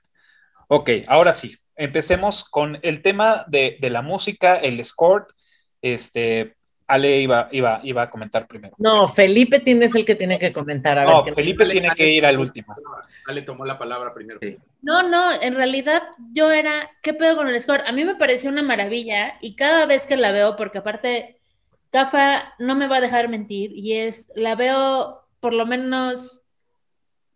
Ok, 0.68 0.90
ahora 1.08 1.32
sí, 1.32 1.56
empecemos 1.78 2.44
con 2.44 2.78
el 2.82 3.02
tema 3.02 3.46
de, 3.48 3.78
de 3.80 3.90
la 3.90 4.02
música, 4.02 4.58
el 4.58 4.84
score. 4.84 5.28
Este, 5.82 6.58
Ale 6.86 7.20
iba, 7.22 7.48
iba, 7.54 7.80
iba 7.84 8.02
a 8.02 8.10
comentar 8.10 8.48
primero. 8.48 8.76
No, 8.80 9.08
Felipe 9.08 9.62
tienes 9.62 9.96
el 9.96 10.04
que 10.04 10.16
tiene 10.16 10.38
que 10.40 10.52
comentar. 10.52 11.00
A 11.00 11.06
No, 11.06 11.24
ver, 11.24 11.34
¿qué- 11.34 11.42
Felipe 11.42 11.64
Ale- 11.64 11.72
tiene 11.72 11.88
Ale 11.88 11.96
que 11.98 12.10
ir 12.10 12.26
al 12.26 12.38
último. 12.38 12.76
Ale 13.28 13.42
tomó 13.44 13.64
la 13.64 13.78
palabra 13.80 14.14
primero. 14.14 14.40
Sí. 14.42 14.58
No, 14.82 15.04
no, 15.08 15.32
en 15.42 15.56
realidad 15.56 16.04
yo 16.34 16.52
era, 16.52 16.90
¿qué 17.02 17.14
pedo 17.14 17.38
con 17.38 17.48
el 17.48 17.62
score? 17.62 17.84
A 17.88 17.94
mí 17.94 18.04
me 18.04 18.16
pareció 18.16 18.50
una 18.50 18.62
maravilla 18.62 19.36
y 19.42 19.56
cada 19.56 19.86
vez 19.86 20.06
que 20.06 20.18
la 20.18 20.32
veo, 20.34 20.58
porque 20.58 20.80
aparte, 20.80 21.37
Cafa 21.92 22.54
no 22.60 22.76
me 22.76 22.88
va 22.88 22.98
a 22.98 23.02
dejar 23.02 23.30
mentir 23.30 23.72
y 23.74 23.94
es, 23.98 24.30
la 24.36 24.56
veo 24.56 25.26
por 25.40 25.54
lo 25.54 25.66
menos 25.66 26.44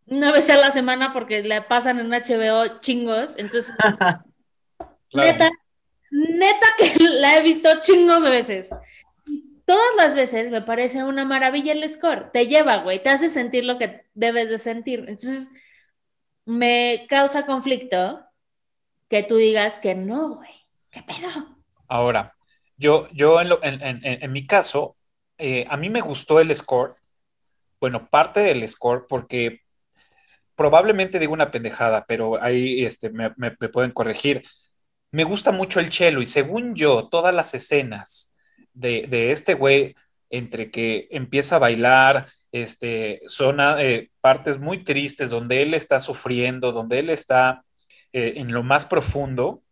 una 0.07 0.32
vez 0.32 0.49
a 0.49 0.57
la 0.57 0.72
semana 0.72 1.14
porque 1.14 1.44
la 1.44 1.68
pasan 1.68 1.99
en 1.99 2.10
HBO 2.11 2.80
chingos, 2.82 3.38
entonces, 3.38 3.73
Claro. 5.10 5.32
neta, 5.32 5.49
neta 6.11 6.68
que 6.78 6.94
la 7.19 7.38
he 7.38 7.44
visto 7.44 7.69
chingos 7.82 8.23
de 8.23 8.30
veces. 8.30 8.69
todas 9.65 9.95
las 9.98 10.15
veces 10.15 10.49
me 10.52 10.61
parece 10.61 11.03
una 11.03 11.26
maravilla 11.26 11.73
el 11.73 11.90
score. 11.90 12.32
Te 12.32 12.48
lleva, 12.48 12.78
güey, 12.78 13.02
te 13.03 13.10
hace 13.10 13.30
sentir 13.30 13.65
lo 13.65 13.78
que 13.78 14.06
debes 14.14 14.49
de 14.49 14.57
sentir. 14.57 14.99
Entonces, 15.07 15.52
me 16.45 17.06
causa 17.10 17.45
conflicto 17.45 18.22
que 19.10 19.23
tú 19.23 19.36
digas 19.36 19.80
que 19.80 19.95
no, 19.95 20.36
güey. 20.36 20.49
¿Qué 20.90 21.03
pedo? 21.03 21.57
Ahora, 21.88 22.36
yo, 22.81 23.07
yo 23.13 23.41
en, 23.41 23.49
lo- 23.49 23.59
en- 23.63 23.79
mi 24.33 24.45
caso, 24.47 24.97
eh, 25.37 25.65
a 25.69 25.77
mí 25.77 25.89
me 25.89 26.01
gustó 26.01 26.39
el 26.39 26.55
score. 26.55 26.95
Bueno, 27.79 28.09
parte 28.09 28.41
del 28.41 28.67
score, 28.69 29.05
porque 29.09 29.61
probablemente 30.55 31.19
digo 31.19 31.33
una 31.33 31.51
pendejada, 31.51 32.05
pero 32.07 32.41
ahí 32.41 32.83
este, 32.85 33.09
me, 33.09 33.33
me- 33.37 33.51
pueden 33.69 33.91
corregir. 33.91 34.43
Me 35.11 35.23
gusta 35.23 35.51
mucho 35.51 35.79
el 35.79 35.91
cello 35.91 36.21
y 36.21 36.25
según 36.25 36.75
yo, 36.75 37.09
todas 37.09 37.33
las 37.35 37.53
escenas 37.53 38.31
de, 38.73 39.07
de 39.09 39.31
este 39.31 39.55
güey, 39.55 39.95
entre 40.29 40.71
que 40.71 41.07
empieza 41.11 41.57
a 41.57 41.59
bailar, 41.59 42.27
este, 42.51 43.21
son 43.27 43.57
eh, 43.79 44.11
partes 44.21 44.59
muy 44.59 44.83
tristes 44.83 45.29
donde 45.31 45.61
él 45.63 45.73
está 45.73 45.99
sufriendo, 45.99 46.71
donde 46.71 46.99
él 46.99 47.09
está 47.11 47.63
eh, 48.13 48.33
en 48.37 48.51
lo 48.53 48.63
más 48.63 48.85
profundo, 48.85 49.63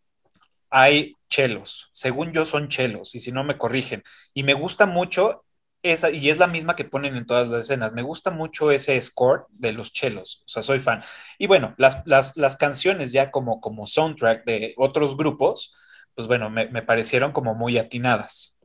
hay 0.69 1.15
chelos. 1.29 1.89
Según 1.93 2.33
yo 2.33 2.45
son 2.45 2.69
chelos, 2.69 3.15
y 3.15 3.19
si 3.19 3.31
no 3.31 3.43
me 3.43 3.57
corrigen. 3.57 4.03
Y 4.33 4.43
me 4.43 4.53
gusta 4.55 4.85
mucho 4.85 5.45
esa, 5.83 6.09
y 6.11 6.29
es 6.29 6.37
la 6.39 6.47
misma 6.47 6.75
que 6.75 6.85
ponen 6.85 7.15
en 7.15 7.25
todas 7.25 7.47
las 7.47 7.61
escenas. 7.65 7.93
Me 7.93 8.01
gusta 8.01 8.31
mucho 8.31 8.71
ese 8.71 9.01
score 9.01 9.45
de 9.49 9.71
los 9.73 9.93
chelos. 9.93 10.43
O 10.45 10.49
sea, 10.49 10.61
soy 10.63 10.79
fan. 10.79 11.01
Y 11.37 11.47
bueno, 11.47 11.75
las, 11.77 12.01
las, 12.05 12.35
las 12.37 12.57
canciones 12.57 13.11
ya 13.13 13.31
como, 13.31 13.61
como 13.61 13.85
soundtrack 13.85 14.45
de 14.45 14.73
otros 14.77 15.15
grupos, 15.17 15.73
pues 16.15 16.27
bueno, 16.27 16.49
me, 16.49 16.67
me 16.67 16.81
parecieron 16.81 17.31
como 17.31 17.55
muy 17.55 17.77
atinadas. 17.77 18.57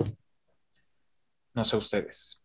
No 1.54 1.64
sé 1.64 1.76
ustedes. 1.76 2.40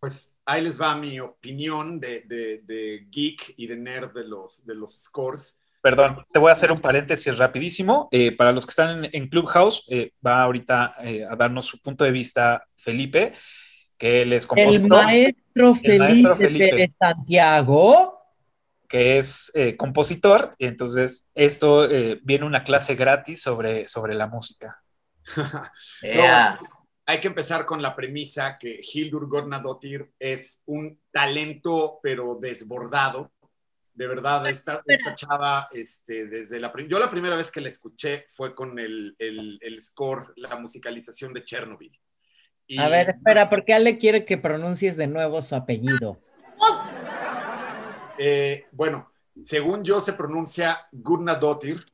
Pues 0.00 0.36
ahí 0.44 0.60
les 0.62 0.78
va 0.80 0.94
mi 0.96 1.18
opinión 1.20 1.98
de, 2.00 2.20
de- 2.26 2.60
de 2.64 3.06
geek 3.10 3.54
y 3.56 3.66
de 3.66 3.76
nerd 3.76 4.12
de 4.12 4.26
los, 4.26 4.66
de 4.66 4.74
los 4.74 4.92
scores. 5.02 5.60
Perdón, 5.84 6.24
te 6.32 6.38
voy 6.38 6.48
a 6.48 6.54
hacer 6.54 6.72
un 6.72 6.80
paréntesis 6.80 7.36
rapidísimo. 7.36 8.08
Eh, 8.10 8.34
para 8.34 8.52
los 8.52 8.64
que 8.64 8.70
están 8.70 9.04
en, 9.04 9.10
en 9.12 9.28
Clubhouse, 9.28 9.84
eh, 9.90 10.12
va 10.26 10.42
ahorita 10.42 10.94
eh, 11.02 11.26
a 11.28 11.36
darnos 11.36 11.66
su 11.66 11.78
punto 11.82 12.04
de 12.04 12.10
vista 12.10 12.66
Felipe, 12.74 13.34
que 13.98 14.22
él 14.22 14.32
es 14.32 14.44
El 14.44 14.48
compositor. 14.48 14.88
maestro 15.04 15.68
El 15.68 15.76
Felipe, 15.76 15.98
maestro 15.98 16.36
Felipe. 16.38 16.68
Pérez 16.70 16.90
Santiago. 16.98 18.18
que 18.88 19.18
es 19.18 19.52
eh, 19.54 19.76
compositor, 19.76 20.54
y 20.56 20.64
entonces 20.64 21.28
esto 21.34 21.84
eh, 21.90 22.18
viene 22.22 22.46
una 22.46 22.64
clase 22.64 22.94
gratis 22.94 23.42
sobre, 23.42 23.86
sobre 23.86 24.14
la 24.14 24.26
música. 24.26 24.82
No, 26.02 26.58
hay 27.04 27.20
que 27.20 27.28
empezar 27.28 27.66
con 27.66 27.82
la 27.82 27.94
premisa 27.94 28.56
que 28.58 28.80
Hildur 28.80 29.28
Gornadottir 29.28 30.10
es 30.18 30.62
un 30.64 30.98
talento, 31.10 32.00
pero 32.02 32.38
desbordado. 32.40 33.33
De 33.94 34.08
verdad, 34.08 34.46
esta, 34.48 34.82
esta 34.86 35.14
chava, 35.14 35.68
este, 35.70 36.26
desde 36.26 36.58
la 36.58 36.72
yo 36.88 36.98
la 36.98 37.10
primera 37.10 37.36
vez 37.36 37.50
que 37.52 37.60
la 37.60 37.68
escuché 37.68 38.26
fue 38.28 38.52
con 38.54 38.76
el, 38.78 39.14
el- 39.18 39.58
el 39.62 39.80
score, 39.80 40.32
la 40.36 40.56
musicalización 40.56 41.32
de 41.32 41.44
Chernobyl. 41.44 41.96
Y- 42.66 42.78
A 42.78 42.88
ver, 42.88 43.10
espera, 43.10 43.48
porque 43.48 43.72
Ale 43.72 43.98
quiere 43.98 44.24
que 44.24 44.36
pronuncies 44.36 44.96
de 44.96 45.06
nuevo 45.06 45.40
su 45.42 45.54
apellido. 45.54 46.18
Eh, 48.18 48.66
bueno, 48.72 49.12
según 49.42 49.84
yo 49.84 50.00
se 50.00 50.12
pronuncia 50.12 50.86
Gurnadottir. 50.92 51.84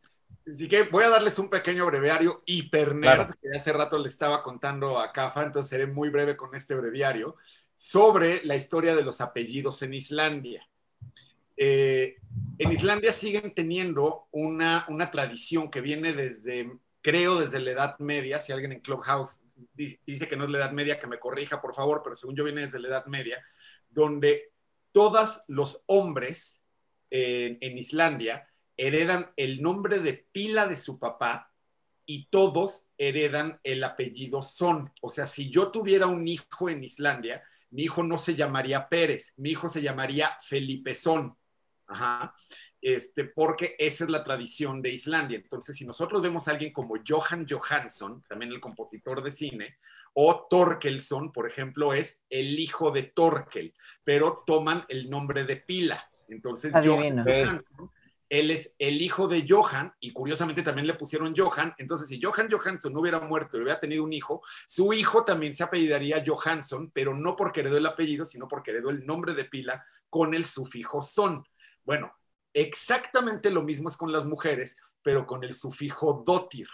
Así 0.47 0.69
que 0.69 0.85
voy 0.85 1.05
a 1.05 1.11
darles 1.11 1.39
un 1.39 1.49
pequeño 1.51 1.87
breviario 1.87 2.43
hiper 2.47 2.95
nerd, 2.95 3.17
Claro. 3.27 3.35
que 3.41 3.57
hace 3.57 3.73
rato 3.73 3.99
le 3.99 4.09
estaba 4.09 4.43
contando 4.43 4.99
a 4.99 5.13
Kafa, 5.13 5.43
entonces 5.43 5.69
seré 5.71 5.87
muy 5.87 6.09
breve 6.09 6.37
con 6.37 6.55
este 6.55 6.75
breviario, 6.75 7.37
sobre 7.75 8.45
la 8.45 8.57
historia 8.57 8.97
de 8.97 9.05
los 9.05 9.21
apellidos 9.21 9.83
en 9.83 9.95
Islandia. 9.95 10.67
Eh, 11.63 12.17
en 12.59 12.73
Islandia 12.73 13.13
siguen 13.13 13.53
teniendo 13.55 14.29
una, 14.31 14.87
una 14.89 15.11
tradición 15.11 15.71
que 15.71 15.83
viene 15.83 16.15
desde, 16.15 16.73
creo, 17.03 17.39
desde 17.39 17.61
la 17.61 17.73
Edad 17.73 17.99
Media. 17.99 18.41
Si 18.41 18.51
alguien 18.51 18.73
en 18.73 18.81
Clubhouse 18.81 19.43
di- 19.75 19.99
dice 20.07 20.27
que 20.27 20.37
no 20.37 20.45
es 20.45 20.51
la 20.51 20.57
Edad 20.59 20.73
Media, 20.73 20.99
que 20.99 21.07
me 21.07 21.19
corrija, 21.19 21.61
por 21.61 21.75
favor, 21.75 22.01
pero 22.03 22.17
según 22.17 22.35
yo 22.35 22.45
viene 22.45 22.63
desde 22.63 22.81
la 22.81 22.89
Edad 22.89 23.07
Media, 23.07 23.45
donde 23.91 24.53
todos 24.91 25.43
los 25.49 25.85
hombres 25.87 26.63
en 27.11 27.77
Islandia 27.77 28.49
heredan 28.77 29.31
el 29.37 29.61
nombre 29.61 29.99
de 29.99 30.27
pila 30.33 30.67
de 30.67 30.77
su 30.77 30.99
papá 30.99 31.53
y 32.07 32.27
todos 32.31 32.87
heredan 32.97 33.61
el 33.65 33.85
apellido 33.85 34.43
Son. 34.43 34.91
O 35.03 35.11
sea, 35.11 35.27
si 35.27 35.51
yo 35.51 35.71
tuviera 35.71 36.07
un 36.07 36.27
hijo 36.27 36.71
en 36.71 36.83
Islandia, 36.83 37.43
mi 37.71 37.83
hijo 37.83 38.03
no 38.03 38.17
se 38.17 38.35
llamaría 38.35 38.89
Pérez, 38.89 39.35
mi 39.37 39.51
hijo 39.51 39.69
se 39.69 39.83
llamaría 39.83 40.37
Felipe 40.41 40.95
Son. 40.95 41.37
Ajá. 41.91 42.35
Este, 42.81 43.25
porque 43.25 43.77
esa 43.79 44.05
es 44.05 44.11
la 44.11 44.25
tradición 44.25 44.81
de 44.81 44.91
Islandia. 44.95 45.37
Entonces, 45.37 45.77
si 45.77 45.85
nosotros 45.85 46.23
vemos 46.23 46.49
a 46.49 46.53
alguien 46.53 46.73
como 46.73 46.95
Johan 47.07 47.47
Johansson, 47.49 48.25
también 48.29 48.53
el 48.53 48.61
compositor 48.61 49.23
de 49.23 49.31
cine, 49.31 49.77
o 50.15 50.47
Torkelsson, 50.49 51.31
por 51.33 51.47
ejemplo, 51.47 51.93
es 51.93 52.25
el 52.31 52.59
hijo 52.59 52.91
de 52.91 53.03
Torkel, 53.03 53.75
pero 54.03 54.43
toman 54.47 54.85
el 54.89 55.11
nombre 55.11 55.45
de 55.45 55.57
pila. 55.57 56.11
Entonces, 56.29 56.75
Adivino. 56.75 57.23
Johan 57.23 57.25
Johansson, 57.25 57.91
él 58.31 58.51
es 58.53 58.77
el 58.79 59.03
hijo 59.03 59.29
de 59.29 59.45
Johan, 59.47 59.93
y 60.01 60.13
curiosamente 60.13 60.63
también 60.63 60.87
le 60.87 60.95
pusieron 60.95 61.35
Johan. 61.37 61.75
Entonces, 61.79 62.09
si 62.09 62.21
Johan 62.23 62.51
Johansson 62.51 62.93
no 62.93 63.01
hubiera 63.01 63.21
muerto 63.21 63.59
y 63.59 63.63
hubiera 63.63 63.79
tenido 63.79 64.05
un 64.05 64.13
hijo, 64.13 64.41
su 64.67 64.93
hijo 64.93 65.25
también 65.25 65.53
se 65.53 65.65
apellidaría 65.65 66.25
Johansson, 66.27 66.91
pero 66.95 67.15
no 67.15 67.37
porque 67.37 67.61
heredó 67.61 67.77
el 67.77 67.87
apellido, 67.87 68.25
sino 68.25 68.49
porque 68.49 68.71
heredó 68.71 68.91
el 68.91 69.05
nombre 69.05 69.35
de 69.35 69.45
pila 69.45 69.85
con 70.09 70.33
el 70.33 70.45
sufijo 70.45 71.03
son. 71.03 71.45
Bueno, 71.85 72.13
exactamente 72.53 73.51
lo 73.51 73.63
mismo 73.63 73.89
es 73.89 73.97
con 73.97 74.13
las 74.13 74.25
mujeres, 74.25 74.77
pero 75.03 75.27
con 75.27 75.45
el 75.45 75.55
sufijo 75.55 76.23
dotir. 76.27 76.69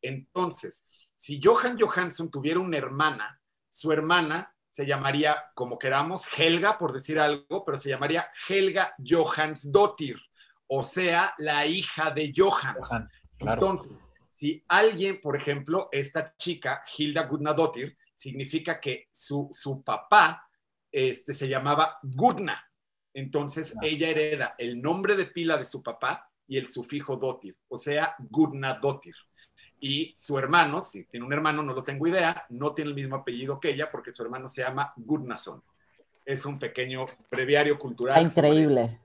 Entonces, 0.00 0.86
si 1.16 1.40
Johan 1.42 1.78
Johansson 1.78 2.30
tuviera 2.30 2.60
una 2.60 2.78
hermana, 2.78 3.40
su 3.68 3.92
hermana 3.92 4.54
se 4.70 4.86
llamaría, 4.86 5.50
como 5.54 5.78
queramos, 5.78 6.26
Helga, 6.36 6.78
por 6.78 6.92
decir 6.92 7.18
algo, 7.20 7.64
pero 7.64 7.78
se 7.78 7.90
llamaría 7.90 8.28
Helga 8.48 8.94
Johansdottir, 8.98 10.18
o 10.66 10.84
sea, 10.84 11.34
la 11.38 11.66
hija 11.66 12.10
de 12.10 12.32
Johan. 12.34 12.76
Johan, 12.80 13.10
claro. 13.38 13.60
Entonces, 13.60 14.06
si 14.28 14.64
alguien, 14.66 15.20
por 15.20 15.36
ejemplo, 15.36 15.88
esta 15.92 16.34
chica, 16.36 16.82
Hilda 16.96 17.26
Gudnadottir, 17.26 17.96
significa 18.14 18.80
que 18.80 19.08
su, 19.12 19.48
su 19.52 19.82
papá 19.84 20.48
este, 20.90 21.34
se 21.34 21.48
llamaba 21.48 21.98
Gudna. 22.02 22.60
Entonces, 23.14 23.76
ella 23.82 24.08
hereda 24.08 24.54
el 24.58 24.80
nombre 24.80 25.16
de 25.16 25.26
pila 25.26 25.56
de 25.56 25.64
su 25.64 25.82
papá 25.82 26.30
y 26.46 26.58
el 26.58 26.66
sufijo 26.66 27.16
dotir, 27.16 27.56
o 27.68 27.76
sea, 27.76 28.14
Gudnadottir. 28.18 29.14
Y 29.80 30.12
su 30.16 30.38
hermano, 30.38 30.82
si 30.82 31.04
tiene 31.04 31.26
un 31.26 31.32
hermano, 31.32 31.62
no 31.62 31.74
lo 31.74 31.82
tengo 31.82 32.06
idea, 32.06 32.46
no 32.50 32.72
tiene 32.72 32.90
el 32.90 32.94
mismo 32.94 33.16
apellido 33.16 33.58
que 33.58 33.70
ella 33.70 33.90
porque 33.90 34.14
su 34.14 34.22
hermano 34.22 34.48
se 34.48 34.62
llama 34.62 34.92
Gudnason. 34.96 35.62
Es 36.24 36.46
un 36.46 36.58
pequeño 36.58 37.06
breviario 37.30 37.78
cultural. 37.78 38.24
Increíble. 38.24 39.00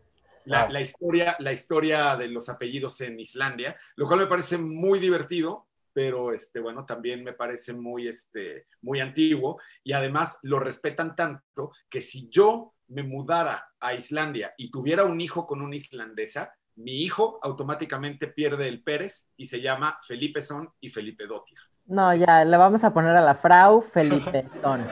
la, 0.45 0.65
Wow. 0.65 0.73
la 0.73 0.81
historia, 0.81 1.35
la 1.39 1.51
historia 1.51 2.15
de 2.15 2.29
los 2.29 2.47
apellidos 2.47 3.01
en 3.01 3.19
Islandia, 3.19 3.75
lo 3.95 4.05
cual 4.05 4.19
me 4.19 4.27
parece 4.27 4.57
muy 4.57 4.99
divertido, 4.99 5.67
pero 5.97 6.31
este, 6.31 6.59
bueno, 6.59 6.85
también 6.85 7.23
me 7.23 7.33
parece 7.33 7.73
muy, 7.73 8.07
este, 8.07 8.67
muy 8.81 8.99
antiguo 8.99 9.59
y 9.83 9.93
además 9.93 10.37
lo 10.43 10.59
respetan 10.59 11.15
tanto 11.15 11.71
que 11.89 12.03
si 12.03 12.29
yo 12.29 12.75
me 12.89 13.03
mudara 13.03 13.67
a 13.79 13.93
Islandia 13.93 14.53
y 14.57 14.71
tuviera 14.71 15.03
un 15.03 15.19
hijo 15.19 15.45
con 15.45 15.61
una 15.61 15.75
islandesa, 15.75 16.53
mi 16.75 17.03
hijo 17.03 17.39
automáticamente 17.41 18.27
pierde 18.27 18.67
el 18.67 18.83
Pérez 18.83 19.29
y 19.35 19.45
se 19.45 19.61
llama 19.61 19.99
Felipe 20.05 20.41
Son 20.41 20.69
y 20.79 20.89
Felipe 20.89 21.25
Dottir. 21.25 21.57
No, 21.85 22.13
ya, 22.13 22.43
le 22.43 22.57
vamos 22.57 22.83
a 22.83 22.93
poner 22.93 23.15
a 23.15 23.21
la 23.21 23.33
Frau 23.33 23.81
Felipe 23.81 24.47
Son. 24.61 24.85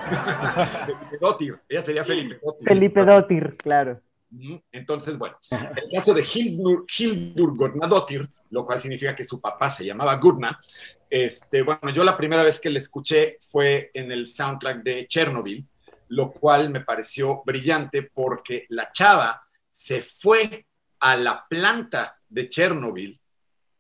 Felipe 0.85 1.17
Dottir, 1.19 1.59
ella 1.69 1.83
sería 1.83 2.05
Felipe 2.05 2.39
Dottir. 2.43 2.67
Felipe 2.67 3.05
Dottir, 3.05 3.57
claro. 3.57 4.01
Entonces, 4.71 5.17
bueno, 5.17 5.37
el 5.49 5.89
caso 5.93 6.13
de 6.13 6.25
Hildur, 6.33 6.85
Hildur 6.97 7.55
Gudnadottir, 7.55 8.29
lo 8.49 8.65
cual 8.65 8.79
significa 8.79 9.15
que 9.15 9.23
su 9.23 9.39
papá 9.39 9.69
se 9.69 9.85
llamaba 9.85 10.15
Gudna, 10.15 10.59
este, 11.09 11.61
bueno, 11.61 11.89
yo 11.93 12.03
la 12.03 12.17
primera 12.17 12.43
vez 12.43 12.59
que 12.59 12.69
le 12.69 12.79
escuché 12.79 13.37
fue 13.39 13.91
en 13.93 14.11
el 14.11 14.27
soundtrack 14.27 14.83
de 14.83 15.07
Chernobyl, 15.07 15.65
lo 16.15 16.31
cual 16.31 16.69
me 16.69 16.81
pareció 16.81 17.41
brillante 17.45 18.03
porque 18.03 18.65
la 18.69 18.91
chava 18.91 19.45
se 19.69 20.01
fue 20.01 20.65
a 20.99 21.15
la 21.15 21.45
planta 21.49 22.17
de 22.29 22.47
Chernobyl 22.49 23.19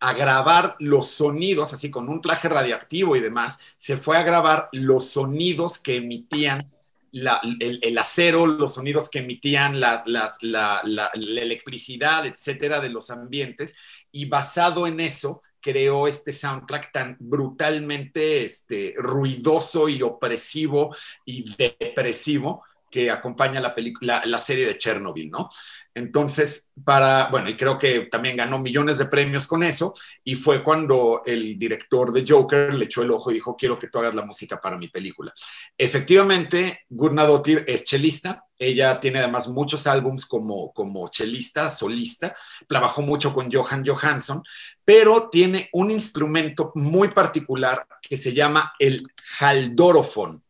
a 0.01 0.13
grabar 0.13 0.75
los 0.79 1.07
sonidos, 1.09 1.73
así 1.73 1.89
con 1.89 2.09
un 2.09 2.19
traje 2.21 2.49
radiactivo 2.49 3.15
y 3.15 3.21
demás, 3.21 3.59
se 3.77 3.95
fue 3.97 4.17
a 4.17 4.23
grabar 4.23 4.67
los 4.73 5.09
sonidos 5.09 5.79
que 5.79 5.95
emitían 5.95 6.69
el, 7.13 7.79
el 7.81 7.97
acero, 7.97 8.45
los 8.45 8.73
sonidos 8.73 9.09
que 9.09 9.19
emitían 9.19 9.79
la- 9.79 10.03
la- 10.05 10.81
la 10.83 11.11
electricidad, 11.13 12.25
etcétera, 12.25 12.81
de 12.81 12.89
los 12.89 13.09
ambientes, 13.09 13.77
y 14.11 14.25
basado 14.25 14.85
en 14.85 14.99
eso 14.99 15.41
creó 15.65 16.07
este 16.07 16.31
soundtrack 16.31 16.91
tan 16.91 17.17
brutalmente 17.19 18.45
este, 18.45 18.93
ruidoso 18.97 19.89
y 19.89 20.03
opresivo 20.03 20.95
y 21.25 21.55
depresivo 21.57 22.63
que 22.89 23.11
acompaña 23.11 23.59
la 23.59 23.73
película, 23.73 24.21
la 24.25 24.39
serie 24.39 24.65
de 24.65 24.77
Chernobyl, 24.77 25.29
¿no? 25.29 25.49
Entonces, 25.93 26.71
para, 26.83 27.29
bueno, 27.31 27.47
y 27.47 27.55
creo 27.55 27.79
que 27.79 28.01
también 28.11 28.35
ganó 28.35 28.59
millones 28.59 28.97
de 28.97 29.05
premios 29.05 29.47
con 29.47 29.63
eso, 29.63 29.93
y 30.25 30.35
fue 30.35 30.61
cuando 30.61 31.21
el 31.25 31.57
director 31.57 32.11
de 32.11 32.25
Joker 32.27 32.73
le 32.73 32.85
echó 32.85 33.01
el 33.01 33.11
ojo 33.11 33.31
y 33.31 33.35
dijo, 33.35 33.55
quiero 33.55 33.79
que 33.79 33.87
tú 33.87 33.99
hagas 33.99 34.13
la 34.13 34.25
música 34.25 34.59
para 34.59 34.77
mi 34.77 34.89
película. 34.89 35.33
Efectivamente, 35.77 36.81
Gurna 36.89 37.25
Dottir 37.25 37.63
es 37.65 37.85
chelista, 37.85 38.43
ella 38.59 38.99
tiene 38.99 39.19
además 39.19 39.47
muchos 39.47 39.87
álbums 39.87 40.25
como, 40.25 40.73
como 40.73 41.07
chelista, 41.07 41.69
solista, 41.69 42.35
trabajó 42.67 43.01
mucho 43.01 43.33
con 43.33 43.51
Johan 43.51 43.85
Johansson, 43.85 44.43
pero 44.83 45.29
tiene 45.29 45.69
un 45.73 45.91
instrumento 45.91 46.71
muy 46.75 47.09
particular 47.09 47.85
que 48.01 48.17
se 48.17 48.33
llama 48.33 48.73
el 48.79 49.01
haldorofón. 49.39 50.43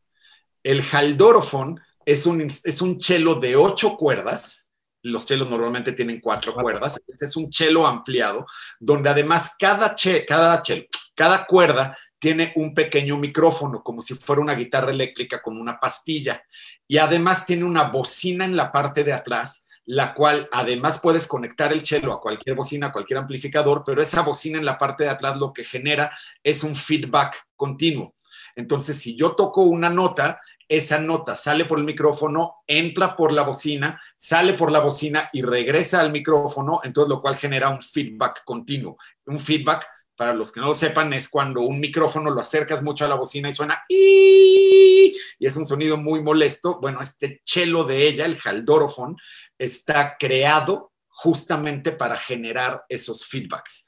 El 0.64 0.84
haldorofón 0.92 1.80
es 2.06 2.26
un, 2.26 2.42
es 2.42 2.82
un 2.82 3.02
cello 3.02 3.36
de 3.36 3.56
ocho 3.56 3.98
cuerdas, 3.98 4.66
los 5.06 5.26
chelos 5.26 5.50
normalmente 5.50 5.92
tienen 5.92 6.20
cuatro 6.20 6.54
cuerdas. 6.54 7.00
Este 7.08 7.26
es 7.26 7.36
un 7.36 7.50
chelo 7.50 7.86
ampliado, 7.86 8.46
donde 8.80 9.10
además 9.10 9.56
cada, 9.58 9.94
che, 9.94 10.26
cada, 10.26 10.62
chelo, 10.62 10.86
cada 11.14 11.46
cuerda 11.46 11.96
tiene 12.18 12.52
un 12.56 12.74
pequeño 12.74 13.18
micrófono, 13.18 13.84
como 13.84 14.02
si 14.02 14.16
fuera 14.16 14.42
una 14.42 14.56
guitarra 14.56 14.92
eléctrica 14.92 15.42
con 15.42 15.60
una 15.60 15.80
pastilla. 15.80 16.42
Y 16.88 16.98
además 16.98 17.46
tiene 17.46 17.66
una 17.66 17.84
bocina 17.84 18.46
en 18.46 18.56
la 18.56 18.72
parte 18.72 19.04
de 19.04 19.14
atrás, 19.14 19.68
la 19.86 20.16
cual 20.16 20.50
además 20.52 21.00
puedes 21.00 21.28
conectar 21.28 21.72
el 21.72 21.84
chelo 21.84 22.12
a 22.12 22.20
cualquier 22.20 22.56
bocina, 22.56 22.88
a 22.88 22.92
cualquier 22.92 23.20
amplificador, 23.20 23.84
pero 23.86 24.02
esa 24.02 24.22
bocina 24.22 24.58
en 24.58 24.66
la 24.66 24.80
parte 24.80 25.04
de 25.04 25.12
atrás 25.12 25.38
lo 25.38 25.54
que 25.54 25.64
genera 25.64 26.12
es 26.44 26.64
un 26.64 26.76
feedback 26.76 27.46
continuo. 27.56 28.16
Entonces, 28.56 28.98
si 28.98 29.16
yo 29.16 29.36
toco 29.36 29.62
una 29.62 29.90
nota, 29.90 30.42
esa 30.68 31.00
nota 31.00 31.36
sale 31.36 31.66
por 31.66 31.80
el 31.80 31.86
micrófono, 31.86 32.64
entra 32.68 33.16
por 33.16 33.32
la 33.32 33.44
bocina, 33.44 34.02
sale 34.18 34.54
por 34.54 34.72
la 34.72 34.80
bocina 34.80 35.30
y 35.32 35.42
regresa 35.42 36.02
al 36.02 36.12
micrófono, 36.12 36.80
entonces 36.84 37.10
lo 37.10 37.22
cual 37.22 37.36
genera 37.36 37.70
un 37.70 37.82
feedback 37.82 38.44
continuo. 38.44 38.98
Un 39.26 39.40
feedback, 39.40 39.88
para 40.16 40.34
los 40.34 40.52
que 40.52 40.62
no 40.62 40.68
lo 40.68 40.74
sepan, 40.74 41.14
es 41.14 41.30
cuando 41.30 41.62
un 41.62 41.80
micrófono 41.80 42.32
lo 42.32 42.42
acercas 42.42 42.82
mucho 42.82 43.06
a 43.06 43.08
la 43.08 43.16
bocina 43.16 43.50
y 43.50 43.54
suena 43.54 43.84
y 43.90 45.46
es 45.46 45.56
un 45.58 45.66
sonido 45.66 45.98
muy 45.98 46.22
molesto. 46.22 46.80
Bueno, 46.80 47.02
este 47.02 47.42
chelo 47.44 47.84
de 47.84 48.08
ella, 48.08 48.26
el 48.26 48.38
haldorofón, 48.44 49.18
está 49.58 50.18
creado 50.18 50.94
justamente 51.08 51.92
para 51.92 52.18
generar 52.18 52.84
esos 52.90 53.26
feedbacks 53.26 53.86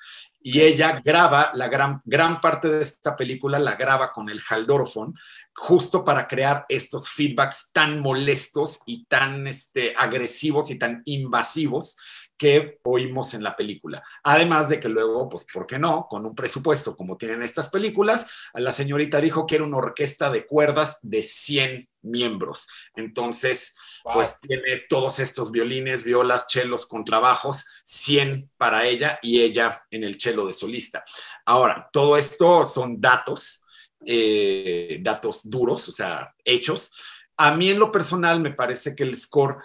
y 0.49 0.61
ella 0.61 1.01
graba 1.03 1.51
la 1.55 1.67
gran, 1.67 2.01
gran 2.05 2.39
parte 2.39 2.69
de 2.69 2.81
esta 2.81 3.17
película, 3.17 3.59
la 3.59 3.75
graba 3.75 4.13
con 4.13 4.29
el 4.29 4.41
haldorofón, 4.49 5.13
justo 5.57 6.05
para 6.05 6.27
crear 6.27 6.65
estos 6.69 7.09
feedbacks 7.09 7.71
tan 7.73 7.99
molestos 7.99 8.81
y 8.85 9.05
tan 9.05 9.47
este, 9.47 9.93
agresivos 9.97 10.69
y 10.69 10.77
tan 10.77 11.01
invasivos 11.05 11.97
que 12.37 12.79
oímos 12.83 13.33
en 13.33 13.43
la 13.43 13.55
película. 13.55 14.03
Además 14.23 14.69
de 14.69 14.79
que 14.79 14.87
luego, 14.87 15.27
pues, 15.27 15.45
¿por 15.51 15.65
qué 15.65 15.79
no? 15.79 16.07
Con 16.07 16.25
un 16.25 16.35
presupuesto 16.35 16.95
como 16.95 17.17
tienen 17.17 17.41
estas 17.41 17.69
películas, 17.69 18.29
la 18.53 18.71
señorita 18.71 19.19
dijo 19.19 19.47
que 19.47 19.55
era 19.55 19.63
una 19.63 19.77
orquesta 19.77 20.29
de 20.29 20.45
cuerdas 20.45 20.99
de 21.01 21.23
100 21.23 21.89
miembros. 22.03 22.67
Entonces, 22.95 23.75
pues 24.03 24.39
tiene 24.39 24.83
todos 24.87 25.17
estos 25.17 25.51
violines, 25.51 26.03
violas, 26.03 26.45
chelos, 26.45 26.85
contrabajos, 26.85 27.65
100 27.83 28.51
para 28.57 28.85
ella 28.85 29.17
y 29.23 29.41
ella 29.41 29.83
en 29.89 30.03
el 30.03 30.17
chelo 30.17 30.45
de 30.45 30.53
solista. 30.53 31.03
Ahora, 31.45 31.89
todo 31.91 32.17
esto 32.17 32.65
son 32.65 33.01
datos, 33.01 33.65
eh, 34.05 34.99
datos 35.01 35.49
duros, 35.49 35.87
o 35.89 35.91
sea, 35.91 36.33
hechos. 36.43 36.91
A 37.37 37.55
mí 37.55 37.69
en 37.69 37.79
lo 37.79 37.91
personal 37.91 38.39
me 38.39 38.51
parece 38.51 38.95
que 38.95 39.03
el 39.03 39.17
score 39.17 39.57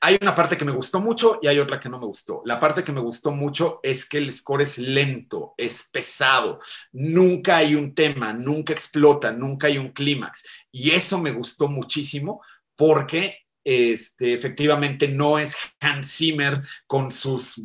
hay 0.00 0.16
una 0.20 0.34
parte 0.34 0.56
que 0.56 0.64
me 0.64 0.72
gustó 0.72 1.00
mucho 1.00 1.38
y 1.42 1.48
hay 1.48 1.58
otra 1.58 1.78
que 1.78 1.88
no 1.88 1.98
me 1.98 2.06
gustó. 2.06 2.42
La 2.44 2.58
parte 2.58 2.84
que 2.84 2.92
me 2.92 3.00
gustó 3.00 3.30
mucho 3.30 3.80
es 3.82 4.08
que 4.08 4.18
el 4.18 4.32
score 4.32 4.62
es 4.62 4.78
lento, 4.78 5.54
es 5.56 5.90
pesado, 5.92 6.60
nunca 6.92 7.58
hay 7.58 7.74
un 7.74 7.94
tema, 7.94 8.32
nunca 8.32 8.72
explota, 8.72 9.32
nunca 9.32 9.66
hay 9.66 9.78
un 9.78 9.90
clímax. 9.90 10.44
Y 10.70 10.90
eso 10.90 11.18
me 11.18 11.32
gustó 11.32 11.68
muchísimo 11.68 12.42
porque 12.76 13.41
este, 13.64 14.34
efectivamente 14.34 15.08
no 15.08 15.38
es 15.38 15.56
Hans 15.80 16.16
Zimmer 16.16 16.62
con 16.86 17.10
sus, 17.10 17.62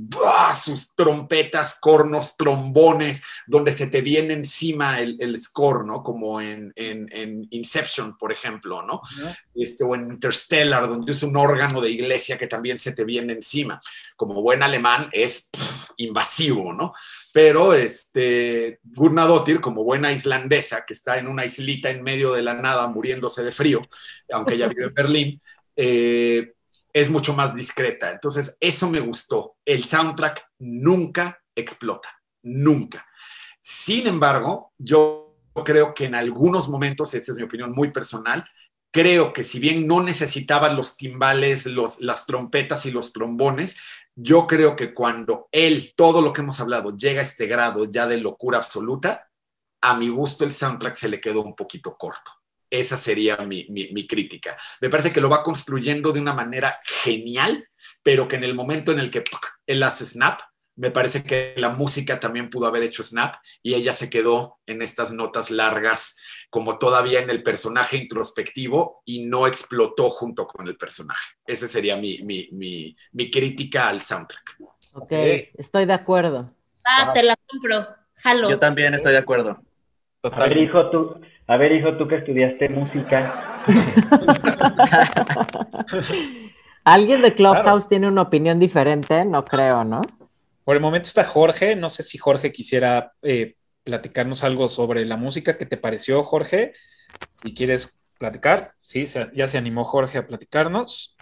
sus 0.56 0.96
trompetas, 0.96 1.80
cornos, 1.80 2.36
trombones, 2.38 3.24
donde 3.48 3.72
se 3.72 3.88
te 3.88 4.02
viene 4.02 4.34
encima 4.34 5.00
el, 5.00 5.38
score, 5.40 5.86
¿no? 5.86 6.04
Como 6.04 6.40
en, 6.42 6.74
Inception, 7.50 8.18
por 8.18 8.32
ejemplo, 8.32 8.82
¿no? 8.84 9.02
este, 9.56 9.84
o 9.84 9.96
en 9.96 10.12
Interstellar, 10.12 10.88
donde 10.88 11.12
usa 11.12 11.28
un 11.28 11.38
órgano 11.38 11.82
de 11.82 11.90
iglesia 11.90 12.38
que 12.38 12.48
también 12.48 12.78
se 12.78 12.94
te 12.94 13.04
viene 13.04 13.34
encima. 13.34 13.80
Como 14.16 14.42
buen 14.42 14.64
alemán 14.64 15.10
es 15.12 15.50
invasivo, 15.98 16.74
¿no? 16.74 16.94
Pero 17.34 17.74
este, 17.74 18.80
Gurnadottir, 18.84 19.62
como 19.62 19.84
buena 19.84 20.12
islandesa, 20.12 20.86
que 20.86 20.94
está 20.94 21.18
en 21.18 21.28
una 21.28 21.46
islita 21.46 21.90
en 21.90 22.04
medio 22.04 22.34
de 22.34 22.42
la 22.42 22.54
nada 22.54 22.88
muriéndose 22.88 23.44
de 23.44 23.52
frío, 23.52 23.86
aunque 24.32 24.56
ella 24.56 24.68
vive 24.68 24.86
en 24.86 24.94
Berlín, 24.96 25.42
eh, 25.78 26.54
es 26.92 27.10
mucho 27.10 27.34
más 27.34 27.56
discreta. 27.56 28.12
Entonces, 28.12 28.58
eso 28.60 28.90
me 28.90 29.00
gustó. 29.00 29.56
El 29.64 29.84
soundtrack 29.84 30.46
nunca 30.60 31.40
explota, 31.56 32.10
nunca. 32.44 33.06
Sin 33.62 34.08
embargo, 34.08 34.74
yo 34.78 35.36
creo 35.64 35.94
que 35.94 36.06
en 36.06 36.16
algunos 36.16 36.70
momentos, 36.70 37.14
esta 37.14 37.32
es 37.32 37.38
mi 37.38 37.44
opinión 37.44 37.72
muy 37.74 37.92
personal, 37.92 38.46
creo 38.92 39.34
que 39.34 39.44
si 39.44 39.60
bien 39.60 39.86
no 39.86 40.02
necesitaban 40.02 40.76
los 40.76 40.98
timbales, 40.98 41.66
los, 41.68 42.02
las 42.02 42.26
trompetas 42.26 42.86
y 42.86 42.92
los 42.92 43.14
trombones, 43.14 43.78
yo 44.16 44.48
creo 44.48 44.76
que 44.76 44.94
cuando 44.94 45.48
él, 45.52 45.94
todo 45.96 46.22
lo 46.22 46.34
que 46.34 46.42
hemos 46.42 46.60
hablado, 46.60 46.98
llega 46.98 47.20
a 47.20 47.24
este 47.24 47.46
grado 47.46 47.86
ya 47.86 48.08
de 48.08 48.18
locura 48.18 48.58
absoluta, 48.58 49.30
a 49.82 49.96
mi 49.96 50.10
gusto 50.10 50.44
el 50.44 50.52
soundtrack 50.52 50.96
se 50.96 51.10
le 51.10 51.22
quedó 51.22 51.44
un 51.44 51.56
poquito 51.56 51.96
corto. 51.96 52.32
Esa 52.70 52.98
sería 52.98 53.38
mi, 53.38 54.08
crítica. 54.08 54.58
Me 54.82 54.90
parece 54.90 55.12
que 55.12 55.22
lo 55.22 55.30
va 55.30 55.44
construyendo 55.44 56.12
de 56.12 56.20
una 56.20 56.34
manera 56.34 56.80
genial, 57.04 57.68
pero 58.04 58.28
que 58.28 58.36
en 58.36 58.44
el 58.44 58.56
momento 58.56 58.92
en 58.92 59.00
el 59.00 59.10
que 59.10 59.24
él 59.66 59.84
hace 59.84 60.06
snap, 60.06 60.42
me 60.76 60.92
parece 60.92 61.24
que 61.24 61.56
la 61.58 61.70
música 61.70 62.20
también 62.20 62.52
pudo 62.52 62.68
haber 62.68 62.84
hecho 62.84 63.04
snap 63.04 63.36
y 63.64 63.74
ella 63.74 63.94
se 63.94 64.12
quedó 64.12 64.60
en 64.68 64.84
estas 64.84 65.12
notas 65.12 65.50
largas, 65.50 66.20
como 66.52 66.78
todavía 66.78 67.20
en 67.20 67.32
el 67.32 67.42
personaje 67.42 67.98
introspectivo 67.98 69.02
y 69.06 69.26
no 69.26 69.48
explotó 69.48 70.10
junto 70.10 70.46
con 70.46 70.68
el 70.68 70.78
personaje. 70.78 71.34
Esa 71.48 71.68
sería 71.68 71.96
mi, 71.96 72.20
mi 72.22 73.32
crítica 73.32 73.90
al 73.90 74.02
soundtrack. 74.02 74.58
Ok, 74.94 75.12
estoy 75.58 75.86
de 75.86 75.94
acuerdo. 75.94 76.52
Ah, 76.86 77.12
te 77.14 77.22
la 77.22 77.38
compro. 77.48 77.88
Jalo. 78.16 78.50
Yo 78.50 78.60
también 78.60 78.94
estoy 78.94 79.12
de 79.12 79.20
acuerdo. 79.20 79.62
A 80.24 80.48
ver, 80.48 80.58
hijo, 80.58 80.90
tú, 80.90 81.22
a 81.48 81.58
ver, 81.58 81.72
hijo, 81.72 81.98
tú 81.98 82.08
que 82.08 82.18
estudiaste 82.18 82.70
música. 82.70 83.64
¿Alguien 86.84 87.22
de 87.22 87.34
Clubhouse 87.34 87.88
tiene 87.88 88.08
una 88.08 88.24
opinión 88.24 88.60
diferente? 88.60 89.24
No 89.26 89.46
creo, 89.46 89.84
¿no? 89.84 90.02
Por 90.64 90.76
el 90.76 90.82
momento 90.82 91.08
está 91.08 91.24
Jorge. 91.24 91.76
No 91.76 91.90
sé 91.90 92.04
si 92.04 92.18
Jorge 92.18 92.52
quisiera 92.52 93.14
eh, 93.22 93.56
platicarnos 93.84 94.44
algo 94.44 94.68
sobre 94.68 95.06
la 95.06 95.16
música. 95.16 95.58
¿Qué 95.58 95.66
te 95.66 95.78
pareció, 95.78 96.24
Jorge? 96.24 96.74
Si 97.42 97.54
quieres 97.54 98.02
platicar. 98.18 98.74
Sí, 98.82 99.06
ya 99.34 99.48
se 99.48 99.58
animó 99.58 99.86
Jorge 99.86 100.18
a 100.18 100.28
platicarnos. 100.28 101.16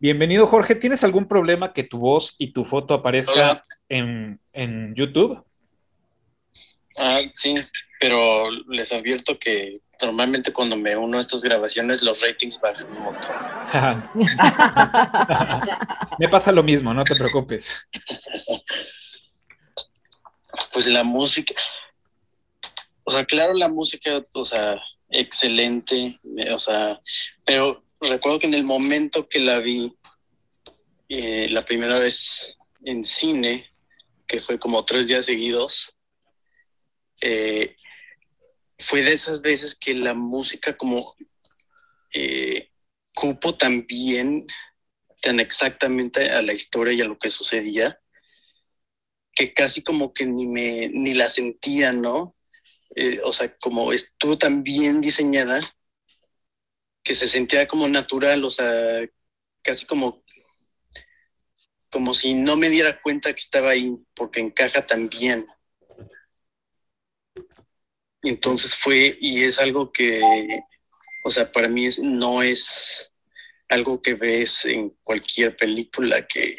Bienvenido, 0.00 0.48
Jorge. 0.48 0.74
¿Tienes 0.74 1.04
algún 1.04 1.28
problema 1.28 1.72
que 1.72 1.84
tu 1.84 1.98
voz 1.98 2.34
y 2.38 2.52
tu 2.52 2.64
foto 2.64 2.94
aparezca 2.94 3.64
en, 3.88 4.40
en 4.52 4.94
YouTube? 4.96 5.44
Ah, 6.98 7.20
sí, 7.34 7.54
pero 8.02 8.50
les 8.50 8.90
advierto 8.90 9.38
que 9.38 9.80
normalmente 10.00 10.52
cuando 10.52 10.76
me 10.76 10.96
uno 10.96 11.18
a 11.18 11.20
estas 11.20 11.40
grabaciones 11.40 12.02
los 12.02 12.20
ratings 12.20 12.60
bajan 12.60 12.88
un 12.88 13.04
montón. 13.04 14.10
me 16.18 16.28
pasa 16.28 16.50
lo 16.50 16.64
mismo, 16.64 16.92
no 16.92 17.04
te 17.04 17.14
preocupes. 17.14 17.88
Pues 20.72 20.88
la 20.88 21.04
música, 21.04 21.54
o 23.04 23.12
sea, 23.12 23.24
claro, 23.24 23.54
la 23.54 23.68
música, 23.68 24.20
o 24.32 24.44
sea, 24.44 24.82
excelente, 25.08 26.18
o 26.52 26.58
sea, 26.58 27.00
pero 27.44 27.84
recuerdo 28.00 28.40
que 28.40 28.48
en 28.48 28.54
el 28.54 28.64
momento 28.64 29.28
que 29.28 29.38
la 29.38 29.60
vi, 29.60 29.96
eh, 31.08 31.46
la 31.50 31.64
primera 31.64 32.00
vez 32.00 32.56
en 32.84 33.04
cine, 33.04 33.70
que 34.26 34.40
fue 34.40 34.58
como 34.58 34.84
tres 34.84 35.06
días 35.06 35.24
seguidos, 35.24 35.96
eh, 37.20 37.76
fue 38.78 39.02
de 39.02 39.12
esas 39.12 39.40
veces 39.42 39.74
que 39.74 39.94
la 39.94 40.14
música 40.14 40.76
como 40.76 41.14
eh, 42.12 42.70
cupo 43.14 43.56
tan 43.56 43.86
bien, 43.86 44.46
tan 45.20 45.40
exactamente 45.40 46.30
a 46.30 46.42
la 46.42 46.52
historia 46.52 46.94
y 46.94 47.00
a 47.00 47.06
lo 47.06 47.18
que 47.18 47.30
sucedía, 47.30 48.00
que 49.34 49.52
casi 49.54 49.82
como 49.82 50.12
que 50.12 50.26
ni 50.26 50.46
me, 50.46 50.88
ni 50.88 51.14
la 51.14 51.28
sentía, 51.28 51.92
¿no? 51.92 52.36
Eh, 52.94 53.20
o 53.24 53.32
sea, 53.32 53.56
como 53.58 53.92
estuvo 53.92 54.36
tan 54.36 54.62
bien 54.62 55.00
diseñada 55.00 55.60
que 57.02 57.14
se 57.14 57.26
sentía 57.26 57.66
como 57.66 57.88
natural, 57.88 58.44
o 58.44 58.50
sea, 58.50 59.04
casi 59.62 59.86
como, 59.86 60.22
como 61.90 62.14
si 62.14 62.34
no 62.34 62.56
me 62.56 62.68
diera 62.68 63.00
cuenta 63.00 63.32
que 63.32 63.40
estaba 63.40 63.70
ahí, 63.70 63.96
porque 64.14 64.40
encaja 64.40 64.86
tan 64.86 65.08
bien. 65.08 65.46
Entonces 68.22 68.74
fue, 68.76 69.16
y 69.20 69.42
es 69.42 69.58
algo 69.58 69.90
que, 69.92 70.20
o 71.24 71.30
sea, 71.30 71.50
para 71.50 71.68
mí 71.68 71.86
es, 71.86 71.98
no 71.98 72.42
es 72.42 73.10
algo 73.68 74.00
que 74.00 74.14
ves 74.14 74.64
en 74.64 74.90
cualquier 75.02 75.56
película 75.56 76.26
que, 76.26 76.56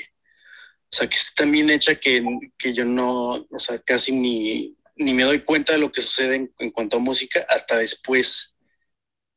o 0.91 0.95
sea, 0.95 1.07
que 1.07 1.15
está 1.15 1.43
tan 1.43 1.51
bien 1.51 1.69
hecha 1.69 1.95
que, 1.95 2.23
que 2.57 2.73
yo 2.73 2.85
no, 2.85 3.47
o 3.49 3.59
sea, 3.59 3.79
casi 3.79 4.11
ni, 4.11 4.77
ni 4.95 5.13
me 5.13 5.23
doy 5.23 5.39
cuenta 5.39 5.73
de 5.73 5.79
lo 5.79 5.91
que 5.91 6.01
sucede 6.01 6.35
en, 6.35 6.53
en 6.59 6.71
cuanto 6.71 6.97
a 6.97 6.99
música 6.99 7.45
hasta 7.49 7.77
después 7.77 8.55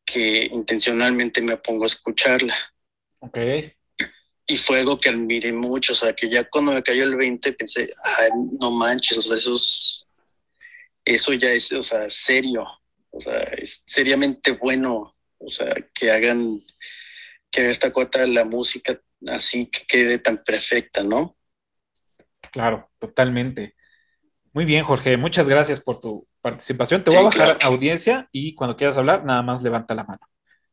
que 0.05 0.49
intencionalmente 0.53 1.43
me 1.43 1.57
pongo 1.57 1.85
a 1.85 1.89
escucharla. 1.89 2.57
Ok. 3.21 3.39
Y 4.49 4.57
fue 4.59 4.81
algo 4.81 4.99
que 4.99 5.09
admiré 5.09 5.53
mucho, 5.53 5.93
o 5.93 5.97
sea, 5.97 6.15
que 6.15 6.29
ya 6.29 6.45
cuando 6.49 6.73
me 6.73 6.83
cayó 6.83 7.03
el 7.03 7.17
20 7.17 7.53
pensé, 7.53 7.89
ay, 8.05 8.31
no 8.61 8.71
manches, 8.71 9.19
o 9.19 9.23
sea, 9.23 9.37
eso 9.37 9.55
es, 9.55 10.06
eso 11.07 11.33
ya 11.33 11.53
es, 11.53 11.73
o 11.73 11.83
sea, 11.83 12.11
serio, 12.11 12.67
o 13.11 13.21
sea, 13.21 13.41
es 13.45 13.83
seriamente 13.87 14.53
bueno, 14.53 15.17
o 15.39 15.49
sea, 15.49 15.75
que 15.95 16.11
hagan, 16.11 16.61
que 17.51 17.63
haga 17.63 17.71
esta 17.71 17.93
cuota 17.93 18.27
la 18.27 18.45
música 18.45 19.01
así 19.29 19.67
que 19.67 19.87
quede 19.87 20.19
tan 20.19 20.43
perfecta, 20.45 21.03
¿no? 21.03 21.37
Claro, 22.53 22.91
totalmente. 22.99 23.75
Muy 24.53 24.65
bien, 24.65 24.85
Jorge, 24.85 25.17
muchas 25.17 25.49
gracias 25.49 25.81
por 25.81 26.01
tu 26.01 26.27
participación. 26.41 27.05
Te 27.05 27.11
voy 27.11 27.21
a 27.21 27.23
bajar 27.23 27.59
claro. 27.59 27.75
audiencia 27.75 28.29
y 28.33 28.55
cuando 28.55 28.77
quieras 28.77 28.97
hablar, 28.97 29.25
nada 29.25 29.43
más 29.43 29.63
levanta 29.63 29.95
la 29.95 30.05
mano. 30.05 30.21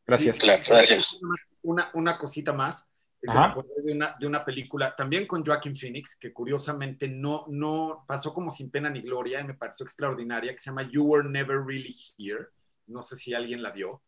Gracias. 0.05 0.37
Sí, 0.37 0.43
Claro, 0.43 0.63
gracias. 0.65 1.19
Una, 1.61 1.89
una 1.93 2.17
cosita 2.17 2.53
más. 2.53 2.92
Me 3.23 3.33
acordé 3.39 3.81
de 3.83 3.93
una, 3.93 4.15
de 4.19 4.27
una 4.27 4.43
película, 4.43 4.93
también 4.95 5.25
con 5.25 5.45
Joaquin 5.45 5.75
Phoenix, 5.75 6.15
que 6.17 6.33
curiosamente 6.33 7.07
no, 7.07 7.45
no 7.47 8.03
pasó 8.07 8.33
como 8.33 8.51
sin 8.51 8.69
pena 8.69 8.89
ni 8.89 9.01
gloria, 9.01 9.39
y 9.39 9.45
me 9.45 9.53
pareció 9.53 9.85
extraordinaria, 9.85 10.51
que 10.53 10.59
se 10.59 10.69
llama 10.69 10.89
You 10.91 11.03
Were 11.05 11.27
Never 11.29 11.59
Really 11.65 11.95
Here. 12.17 12.47
No 12.87 13.01
sé 13.01 13.15
si 13.15 13.33
alguien 13.33 13.63
la 13.63 13.71
vio. 13.71 14.01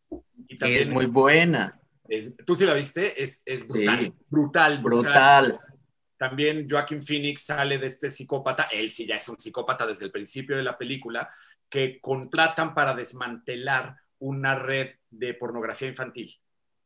Y 0.47 0.57
Que 0.57 0.81
es 0.81 0.89
muy 0.89 1.05
buena. 1.05 1.79
es- 2.09 2.35
¿Tú 2.45 2.55
sí 2.55 2.65
la 2.65 2.73
viste? 2.73 3.21
Es, 3.23 3.41
es 3.45 3.65
brutal, 3.67 3.99
Sí. 3.99 4.13
brutal, 4.29 4.81
brutal. 4.83 5.45
Brutal. 5.45 5.59
También 6.17 6.67
Joaquin 6.69 7.01
Phoenix 7.03 7.45
sale 7.45 7.77
de 7.77 7.87
este 7.87 8.09
psicópata, 8.11 8.63
él 8.71 8.91
sí 8.91 9.05
ya 9.05 9.15
es 9.15 9.27
un 9.29 9.37
psicópata 9.39 9.85
desde 9.87 10.05
el 10.05 10.11
principio 10.11 10.55
de 10.57 10.63
la 10.63 10.77
película, 10.77 11.29
que 11.69 11.99
contratan 12.01 12.73
para 12.73 12.93
desmantelar 12.93 13.95
una 14.19 14.55
red 14.55 14.91
de 15.09 15.33
pornografía 15.33 15.87
infantil. 15.87 16.33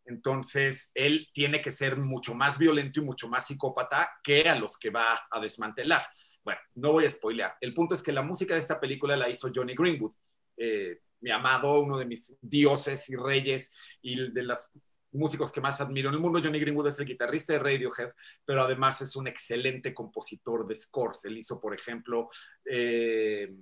Entonces, 0.09 0.91
él 0.95 1.27
tiene 1.33 1.61
que 1.61 1.71
ser 1.71 1.97
mucho 1.97 2.33
más 2.33 2.57
violento 2.57 2.99
y 2.99 3.03
mucho 3.03 3.29
más 3.29 3.45
psicópata 3.45 4.09
que 4.23 4.49
a 4.49 4.55
los 4.55 4.77
que 4.77 4.89
va 4.89 5.21
a 5.29 5.39
desmantelar. 5.39 6.05
Bueno, 6.43 6.59
no 6.75 6.91
voy 6.93 7.05
a 7.05 7.11
spoilear. 7.11 7.55
El 7.61 7.75
punto 7.75 7.93
es 7.93 8.01
que 8.01 8.11
la 8.11 8.23
música 8.23 8.55
de 8.55 8.59
esta 8.59 8.79
película 8.79 9.15
la 9.15 9.29
hizo 9.29 9.51
Johnny 9.53 9.75
Greenwood, 9.75 10.13
eh, 10.57 11.01
mi 11.21 11.29
amado, 11.29 11.79
uno 11.79 11.97
de 11.97 12.05
mis 12.05 12.35
dioses 12.41 13.07
y 13.09 13.15
reyes 13.15 13.71
y 14.01 14.31
de 14.31 14.43
los 14.43 14.69
músicos 15.11 15.51
que 15.51 15.61
más 15.61 15.79
admiro 15.79 16.09
en 16.09 16.15
el 16.15 16.21
mundo. 16.21 16.41
Johnny 16.41 16.59
Greenwood 16.59 16.87
es 16.87 16.99
el 16.99 17.05
guitarrista 17.05 17.53
de 17.53 17.59
Radiohead, 17.59 18.11
pero 18.45 18.63
además 18.63 19.01
es 19.01 19.15
un 19.15 19.27
excelente 19.27 19.93
compositor 19.93 20.65
de 20.67 20.75
scores. 20.75 21.23
Él 21.25 21.37
hizo, 21.37 21.61
por 21.61 21.75
ejemplo, 21.75 22.29
eh, 22.65 23.53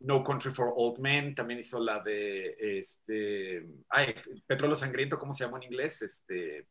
No 0.00 0.22
Country 0.22 0.52
for 0.52 0.72
Old 0.76 0.98
Men, 0.98 1.34
también 1.34 1.60
hizo 1.60 1.78
la 1.80 2.02
de 2.02 2.56
este, 2.58 3.66
ay, 3.88 4.14
Petróleo 4.46 4.76
Sangriento, 4.76 5.18
¿cómo 5.18 5.32
se 5.32 5.44
llama 5.44 5.58
en 5.58 5.64
inglés? 5.64 6.02
Este, 6.02 6.66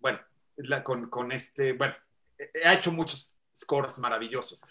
bueno, 0.00 0.20
la- 0.56 0.82
con, 0.82 1.08
con 1.10 1.32
este, 1.32 1.72
bueno, 1.72 1.94
eh, 2.38 2.50
ha 2.64 2.74
hecho 2.74 2.92
muchos 2.92 3.34
scores 3.54 3.98
maravillosos. 3.98 4.62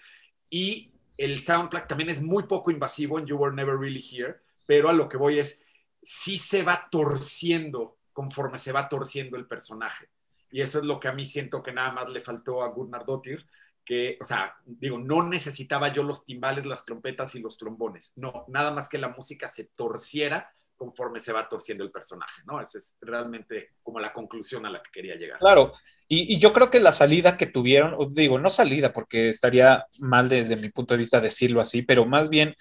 Y 0.49 0.91
el 1.17 1.39
soundtrack 1.39 1.87
también 1.87 2.09
es 2.09 2.21
muy 2.21 2.43
poco 2.43 2.71
invasivo 2.71 3.19
en 3.19 3.25
You 3.25 3.37
Were 3.37 3.55
Never 3.55 3.77
Really 3.77 4.03
Here, 4.03 4.37
pero 4.67 4.89
a 4.89 4.93
lo 4.93 5.07
que 5.07 5.17
voy 5.17 5.39
es, 5.39 5.61
sí 6.01 6.37
se 6.37 6.63
va 6.63 6.87
torciendo 6.91 7.97
conforme 8.13 8.57
se 8.57 8.71
va 8.71 8.87
torciendo 8.87 9.37
el 9.37 9.45
personaje. 9.45 10.09
Y 10.49 10.61
eso 10.61 10.79
es 10.79 10.85
lo 10.85 10.99
que 10.99 11.09
a 11.09 11.11
mí 11.13 11.25
siento 11.25 11.61
que 11.61 11.73
nada 11.73 11.91
más 11.91 12.09
le 12.09 12.21
faltó 12.21 12.63
a 12.63 12.69
Gunnar 12.69 13.05
Dottir, 13.05 13.45
que, 13.85 14.17
o 14.19 14.25
sea, 14.25 14.55
digo, 14.65 14.97
no 14.97 15.23
necesitaba 15.23 15.93
yo 15.93 16.03
los 16.03 16.25
timbales, 16.25 16.65
las 16.65 16.83
trompetas 16.83 17.35
y 17.35 17.39
los 17.39 17.57
trombones. 17.57 18.13
No, 18.15 18.45
nada 18.47 18.71
más 18.71 18.89
que 18.89 18.97
la 18.97 19.09
música 19.09 19.47
se 19.47 19.65
torciera 19.75 20.51
conforme 20.75 21.19
se 21.19 21.31
va 21.31 21.47
torciendo 21.47 21.83
el 21.83 21.91
personaje, 21.91 22.41
¿no? 22.45 22.59
Esa 22.59 22.79
es 22.79 22.97
realmente 22.99 23.75
como 23.81 23.99
la 23.99 24.11
conclusión 24.11 24.65
a 24.65 24.69
la 24.69 24.81
que 24.81 24.91
quería 24.91 25.15
llegar. 25.15 25.39
Claro, 25.39 25.71
y, 26.07 26.37
yo 26.37 26.51
creo 26.53 26.69
que 26.69 26.79
la 26.79 26.91
salida 26.91 27.37
que 27.37 27.45
tuvieron, 27.47 28.13
digo, 28.13 28.37
no 28.39 28.49
salida, 28.49 28.91
porque 28.91 29.29
estaría 29.29 29.85
mal 29.99 30.29
desde 30.29 30.57
mi 30.57 30.69
punto 30.69 30.93
de 30.93 30.99
vista 30.99 31.21
decirlo 31.21 31.61
así, 31.61 31.81
pero 31.81 32.05
más 32.05 32.29
bien 32.29 32.55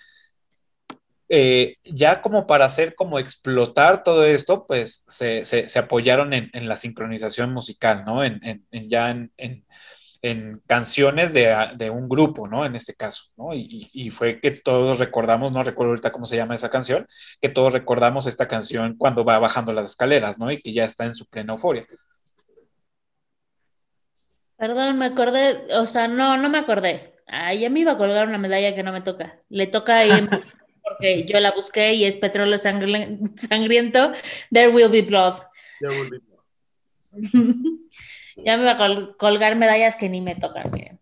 eh, 1.28 1.76
ya 1.84 2.22
como 2.22 2.46
para 2.46 2.66
hacer 2.66 2.94
como 2.94 3.18
explotar 3.18 4.02
todo 4.04 4.24
esto, 4.24 4.66
pues 4.66 5.04
se, 5.08 5.44
se- 5.44 5.78
apoyaron 5.78 6.32
en, 6.32 6.68
la 6.68 6.76
sincronización 6.76 7.52
musical, 7.52 8.04
¿no? 8.06 8.22
En- 8.22 8.40
en 8.70 8.88
ya 8.88 9.10
en, 9.10 9.32
en- 10.24 10.62
canciones 10.66 11.34
de, 11.34 11.54
de 11.76 11.90
un 11.90 12.08
grupo, 12.08 12.48
¿no? 12.48 12.64
En 12.64 12.74
este 12.74 12.94
caso, 12.94 13.24
¿no? 13.36 13.52
Y, 13.54 13.90
y- 13.92 14.10
fue 14.10 14.40
que 14.40 14.52
todos 14.52 14.98
recordamos, 14.98 15.52
no 15.52 15.62
recuerdo 15.62 15.90
ahorita 15.90 16.12
cómo 16.12 16.24
se 16.24 16.36
llama 16.36 16.54
esa 16.54 16.70
canción, 16.70 17.06
que 17.42 17.50
todos 17.50 17.74
recordamos 17.74 18.26
esta 18.26 18.48
canción 18.48 18.96
cuando 18.96 19.22
va 19.24 19.38
bajando 19.38 19.74
las 19.74 19.84
escaleras, 19.90 20.38
¿no? 20.38 20.50
Y 20.50 20.62
que 20.62 20.72
ya 20.72 20.86
está 20.86 21.04
en 21.04 21.14
su 21.14 21.26
plena 21.26 21.52
euforia. 21.52 21.86
Perdón, 24.56 24.98
me 24.98 25.06
acordé, 25.06 25.66
o 25.76 25.84
sea, 25.84 26.08
no, 26.08 26.38
no 26.38 26.48
me 26.48 26.58
acordé. 26.58 27.16
Ay, 27.26 27.60
ya 27.60 27.68
me 27.68 27.80
iba 27.80 27.92
a 27.92 27.98
colgar 27.98 28.26
una 28.26 28.38
medalla 28.38 28.74
que 28.74 28.82
no 28.82 28.92
me 28.92 29.02
toca. 29.02 29.40
Le 29.50 29.66
toca 29.66 29.98
ahí 29.98 30.10
porque 30.82 31.26
yo 31.26 31.38
la 31.38 31.52
busqué 31.52 31.92
y 31.92 32.04
es 32.04 32.16
petróleo 32.16 32.56
sangriento. 32.56 34.12
There 34.50 34.68
will 34.70 34.90
be 34.90 35.02
blood. 35.02 35.34
There 35.80 35.92
will 35.92 36.08
be 36.08 36.18
more. 36.28 36.42
Ya 38.36 38.56
me 38.56 38.62
iba 38.64 38.72
a 38.72 38.76
col- 38.76 39.16
colgar 39.16 39.56
medallas 39.56 39.96
que 39.96 40.08
ni 40.08 40.20
me 40.20 40.34
tocan, 40.34 40.70
miren. 40.72 41.00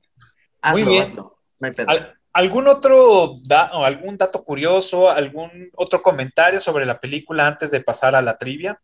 Hazlo, 0.61 0.91
bien. 0.91 1.03
hazlo. 1.03 1.39
No 1.61 1.67
hay 1.67 1.73
pedo. 1.73 1.91
¿Al- 1.91 2.15
¿Algún 2.35 2.67
otro 2.67 3.33
da- 3.47 3.71
o 3.75 3.85
algún 3.85 4.17
dato 4.17 4.43
curioso, 4.43 5.11
algún 5.11 5.71
otro 5.77 6.01
comentario 6.03 6.61
sobre 6.61 6.87
la 6.87 6.99
película 6.99 7.47
antes 7.47 7.71
de 7.71 7.83
pasar 7.83 8.15
a 8.15 8.23
la 8.23 8.39
trivia? 8.39 8.81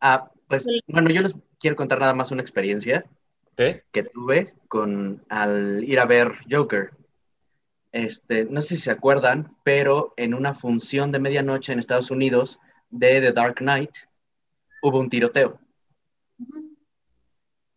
Ah, 0.00 0.30
pues 0.48 0.64
bueno, 0.86 1.10
yo 1.10 1.20
les 1.22 1.34
quiero 1.58 1.76
contar 1.76 1.98
nada 2.00 2.14
más 2.14 2.30
una 2.30 2.40
experiencia 2.40 3.04
¿Ok? 3.52 3.82
que 3.92 4.02
tuve 4.02 4.54
con 4.68 5.22
al 5.28 5.84
ir 5.84 6.00
a 6.00 6.06
ver 6.06 6.32
Joker. 6.50 6.90
Este, 7.92 8.44
no 8.46 8.60
sé 8.60 8.76
si 8.76 8.82
se 8.82 8.90
acuerdan, 8.90 9.54
pero 9.62 10.14
en 10.16 10.34
una 10.34 10.54
función 10.54 11.12
de 11.12 11.20
medianoche 11.20 11.72
en 11.72 11.78
Estados 11.78 12.10
Unidos 12.10 12.58
de 12.90 13.20
The 13.20 13.32
Dark 13.32 13.56
Knight 13.56 13.90
hubo 14.82 14.98
un 14.98 15.10
tiroteo. 15.10 15.60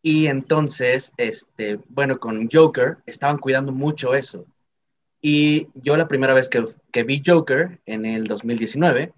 Y 0.10 0.28
entonces, 0.28 1.12
este, 1.18 1.82
bueno, 1.90 2.18
con 2.18 2.48
Joker 2.50 3.00
estaban 3.06 3.40
cuidando 3.40 3.74
mucho 3.74 4.16
eso. 4.16 4.46
Y 5.22 5.68
yo 5.74 5.98
la 5.98 6.08
primera 6.08 6.34
vez 6.34 6.48
que, 6.48 6.66
que 6.94 7.04
vi 7.04 7.22
Joker 7.26 7.82
en 7.86 8.06
el 8.06 8.24
2019, 8.24 9.12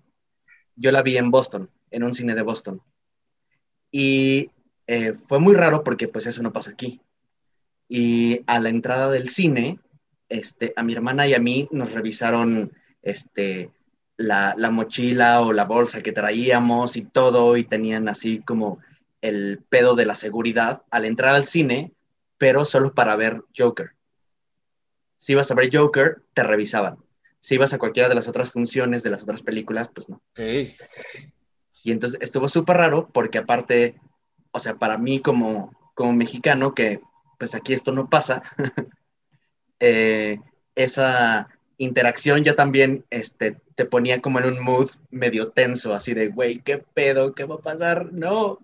yo 0.75 0.91
la 0.91 1.03
vi 1.03 1.17
en 1.17 1.29
Boston, 1.29 1.69
en 1.91 2.01
un 2.01 2.15
cine 2.15 2.33
de 2.33 2.41
Boston. 2.41 2.81
Y 3.91 4.49
eh, 4.87 5.13
fue 5.27 5.37
muy 5.37 5.53
raro 5.53 5.83
porque 5.83 6.07
pues 6.07 6.25
eso 6.25 6.41
no 6.41 6.51
pasa 6.51 6.71
aquí. 6.71 6.99
Y 7.87 8.39
a 8.47 8.59
la 8.59 8.69
entrada 8.69 9.11
del 9.11 9.29
cine, 9.29 9.77
este, 10.27 10.73
a 10.75 10.81
mi 10.81 10.93
hermana 10.93 11.27
y 11.27 11.35
a 11.35 11.39
mí 11.39 11.67
nos 11.69 11.91
revisaron 11.91 12.71
este, 13.03 13.69
la, 14.17 14.55
la 14.57 14.71
mochila 14.71 15.41
o 15.41 15.53
la 15.53 15.65
bolsa 15.65 16.01
que 16.01 16.13
traíamos 16.13 16.97
y 16.97 17.03
todo, 17.03 17.57
y 17.57 17.63
tenían 17.63 18.09
así 18.09 18.39
como 18.39 18.79
el 19.21 19.63
pedo 19.69 19.95
de 19.95 20.05
la 20.05 20.15
seguridad 20.15 20.83
al 20.91 21.05
entrar 21.05 21.35
al 21.35 21.45
cine, 21.45 21.93
pero 22.37 22.65
solo 22.65 22.93
para 22.93 23.15
ver 23.15 23.43
Joker. 23.57 23.91
Si 25.17 25.33
ibas 25.33 25.51
a 25.51 25.55
ver 25.55 25.69
Joker, 25.71 26.23
te 26.33 26.43
revisaban. 26.43 26.97
Si 27.41 27.55
ibas 27.55 27.73
a 27.73 27.77
cualquiera 27.77 28.09
de 28.09 28.15
las 28.15 28.27
otras 28.27 28.51
funciones 28.51 29.03
de 29.03 29.09
las 29.09 29.23
otras 29.23 29.41
películas, 29.41 29.89
pues 29.93 30.09
no. 30.09 30.21
Ok. 30.31 30.39
Y 31.83 31.91
entonces 31.91 32.21
estuvo 32.21 32.47
súper 32.47 32.77
raro 32.77 33.09
porque 33.13 33.37
aparte, 33.37 33.99
o 34.51 34.59
sea, 34.59 34.75
para 34.75 34.97
mí 34.97 35.21
como, 35.21 35.73
como 35.93 36.13
mexicano, 36.13 36.73
que 36.73 37.01
pues 37.37 37.55
aquí 37.55 37.73
esto 37.73 37.91
no 37.91 38.09
pasa, 38.09 38.43
eh, 39.79 40.39
esa 40.75 41.47
interacción 41.77 42.43
ya 42.43 42.55
también 42.55 43.05
este, 43.09 43.57
te 43.75 43.85
ponía 43.85 44.21
como 44.21 44.39
en 44.39 44.45
un 44.45 44.63
mood 44.63 44.89
medio 45.09 45.51
tenso, 45.51 45.93
así 45.93 46.13
de, 46.13 46.27
güey, 46.27 46.61
¿qué 46.61 46.77
pedo? 46.77 47.33
¿Qué 47.33 47.45
va 47.45 47.55
a 47.55 47.59
pasar? 47.59 48.11
No. 48.11 48.59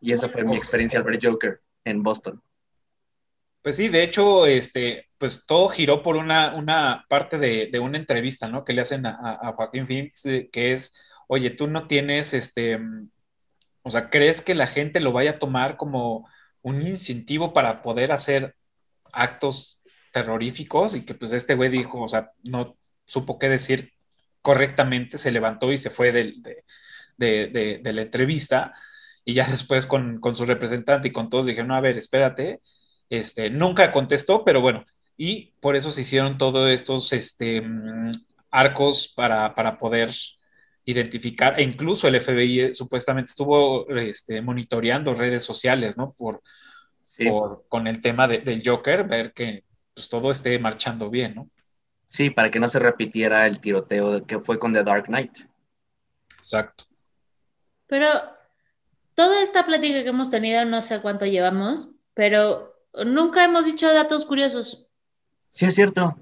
Y 0.00 0.12
esa 0.12 0.28
fue 0.28 0.44
mi 0.44 0.56
experiencia 0.56 0.98
al 0.98 1.04
ver 1.04 1.18
Joker 1.22 1.60
en 1.84 2.02
Boston. 2.02 2.42
Pues 3.62 3.76
sí, 3.76 3.88
de 3.88 4.02
hecho, 4.02 4.46
este, 4.46 5.08
pues 5.18 5.46
todo 5.46 5.68
giró 5.68 6.02
por 6.02 6.16
una, 6.16 6.54
una 6.54 7.06
parte 7.08 7.38
de, 7.38 7.68
de 7.72 7.78
una 7.78 7.96
entrevista, 7.98 8.46
¿no? 8.48 8.62
Que 8.64 8.74
le 8.74 8.82
hacen 8.82 9.06
a, 9.06 9.38
a- 9.40 9.52
Joaquín 9.54 9.86
Phoenix, 9.86 10.26
eh, 10.26 10.50
que 10.52 10.72
es, 10.74 10.94
oye, 11.28 11.50
tú 11.50 11.66
no 11.66 11.86
tienes, 11.86 12.34
este, 12.34 12.76
mm, 12.78 13.10
o 13.82 13.90
sea, 13.90 14.10
¿crees 14.10 14.40
que 14.42 14.54
la 14.54 14.66
gente 14.66 15.00
lo 15.00 15.12
vaya 15.12 15.32
a 15.32 15.38
tomar 15.38 15.76
como 15.78 16.28
un 16.62 16.82
incentivo 16.82 17.52
para 17.54 17.82
poder 17.82 18.12
hacer 18.12 18.56
actos 19.12 19.80
terroríficos? 20.12 20.94
Y 20.96 21.04
que 21.06 21.14
pues 21.14 21.32
este 21.32 21.54
güey 21.54 21.70
dijo, 21.70 22.02
o 22.02 22.08
sea, 22.08 22.32
no 22.42 22.76
supo 23.06 23.38
qué 23.38 23.48
decir 23.48 23.92
correctamente, 24.42 25.18
se 25.18 25.30
levantó 25.32 25.72
y 25.72 25.78
se 25.78 25.90
fue 25.90 26.12
de- 26.12 27.48
de- 27.52 27.80
de 27.82 27.92
la 27.92 28.02
entrevista. 28.02 28.72
Y 29.24 29.34
ya 29.34 29.46
después 29.50 29.86
con, 29.86 30.20
con 30.20 30.34
su 30.36 30.44
representante 30.44 31.08
y 31.08 31.12
con 31.12 31.30
todos 31.30 31.46
dijeron, 31.46 31.68
no, 31.68 31.76
a 31.76 31.80
ver, 31.80 31.96
espérate, 31.96 32.60
este, 33.10 33.50
nunca 33.50 33.92
contestó, 33.92 34.44
pero 34.44 34.60
bueno, 34.60 34.84
y 35.16 35.52
por 35.60 35.76
eso 35.76 35.90
se 35.90 36.00
hicieron 36.02 36.38
todos 36.38 36.70
estos 36.70 37.12
este, 37.12 37.60
mm, 37.60 38.10
arcos 38.50 39.08
para, 39.14 39.54
para 39.54 39.78
poder 39.78 40.10
identificar, 40.86 41.58
e 41.58 41.62
incluso 41.62 42.08
el 42.08 42.16
FBI 42.16 42.60
eh, 42.60 42.74
supuestamente 42.74 43.30
estuvo 43.30 43.88
este, 43.90 44.42
monitoreando 44.42 45.14
redes 45.14 45.42
sociales, 45.44 45.96
¿no? 45.96 46.12
Por, 46.12 46.42
Sí. 47.08 47.28
por- 47.28 47.64
con 47.68 47.86
el 47.86 48.02
tema 48.02 48.26
de- 48.26 48.40
del 48.40 48.62
Joker, 48.64 49.04
ver 49.04 49.32
que 49.32 49.64
pues, 49.94 50.08
todo 50.08 50.30
esté 50.32 50.58
marchando 50.58 51.10
bien, 51.10 51.34
¿no? 51.36 51.48
Sí, 52.08 52.30
para 52.30 52.50
que 52.50 52.58
no 52.60 52.68
se 52.68 52.80
repitiera 52.80 53.46
el 53.46 53.60
tiroteo 53.60 54.26
que 54.26 54.40
fue 54.40 54.58
con 54.58 54.72
The 54.72 54.82
Dark 54.82 55.06
Knight. 55.06 55.32
Exacto. 56.38 56.84
Pero 57.86 58.08
toda 59.14 59.42
esta 59.42 59.66
plática 59.66 60.02
que 60.02 60.08
hemos 60.08 60.30
tenido, 60.30 60.64
no 60.64 60.82
sé 60.82 61.00
cuánto 61.00 61.26
llevamos, 61.26 61.88
pero 62.14 62.74
nunca 63.04 63.44
hemos 63.44 63.66
dicho 63.66 63.92
datos 63.92 64.24
curiosos. 64.26 64.86
Sí, 65.50 65.66
es 65.66 65.74
cierto. 65.74 66.16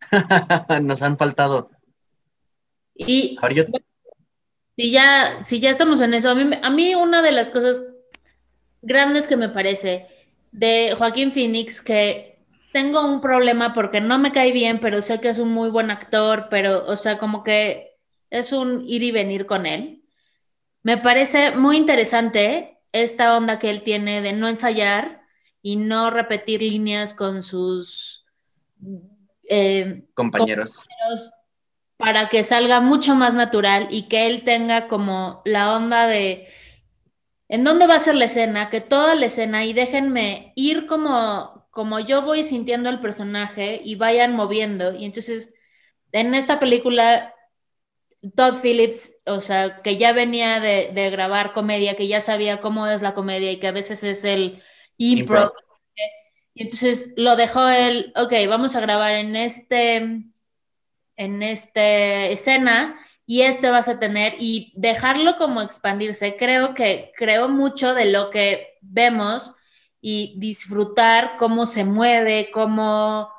Nos 0.82 1.02
han 1.02 1.16
faltado. 1.16 1.70
Y 2.94 3.36
A 3.40 3.48
ver, 3.48 3.56
yo, 3.56 3.64
si 4.76 4.90
ya, 4.90 5.42
si 5.42 5.60
ya 5.60 5.70
estamos 5.70 6.00
en 6.00 6.14
eso, 6.14 6.30
a 6.30 6.34
mí, 6.34 6.56
a 6.62 6.70
mí 6.70 6.94
una 6.94 7.22
de 7.22 7.32
las 7.32 7.50
cosas 7.50 7.84
grandes 8.82 9.28
que 9.28 9.36
me 9.36 9.48
parece 9.48 10.08
de 10.52 10.94
Joaquín 10.96 11.32
Phoenix, 11.32 11.82
que 11.82 12.38
tengo 12.72 13.04
un 13.06 13.20
problema 13.20 13.72
porque 13.72 14.00
no 14.00 14.18
me 14.18 14.32
cae 14.32 14.52
bien, 14.52 14.80
pero 14.80 15.02
sé 15.02 15.20
que 15.20 15.28
es 15.28 15.38
un 15.38 15.50
muy 15.52 15.70
buen 15.70 15.90
actor, 15.90 16.48
pero, 16.50 16.86
o 16.86 16.96
sea, 16.96 17.18
como 17.18 17.44
que 17.44 17.96
es 18.30 18.52
un 18.52 18.84
ir 18.88 19.02
y 19.02 19.12
venir 19.12 19.46
con 19.46 19.66
él. 19.66 20.03
Me 20.84 20.98
parece 20.98 21.56
muy 21.56 21.76
interesante 21.76 22.78
esta 22.92 23.36
onda 23.36 23.58
que 23.58 23.70
él 23.70 23.82
tiene 23.82 24.20
de 24.20 24.32
no 24.32 24.46
ensayar 24.46 25.22
y 25.60 25.74
no 25.74 26.10
repetir 26.10 26.62
líneas 26.62 27.12
con 27.12 27.42
sus 27.42 28.24
eh, 29.48 30.04
compañeros. 30.14 30.76
compañeros 30.76 31.32
para 31.96 32.28
que 32.28 32.42
salga 32.42 32.80
mucho 32.80 33.14
más 33.14 33.34
natural 33.34 33.88
y 33.90 34.08
que 34.08 34.26
él 34.26 34.44
tenga 34.44 34.88
como 34.88 35.42
la 35.44 35.74
onda 35.76 36.06
de 36.06 36.48
en 37.48 37.62
dónde 37.62 37.86
va 37.86 37.94
a 37.94 38.00
ser 38.00 38.14
la 38.14 38.24
escena, 38.24 38.70
que 38.70 38.80
toda 38.80 39.14
la 39.14 39.26
escena 39.26 39.64
y 39.64 39.72
déjenme 39.72 40.52
ir 40.56 40.86
como, 40.86 41.66
como 41.70 42.00
yo 42.00 42.22
voy 42.22 42.42
sintiendo 42.42 42.88
el 42.88 43.00
personaje 43.00 43.80
y 43.84 43.96
vayan 43.96 44.34
moviendo. 44.34 44.94
Y 44.94 45.04
entonces, 45.04 45.54
en 46.12 46.34
esta 46.34 46.58
película, 46.58 47.33
Todd 48.30 48.60
Phillips, 48.62 49.16
o 49.26 49.40
sea, 49.40 49.82
que 49.82 49.96
ya 49.96 50.12
venía 50.12 50.60
de, 50.60 50.90
de 50.94 51.10
grabar 51.10 51.52
comedia, 51.52 51.96
que 51.96 52.08
ya 52.08 52.20
sabía 52.20 52.60
cómo 52.60 52.86
es 52.86 53.02
la 53.02 53.14
comedia 53.14 53.52
y 53.52 53.60
que 53.60 53.68
a 53.68 53.72
veces 53.72 54.04
es 54.04 54.24
el 54.24 54.62
impro. 54.96 55.42
Improv. 55.42 55.52
Y 56.54 56.62
entonces 56.62 57.14
lo 57.16 57.34
dejó 57.34 57.68
él, 57.68 58.12
ok, 58.14 58.32
vamos 58.48 58.76
a 58.76 58.80
grabar 58.80 59.12
en 59.12 59.34
este, 59.34 59.96
en 61.16 61.42
esta 61.42 62.26
escena 62.26 62.96
y 63.26 63.42
este 63.42 63.70
vas 63.70 63.88
a 63.88 63.98
tener 63.98 64.36
y 64.38 64.72
dejarlo 64.76 65.36
como 65.36 65.62
expandirse. 65.62 66.36
Creo 66.36 66.74
que 66.74 67.12
creo 67.16 67.48
mucho 67.48 67.92
de 67.94 68.06
lo 68.06 68.30
que 68.30 68.78
vemos 68.82 69.54
y 70.00 70.34
disfrutar 70.38 71.36
cómo 71.38 71.66
se 71.66 71.84
mueve, 71.84 72.50
cómo, 72.52 73.32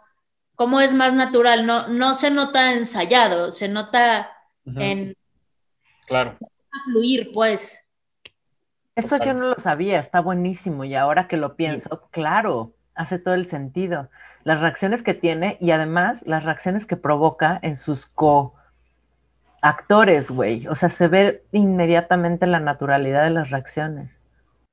cómo 0.55 0.81
es 0.81 0.93
más 0.93 1.13
natural. 1.13 1.65
No, 1.65 1.87
no 1.87 2.15
se 2.15 2.31
nota 2.31 2.73
ensayado, 2.73 3.53
se 3.53 3.69
nota 3.69 4.34
En 4.65 5.15
Claro. 6.07 6.33
fluir, 6.85 7.31
pues. 7.33 7.81
Eso 8.95 9.17
yo 9.23 9.33
no 9.33 9.49
lo 9.49 9.55
sabía, 9.55 9.99
está 9.99 10.21
buenísimo 10.21 10.85
y 10.85 10.95
ahora 10.95 11.27
que 11.27 11.35
lo 11.37 11.55
pienso, 11.55 12.07
claro, 12.11 12.71
hace 12.95 13.19
todo 13.19 13.33
el 13.33 13.45
sentido. 13.45 14.09
Las 14.43 14.61
reacciones 14.61 15.03
que 15.03 15.13
tiene 15.13 15.57
y 15.59 15.71
además 15.71 16.25
las 16.25 16.45
reacciones 16.45 16.85
que 16.85 16.95
provoca 16.95 17.59
en 17.61 17.75
sus 17.75 18.05
co-actores, 19.61 20.31
güey. 20.31 20.67
O 20.67 20.75
sea, 20.75 20.89
se 20.89 21.07
ve 21.07 21.43
inmediatamente 21.51 22.47
la 22.47 22.59
naturalidad 22.59 23.23
de 23.23 23.31
las 23.31 23.49
reacciones. 23.49 24.11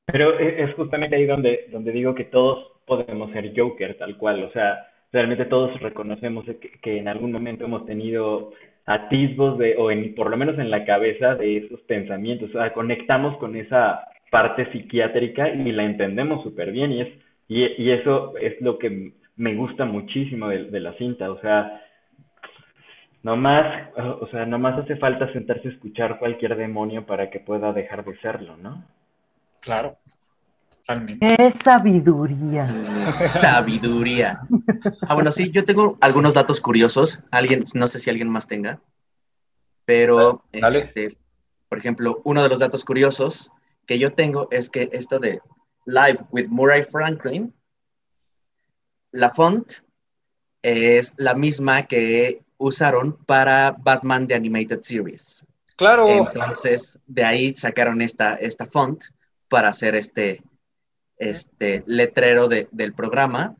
Pero 0.07 0.39
e- 0.39 0.63
es 0.65 0.75
justamente 0.75 1.17
ahí 1.17 1.27
donde, 1.27 1.69
donde 1.73 1.91
digo 1.93 2.15
que 2.15 2.25
todos 2.25 2.73
podemos 2.87 3.33
ser 3.33 3.53
Joker, 3.57 3.97
tal 3.99 4.17
cual. 4.19 4.45
O 4.45 4.53
sea, 4.53 4.87
realmente 5.13 5.47
todos 5.47 5.81
reconocemos 5.81 6.45
que, 6.45 6.59
que 6.81 6.99
en 6.99 7.09
algún 7.09 7.33
momento 7.33 7.65
hemos 7.65 7.87
tenido 7.87 8.53
atisbos 8.87 9.59
de, 9.59 9.77
o 9.77 9.91
en, 9.91 10.15
por 10.15 10.31
lo 10.31 10.37
menos 10.37 10.59
en 10.59 10.71
la 10.71 10.85
cabeza, 10.85 11.35
de 11.35 11.59
esos 11.59 11.81
pensamientos. 11.83 12.51
O 12.51 12.53
sea, 12.53 12.73
conectamos 12.73 13.37
con 13.39 13.57
esa 13.57 14.07
parte 14.31 14.71
psiquiátrica 14.73 15.49
y 15.51 15.73
la 15.73 15.85
entendemos 15.85 16.43
súper 16.43 16.73
bien. 16.73 16.93
Y, 16.93 17.01
es, 17.03 17.09
y, 17.49 17.83
y 17.83 17.91
eso 17.91 18.37
es 18.39 18.61
lo 18.61 18.79
que 18.79 19.13
me 19.37 19.55
gusta 19.55 19.85
muchísimo 19.85 20.49
de, 20.49 20.65
de 20.65 20.81
la 20.81 20.95
cinta. 20.95 21.31
O 21.31 21.41
sea, 21.41 21.81
nomás, 23.23 23.91
o 23.97 24.27
sea, 24.29 24.47
nomás 24.47 24.79
hace 24.79 24.97
falta 24.97 25.33
sentarse 25.33 25.69
a 25.69 25.73
escuchar 25.73 26.19
cualquier 26.19 26.57
demonio 26.57 27.07
para 27.07 27.31
que 27.31 27.41
pueda 27.41 27.73
dejar 27.73 28.05
de 28.05 28.17
serlo, 28.19 28.57
¿no? 28.57 28.85
Claro. 29.61 29.97
Totalmente. 30.83 31.37
¡Qué 31.37 31.51
sabiduría! 31.51 32.69
Sabiduría. 33.41 34.41
Ah, 35.03 35.15
bueno, 35.15 35.31
sí, 35.31 35.49
yo 35.51 35.65
tengo 35.65 35.97
algunos 36.01 36.35
datos 36.35 36.61
curiosos. 36.61 37.21
Alguien, 37.31 37.65
no 37.75 37.87
sé 37.87 38.01
si 38.01 38.11
alguien 38.11 38.29
más 38.29 38.49
tenga, 38.49 38.81
pero, 39.85 40.45
Dale. 40.53 40.81
este, 40.81 41.17
por 41.69 41.79
ejemplo, 41.79 42.21
uno 42.25 42.43
de 42.43 42.49
los 42.49 42.59
datos 42.59 42.85
curiosos 42.85 43.53
que 43.87 43.99
yo 43.99 44.13
tengo 44.13 44.49
es 44.51 44.69
que 44.69 44.91
esto 44.93 45.21
de 45.21 45.41
Live 45.87 46.19
with 46.31 46.49
Murray 46.49 46.85
Franklin, 46.85 47.55
la 49.13 49.31
font 49.31 49.73
es 50.63 51.13
la 51.17 51.35
misma 51.35 51.83
que 51.87 52.43
usaron 52.59 53.17
para 53.25 53.77
Batman 53.79 54.27
The 54.27 54.35
Animated 54.35 54.83
Series. 54.83 55.45
Claro. 55.77 56.09
Entonces, 56.09 56.99
de 57.07 57.25
ahí 57.25 57.55
sacaron 57.55 58.03
esta, 58.03 58.35
esta 58.35 58.67
font 58.67 59.05
para 59.49 59.69
hacer 59.69 59.95
este, 59.95 60.43
este 61.31 61.85
letrero 61.87 62.49
de- 62.49 62.69
del 62.73 62.93
programa, 62.95 63.57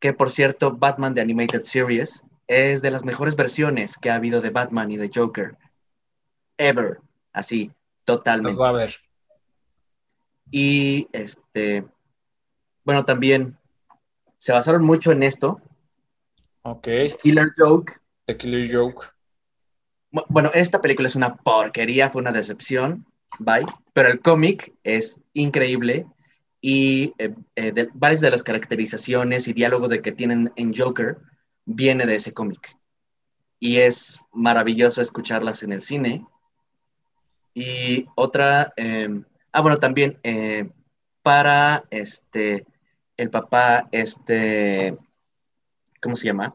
que 0.00 0.12
por 0.12 0.30
cierto, 0.30 0.72
Batman 0.72 1.14
The 1.14 1.20
Animated 1.20 1.64
Series 1.64 2.22
es 2.48 2.82
de 2.82 2.90
las 2.90 3.04
mejores 3.04 3.36
versiones 3.36 3.96
que 3.96 4.10
ha 4.10 4.16
habido 4.16 4.40
de 4.40 4.50
Batman 4.50 4.90
y 4.90 4.96
de 4.96 5.10
Joker. 5.14 5.56
Ever. 6.58 6.98
Así, 7.32 7.70
totalmente. 8.04 8.58
Va 8.60 8.70
a 8.70 8.72
ver. 8.72 8.94
Y 10.50 11.08
este, 11.12 11.84
bueno, 12.84 13.04
también 13.04 13.56
se 14.38 14.52
basaron 14.52 14.84
mucho 14.84 15.12
en 15.12 15.22
esto. 15.22 15.60
Ok. 16.62 16.88
Killer 17.22 17.52
Joke. 17.56 17.94
The 18.26 18.36
Killer 18.36 18.74
Joke. 18.74 19.06
Bu- 20.12 20.26
Bueno, 20.28 20.50
esta 20.54 20.80
película 20.80 21.08
es 21.08 21.16
una 21.16 21.36
porquería, 21.36 22.10
fue 22.10 22.22
una 22.22 22.32
decepción, 22.32 23.06
bye. 23.38 23.66
Pero 23.92 24.08
el 24.08 24.20
cómic 24.20 24.72
es 24.84 25.20
increíble 25.32 26.06
y 26.60 27.12
eh, 27.18 27.34
eh, 27.54 27.72
de- 27.72 27.88
varias 27.94 28.20
de 28.20 28.30
las 28.30 28.42
caracterizaciones 28.42 29.46
y 29.48 29.52
diálogo 29.52 29.88
de 29.88 30.02
que 30.02 30.12
tienen 30.12 30.52
en 30.56 30.74
Joker 30.74 31.18
viene 31.64 32.06
de 32.06 32.16
ese 32.16 32.32
cómic. 32.32 32.76
Y 33.58 33.78
es 33.78 34.18
maravilloso 34.32 35.00
escucharlas 35.00 35.62
en 35.62 35.72
el 35.72 35.82
cine. 35.82 36.26
Y 37.54 38.06
otra, 38.14 38.72
eh, 38.76 39.08
ah, 39.52 39.60
bueno, 39.60 39.78
también 39.78 40.18
eh, 40.22 40.70
para 41.22 41.84
este, 41.90 42.66
el 43.16 43.30
papá, 43.30 43.88
este, 43.92 44.96
¿cómo 46.02 46.16
se 46.16 46.26
llama? 46.26 46.54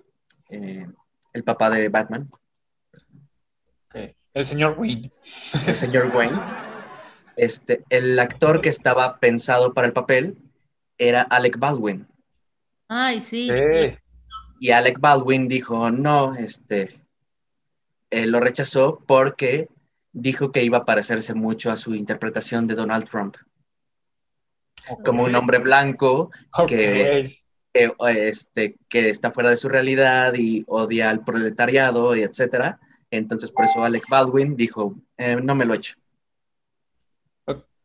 Eh, 0.50 0.86
el 1.34 1.44
papá 1.44 1.70
de 1.70 1.90
Batman. 1.90 2.30
Ok. 3.88 4.16
El 4.34 4.46
señor 4.46 4.76
Wayne. 4.78 5.12
el 5.68 5.76
señor 5.76 6.12
Wayne, 6.16 6.40
este, 7.36 7.84
el 7.90 8.18
actor 8.20 8.62
que 8.62 8.70
estaba 8.70 9.20
pensado 9.20 9.74
para 9.74 9.88
el 9.88 9.94
papel 9.94 10.38
era 10.98 11.22
Alec 11.22 11.58
Baldwin. 11.58 12.08
Ay, 12.88 13.22
sí. 13.22 13.50
Sí. 13.50 13.98
Y 14.60 14.72
Alec 14.72 15.00
Baldwin 15.00 15.48
dijo, 15.48 15.90
no, 15.90 16.36
este, 16.36 17.02
eh, 18.12 18.28
lo 18.28 18.40
rechazó 18.40 19.02
porque 19.08 19.70
dijo 20.12 20.52
que 20.52 20.64
iba 20.64 20.80
a 20.80 20.86
parecerse 20.86 21.34
mucho 21.34 21.72
a 21.72 21.78
su 21.78 21.96
interpretación 21.96 22.68
de 22.68 22.76
Donald 22.76 23.10
Trump. 23.10 23.38
Como 25.06 25.24
un 25.24 25.36
hombre 25.36 25.60
blanco 25.60 26.32
que, 26.68 27.40
este, 27.74 28.78
que 28.90 29.10
está 29.10 29.32
fuera 29.32 29.50
de 29.50 29.58
su 29.58 29.70
realidad 29.70 30.34
y 30.36 30.64
odia 30.68 31.10
al 31.10 31.24
proletariado 31.24 32.16
y 32.16 32.24
etcétera. 32.24 32.80
Entonces, 33.10 33.52
por 33.52 33.66
eso 33.66 33.84
Alec 33.84 34.08
Baldwin 34.10 34.56
dijo, 34.56 34.96
eh, 35.18 35.38
no 35.38 35.56
me 35.56 35.66
lo 35.66 35.74
echo. 35.74 35.96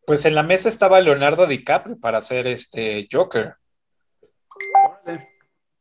Pues 0.06 0.24
en 0.24 0.34
la 0.36 0.42
mesa 0.44 0.68
estaba 0.68 1.00
Leonardo 1.00 1.46
DiCaprio 1.46 1.98
para 1.98 2.18
hacer 2.18 2.46
este 2.46 3.08
Joker. 3.10 3.54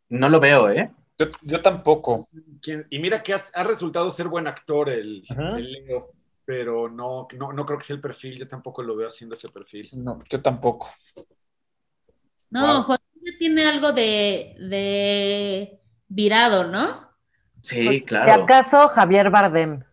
No 0.10 0.30
lo 0.30 0.40
veo, 0.40 0.70
¿eh? 0.70 0.92
Yo, 1.18 1.28
yo 1.48 1.62
tampoco. 1.62 2.28
¿Quién? 2.62 2.84
Y 2.90 3.00
mira 3.00 3.22
que 3.24 3.34
has- 3.34 3.56
ha, 3.56 3.64
resultado 3.64 4.10
ser 4.12 4.28
buen 4.28 4.48
actor 4.48 4.90
el, 4.90 5.24
Leo, 5.58 6.12
pero 6.44 6.90
no, 6.90 7.28
no, 7.38 7.54
no 7.54 7.66
creo 7.66 7.78
que 7.78 7.86
sea 7.86 7.96
el 7.96 8.02
perfil. 8.02 8.36
Yo 8.38 8.48
tampoco 8.48 8.82
lo 8.84 8.96
veo 8.96 9.08
haciendo 9.08 9.36
ese 9.36 9.50
perfil. 9.50 9.88
No, 9.94 10.22
yo 10.30 10.42
tampoco. 10.42 10.90
No, 12.50 12.66
Wow. 12.66 12.84
Joaquín 12.84 13.22
ya 13.24 13.38
tiene 13.38 13.68
algo 13.68 13.92
de, 13.92 14.56
de 14.60 15.80
virado, 16.08 16.66
¿no? 16.66 17.10
Sí, 17.62 17.88
¿Y 17.88 18.02
claro. 18.04 18.44
acaso 18.44 18.88
Javier 18.90 19.30
Bardem? 19.30 19.84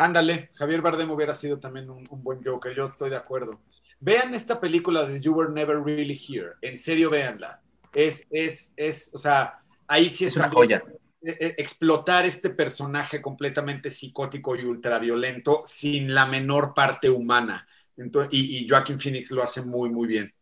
Ándale, 0.00 0.50
Javier 0.54 0.80
Bardem 0.80 1.10
hubiera 1.10 1.34
sido 1.34 1.58
también 1.58 1.90
un, 1.90 2.04
un 2.08 2.22
buen 2.24 2.42
Joker, 2.42 2.74
yo 2.74 2.86
estoy 2.86 3.10
de 3.10 3.16
acuerdo. 3.16 3.60
Vean 4.00 4.34
esta 4.34 4.58
película 4.58 5.04
de 5.04 5.20
You 5.20 5.34
Were 5.34 5.52
Never 5.52 5.78
Really 5.84 6.18
Here, 6.18 6.52
en 6.62 6.76
serio 6.76 7.10
véanla. 7.10 7.60
Es, 7.92 8.26
es, 8.30 8.72
es, 8.76 9.10
o 9.14 9.18
sea, 9.18 9.58
ahí 9.86 10.08
sí 10.08 10.24
Es 10.24 10.36
una 10.36 10.48
joya. 10.48 10.82
eh, 11.22 11.36
eh, 11.38 11.54
explotar 11.58 12.24
este 12.24 12.48
personaje 12.48 13.20
completamente 13.20 13.90
psicótico 13.90 14.56
y 14.56 14.64
ultraviolento 14.64 15.64
sin 15.66 16.14
la 16.14 16.24
menor 16.24 16.72
parte 16.72 17.10
humana. 17.10 17.66
Entonces, 17.98 18.32
y, 18.32 18.56
y 18.64 18.68
Joaquin 18.68 18.98
Phoenix 18.98 19.30
lo 19.32 19.42
hace 19.42 19.62
muy, 19.62 19.90
muy 19.90 20.08
bien. 20.08 20.32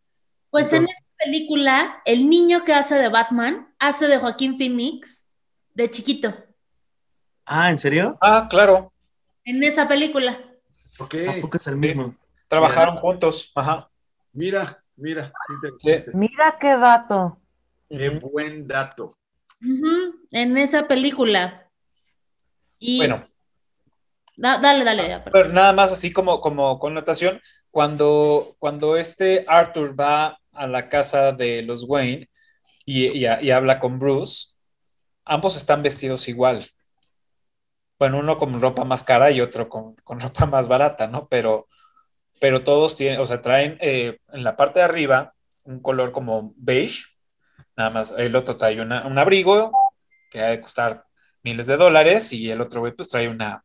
Pues 0.50 0.72
en 0.72 0.84
esta 0.84 1.02
película, 1.24 2.00
el 2.04 2.30
niño 2.30 2.62
que 2.64 2.74
hace 2.74 2.94
de 2.94 3.08
Batman 3.08 3.74
hace 3.80 4.06
de 4.06 4.18
Joaquín 4.18 4.56
Phoenix 4.56 5.26
de 5.74 5.90
chiquito. 5.90 6.32
Ah, 7.44 7.70
¿en 7.70 7.78
serio? 7.80 8.16
Ah, 8.20 8.46
claro. 8.48 8.92
En 9.48 9.64
esa 9.64 9.88
película. 9.88 10.38
Ok, 10.98 11.14
¿A 11.26 11.40
poco 11.40 11.56
es 11.56 11.66
el 11.68 11.76
mismo? 11.76 12.14
Trabajaron 12.48 12.96
juntos. 12.96 13.50
Ajá. 13.54 13.88
mira, 14.34 14.84
mira, 14.94 15.32
qué. 15.80 16.04
Mira 16.12 16.58
qué 16.60 16.76
dato. 16.76 17.38
Qué 17.88 18.10
buen 18.10 18.68
dato. 18.68 19.16
Ujú, 19.62 20.16
en 20.32 20.58
esa 20.58 20.86
película. 20.86 21.66
Y 22.78 22.98
Bueno, 22.98 23.26
Da- 24.36 24.58
dale, 24.58 24.84
dale. 24.84 25.08
ya, 25.08 25.24
pero 25.24 25.48
nada 25.48 25.72
más 25.72 25.92
así 25.92 26.12
como, 26.12 26.42
como 26.42 26.78
connotación, 26.78 27.40
cuando, 27.70 28.54
cuando 28.58 28.98
este 28.98 29.46
Arthur 29.48 29.98
va 29.98 30.38
a 30.52 30.66
la 30.66 30.84
casa 30.84 31.32
de 31.32 31.62
los 31.62 31.84
Wayne 31.88 32.28
y, 32.84 33.06
y- 33.24 33.26
y 33.40 33.50
habla 33.50 33.80
con 33.80 33.98
Bruce, 33.98 34.48
ambos 35.24 35.56
están 35.56 35.82
vestidos 35.82 36.28
igual. 36.28 36.66
Bueno, 37.98 38.18
uno 38.18 38.38
con 38.38 38.60
ropa 38.60 38.84
más 38.84 39.02
cara 39.04 39.30
y 39.30 39.40
otro 39.40 39.68
con, 39.68 39.94
con 40.04 40.20
ropa 40.20 40.46
más 40.46 40.68
barata, 40.68 41.06
¿no? 41.08 41.28
Pero, 41.28 41.66
pero 42.40 42.64
todos 42.64 42.96
tienen, 42.96 43.20
o 43.20 43.26
sea, 43.26 43.42
traen 43.42 43.78
eh, 43.80 44.18
en 44.32 44.44
la 44.44 44.56
parte 44.56 44.80
de 44.80 44.86
arriba 44.86 45.34
un 45.64 45.80
color 45.82 46.12
como 46.12 46.54
beige, 46.56 47.04
nada 47.76 47.90
más 47.90 48.12
el 48.18 48.36
otro 48.36 48.56
trae 48.56 48.80
una- 48.80 49.06
un 49.06 49.18
abrigo 49.18 49.72
que 50.30 50.40
ha 50.42 50.50
de 50.50 50.60
costar 50.60 51.04
miles 51.42 51.66
de 51.66 51.76
dólares 51.76 52.32
y 52.32 52.50
el 52.50 52.60
otro 52.60 52.80
güey 52.80 52.92
pues 52.94 53.08
trae 53.08 53.28
una, 53.28 53.64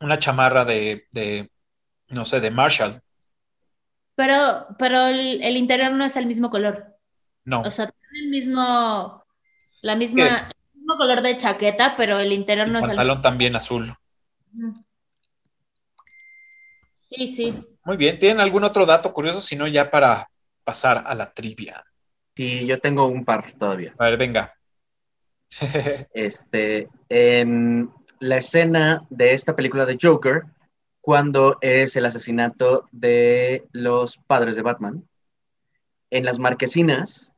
una 0.00 0.18
chamarra 0.18 0.64
de, 0.64 1.06
de, 1.12 1.50
no 2.08 2.24
sé, 2.24 2.40
de 2.40 2.50
Marshall. 2.50 3.02
Pero, 4.14 4.66
pero 4.78 5.06
el, 5.06 5.42
el 5.42 5.56
interior 5.56 5.92
no 5.92 6.04
es 6.04 6.16
el 6.16 6.26
mismo 6.26 6.50
color. 6.50 6.96
No. 7.44 7.62
O 7.62 7.70
sea, 7.70 7.86
tiene 7.88 8.24
el 8.26 8.30
mismo, 8.30 9.24
la 9.82 9.96
misma, 9.96 10.50
mismo 10.90 10.96
color 10.96 11.22
de 11.22 11.36
chaqueta, 11.36 11.94
pero 11.96 12.18
el 12.18 12.32
interior 12.32 12.66
El 12.66 12.72
no 12.72 12.78
es 12.78 12.84
el 12.84 12.90
pantalón 12.90 13.22
también 13.22 13.56
azul. 13.56 13.94
Sí, 16.98 17.26
sí. 17.28 17.64
Muy 17.84 17.96
bien. 17.96 18.18
¿Tienen 18.18 18.40
algún 18.40 18.64
otro 18.64 18.86
dato 18.86 19.12
curioso? 19.12 19.40
Si 19.40 19.56
no, 19.56 19.66
ya 19.66 19.90
para 19.90 20.28
pasar 20.64 21.04
a 21.06 21.14
la 21.14 21.32
trivia. 21.32 21.84
Sí, 22.36 22.66
yo 22.66 22.80
tengo 22.80 23.06
un 23.06 23.24
par 23.24 23.52
todavía. 23.58 23.94
A 23.98 24.04
ver, 24.04 24.16
venga. 24.16 24.54
Este, 26.14 26.88
en 27.08 27.90
la 28.20 28.36
escena 28.36 29.02
de 29.10 29.34
esta 29.34 29.56
película 29.56 29.84
de 29.84 29.98
Joker, 30.00 30.44
cuando 31.00 31.58
es 31.60 31.96
el 31.96 32.06
asesinato 32.06 32.88
de 32.92 33.66
los 33.72 34.18
padres 34.18 34.54
de 34.54 34.62
Batman, 34.62 35.08
en 36.10 36.24
las 36.24 36.38
marquesinas 36.38 37.32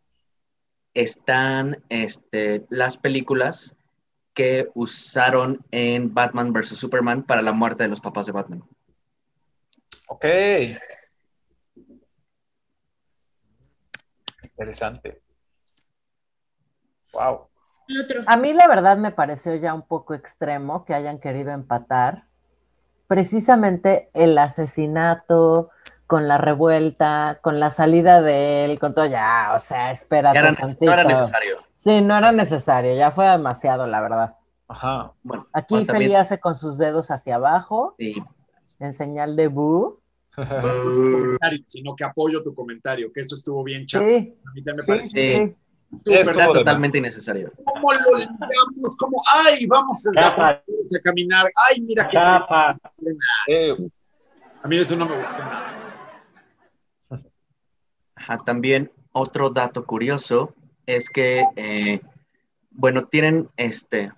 están 0.94 1.82
este, 1.88 2.66
las 2.70 2.96
películas 2.96 3.76
que 4.34 4.70
usaron 4.74 5.64
en 5.70 6.14
Batman 6.14 6.52
vs. 6.52 6.68
Superman 6.78 7.24
para 7.24 7.42
la 7.42 7.52
muerte 7.52 7.84
de 7.84 7.90
los 7.90 8.00
papás 8.00 8.26
de 8.26 8.32
Batman. 8.32 8.62
Ok. 10.08 10.24
Interesante. 14.42 15.22
Wow. 17.12 17.48
A 18.26 18.36
mí 18.36 18.52
la 18.52 18.68
verdad 18.68 18.96
me 18.96 19.10
pareció 19.10 19.54
ya 19.56 19.74
un 19.74 19.82
poco 19.82 20.14
extremo 20.14 20.84
que 20.84 20.94
hayan 20.94 21.18
querido 21.18 21.50
empatar 21.50 22.24
precisamente 23.06 24.08
el 24.14 24.38
asesinato 24.38 25.70
con 26.12 26.28
la 26.28 26.36
revuelta, 26.36 27.38
con 27.40 27.58
la 27.58 27.70
salida 27.70 28.20
de 28.20 28.66
él, 28.66 28.78
con 28.78 28.94
todo 28.94 29.06
ya, 29.06 29.52
o 29.56 29.58
sea, 29.58 29.92
espérate 29.92 30.38
era- 30.38 30.54
tantito. 30.54 30.84
no 30.84 30.92
era 30.92 31.04
necesario. 31.04 31.56
Sí, 31.74 32.02
no 32.02 32.18
era 32.18 32.30
necesario, 32.32 32.94
ya 32.94 33.10
fue 33.12 33.26
demasiado, 33.28 33.86
la 33.86 34.02
verdad. 34.02 34.34
Ajá. 34.68 35.12
Bueno, 35.22 35.46
Aquí 35.54 35.72
bueno, 35.74 35.86
Feli 35.90 36.14
hace 36.14 36.38
con 36.38 36.54
sus 36.54 36.76
dedos 36.76 37.10
hacia 37.10 37.36
abajo, 37.36 37.94
Sí. 37.98 38.22
en 38.78 38.92
señal 38.92 39.36
de 39.36 39.48
bu. 39.48 40.00
sino 41.66 41.96
que 41.96 42.04
apoyo 42.04 42.42
tu 42.42 42.54
comentario, 42.54 43.10
que 43.10 43.22
eso 43.22 43.34
estuvo 43.34 43.64
bien 43.64 43.86
chato. 43.86 44.04
Sí, 44.04 44.34
A 44.46 44.52
mí 44.52 44.62
también 44.62 44.76
me 44.76 44.82
sí, 44.82 44.86
pareció 44.86 45.56
Sí. 46.04 46.12
de 46.12 46.52
totalmente 46.52 46.98
innecesario. 46.98 47.50
¿Cómo 47.64 47.88
lo 47.90 48.18
ligamos? 48.18 48.96
¿Cómo? 48.98 49.16
¡Ay, 49.46 49.64
vamos 49.64 50.06
a, 50.22 50.60
caminar! 51.02 51.46
¡Ay, 51.70 51.80
mira 51.80 52.06
qué! 52.06 52.18
Chapa. 52.18 52.78
Eh, 53.48 53.74
A 54.62 54.68
mí 54.68 54.76
eso 54.76 54.94
no 54.94 55.06
me 55.06 55.16
gustó 55.16 55.38
nada. 55.38 55.81
Ajá, 58.22 58.38
también 58.44 58.92
otro 59.10 59.50
dato 59.50 59.84
curioso 59.84 60.54
es 60.86 61.10
que, 61.10 61.44
eh, 61.56 62.00
bueno, 62.70 63.08
tienen 63.08 63.48
este, 63.56 64.12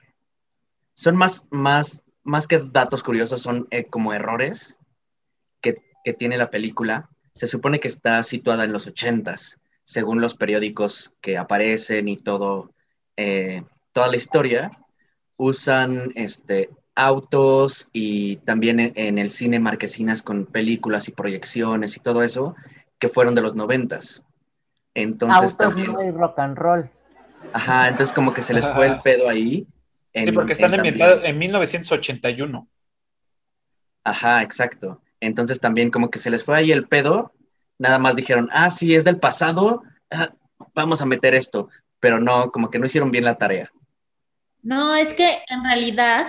son 0.95 1.17
más, 1.17 1.47
más, 1.51 2.03
más 2.23 2.47
que 2.47 2.59
datos 2.59 3.03
curiosos, 3.03 3.41
son 3.41 3.67
eh, 3.71 3.87
como 3.87 4.13
errores 4.13 4.79
que, 5.63 5.77
que 6.05 6.13
tiene 6.13 6.37
la 6.37 6.51
película. 6.51 7.09
Se 7.35 7.47
supone 7.47 7.81
que 7.81 7.89
está 7.89 8.23
situada 8.23 8.65
en 8.65 8.75
los 8.75 8.87
ochentas, 8.87 9.59
según 9.85 10.21
los 10.21 10.35
periódicos 10.35 11.15
que 11.23 11.39
aparecen 11.39 12.07
y 12.07 12.19
todo, 12.19 12.75
eh, 13.17 13.63
toda 13.93 14.09
la 14.09 14.19
historia. 14.19 14.71
Usan 15.39 16.13
este, 16.15 16.69
autos 16.95 17.89
y 17.95 18.37
también 18.37 18.81
en 18.81 19.17
el 19.17 19.31
cine 19.31 19.61
marquesinas 19.61 20.21
con 20.21 20.45
películas 20.45 21.09
y 21.09 21.13
proyecciones 21.13 21.97
y 21.97 22.01
todo 22.01 22.23
eso 22.23 22.55
que 23.05 23.13
fueron 23.13 23.35
de 23.35 23.43
los 23.43 23.55
noventas. 23.55 24.23
Entonces 24.95 25.37
Autos 25.53 25.57
también, 25.59 25.91
muy 25.93 26.11
rock 26.11 26.39
and 26.39 26.57
roll. 26.57 26.91
ajá, 27.53 27.89
entonces 27.89 28.15
como 28.15 28.33
que 28.33 28.41
se 28.41 28.55
les 28.55 28.67
fue 28.67 28.87
el 28.87 29.01
pedo 29.03 29.29
ahí. 29.29 29.67
sí, 30.15 30.33
porque 30.33 30.55
están 30.55 30.73
en 30.73 30.81
ambientados 30.81 31.21
en 31.23 31.39
1981. 31.39 32.67
Ajá, 34.05 34.41
exacto. 34.41 35.03
Entonces 35.21 35.61
también 35.61 35.91
como 35.91 36.11
que 36.11 36.19
se 36.19 36.31
les 36.31 36.43
fue 36.45 36.57
ahí 36.57 36.73
el 36.73 36.89
pedo, 36.89 37.33
nada 37.79 37.99
más 37.99 38.17
dijeron, 38.17 38.49
ah, 38.53 38.71
sí, 38.71 38.95
es 38.95 39.05
del 39.05 39.19
pasado, 39.19 39.83
ah, 40.11 40.33
vamos 40.75 41.03
a 41.03 41.07
meter 41.07 41.35
esto, 41.35 41.69
pero 42.01 42.19
no, 42.21 42.51
como 42.51 42.71
que 42.71 42.79
no 42.79 42.87
hicieron 42.87 43.11
bien 43.11 43.25
la 43.25 43.37
tarea. 43.37 43.71
No, 44.63 44.95
es 44.95 45.13
que 45.13 45.43
en 45.49 45.63
realidad 45.63 46.29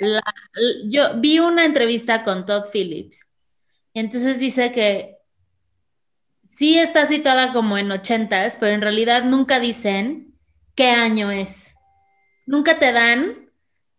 la- 0.00 0.22
yo 0.84 1.18
vi 1.18 1.38
una 1.38 1.64
entrevista 1.64 2.24
con 2.24 2.44
Todd 2.44 2.64
Phillips 2.70 3.20
y 3.94 4.00
entonces 4.00 4.38
dice 4.38 4.72
que 4.72 5.15
sí 6.56 6.78
está 6.78 7.04
situada 7.06 7.52
como 7.52 7.78
en 7.78 7.90
ochentas, 7.92 8.56
pero 8.58 8.74
en 8.74 8.82
realidad 8.82 9.24
nunca 9.24 9.60
dicen 9.60 10.34
qué 10.74 10.90
año 10.90 11.30
es. 11.30 11.74
Nunca 12.46 12.78
te 12.78 12.92
dan 12.92 13.50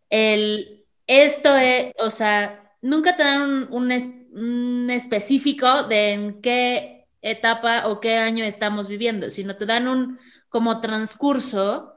el 0.09 0.85
esto 1.07 1.55
es, 1.57 1.93
o 1.99 2.09
sea, 2.11 2.73
nunca 2.81 3.15
te 3.15 3.23
dan 3.23 3.41
un, 3.43 3.67
un 3.73 3.91
es- 3.91 4.09
un 4.33 4.89
específico 4.91 5.83
de 5.83 6.13
en 6.13 6.41
qué 6.41 7.07
etapa 7.21 7.87
o 7.87 7.99
qué 8.01 8.15
año 8.17 8.45
estamos 8.45 8.87
viviendo, 8.87 9.29
sino 9.29 9.55
te 9.57 9.65
dan 9.65 9.87
un 9.87 10.19
como 10.49 10.81
transcurso 10.81 11.93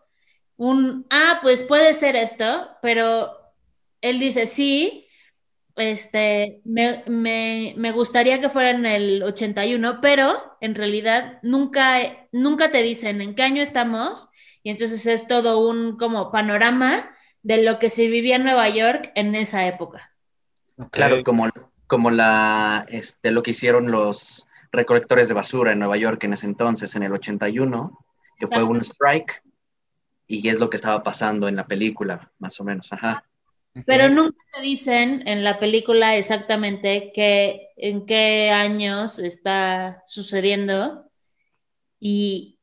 un, 0.57 1.07
ah, 1.11 1.39
pues 1.43 1.63
puede 1.63 1.95
ser 1.95 2.17
esto, 2.17 2.69
pero 2.83 3.31
él 4.01 4.19
dice 4.19 4.47
sí, 4.47 5.07
este, 5.81 6.61
me, 6.65 7.03
me, 7.07 7.75
me 7.77 7.93
gustaría 7.93 8.41
que 8.41 8.49
fuera 8.49 8.71
en 8.71 8.87
el 8.87 9.23
81, 9.23 10.01
pero 10.01 10.57
en 10.61 10.75
realidad 10.75 11.39
nunca, 11.43 12.29
nunca 12.33 12.71
te 12.71 12.83
dicen 12.83 13.21
en 13.21 13.35
qué 13.35 13.43
año 13.43 13.63
estamos 13.63 14.29
y 14.63 14.71
entonces 14.71 15.07
es 15.07 15.27
todo 15.27 15.67
un 15.67 15.97
como 15.97 16.31
panorama 16.31 17.11
de 17.43 17.63
lo 17.63 17.79
que 17.79 17.91
se 17.91 18.09
vivía 18.09 18.37
en 18.37 18.45
Nueva 18.45 18.69
York 18.69 19.11
en 19.15 19.35
esa 19.35 19.67
época. 19.67 20.13
Claro, 20.91 21.23
como, 21.25 21.49
como 21.87 22.11
la, 22.11 22.87
este, 22.89 23.31
lo 23.31 23.43
que 23.43 23.53
hicieron 23.53 23.91
los 23.91 24.47
recolectores 24.73 25.29
de 25.29 25.35
basura 25.35 25.73
en 25.73 25.79
Nueva 25.79 25.97
York 25.97 26.23
en 26.25 26.35
ese 26.35 26.47
entonces, 26.47 26.95
en 26.95 27.03
el 27.03 27.13
81, 27.13 27.99
que 28.39 28.47
fue 28.47 28.63
un 28.63 28.81
strike, 28.81 29.43
y 30.27 30.49
es 30.49 30.59
lo 30.59 30.71
que 30.71 30.77
estaba 30.77 31.03
pasando 31.03 31.49
en 31.49 31.57
la 31.57 31.67
película, 31.67 32.31
más 32.39 32.61
o 32.61 32.65
menos, 32.65 32.93
ajá. 32.93 33.25
Pero 33.87 34.09
nunca 34.09 34.37
te 34.53 34.63
dicen 34.63 35.23
en 35.27 35.45
la 35.45 35.59
película 35.59 36.17
exactamente 36.17 37.13
qué, 37.15 37.69
en 37.77 38.05
qué 38.05 38.51
años 38.51 39.19
está 39.19 40.03
sucediendo. 40.07 41.07
Y, 42.01 42.59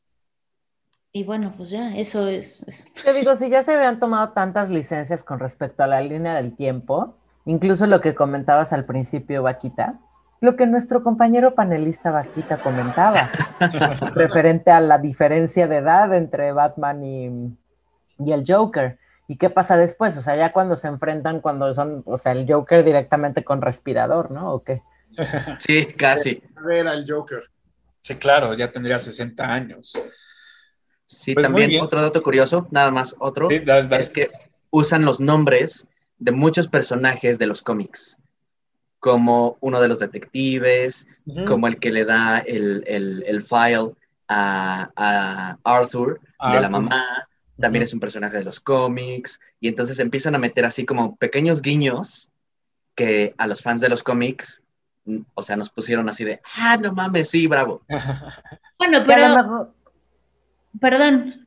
y 1.14 1.24
bueno, 1.24 1.54
pues 1.56 1.70
ya, 1.70 1.96
eso 1.96 2.28
es. 2.28 2.64
Eso. 2.68 2.90
Te 3.04 3.14
digo, 3.14 3.36
si 3.36 3.50
ya 3.50 3.62
se 3.62 3.74
habían 3.74 4.00
tomado 4.00 4.30
tantas 4.30 4.70
licencias 4.70 5.24
con 5.24 5.40
respecto 5.40 5.84
a 5.84 5.88
la 5.88 6.02
línea 6.02 6.36
del 6.36 6.56
tiempo, 6.56 7.16
incluso 7.46 7.88
lo 7.88 8.02
que 8.02 8.14
comentabas 8.14 8.74
al 8.74 8.86
principio, 8.86 9.44
Vaquita, 9.44 10.00
lo 10.42 10.56
que 10.56 10.68
nuestro 10.68 11.04
compañero 11.04 11.56
panelista 11.56 12.12
Vaquita 12.12 12.58
comentaba, 12.58 13.32
referente 14.14 14.72
a 14.72 14.82
la 14.82 14.98
diferencia 14.98 15.68
de 15.68 15.78
edad 15.78 16.14
entre 16.14 16.52
Batman 16.52 17.04
y, 17.04 17.58
y 18.20 18.32
el 18.32 18.44
Joker. 18.46 19.00
¿Y 19.28 19.38
qué 19.38 19.50
pasa 19.50 19.76
después? 19.78 20.18
O 20.18 20.22
sea, 20.22 20.36
ya 20.36 20.54
cuando 20.54 20.76
se 20.76 20.88
enfrentan, 20.88 21.42
cuando 21.42 21.74
son, 21.74 22.04
o 22.06 22.18
sea, 22.18 22.32
el 22.32 22.46
Joker 22.52 22.84
directamente 22.84 23.44
con 23.44 23.62
respirador, 23.62 24.32
¿no? 24.32 24.54
¿O 24.54 24.64
qué? 24.64 24.82
Sí, 25.60 25.86
casi. 25.86 26.42
A 26.56 26.62
ver 26.62 26.88
al 26.88 27.06
Joker. 27.08 27.44
Sí, 28.02 28.16
claro, 28.16 28.54
ya 28.54 28.72
tendría 28.72 29.00
60 29.00 29.52
años. 29.52 29.94
Sí, 31.06 31.34
Pues 31.34 31.46
también 31.46 31.82
otro 31.82 32.02
dato 32.02 32.22
curioso, 32.22 32.68
nada 32.72 32.92
más 32.92 33.16
otro, 33.20 33.50
Sí, 33.50 33.60
dale, 33.60 33.88
dale. 33.88 34.04
es 34.04 34.10
que 34.10 34.30
usan 34.70 35.06
los 35.06 35.20
nombres 35.20 35.86
de 36.18 36.32
muchos 36.32 36.68
personajes 36.68 37.40
de 37.40 37.48
los 37.48 37.62
cómics, 37.62 38.18
como 39.00 39.58
uno 39.62 39.80
de 39.80 39.88
los 39.88 40.00
detectives, 40.00 41.08
como 41.46 41.68
el 41.68 41.80
que 41.80 41.92
le 41.92 42.04
da 42.06 42.40
el, 42.40 42.84
el- 42.88 43.24
el 43.28 43.44
file 43.44 43.92
a, 44.28 44.90
a 44.96 45.58
Arthur, 45.64 46.20
de 46.52 46.60
la 46.60 46.70
mamá, 46.70 47.27
también 47.60 47.84
es 47.84 47.94
un 47.94 48.00
personaje 48.00 48.38
de 48.38 48.44
los 48.44 48.60
cómics, 48.60 49.40
y 49.60 49.68
entonces 49.68 50.00
empiezan 50.00 50.36
a 50.36 50.40
meter 50.40 50.66
así 50.66 50.86
como 50.86 51.16
pequeños 51.18 51.62
guiños 51.62 52.30
que 52.96 53.34
a 53.38 53.48
los 53.48 53.62
fans 53.62 53.82
de 53.82 53.90
los 53.90 54.04
cómics, 54.04 54.62
mm, 55.06 55.20
o 55.36 55.44
sea, 55.44 55.56
nos 55.56 55.70
pusieron 55.70 56.10
así 56.10 56.24
de, 56.24 56.42
ah, 56.58 56.78
no 56.78 56.94
mames, 56.94 57.30
sí, 57.30 57.48
bravo. 57.48 57.82
Bueno, 58.80 59.04
Que 59.06 59.14
a 59.14 59.18
lo 59.18 59.24
pero, 59.36 59.44
mejor- 59.44 59.74
perdón, 60.80 61.44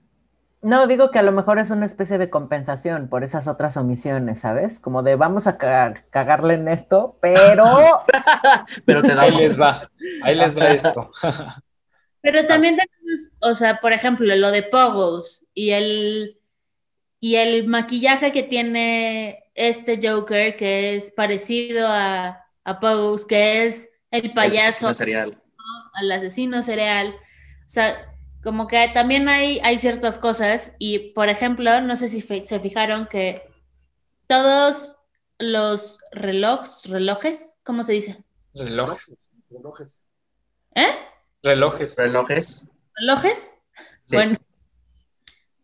No, 0.62 0.86
digo 0.86 1.10
que 1.10 1.18
a 1.18 1.22
lo 1.22 1.32
mejor 1.32 1.58
es 1.58 1.70
una 1.70 1.86
especie 1.86 2.18
de 2.18 2.28
compensación 2.28 3.08
por 3.08 3.24
esas 3.24 3.48
otras 3.48 3.78
omisiones, 3.78 4.40
¿sabes? 4.40 4.78
Como 4.78 5.02
de 5.02 5.16
vamos 5.16 5.46
a 5.46 5.56
cagar- 5.56 6.04
cagarle 6.10 6.52
en 6.54 6.68
esto, 6.68 7.16
pero 7.22 7.64
Pero 8.84 9.00
te 9.02 9.12
Ahí 9.12 9.16
damos. 9.30 9.42
les 9.42 9.58
va, 9.60 9.90
ahí 10.22 10.34
les 10.36 10.58
va 10.58 10.68
esto. 10.70 11.10
Pero 12.22 12.46
también 12.46 12.76
tenemos, 12.76 13.30
o 13.40 13.54
sea, 13.54 13.80
por 13.80 13.92
ejemplo, 13.92 14.34
lo 14.36 14.50
de 14.50 14.62
Pogos 14.62 15.46
y 15.54 15.70
el, 15.70 16.38
y 17.20 17.36
el 17.36 17.66
maquillaje 17.66 18.32
que 18.32 18.42
tiene 18.42 19.44
este 19.54 19.98
Joker, 20.02 20.56
que 20.56 20.94
es 20.96 21.10
parecido 21.12 21.86
a, 21.88 22.44
a 22.64 22.80
Pogos, 22.80 23.26
que 23.26 23.66
es 23.66 23.88
el 24.10 24.32
payaso. 24.32 24.88
asesino 24.88 24.94
serial. 24.94 25.42
al 25.94 26.12
asesino 26.12 26.62
cereal. 26.62 27.14
O 27.66 27.68
sea, 27.68 28.14
como 28.42 28.66
que 28.66 28.88
también 28.94 29.28
hay, 29.28 29.60
hay 29.62 29.78
ciertas 29.78 30.18
cosas 30.18 30.74
y, 30.78 31.12
por 31.12 31.28
ejemplo, 31.28 31.80
no 31.82 31.94
sé 31.96 32.08
si 32.08 32.22
fe- 32.22 32.42
se 32.42 32.58
fijaron 32.60 33.06
que 33.06 33.42
todos 34.26 34.96
los 35.38 35.98
relojes, 36.12 36.86
relojes, 36.88 37.56
¿cómo 37.64 37.82
se 37.82 37.92
dice? 37.94 38.24
Relojes. 38.54 39.10
Relojes. 39.50 40.02
¿Eh? 40.74 40.88
Relojes. 41.42 41.96
Relojes. 41.96 42.66
¿Relojes? 42.96 43.50
Sí. 44.04 44.16
Bueno, 44.16 44.36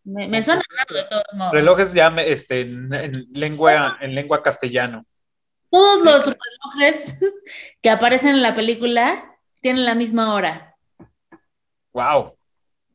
me, 0.05 0.29
me 0.29 0.43
suena 0.43 0.63
raro 0.77 0.95
de 0.95 1.05
todos 1.11 1.25
modos. 1.35 1.53
Relojes 1.53 1.93
ya 1.93 2.11
me- 2.11 2.31
este, 2.31 2.61
en, 2.63 2.93
en 2.95 3.27
lengua, 3.33 3.99
en 4.01 4.15
lengua 4.15 4.43
castellano. 4.43 5.05
Todos 5.71 6.03
los 6.05 6.27
relojes 6.27 7.19
que 7.83 7.91
aparecen 7.91 8.31
en 8.37 8.43
la 8.43 8.55
película 8.55 9.37
tienen 9.61 9.85
la 9.85 9.95
misma 9.95 10.35
hora. 10.35 10.77
Wow. 11.93 12.37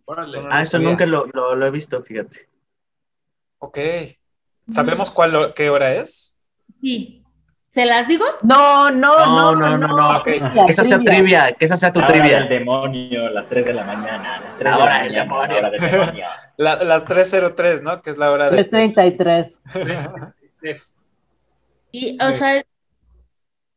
Órale. 0.06 0.42
No 0.42 0.48
Ah, 0.52 0.62
eso 0.62 0.72
sabía. 0.74 0.90
nunca 0.90 1.06
lo, 1.06 1.26
lo- 1.28 1.56
lo 1.56 1.66
he 1.66 1.72
visto, 1.72 2.02
fíjate. 2.04 2.50
Ok. 3.60 3.78
¿Sabemos 4.70 5.12
cuál, 5.12 5.54
qué 5.54 5.70
hora 5.70 5.94
es? 5.96 6.40
Sí. 6.82 7.21
¿Se 7.74 7.86
las 7.86 8.08
digo? 8.08 8.26
no, 8.44 8.92
no, 8.92 9.18
No, 9.18 9.56
no, 9.56 9.78
no, 9.78 9.78
no, 9.78 9.88
no. 9.96 10.18
Ok. 10.20 10.24
Trivia, 10.26 10.66
Que 10.66 10.72
esa 10.72 10.84
sea 10.84 11.00
trivia, 11.00 11.52
que 11.54 11.66
esa 11.66 11.78
sea 11.78 11.94
tu 11.94 12.00
La 12.02 12.08
hora 12.08 12.16
del 12.18 12.24
trivia. 12.30 12.48
demonio, 12.60 13.30
las 13.30 13.48
3 13.48 13.66
de 13.66 13.74
la 13.74 13.84
mañana. 13.86 14.42
Las 14.42 14.58
3 14.58 14.72
La 14.72 14.78
hora 14.78 14.86
la 14.98 15.04
del 15.04 15.12
mañana, 15.14 15.24
demonio. 15.24 15.62
la 15.62 15.70
demonio. 15.70 16.26
La, 16.58 16.76
la 16.84 17.06
303, 17.06 17.82
¿no? 17.82 18.02
Que 18.04 18.12
es 18.12 18.18
la 18.18 18.30
hora 18.32 18.52
de... 18.52 18.64
333. 18.64 19.62
Es. 20.62 21.00
Y, 21.92 22.18
o 22.22 22.28
Sí. 22.32 22.34
sea, 22.40 22.62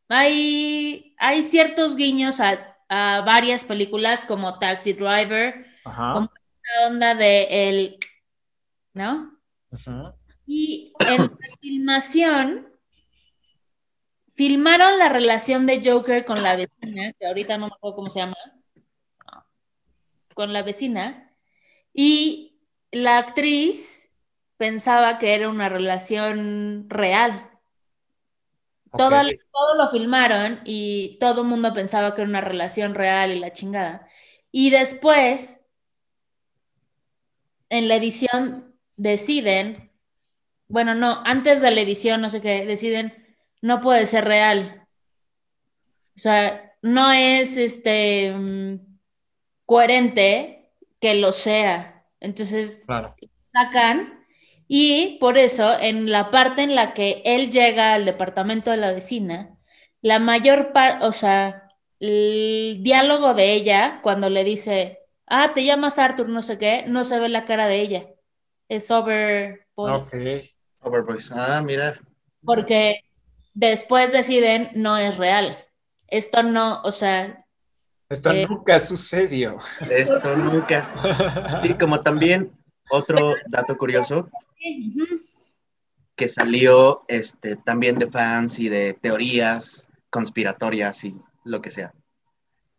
hay, 0.08 1.14
hay 1.18 1.42
ciertos 1.42 1.96
guiños 1.96 2.40
a, 2.40 2.76
a 2.88 3.22
varias 3.22 3.64
películas 3.64 4.24
como 4.24 4.58
Taxi 4.58 4.92
Driver, 4.92 5.64
Ajá. 5.84 6.12
como 6.14 6.26
esta 6.34 6.88
onda 6.88 7.14
de 7.14 7.68
el, 7.70 7.98
¿no? 8.92 9.32
Ujú. 9.70 10.12
Y 10.46 10.92
en 11.08 11.22
la 11.22 11.30
filmación, 11.60 12.68
filmaron 14.34 14.98
la 14.98 15.08
relación 15.08 15.66
de 15.66 15.80
Joker 15.82 16.24
con 16.24 16.42
la 16.42 16.56
vecina, 16.56 17.12
que 17.12 17.26
ahorita 17.26 17.56
no 17.56 17.68
me 17.68 17.72
acuerdo 17.74 17.96
cómo 17.96 18.10
se 18.10 18.20
llama, 18.20 18.36
con 20.34 20.52
la 20.52 20.62
vecina, 20.62 21.32
y 21.92 22.60
la 22.90 23.18
actriz 23.18 24.10
pensaba 24.56 25.18
que 25.18 25.34
era 25.34 25.48
una 25.48 25.68
relación 25.68 26.86
real. 26.88 27.50
Todo, 28.96 29.20
todo 29.52 29.74
lo 29.74 29.88
filmaron 29.90 30.60
y 30.64 31.18
todo 31.18 31.42
el 31.42 31.48
mundo 31.48 31.72
pensaba 31.74 32.14
que 32.14 32.22
era 32.22 32.30
una 32.30 32.40
relación 32.40 32.94
real 32.94 33.32
y 33.32 33.40
la 33.40 33.52
chingada. 33.52 34.08
Y 34.52 34.70
después, 34.70 35.60
en 37.70 37.88
la 37.88 37.96
edición, 37.96 38.76
deciden, 38.96 39.90
bueno, 40.68 40.94
no, 40.94 41.22
antes 41.24 41.60
de 41.60 41.72
la 41.72 41.80
edición, 41.80 42.20
no 42.20 42.28
sé 42.30 42.40
qué, 42.40 42.64
deciden, 42.64 43.23
no 43.64 43.80
puede 43.80 44.04
ser 44.04 44.26
real. 44.26 44.86
O 46.16 46.18
sea, 46.18 46.74
no 46.82 47.10
es 47.12 47.56
este 47.56 48.30
mm, 48.30 48.78
coherente 49.64 50.70
que 51.00 51.14
lo 51.14 51.32
sea. 51.32 52.04
Entonces, 52.20 52.82
Claro. 52.86 53.14
sacan 53.46 54.22
y 54.68 55.16
por 55.18 55.38
eso 55.38 55.78
en 55.80 56.10
la 56.10 56.30
parte 56.30 56.62
en 56.62 56.74
la 56.74 56.92
que 56.92 57.22
él 57.24 57.50
llega 57.50 57.94
al 57.94 58.04
departamento 58.04 58.70
de 58.70 58.76
la 58.76 58.92
vecina, 58.92 59.56
la 60.02 60.18
mayor 60.18 60.72
parte, 60.72 61.06
o 61.06 61.12
sea, 61.12 61.68
el 62.00 62.80
diálogo 62.82 63.32
de 63.32 63.54
ella 63.54 64.00
cuando 64.02 64.28
le 64.28 64.44
dice, 64.44 64.98
ah, 65.26 65.52
te 65.54 65.64
llamas 65.64 65.98
Arthur, 65.98 66.28
no 66.28 66.42
sé 66.42 66.58
qué, 66.58 66.84
no 66.86 67.02
se 67.02 67.18
ve 67.18 67.30
la 67.30 67.46
cara 67.46 67.66
de 67.66 67.80
ella. 67.80 68.06
Es 68.68 68.90
over 68.90 69.66
voice. 69.74 70.50
Ok. 70.80 70.86
Overvoice. 70.86 71.32
Ah, 71.34 71.62
mira. 71.62 71.98
Porque 72.44 73.03
después 73.54 74.12
deciden, 74.12 74.70
no 74.74 74.96
es 74.98 75.16
real. 75.16 75.58
Esto 76.08 76.42
no, 76.42 76.82
o 76.82 76.92
sea, 76.92 77.40
Esto 78.10 78.30
Eh. 78.30 78.46
nunca 78.48 78.78
sucedió. 78.80 79.58
Esto 79.90 80.36
nunca. 80.36 81.60
Y 81.64 81.74
como 81.74 82.02
también 82.02 82.52
otro 82.90 83.34
dato 83.48 83.76
curioso 83.78 84.28
que 86.14 86.28
salió 86.28 87.00
este, 87.08 87.56
también 87.56 87.98
de 87.98 88.10
fans 88.10 88.58
y 88.58 88.68
de 88.68 88.94
teorías 89.00 89.88
conspiratorias 90.10 91.02
y 91.04 91.20
lo 91.44 91.60
que 91.60 91.70
sea. 91.70 91.92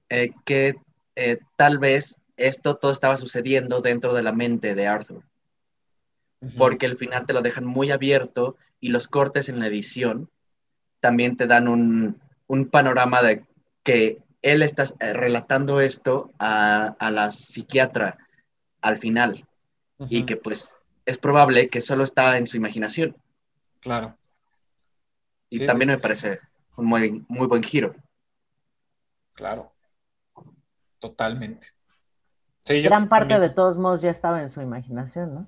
Eh, 0.10 0.32
que 0.46 0.76
eh, 1.16 1.40
tal 1.56 1.80
vez 1.80 2.22
esto 2.38 2.76
todo 2.78 2.92
estaba 2.92 3.18
sucediendo 3.18 3.82
dentro 3.82 4.14
de 4.14 4.24
la 4.24 4.32
mente 4.32 4.76
de 4.76 4.88
Arthur, 4.88 5.24
porque 6.58 6.86
al 6.86 6.98
final 6.98 7.26
te 7.26 7.34
lo 7.34 7.42
dejan 7.42 7.66
muy 7.66 7.92
abierto 7.92 8.56
y 8.80 8.90
los 8.90 9.08
cortes 9.08 9.50
en 9.50 9.60
la 9.60 9.68
edición 9.68 10.30
también 11.06 11.38
te 11.38 11.46
dan 11.46 11.68
un, 11.68 12.20
un 12.48 12.68
panorama 12.68 13.22
de 13.22 13.46
que 13.84 14.18
él 14.42 14.64
está 14.64 14.86
eh, 15.00 15.14
relatando 15.14 15.80
esto 15.80 16.32
a, 16.40 16.96
a 16.98 17.12
la 17.12 17.30
psiquiatra 17.30 18.18
al 18.82 18.98
final 18.98 19.46
y 20.10 20.24
que 20.24 20.36
pues 20.36 20.76
es 21.06 21.20
probable 21.20 21.70
que 21.70 21.82
solo 21.82 22.04
estaba 22.04 22.40
en 22.40 22.48
su 22.48 22.58
imaginación. 22.58 23.16
Claro. 23.82 24.18
Y 25.52 25.60
Sí, 25.60 25.68
también 25.68 25.92
sí, 25.92 25.96
me 25.96 26.02
parece 26.02 26.40
un 26.76 26.88
muy, 26.88 27.24
muy 27.28 27.46
buen 27.46 27.62
giro. 27.62 27.94
Claro. 29.36 29.72
Totalmente. 30.98 31.68
Yo 32.68 32.82
Gran 32.82 33.10
parte 33.10 33.36
también. 33.36 33.50
de 33.52 33.56
todos 33.56 33.78
modos 33.78 34.02
ya 34.02 34.10
estaba 34.10 34.42
en 34.42 34.50
su 34.50 34.60
imaginación, 34.60 35.36
¿no? 35.36 35.48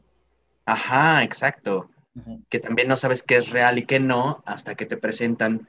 Ajá, 0.67 1.23
exacto. 1.23 1.89
Que 2.49 2.59
también 2.59 2.87
no 2.87 2.97
sabes 2.97 3.23
qué 3.23 3.37
es 3.37 3.49
real 3.49 3.77
y 3.77 3.85
qué 3.85 3.99
no 3.99 4.43
hasta 4.45 4.75
que 4.75 4.85
te 4.85 4.97
presentan 4.97 5.67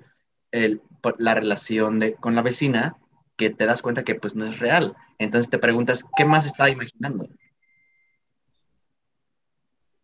el- 0.53 0.81
la 1.19 1.35
relación 1.35 1.99
de, 1.99 2.15
con 2.15 2.35
la 2.35 2.43
vecina, 2.43 2.97
que 3.37 3.51
te 3.51 3.67
das 3.67 3.83
cuenta 3.83 4.05
que 4.05 4.15
pues 4.15 4.35
no 4.35 4.47
es 4.47 4.59
real. 4.59 4.97
Entonces 5.19 5.51
te 5.51 5.59
preguntas, 5.59 6.05
¿qué 6.17 6.25
más 6.25 6.47
estaba 6.47 6.71
imaginando? 6.71 7.29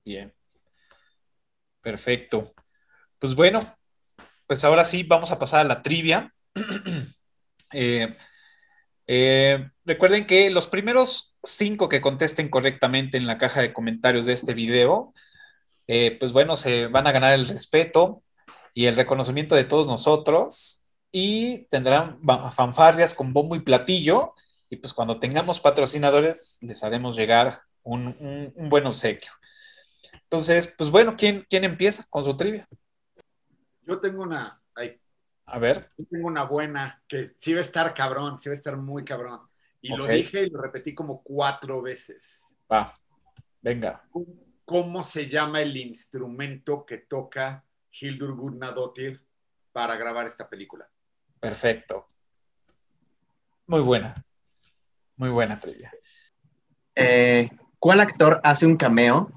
Bien. 0.04 0.32
Perfecto. 1.82 2.52
Pues 3.18 3.34
bueno, 3.34 3.76
pues 4.46 4.64
ahora 4.64 4.84
sí 4.84 5.02
vamos 5.04 5.32
a 5.32 5.38
pasar 5.38 5.60
a 5.62 5.68
la 5.68 5.82
trivia. 5.82 6.32
Eh, 7.76 8.16
eh, 9.06 9.70
recuerden 9.84 10.26
que 10.26 10.50
los 10.50 10.66
primeros 10.66 11.38
cinco 11.42 11.88
que 11.88 12.00
contesten 12.00 12.48
correctamente 12.50 13.18
en 13.18 13.26
la 13.26 13.38
caja 13.38 13.62
de 13.62 13.72
comentarios 13.72 14.26
de 14.26 14.34
este 14.34 14.54
video, 14.54 15.14
eh, 15.86 16.16
pues 16.18 16.32
bueno, 16.32 16.56
se 16.56 16.86
van 16.88 17.06
a 17.06 17.12
ganar 17.12 17.34
el 17.34 17.46
respeto 17.48 18.22
y 18.74 18.86
el 18.86 18.96
reconocimiento 18.96 19.54
de 19.54 19.64
todos 19.64 19.86
nosotros 19.86 20.86
y 21.12 21.66
tendrán 21.66 22.20
fanfarrias 22.52 23.14
con 23.14 23.32
bombo 23.32 23.56
y 23.56 23.60
platillo. 23.60 24.34
Y 24.70 24.76
pues 24.76 24.92
cuando 24.94 25.20
tengamos 25.20 25.60
patrocinadores, 25.60 26.58
les 26.62 26.82
haremos 26.84 27.16
llegar 27.16 27.60
un, 27.82 28.08
un- 28.20 28.52
un 28.56 28.68
buen 28.68 28.86
obsequio. 28.86 29.30
Entonces, 30.24 30.74
pues 30.78 30.90
bueno, 30.90 31.14
¿quién, 31.16 31.46
quién 31.48 31.64
empieza 31.64 32.04
con 32.10 32.24
su 32.24 32.36
trivia? 32.36 32.68
Yo 33.82 34.00
tengo 34.00 34.22
una, 34.22 34.60
ay, 34.74 35.00
A 35.46 35.58
ver, 35.58 35.90
yo 35.98 36.06
tengo 36.10 36.28
una 36.28 36.44
buena 36.44 37.02
que 37.08 37.28
sí 37.38 37.54
va 37.54 37.60
a 37.60 37.62
estar 37.64 37.94
cabrón, 37.94 38.38
sí 38.40 38.48
va 38.48 38.54
a 38.54 38.56
estar 38.56 38.76
muy 38.76 39.04
cabrón. 39.04 39.40
Y 39.80 39.94
lo 39.94 40.08
dije 40.08 40.44
y 40.44 40.50
lo 40.50 40.60
repetí 40.62 40.94
como 40.94 41.22
cuatro 41.22 41.82
veces. 41.82 42.54
va, 42.68 42.80
venga. 43.62 44.02
¿Cómo 44.64 45.02
se 45.02 45.28
llama 45.28 45.60
el 45.60 45.76
instrumento 45.76 46.86
que 46.86 46.98
toca 46.98 47.64
Hildur 47.90 48.34
Gudnadottir 48.34 49.22
para 49.72 49.96
grabar 49.96 50.26
esta 50.26 50.48
película? 50.48 50.88
Perfecto. 51.38 52.08
Muy 53.66 53.80
buena. 53.80 54.24
Muy 55.18 55.28
buena 55.28 55.60
trivia. 55.60 55.92
Eh, 56.94 57.50
¿Cuál 57.78 58.00
actor 58.00 58.40
hace 58.42 58.64
un 58.64 58.76
cameo 58.76 59.30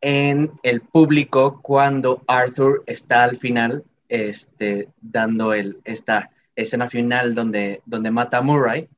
en 0.00 0.52
el 0.62 0.80
público 0.80 1.60
cuando 1.60 2.24
Arthur 2.26 2.82
está 2.86 3.24
al 3.24 3.38
final 3.38 3.84
este, 4.08 4.88
dando 5.00 5.52
el, 5.52 5.80
esta 5.84 6.30
escena 6.56 6.88
final 6.88 7.34
donde, 7.34 7.82
donde 7.84 8.10
mata 8.10 8.38
a 8.38 8.42
Murray? 8.42 8.88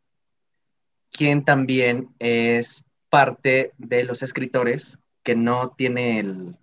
Quien 1.11 1.45
también 1.45 2.15
es 2.21 2.84
parte 3.15 3.71
de 3.79 4.03
los 4.03 4.25
escritores 4.25 4.99
que 5.23 5.37
no 5.37 5.69
tiene 5.69 6.19
el... 6.19 6.57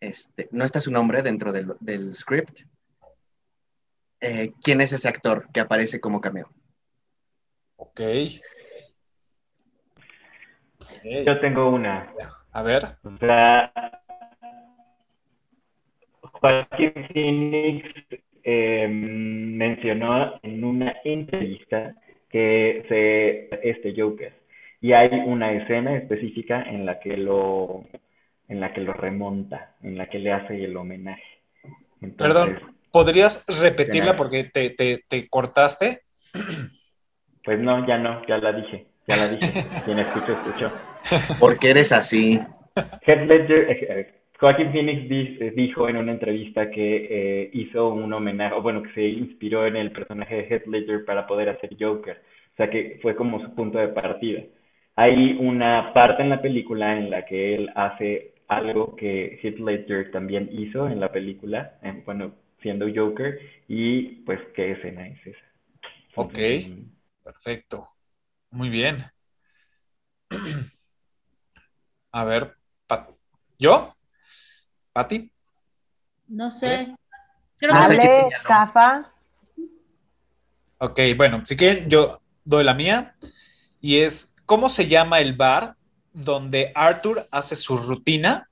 Este, 0.00 0.48
no 0.50 0.64
está 0.64 0.80
su 0.80 0.90
nombre 0.90 1.20
dentro 1.20 1.52
del, 1.52 1.74
del 1.80 2.16
script. 2.16 2.60
Eh, 4.22 4.52
¿Quién 4.62 4.80
es 4.80 4.94
ese 4.94 5.08
actor 5.08 5.46
que 5.52 5.60
aparece 5.60 6.00
como 6.00 6.22
cameo? 6.22 6.48
Ok. 7.76 8.00
Yo 11.04 11.38
tengo 11.40 11.68
una. 11.68 12.14
A 12.52 12.62
ver. 12.62 12.96
Sea, 13.18 13.70
Joaquín 16.22 16.94
Phoenix 17.12 17.84
eh, 18.42 18.88
mencionó 18.88 20.40
en 20.42 20.64
una 20.64 20.96
entrevista 21.04 21.94
que 22.30 22.86
se 22.88 23.68
este 23.68 23.92
Joker 23.94 24.39
y 24.80 24.92
hay 24.92 25.10
una 25.26 25.52
escena 25.52 25.96
específica 25.96 26.62
en 26.62 26.86
la 26.86 27.00
que 27.00 27.16
lo 27.16 27.84
en 28.48 28.60
la 28.60 28.72
que 28.72 28.80
lo 28.80 28.92
remonta, 28.92 29.76
en 29.82 29.96
la 29.96 30.08
que 30.08 30.18
le 30.18 30.32
hace 30.32 30.64
el 30.64 30.76
homenaje. 30.76 31.22
Entonces, 32.02 32.34
Perdón, 32.34 32.74
¿podrías 32.90 33.44
repetirla 33.46 34.16
porque 34.16 34.44
te, 34.44 34.70
te- 34.70 35.04
te 35.08 35.28
cortaste? 35.28 36.00
Pues 37.44 37.58
no, 37.60 37.86
ya 37.86 37.98
no, 37.98 38.24
ya 38.26 38.38
la 38.38 38.52
dije, 38.52 38.86
ya 39.06 39.16
la 39.16 39.28
dije. 39.28 39.52
Quien 39.84 39.98
escuchó, 39.98 40.32
escuchó. 40.32 40.70
Porque 41.38 41.70
eres 41.70 41.92
así. 41.92 42.40
Heath 43.06 43.26
Ledger, 43.28 43.70
eh, 43.70 43.78
eh, 43.88 44.12
Joaquin 44.38 44.72
Phoenix 44.72 45.10
eh, 45.10 45.52
dijo 45.56 45.88
en 45.88 45.96
una 45.96 46.12
entrevista 46.12 46.70
que 46.70 47.06
eh, 47.10 47.50
hizo 47.52 47.88
un 47.92 48.12
homenaje, 48.12 48.54
o 48.54 48.62
bueno, 48.62 48.82
que 48.82 48.92
se 48.92 49.02
inspiró 49.02 49.66
en 49.66 49.76
el 49.76 49.90
personaje 49.92 50.36
de 50.36 50.42
Heath 50.48 50.66
Ledger 50.66 51.04
para 51.04 51.26
poder 51.26 51.48
hacer 51.50 51.70
Joker. 51.78 52.18
O 52.52 52.56
sea 52.56 52.70
que 52.70 52.98
fue 53.02 53.14
como 53.16 53.40
su 53.40 53.54
punto 53.54 53.78
de 53.78 53.88
partida. 53.88 54.42
Hay 54.96 55.32
una 55.40 55.92
parte 55.94 56.22
en 56.22 56.28
la 56.30 56.42
película 56.42 56.96
en 56.96 57.10
la 57.10 57.24
que 57.26 57.54
él 57.54 57.70
hace 57.74 58.34
algo 58.48 58.94
que 58.96 59.38
Heath 59.42 59.58
Ledger 59.58 60.10
también 60.12 60.48
hizo 60.52 60.88
en 60.88 61.00
la 61.00 61.10
película, 61.12 61.78
en- 61.82 62.04
bueno, 62.04 62.32
siendo 62.60 62.86
Joker, 62.94 63.38
y 63.68 64.22
pues 64.26 64.40
qué 64.54 64.72
escena 64.72 65.08
es 65.08 65.26
esa. 65.26 65.46
Ok, 66.16 66.38
perfecto. 67.22 67.88
Muy 68.50 68.68
bien. 68.70 69.06
A 72.12 72.24
ver, 72.24 72.56
Pat- 72.86 73.10
¿yo? 73.58 73.94
¿Pati? 74.92 75.32
No 76.28 76.50
sé. 76.50 76.94
Creo 77.58 77.72
que 77.74 77.78
Ale, 77.78 78.30
Cafa, 78.46 79.12
Ok, 80.78 80.98
bueno, 81.16 81.44
si 81.44 81.56
quieren, 81.56 81.88
yo 81.90 82.20
doy 82.44 82.64
la 82.64 82.74
mía. 82.74 83.14
Y 83.80 83.98
es, 83.98 84.34
¿cómo 84.50 84.68
se 84.68 84.88
llama 84.88 85.20
el 85.20 85.34
bar 85.34 85.76
donde 86.12 86.72
Arthur 86.74 87.28
hace 87.30 87.54
su 87.54 87.78
rutina? 87.78 88.50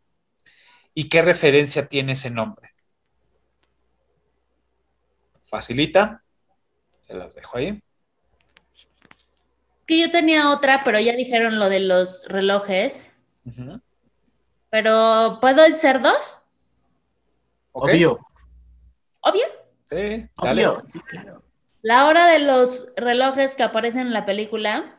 ¿Y 0.95 1.09
qué 1.09 1.23
referencia 1.23 1.89
tiene 1.89 2.13
ese 2.13 2.31
nombre? 2.31 2.71
Facilita. 5.45 6.23
Se 7.01 7.15
las 7.15 7.35
dejo 7.35 7.59
ahí. 7.59 7.83
que 9.87 9.99
yo 9.99 10.13
tenía 10.13 10.51
otra, 10.51 10.83
pero 10.85 11.01
ya 11.01 11.15
dijeron 11.15 11.59
lo 11.59 11.69
de 11.69 11.81
los 11.81 12.25
relojes. 12.29 13.13
Pero, 14.71 15.39
¿puedo 15.41 15.67
ser 15.75 16.01
dos? 16.01 16.41
Obvio. 17.73 18.21
¿Obvio? 19.19 19.47
Sí, 19.87 20.29
dale. 20.41 20.69
Obvio. 20.69 20.83
Sí, 20.93 21.01
claro. 21.01 21.43
La 21.83 22.07
hora 22.07 22.29
de 22.29 22.39
los 22.39 22.87
relojes 22.97 23.57
que 23.57 23.65
aparecen 23.65 24.03
en 24.03 24.13
la 24.13 24.25
película. 24.25 24.98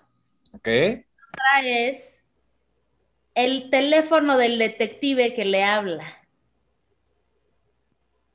Ok. 0.54 0.68
Otra 0.68 1.68
es 1.68 2.24
el 3.36 3.70
teléfono 3.70 4.38
del 4.38 4.60
detective 4.60 5.34
que 5.34 5.46
le 5.46 5.64
habla. 5.64 6.06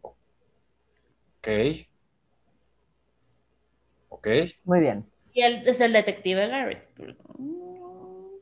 Ok. 0.02 1.48
Ok. 4.08 4.28
muy 4.64 4.80
bien. 4.80 5.04
Y 5.34 5.42
él 5.42 5.62
es 5.66 5.80
el 5.80 5.92
detective 5.92 6.48
Garrett. 6.48 6.88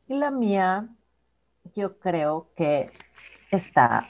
Y 0.07 0.15
la 0.15 0.31
mía, 0.31 0.89
yo 1.75 1.99
creo 1.99 2.51
que 2.55 2.91
está 3.51 4.09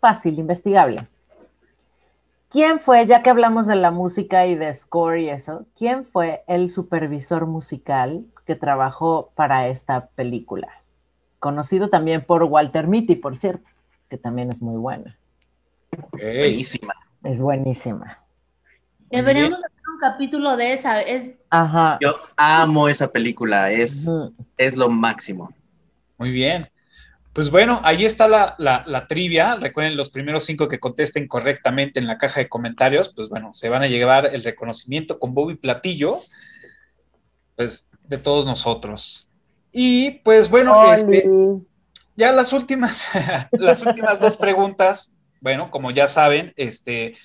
fácil, 0.00 0.38
investigable. 0.38 1.06
¿Quién 2.50 2.80
fue, 2.80 3.06
ya 3.06 3.22
que 3.22 3.30
hablamos 3.30 3.66
de 3.66 3.76
la 3.76 3.90
música 3.90 4.46
y 4.46 4.54
de 4.56 4.74
score 4.74 5.20
y 5.20 5.30
eso, 5.30 5.64
quién 5.74 6.04
fue 6.04 6.44
el 6.46 6.68
supervisor 6.68 7.46
musical 7.46 8.26
que 8.46 8.54
trabajó 8.56 9.32
para 9.34 9.68
esta 9.68 10.06
película? 10.08 10.68
Conocido 11.38 11.88
también 11.90 12.22
por 12.24 12.42
Walter 12.44 12.86
Mitty, 12.86 13.16
por 13.16 13.36
cierto, 13.36 13.68
que 14.08 14.18
también 14.18 14.50
es 14.50 14.62
muy 14.62 14.76
buena. 14.78 15.18
Buenísima. 16.12 16.94
Es 17.24 17.40
buenísima. 17.40 18.18
Deberíamos 19.10 19.62
hacer 19.62 19.78
un 19.92 19.98
capítulo 20.00 20.56
de 20.56 20.72
esa. 20.72 21.02
Es, 21.02 21.32
Ajá. 21.50 21.98
Yo 22.00 22.14
amo 22.36 22.88
esa 22.88 23.08
película, 23.12 23.70
es, 23.70 24.08
es 24.56 24.76
lo 24.76 24.88
máximo. 24.88 25.52
Muy 26.18 26.30
bien. 26.30 26.68
Pues 27.34 27.50
bueno, 27.50 27.80
ahí 27.82 28.04
está 28.04 28.28
la, 28.28 28.54
la- 28.58 28.84
la 28.86 29.06
trivia. 29.06 29.56
Recuerden, 29.56 29.96
los 29.96 30.10
primeros 30.10 30.44
cinco 30.44 30.68
que 30.68 30.80
contesten 30.80 31.28
correctamente 31.28 31.98
en 32.00 32.06
la 32.06 32.18
caja 32.18 32.40
de 32.40 32.48
comentarios, 32.48 33.08
pues 33.14 33.28
bueno, 33.28 33.52
se 33.54 33.68
van 33.68 33.82
a 33.82 33.86
llevar 33.88 34.34
el 34.34 34.44
reconocimiento 34.44 35.18
con 35.18 35.34
Bobby 35.34 35.56
Platillo, 35.56 36.20
pues 37.56 37.88
de 38.04 38.18
todos 38.18 38.46
nosotros. 38.46 39.30
Y 39.72 40.10
pues 40.22 40.50
bueno, 40.50 40.92
este, 40.92 41.28
ya 42.16 42.32
las 42.32 42.52
últimas, 42.52 43.08
las 43.52 43.82
últimas 43.84 44.20
dos 44.20 44.36
preguntas, 44.36 45.14
bueno, 45.40 45.70
como 45.70 45.90
ya 45.90 46.08
saben, 46.08 46.52
este, 46.56 47.16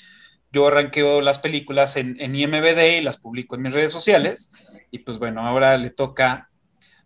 yo 0.52 0.68
arranqueo 0.68 1.22
las 1.22 1.40
películas 1.40 1.98
en, 1.98 2.20
en 2.20 2.36
IMBD 2.36 2.98
y 2.98 3.02
las 3.02 3.18
publico 3.18 3.56
en 3.56 3.64
mis 3.64 3.74
redes 3.74 3.92
sociales. 3.92 4.52
Y 4.92 5.00
pues 5.00 5.20
bueno, 5.20 5.46
ahora 5.46 5.78
le 5.78 5.90
toca 5.90 6.50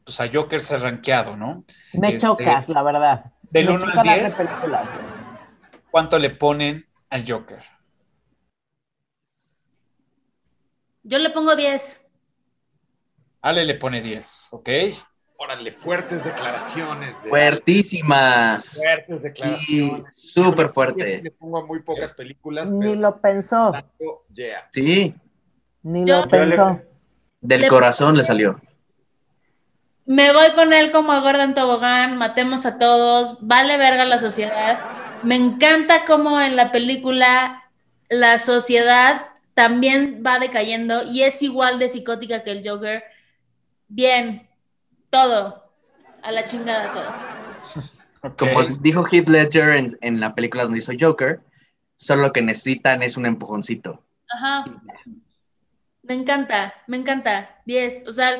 pues 0.03 0.19
a 0.21 0.29
Joker 0.31 0.61
ser 0.61 0.81
rankeado, 0.81 1.35
¿no? 1.35 1.63
Me 1.93 2.09
Este, 2.09 2.19
chocas, 2.19 2.69
la 2.69 2.83
verdad. 2.83 3.25
del 3.49 3.65
Me 3.67 3.75
1 3.75 3.83
al 3.83 3.91
choca 3.91 4.03
darle 4.03 4.19
10. 4.21 4.37
películas. 4.37 4.87
¿cuánto 5.91 6.17
le 6.17 6.29
ponen 6.29 6.87
al 7.09 7.29
Joker? 7.29 7.61
Yo 11.03 11.17
le 11.17 11.29
pongo 11.31 11.55
10. 11.55 12.01
Ale 13.41 13.65
le 13.65 13.75
pone 13.75 14.01
10, 14.01 14.49
¿ok? 14.51 14.69
Órale, 15.37 15.71
fuertes 15.71 16.23
declaraciones. 16.23 17.23
de- 17.23 17.29
Fuertísimas. 17.29 18.75
Fuertes 18.75 19.17
Sí, 19.17 19.23
declaraciones. 19.23 20.15
súper 20.15 20.67
Yo 20.67 20.73
fuerte. 20.73 21.21
Le 21.23 21.31
pongo 21.31 21.57
a 21.57 21.65
muy 21.65 21.81
pocas 21.81 22.13
películas, 22.13 22.69
Ni 22.69 22.79
pero 22.89 23.01
lo 23.01 23.19
pensó, 23.21 23.71
yeah. 24.33 24.67
Sí, 24.71 25.15
ni 25.81 26.05
Yo- 26.05 26.17
lo 26.21 26.29
pensó. 26.29 26.79
del 27.41 27.61
Le- 27.61 27.67
corazón 27.67 28.15
le 28.15 28.23
salió. 28.23 28.61
Me 30.05 30.31
voy 30.33 30.51
con 30.51 30.73
él 30.73 30.91
como 30.91 31.11
a 31.11 31.19
Gordon 31.21 31.55
Tobogán, 31.55 32.17
matemos 32.17 32.65
a 32.67 32.77
todos, 32.77 33.37
vale 33.41 33.77
verga 33.77 34.05
la 34.05 34.19
sociedad. 34.19 34.79
Me 35.23 35.35
encanta 35.35 36.05
cómo 36.05 36.39
en 36.41 36.55
la 36.55 36.71
película 36.71 37.63
la 38.09 38.37
sociedad 38.37 39.27
también 39.55 40.21
va 40.25 40.37
decayendo 40.37 41.03
y 41.03 41.23
es 41.23 41.41
igual 41.41 41.79
de 41.79 41.89
psicótica 41.89 42.43
que 42.43 42.51
el 42.51 42.67
Joker. 42.67 43.03
Bien, 43.93 44.47
todo, 45.09 45.69
a 46.23 46.31
la 46.31 46.45
chingada 46.45 46.93
todo. 46.93 48.31
Como 48.37 48.63
dijo 48.79 49.05
Heath 49.05 49.27
Ledger 49.27 49.75
en, 49.75 49.97
en 49.99 50.21
la 50.21 50.33
película 50.33 50.63
donde 50.63 50.77
hizo 50.77 50.93
Joker, 50.97 51.41
solo 51.97 52.21
lo 52.21 52.31
que 52.31 52.41
necesitan 52.41 53.03
es 53.03 53.17
un 53.17 53.25
empujoncito. 53.25 54.01
Ajá. 54.29 54.63
Me 56.03 56.13
encanta, 56.13 56.73
me 56.87 56.95
encanta. 56.95 57.61
10. 57.65 58.07
O 58.07 58.13
sea, 58.13 58.31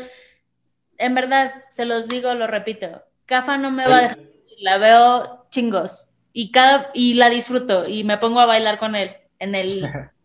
en 0.98 1.16
verdad, 1.16 1.66
se 1.70 1.84
los 1.84 2.08
digo, 2.08 2.34
lo 2.34 2.48
repito. 2.48 3.04
Cafa 3.26 3.58
no 3.58 3.72
me 3.72 3.90
va 3.90 3.98
a 3.98 4.02
dejar. 4.04 4.20
La 4.60 4.78
veo 4.78 5.48
chingos. 5.50 6.12
Y 6.32 6.52
cada, 6.52 6.92
y 6.94 7.16
la 7.16 7.30
disfruto. 7.30 7.90
Y 7.90 8.06
me 8.06 8.18
pongo 8.18 8.40
a 8.40 8.46
bailar 8.46 8.80
con 8.80 8.96
él. 8.96 9.18
En 9.38 9.56
el. 9.56 9.86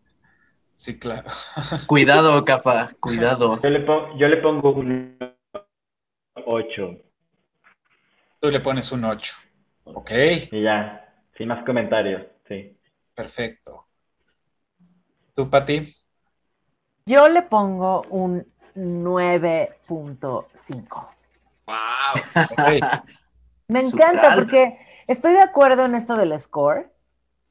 Sí, 0.77 0.97
claro. 0.99 1.29
Cuidado, 1.87 2.43
Cafa, 2.45 2.91
cuidado. 2.99 3.59
Yo 3.61 3.69
le, 3.69 3.79
pon- 3.81 4.17
yo 4.17 4.27
le 4.27 4.37
pongo 4.37 4.71
un 4.71 5.17
8. 6.45 6.97
Tú 8.39 8.49
le 8.51 8.59
pones 8.59 8.91
un 8.91 9.03
8. 9.05 9.35
Ok, 9.85 10.11
Y 10.51 10.61
ya, 10.61 11.11
sin 11.35 11.47
más 11.47 11.65
comentarios. 11.65 12.23
Sí. 12.47 12.77
perfecto. 13.15 13.87
¿Tú, 15.33 15.49
Pati? 15.49 15.95
Yo 17.05 17.27
le 17.29 17.41
pongo 17.41 18.03
un 18.09 18.45
9.5. 18.75 21.09
Wow. 21.65 21.75
Me 23.67 23.79
encanta 23.81 24.35
porque 24.35 24.77
estoy 25.07 25.33
de 25.33 25.41
acuerdo 25.41 25.85
en 25.85 25.95
esto 25.95 26.15
del 26.15 26.39
score, 26.39 26.91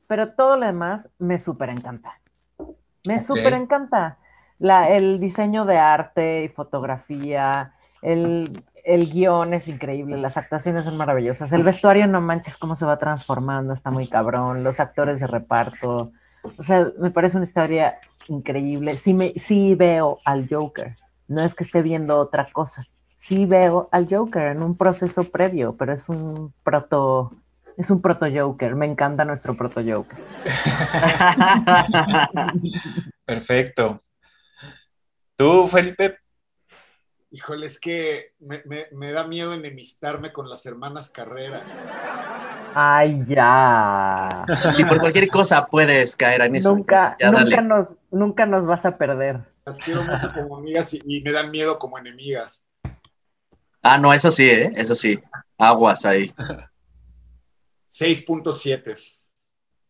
pero 0.06 0.32
todo 0.34 0.56
lo 0.56 0.66
demás 0.66 1.10
me 1.18 1.38
súper 1.38 1.70
encanta. 1.70 2.20
Me 3.06 3.16
Ok. 3.16 3.20
súper 3.20 3.52
encanta. 3.54 4.18
La, 4.58 4.90
el 4.90 5.20
diseño 5.20 5.64
de 5.64 5.78
arte 5.78 6.44
y 6.44 6.48
fotografía, 6.48 7.72
el, 8.02 8.62
el 8.84 9.10
guion 9.10 9.52
es 9.52 9.68
increíble, 9.68 10.16
las 10.16 10.36
actuaciones 10.36 10.86
son 10.86 10.96
maravillosas, 10.96 11.52
el 11.52 11.62
vestuario 11.62 12.06
no 12.06 12.20
manches 12.22 12.56
cómo 12.56 12.74
se 12.74 12.86
va 12.86 12.98
transformando, 12.98 13.74
está 13.74 13.90
muy 13.90 14.08
cabrón, 14.08 14.64
los 14.64 14.80
actores 14.80 15.20
de 15.20 15.26
reparto, 15.26 16.10
o 16.56 16.62
sea, 16.62 16.90
me 16.98 17.10
parece 17.10 17.36
una 17.36 17.44
historia 17.44 17.98
increíble. 18.28 18.96
Sí, 18.96 19.12
me, 19.12 19.34
sí 19.36 19.74
veo 19.74 20.20
al 20.24 20.48
Joker, 20.48 20.96
no 21.28 21.42
es 21.42 21.54
que 21.54 21.64
esté 21.64 21.82
viendo 21.82 22.18
otra 22.18 22.50
cosa 22.50 22.86
sí 23.26 23.44
veo 23.44 23.88
al 23.90 24.06
Joker 24.08 24.48
en 24.52 24.62
un 24.62 24.76
proceso 24.76 25.24
previo, 25.24 25.74
pero 25.76 25.92
es 25.92 26.08
un 26.08 26.52
proto, 26.62 27.32
es 27.76 27.90
un 27.90 28.00
proto 28.00 28.26
Joker. 28.32 28.74
Me 28.74 28.86
encanta 28.86 29.24
nuestro 29.24 29.56
proto 29.56 29.80
Joker. 29.86 30.18
Perfecto. 33.24 34.00
¿Tú, 35.36 35.66
Felipe? 35.66 36.18
Híjole, 37.30 37.66
es 37.66 37.78
que 37.80 38.32
me, 38.38 38.62
me- 38.64 38.86
me 38.92 39.12
da 39.12 39.26
miedo 39.26 39.52
enemistarme 39.52 40.32
con 40.32 40.48
las 40.48 40.64
hermanas 40.64 41.10
Carrera. 41.10 41.62
Ay, 42.74 43.24
ya. 43.26 44.44
Si 44.74 44.84
por 44.84 45.00
cualquier 45.00 45.28
cosa 45.28 45.66
puedes 45.66 46.14
caer 46.16 46.42
en 46.42 46.56
eso. 46.56 46.74
Nunca, 46.74 47.16
ya 47.18 47.30
nunca 47.30 47.60
nos, 47.60 47.96
nunca 48.10 48.46
nos 48.46 48.66
vas 48.66 48.84
a 48.86 48.96
perder. 48.96 49.40
Las 49.64 49.78
quiero 49.78 50.02
mucho 50.04 50.32
como 50.32 50.58
amigas 50.58 50.94
y, 50.94 51.00
y 51.06 51.22
me 51.22 51.32
dan 51.32 51.50
miedo 51.50 51.78
como 51.78 51.98
enemigas. 51.98 52.66
Ah, 53.82 53.98
no, 53.98 54.12
eso 54.12 54.30
sí, 54.30 54.48
¿eh? 54.48 54.70
Eso 54.74 54.94
sí. 54.94 55.18
Aguas 55.58 56.04
ahí. 56.04 56.34
6.7. 57.88 58.96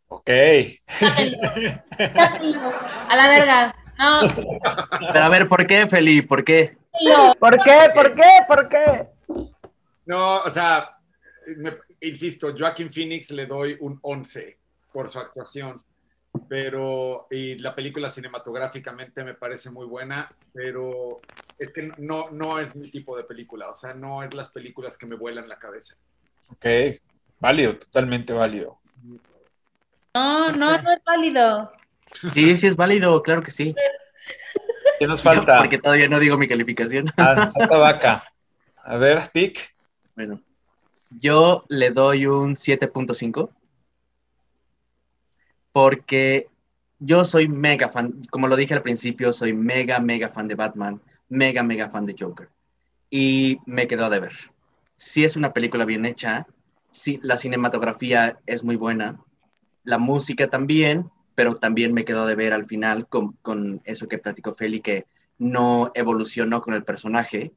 Ok. 0.09 0.31
A 3.09 3.17
la 3.17 3.29
verga. 3.29 3.75
No, 3.99 4.21
Pero 5.13 5.25
a 5.25 5.29
ver, 5.29 5.49
¿por 5.49 5.67
qué, 5.67 5.87
Feli? 5.87 6.23
¿Por 6.23 6.45
qué? 6.45 6.77
¿Por 7.39 7.59
qué? 7.63 7.91
¿Por 7.95 8.15
qué? 8.15 8.23
¿Por 8.47 8.69
qué? 8.69 9.09
No, 10.05 10.39
o 10.41 10.51
sea, 10.51 10.97
me- 11.57 11.79
insisto, 12.01 12.55
Joaquin 12.57 12.91
Phoenix 12.91 13.31
le 13.31 13.47
doy 13.47 13.77
un 13.81 13.99
11 14.03 14.59
por 14.93 15.09
su 15.09 15.19
actuación, 15.19 15.83
pero 16.49 17.27
y 17.31 17.57
la 17.59 17.75
película 17.75 18.11
cinematográficamente 18.11 19.25
me 19.25 19.35
parece 19.35 19.71
muy 19.71 19.87
buena, 19.87 20.31
pero 20.53 21.21
es 21.59 21.73
que 21.73 21.91
no, 21.99 22.29
no 22.31 22.59
es 22.59 22.77
mi 22.77 22.91
tipo 22.91 23.17
de 23.17 23.25
película, 23.25 23.71
o 23.71 23.75
sea, 23.75 23.95
no 23.95 24.23
es 24.23 24.33
las 24.35 24.51
películas 24.51 24.97
que 24.99 25.07
me 25.07 25.17
vuelan 25.17 25.49
la 25.49 25.59
cabeza. 25.59 25.97
Ok. 26.51 26.67
Válido, 27.47 27.77
totalmente 27.77 28.33
válido. 28.33 28.81
No, 30.17 30.51
no, 30.51 30.79
no 30.79 30.93
es 30.93 31.05
válido. 31.05 31.73
Sí, 32.35 32.57
sí 32.57 32.67
es 32.67 32.75
válido, 32.75 33.23
claro 33.23 33.41
que 33.41 33.53
sí. 33.53 33.73
¿Qué 34.99 35.07
nos 35.07 35.23
falta? 35.23 35.57
Porque 35.59 35.79
todavía 35.79 36.09
no 36.09 36.19
digo 36.19 36.37
mi 36.37 36.49
calificación. 36.49 37.07
Ah, 37.17 37.37
nos 37.37 37.53
falta 37.53 37.77
vaca. 37.77 38.25
A 38.83 38.97
ver, 38.97 39.31
Pic. 39.33 39.73
Bueno, 40.17 40.41
yo 41.21 41.65
le 41.69 41.93
doy 41.93 42.27
un 42.27 42.57
7.5 42.57 43.51
porque 45.71 46.49
yo 46.99 47.23
soy 47.23 47.47
mega 47.47 47.91
fan, 47.91 48.23
como 48.29 48.49
lo 48.49 48.57
dije 48.57 48.75
al 48.75 48.83
principio, 48.83 49.33
soy 49.33 49.53
mega, 49.53 50.01
mega 50.01 50.31
fan 50.31 50.49
de 50.49 50.57
Batman, 50.57 51.01
mega, 51.29 51.63
mega 51.63 51.91
fan 51.91 52.07
de 52.07 52.17
Joker. 52.19 52.49
Y 53.09 53.61
me 53.67 53.87
quedó 53.87 54.11
de 54.11 54.19
ver. 54.19 54.33
Si 54.97 55.25
es 55.25 55.37
una 55.37 55.53
película 55.53 55.85
bien 55.85 56.07
hecha, 56.07 56.45
sí, 56.97 57.21
la 57.23 57.37
cinematografía 57.37 58.39
es 58.47 58.65
muy 58.65 58.77
buena, 58.77 59.21
la 59.85 59.99
música 59.99 60.49
también, 60.49 61.11
pero 61.35 61.57
también 61.57 61.93
me 61.93 62.05
quedó 62.05 62.27
de 62.27 62.35
ver 62.35 62.53
al 62.53 62.67
final 62.67 63.07
con, 63.07 63.33
con 63.43 63.83
eso 63.85 64.09
que 64.09 64.19
platicó 64.19 64.55
Feli, 64.55 64.81
que 64.81 65.07
no 65.39 65.93
evolucionó 65.95 66.63
con 66.63 66.75
el 66.75 66.85
personaje. 66.85 67.53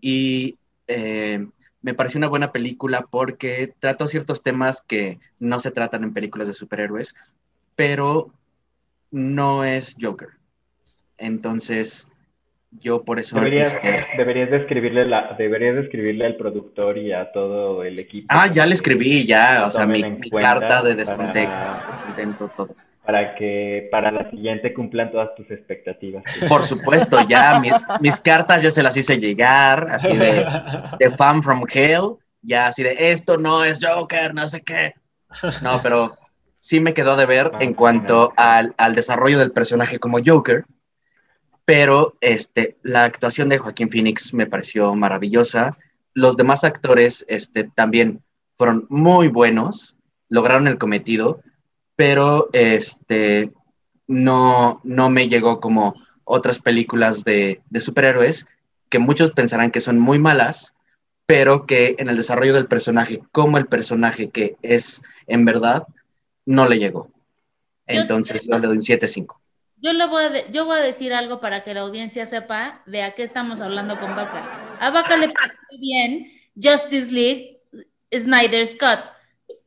Y 0.00 0.58
eh, 0.86 1.46
me 1.82 1.94
pareció 1.94 2.18
una 2.18 2.28
buena 2.28 2.50
película 2.50 3.06
porque 3.10 3.74
trató 3.78 4.06
ciertos 4.06 4.42
temas 4.42 4.80
que 4.80 5.20
no 5.38 5.60
se 5.60 5.70
tratan 5.70 6.04
en 6.04 6.14
películas 6.14 6.48
de 6.48 6.54
superhéroes, 6.54 7.14
pero 7.76 8.32
no 9.10 9.64
es 9.64 9.94
Joker. 10.00 10.30
Entonces, 11.18 12.07
yo 12.70 13.04
por 13.04 13.18
eso... 13.18 13.36
Deberías, 13.36 13.74
este, 13.74 14.04
deberías, 14.16 14.50
de 14.50 14.56
escribirle 14.58 15.06
la, 15.06 15.34
deberías 15.38 15.76
de 15.76 15.82
escribirle 15.82 16.26
al 16.26 16.36
productor 16.36 16.98
y 16.98 17.12
a 17.12 17.32
todo 17.32 17.82
el 17.84 17.98
equipo. 17.98 18.26
Ah, 18.30 18.46
ya 18.48 18.66
le 18.66 18.74
escribí, 18.74 19.24
ya, 19.24 19.66
o 19.66 19.70
sea, 19.70 19.86
mi, 19.86 20.02
carta 20.40 20.82
de 20.82 20.94
para- 20.94 20.94
descontento, 20.94 21.52
descontento, 21.90 22.50
todo. 22.56 22.76
Para 23.04 23.34
que 23.36 23.88
para 23.90 24.10
la 24.10 24.28
siguiente 24.28 24.74
cumplan 24.74 25.10
todas 25.10 25.34
tus 25.34 25.50
expectativas. 25.50 26.22
Por 26.46 26.62
supuesto, 26.64 27.18
ya 27.26 27.58
mi- 27.58 27.70
mis 28.00 28.20
cartas 28.20 28.62
yo 28.62 28.70
se 28.70 28.82
las 28.82 28.94
hice 28.98 29.18
llegar, 29.18 29.86
así 29.90 30.14
de, 30.14 30.44
de 30.98 31.10
fan 31.10 31.42
from 31.42 31.64
hell, 31.72 32.16
ya 32.42 32.66
así 32.66 32.82
de 32.82 32.94
esto 33.10 33.38
no 33.38 33.64
es 33.64 33.78
Joker, 33.82 34.34
no 34.34 34.46
sé 34.48 34.60
qué. 34.60 34.92
No, 35.62 35.80
pero 35.82 36.16
sí 36.58 36.80
me 36.80 36.92
quedó 36.92 37.16
de 37.16 37.24
ver 37.24 37.50
en 37.60 37.72
cuanto 37.72 38.34
al, 38.36 38.74
al 38.76 38.94
desarrollo 38.94 39.38
del 39.38 39.52
personaje 39.52 39.98
como 39.98 40.18
Joker, 40.22 40.64
pero 41.68 42.16
este, 42.22 42.78
la 42.82 43.04
actuación 43.04 43.50
de 43.50 43.58
Joaquín 43.58 43.90
Phoenix 43.90 44.32
me 44.32 44.46
pareció 44.46 44.94
maravillosa. 44.94 45.76
Los 46.14 46.38
demás 46.38 46.64
actores 46.64 47.26
este, 47.28 47.64
también 47.64 48.22
fueron 48.56 48.86
muy 48.88 49.28
buenos, 49.28 49.94
lograron 50.30 50.66
el 50.66 50.78
cometido, 50.78 51.42
pero 51.94 52.48
este, 52.54 53.52
no, 54.06 54.80
no 54.82 55.10
me 55.10 55.28
llegó 55.28 55.60
como 55.60 55.94
otras 56.24 56.58
películas 56.58 57.22
de, 57.22 57.60
de 57.68 57.80
superhéroes 57.80 58.46
que 58.88 58.98
muchos 58.98 59.32
pensarán 59.32 59.70
que 59.70 59.82
son 59.82 59.98
muy 59.98 60.18
malas, 60.18 60.74
pero 61.26 61.66
que 61.66 61.96
en 61.98 62.08
el 62.08 62.16
desarrollo 62.16 62.54
del 62.54 62.66
personaje, 62.66 63.20
como 63.30 63.58
el 63.58 63.66
personaje 63.66 64.30
que 64.30 64.56
es 64.62 65.02
en 65.26 65.44
verdad, 65.44 65.82
no 66.46 66.66
le 66.66 66.78
llegó. 66.78 67.10
Entonces 67.86 68.40
yo 68.40 68.58
le 68.58 68.68
doy 68.68 68.78
un 68.78 68.82
7-5. 68.82 69.36
Yo, 69.80 69.92
le 69.92 70.06
voy 70.06 70.24
a 70.24 70.28
de- 70.30 70.46
yo 70.50 70.64
voy 70.64 70.78
a 70.78 70.82
decir 70.82 71.12
algo 71.14 71.40
para 71.40 71.62
que 71.64 71.74
la 71.74 71.80
audiencia 71.82 72.26
sepa 72.26 72.82
de 72.86 73.02
a 73.02 73.14
qué 73.14 73.22
estamos 73.22 73.60
hablando 73.60 73.96
con 73.98 74.14
Vaca. 74.16 74.42
A 74.80 74.90
Vaca 74.90 75.16
le 75.16 75.28
pareció 75.28 75.60
bien 75.78 76.32
Justice 76.60 77.10
League, 77.12 77.60
Snyder 78.12 78.66
Scott. 78.66 79.00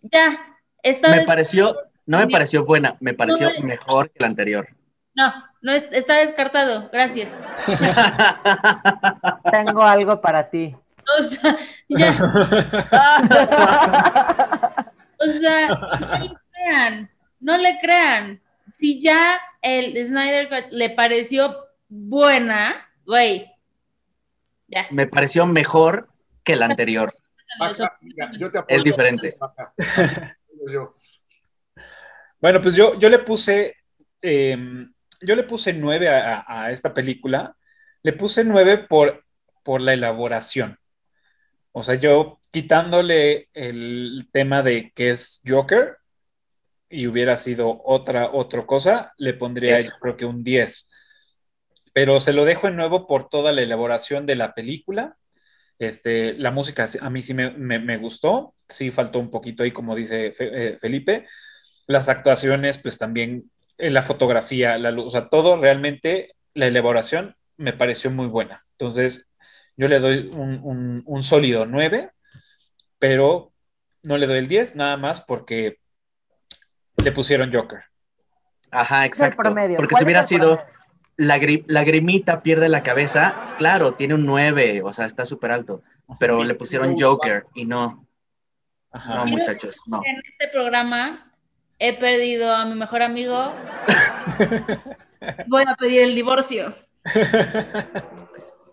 Ya, 0.02 0.58
esto 0.84 1.10
Me 1.10 1.22
pareció, 1.24 1.78
No 2.06 2.18
me 2.20 2.28
pareció 2.28 2.66
buena, 2.66 2.98
me 3.00 3.14
pareció 3.14 3.50
No, 3.60 3.66
mejor 3.66 4.10
que 4.12 4.18
la 4.20 4.28
anterior. 4.28 4.68
No, 5.14 5.34
no 5.62 5.72
es- 5.72 5.88
está 5.92 6.16
descartado. 6.18 6.90
Gracias. 6.92 7.40
Tengo 9.52 9.84
algo 9.84 10.20
para 10.20 10.50
ti. 10.50 10.76
O 11.20 11.24
sea, 11.24 11.56
ya. 11.88 12.12
O 15.24 15.28
sea, 15.32 15.68
no 15.68 16.20
le 16.20 16.32
crean, 16.52 17.12
no 17.40 17.56
le 17.58 17.80
crean. 17.80 18.42
Si 18.76 19.00
ya 19.00 19.40
el 19.62 20.04
Snyder 20.06 20.50
Cut 20.50 20.72
le 20.72 20.90
pareció 20.92 21.66
buena, 21.88 22.90
güey, 23.06 23.52
ya. 24.68 24.88
Me 24.92 25.08
pareció 25.08 25.46
mejor 25.46 26.10
que 26.44 26.56
la 26.56 26.66
anterior. 26.68 27.14
Mira, 28.02 28.32
yo 28.38 28.52
te. 28.52 28.60
Es 28.68 28.84
diferente. 28.84 29.38
Bueno, 32.40 32.62
pues 32.62 32.76
yo, 32.76 32.98
yo 33.00 33.10
le 33.10 33.20
puse, 33.20 33.76
eh, 34.22 34.58
yo 35.22 35.36
le 35.36 35.44
puse 35.44 35.74
nueve 35.74 36.10
a, 36.10 36.40
a- 36.40 36.64
a 36.66 36.72
esta 36.72 36.94
película. 36.94 37.56
Le 38.04 38.14
puse 38.14 38.44
nueve 38.44 38.80
por, 38.80 39.24
por 39.64 39.82
la 39.82 39.94
elaboración. 39.94 40.80
O 41.72 41.84
sea, 41.84 41.96
yo 41.96 42.40
quitándole 42.52 43.50
el 43.54 44.28
tema 44.32 44.64
de 44.64 44.92
que 44.96 45.12
es 45.12 45.42
Joker 45.46 45.98
y 46.92 47.08
hubiera 47.08 47.38
sido 47.38 47.82
otra, 47.86 48.32
otra 48.34 48.66
cosa, 48.66 49.14
le 49.18 49.34
pondría 49.34 49.80
Eso. 49.80 49.92
yo 49.92 49.92
creo 50.00 50.18
que 50.18 50.26
un 50.26 50.44
10. 50.44 50.90
Pero 51.94 52.20
se 52.20 52.34
lo 52.34 52.46
dejo 52.46 52.68
en 52.68 52.76
nuevo 52.78 53.08
por 53.08 53.30
toda 53.30 53.52
la 53.52 53.62
elaboración 53.62 54.26
de 54.26 54.36
la 54.36 54.54
película. 54.54 55.18
Este, 55.80 56.34
la 56.36 56.52
música 56.52 56.88
a 57.02 57.10
mí 57.10 57.22
sí 57.22 57.34
me, 57.34 57.52
me- 57.52 57.80
me 57.80 57.98
gustó, 57.98 58.56
sí 58.70 58.92
faltó 58.92 59.20
un 59.20 59.32
poquito 59.32 59.64
ahí, 59.64 59.72
como 59.72 59.96
dice 59.96 60.32
Fe- 60.34 60.70
eh, 60.76 60.78
Felipe. 60.80 61.28
Las 61.88 62.10
actuaciones, 62.10 62.78
pues 62.78 62.98
también 62.98 63.52
eh, 63.78 63.92
la 63.92 64.02
fotografía, 64.04 64.78
la 64.78 64.92
luz, 64.92 65.08
o 65.08 65.10
sea, 65.12 65.30
todo 65.30 65.58
realmente, 65.62 66.36
la 66.54 66.68
elaboración 66.68 67.36
me 67.58 67.74
pareció 67.74 68.12
muy 68.12 68.28
buena. 68.28 68.66
Entonces, 68.74 69.32
yo 69.78 69.88
le 69.88 70.00
doy 70.00 70.30
un, 70.34 70.62
un- 70.64 71.04
un 71.06 71.24
sólido 71.24 71.66
9, 71.66 72.12
pero 73.00 73.54
no 74.04 74.18
le 74.18 74.28
doy 74.28 74.40
el 74.40 74.48
10, 74.48 74.76
nada 74.76 74.98
más 74.98 75.22
porque 75.22 75.78
le 77.04 77.12
pusieron 77.12 77.52
Joker. 77.54 77.80
Ajá, 78.72 79.06
exacto. 79.06 79.38
promedio. 79.42 79.78
Porque 79.78 79.94
¿Cuál 79.94 80.00
si 80.00 80.06
hubiera 80.06 80.24
sido 80.24 80.62
la, 81.18 81.38
gri- 81.38 81.64
la 81.68 81.84
grimita 81.84 82.42
pierde 82.42 82.70
la 82.70 82.84
cabeza, 82.84 83.34
claro, 83.58 83.94
tiene 83.94 84.14
un 84.16 84.26
9, 84.26 84.82
o 84.84 84.94
sea, 84.94 85.06
está 85.06 85.26
súper 85.26 85.52
alto. 85.52 85.84
Pero 86.20 86.44
le 86.44 86.56
pusieron 86.56 86.98
Joker 87.00 87.46
y 87.54 87.66
no. 87.66 88.06
Ajá. 88.92 89.16
No, 89.16 89.26
muchachos, 89.26 89.78
no. 89.88 90.02
En 90.06 90.18
este 90.18 90.48
programa 90.52 91.32
he 91.80 91.98
perdido 91.98 92.54
a 92.54 92.66
mi 92.66 92.76
mejor 92.76 93.02
amigo. 93.02 93.54
Voy 95.48 95.64
a 95.68 95.76
pedir 95.76 96.02
el 96.02 96.16
divorcio. 96.16 96.74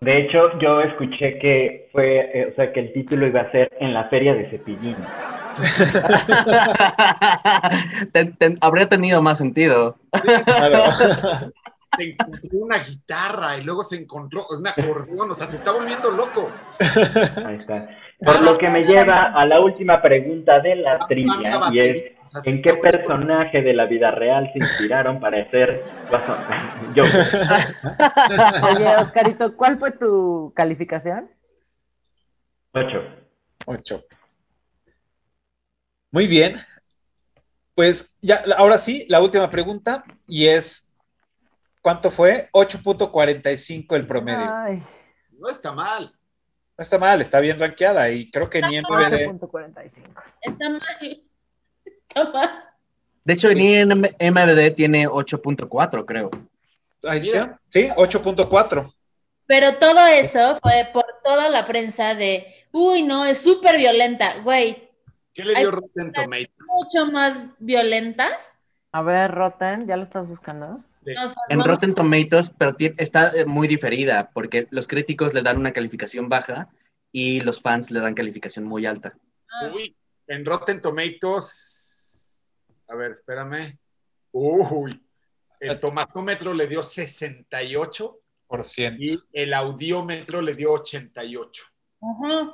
De 0.01 0.17
hecho, 0.17 0.57
yo 0.59 0.81
escuché 0.81 1.39
que 1.39 1.89
fue, 1.91 2.19
eh, 2.33 2.49
o 2.51 2.55
sea, 2.55 2.71
que 2.71 2.79
el 2.79 2.93
título 2.93 3.27
iba 3.27 3.41
a 3.41 3.51
ser 3.51 3.69
En 3.79 3.93
la 3.93 4.05
feria 4.09 4.33
de 4.33 4.49
Cepillín. 4.49 4.95
Ten- 8.13 8.35
ten- 8.37 8.57
habría 8.61 8.87
tenido 8.87 9.21
más 9.21 9.37
sentido. 9.37 9.97
Se 11.97 12.03
encontró 12.03 12.59
una 12.59 12.77
guitarra 12.77 13.57
y 13.57 13.63
luego 13.63 13.83
se 13.83 13.95
encontró 13.97 14.45
un 14.51 14.65
acordeón, 14.67 15.31
o 15.31 15.35
sea, 15.35 15.47
se 15.47 15.55
está 15.55 15.71
volviendo 15.71 16.11
loco. 16.11 16.51
Ahí 16.79 17.55
está. 17.55 17.89
Por 18.23 18.45
lo 18.45 18.57
que 18.59 18.69
me 18.69 18.83
lleva 18.83 19.33
a 19.33 19.43
la 19.45 19.59
última 19.59 19.99
pregunta 20.01 20.59
de 20.59 20.75
la 20.75 20.99
trivia, 21.07 21.59
y 21.71 21.79
es, 21.79 22.03
¿en 22.45 22.61
qué 22.61 22.75
personaje 22.75 23.63
de 23.63 23.73
la 23.73 23.85
vida 23.87 24.11
real 24.11 24.49
se 24.53 24.59
inspiraron 24.59 25.19
para 25.19 25.41
hacer? 25.41 25.83
Joker. 26.95 27.25
Oye, 28.75 28.97
Oscarito, 28.97 29.57
¿cuál 29.57 29.79
fue 29.79 29.89
tu 29.91 30.53
calificación? 30.55 31.31
Ocho. 32.73 33.01
8. 33.65 34.03
Muy 36.11 36.27
bien. 36.27 36.55
Pues 37.75 38.15
ya, 38.21 38.43
ahora 38.57 38.77
sí, 38.77 39.05
la 39.07 39.21
última 39.21 39.49
pregunta 39.49 40.03
y 40.27 40.47
es, 40.47 40.93
¿cuánto 41.81 42.11
fue? 42.11 42.49
8.45 42.51 43.95
el 43.95 44.05
promedio. 44.07 44.49
Ay, 44.53 44.81
No 45.37 45.49
está 45.49 45.71
mal. 45.71 46.11
No 46.77 46.81
está 46.81 46.97
mal, 46.97 47.21
está 47.21 47.39
bien 47.39 47.59
rankeada 47.59 48.09
y 48.09 48.29
creo 48.31 48.49
que 48.49 48.61
ni 48.61 48.77
en 48.77 48.85
MVD. 48.85 49.27
8.45. 49.27 50.23
Está 50.41 50.69
mal. 50.69 51.23
Está 51.85 52.29
mal. 52.31 52.63
De 53.23 53.33
hecho, 53.33 53.53
ni 53.53 53.75
en 53.75 53.91
M- 53.91 54.15
MVD 54.19 54.71
tiene 54.75 55.07
8.4, 55.07 56.05
creo. 56.05 56.31
Ahí 57.03 57.19
está. 57.19 57.59
Sí, 57.69 57.89
8.4. 57.95 58.93
Pero 59.45 59.77
todo 59.77 60.05
eso 60.07 60.57
fue 60.61 60.89
por 60.93 61.05
toda 61.23 61.49
la 61.49 61.65
prensa 61.65 62.13
de, 62.15 62.45
uy, 62.71 63.03
no, 63.03 63.25
es 63.25 63.39
súper 63.39 63.77
violenta, 63.77 64.37
güey. 64.41 64.88
¿Qué 65.41 65.45
le 65.47 65.55
Hay 65.55 65.61
dio 65.63 65.71
Rotten 65.71 66.11
Tomatoes? 66.11 66.49
mucho 66.67 67.11
más 67.11 67.37
violentas. 67.59 68.53
A 68.91 69.01
ver, 69.01 69.31
Rotten, 69.31 69.87
¿ya 69.87 69.95
lo 69.97 70.03
estás 70.03 70.27
buscando? 70.27 70.65
O 71.01 71.03
sea, 71.05 71.25
En 71.49 71.59
no- 71.59 71.65
Rotten 71.65 71.93
Tomatoes, 71.95 72.51
pero 72.57 72.75
está 72.97 73.29
eh, 73.35 73.45
muy 73.45 73.67
diferida, 73.67 74.29
porque 74.33 74.67
los 74.71 74.87
críticos 74.87 75.33
le 75.33 75.41
dan 75.41 75.57
una 75.57 75.71
calificación 75.71 76.27
baja 76.29 76.67
y 77.11 77.39
los 77.41 77.61
fans 77.61 77.89
le 77.91 77.99
dan 77.99 78.13
calificación 78.15 78.65
muy 78.65 78.85
alta. 78.85 79.13
Uy, 79.73 79.95
en 80.27 80.43
Rotten 80.45 80.81
Tomatoes. 80.81 82.39
A 82.89 82.95
ver, 82.95 83.11
espérame. 83.11 83.77
Uy, 84.31 85.01
el 85.59 85.79
tomatómetro 85.79 86.53
le 86.53 86.67
dio 86.67 86.83
68 86.83 88.19
Por 88.47 88.63
ciento. 88.63 89.01
y 89.01 89.19
el 89.33 89.53
audiómetro 89.53 90.41
le 90.41 90.53
dio 90.53 90.73
88. 90.73 91.63
Ajá. 92.01 92.53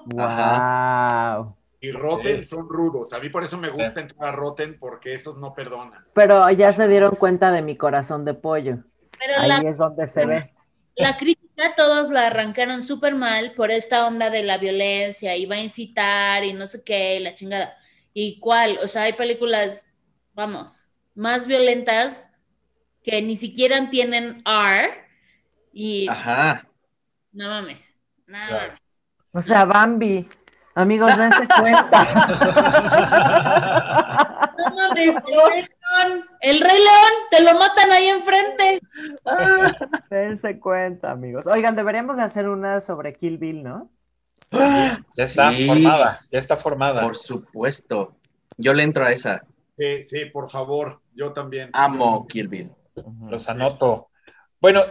Wow. 1.44 1.58
Y 1.88 1.92
Rotten 1.92 2.44
son 2.44 2.68
rudos. 2.70 3.14
A 3.14 3.20
mí 3.20 3.30
por 3.30 3.44
eso 3.44 3.58
me 3.58 3.70
gusta 3.70 4.02
entrar 4.02 4.30
a 4.30 4.32
Rotten 4.32 4.78
porque 4.80 5.14
esos 5.14 5.38
no 5.38 5.54
perdonan. 5.54 6.04
Pero 6.14 6.50
ya 6.52 6.74
se 6.74 6.88
dieron 6.88 7.16
cuenta 7.16 7.52
de 7.52 7.62
mi 7.62 7.78
corazón 7.78 8.26
de 8.26 8.34
pollo. 8.34 8.78
Pero 9.20 9.40
Ahí 9.40 9.50
la, 9.50 9.58
es 9.70 9.78
donde 9.78 10.08
se 10.08 10.26
ve. 10.26 10.54
la 10.96 11.18
crítica 11.18 11.76
todos 11.76 12.10
la 12.10 12.28
arrancaron 12.28 12.82
súper 12.82 13.16
mal 13.16 13.54
por 13.54 13.72
esta 13.72 14.08
onda 14.08 14.30
de 14.30 14.44
la 14.44 14.58
violencia 14.58 15.36
y 15.36 15.46
va 15.46 15.56
a 15.56 15.60
incitar 15.60 16.44
y 16.44 16.54
no 16.54 16.66
sé 16.66 16.84
qué, 16.84 17.18
y 17.18 17.20
la 17.20 17.34
chingada. 17.36 17.74
¿Y 18.14 18.40
cuál? 18.40 18.80
O 18.82 18.88
sea, 18.88 19.04
hay 19.04 19.14
películas, 19.14 19.86
vamos, 20.34 20.88
más 21.16 21.48
violentas 21.48 22.32
que 23.04 23.22
ni 23.22 23.36
siquiera 23.36 23.90
tienen 23.90 24.42
R 24.46 24.90
y 25.74 26.08
Ajá. 26.10 26.68
no 27.32 27.48
mames. 27.50 27.96
No, 28.28 28.38
Claro. 28.48 28.68
mames. 28.68 28.82
O 29.34 29.42
sea, 29.42 29.66
Bambi. 29.66 30.28
Amigos, 30.76 31.18
dense 31.18 31.48
cuenta. 31.60 32.04
No 34.58 34.76
mames, 34.76 35.16
el 35.16 35.24
Rey 35.24 35.62
León, 35.64 36.26
el 36.42 36.60
Rey 36.62 36.78
León, 36.80 37.14
te 37.32 37.42
lo 37.44 37.54
matan 37.58 37.92
ahí 37.92 38.08
enfrente. 38.08 38.82
dense 40.10 40.60
cuenta, 40.60 41.12
amigos. 41.12 41.48
Oigan, 41.48 41.76
deberíamos 41.76 42.18
de 42.18 42.24
hacer 42.24 42.50
una 42.50 42.82
sobre 42.82 43.16
Kill 43.16 43.38
Bill, 43.38 43.64
¿no? 43.64 43.90
Ya 44.52 45.00
está 45.24 45.52
Sí. 45.52 45.66
formada, 45.68 46.20
ya 46.32 46.40
está 46.40 46.58
formada. 46.58 47.02
Por 47.02 47.16
supuesto. 47.16 48.16
Yo 48.58 48.74
le 48.74 48.84
entro 48.84 49.06
a 49.06 49.12
esa. 49.12 49.44
Sí, 49.78 50.04
sí, 50.04 50.26
por 50.26 50.50
favor. 50.50 51.02
Yo 51.14 51.34
también. 51.34 51.70
Amo 51.74 52.26
Kill 52.28 52.48
Bill. 52.48 52.72
Los 53.30 53.50
anoto. 53.50 54.10
Bueno, 54.62 54.82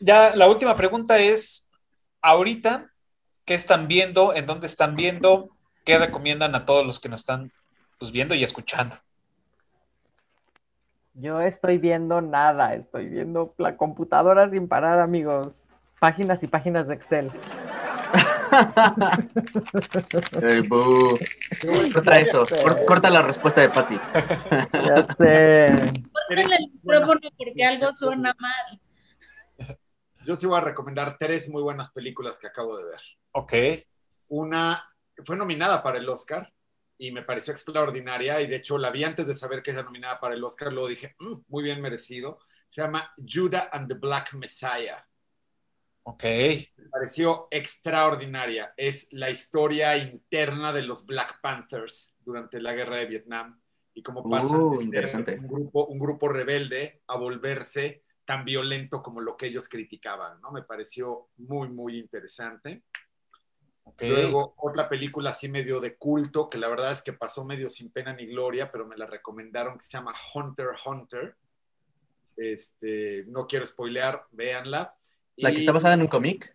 ya 0.00 0.34
la 0.34 0.48
última 0.48 0.74
pregunta 0.74 1.18
es, 1.18 1.68
ahorita, 2.20 2.90
¿qué 3.44 3.54
están 3.54 3.88
viendo? 3.88 4.34
¿En 4.34 4.46
dónde 4.46 4.66
están 4.66 4.96
viendo? 4.96 5.50
¿Qué 5.84 5.98
recomiendan 5.98 6.54
a 6.54 6.64
todos 6.64 6.86
los 6.86 7.00
que 7.00 7.08
nos 7.08 7.20
están 7.20 7.52
pues, 7.98 8.12
viendo 8.12 8.34
y 8.34 8.44
escuchando? 8.44 8.96
Yo 11.14 11.40
estoy 11.40 11.78
viendo 11.78 12.20
nada, 12.20 12.74
estoy 12.74 13.08
viendo 13.08 13.54
la 13.58 13.76
computadora 13.76 14.48
sin 14.48 14.68
parar, 14.68 15.00
amigos. 15.00 15.68
Páginas 16.00 16.42
y 16.42 16.46
páginas 16.46 16.88
de 16.88 16.94
Excel. 16.94 17.30
Ey, 20.42 20.60
boo. 20.62 21.16
Corta 21.92 22.18
eso. 22.18 22.44
Cor- 22.62 22.84
corta 22.86 23.10
la 23.10 23.22
respuesta 23.22 23.60
de 23.60 23.68
Patty. 23.70 23.98
Ya 24.72 25.04
sé. 25.16 25.74
Córtenle 26.12 26.56
el 26.56 26.70
micrófono 26.72 27.20
porque 27.36 27.64
algo 27.64 27.92
suena 27.94 28.34
mal. 28.38 28.80
Yo 30.24 30.36
sí 30.36 30.46
voy 30.46 30.58
a 30.58 30.62
recomendar 30.62 31.16
tres 31.18 31.48
muy 31.48 31.62
buenas 31.62 31.92
películas 31.92 32.38
que 32.38 32.46
acabo 32.46 32.76
de 32.76 32.84
ver. 32.84 33.00
Ok. 33.32 33.52
Una 34.28 34.84
fue 35.24 35.36
nominada 35.36 35.82
para 35.82 35.98
el 35.98 36.08
Oscar 36.08 36.52
y 36.98 37.10
me 37.10 37.22
pareció 37.22 37.52
extraordinaria 37.52 38.40
y 38.40 38.46
de 38.46 38.56
hecho 38.56 38.78
la 38.78 38.90
vi 38.90 39.04
antes 39.04 39.26
de 39.26 39.34
saber 39.34 39.62
que 39.62 39.72
era 39.72 39.82
nominada 39.82 40.20
para 40.20 40.34
el 40.34 40.44
Oscar, 40.44 40.72
luego 40.72 40.88
dije, 40.88 41.14
"Mm, 41.18 41.34
muy 41.48 41.62
bien 41.64 41.80
merecido. 41.80 42.38
Se 42.68 42.80
llama 42.82 43.12
Judah 43.16 43.68
and 43.72 43.88
the 43.88 43.94
Black 43.98 44.32
Messiah. 44.34 45.04
Ok. 46.04 46.24
Me 46.24 46.88
pareció 46.90 47.48
extraordinaria. 47.50 48.72
Es 48.76 49.08
la 49.12 49.30
historia 49.30 49.96
interna 49.96 50.72
de 50.72 50.82
los 50.82 51.06
Black 51.06 51.40
Panthers 51.40 52.14
durante 52.20 52.60
la 52.60 52.72
guerra 52.72 52.96
de 52.96 53.06
Vietnam. 53.06 53.58
y 53.94 54.02
cómo 54.02 54.26
pasa 54.26 54.56
Uh, 54.56 54.80
grupo, 55.42 55.84
un 55.84 55.98
grupo 55.98 56.26
rebelde 56.30 57.02
a 57.08 57.18
volverse 57.18 58.02
tan 58.24 58.44
violento 58.44 59.02
como 59.02 59.20
lo 59.20 59.36
que 59.36 59.46
ellos 59.46 59.68
criticaban, 59.68 60.40
¿no? 60.40 60.52
Me 60.52 60.62
pareció 60.62 61.28
muy, 61.36 61.68
muy 61.68 61.98
interesante. 61.98 62.84
Ok. 63.84 64.02
Luego, 64.02 64.54
otra 64.58 64.88
película 64.88 65.30
así 65.30 65.48
medio 65.48 65.80
de 65.80 65.96
culto, 65.96 66.48
que 66.48 66.58
la 66.58 66.68
verdad 66.68 66.92
es 66.92 67.02
que 67.02 67.12
pasó 67.12 67.44
medio 67.44 67.68
sin 67.68 67.90
pena 67.90 68.12
ni 68.12 68.26
gloria, 68.26 68.70
pero 68.70 68.86
me 68.86 68.96
la 68.96 69.06
recomendaron, 69.06 69.76
que 69.76 69.84
se 69.84 69.96
llama 69.96 70.14
Hunter 70.34 70.68
Hunter. 70.86 71.36
Este, 72.36 73.24
no 73.28 73.46
quiero 73.46 73.66
spoilear, 73.66 74.24
véanla. 74.30 74.94
¿La 75.36 75.50
que 75.50 75.56
Y- 75.56 75.60
está 75.60 75.72
basada 75.72 75.94
en 75.94 76.02
un 76.02 76.08
cómic? 76.08 76.54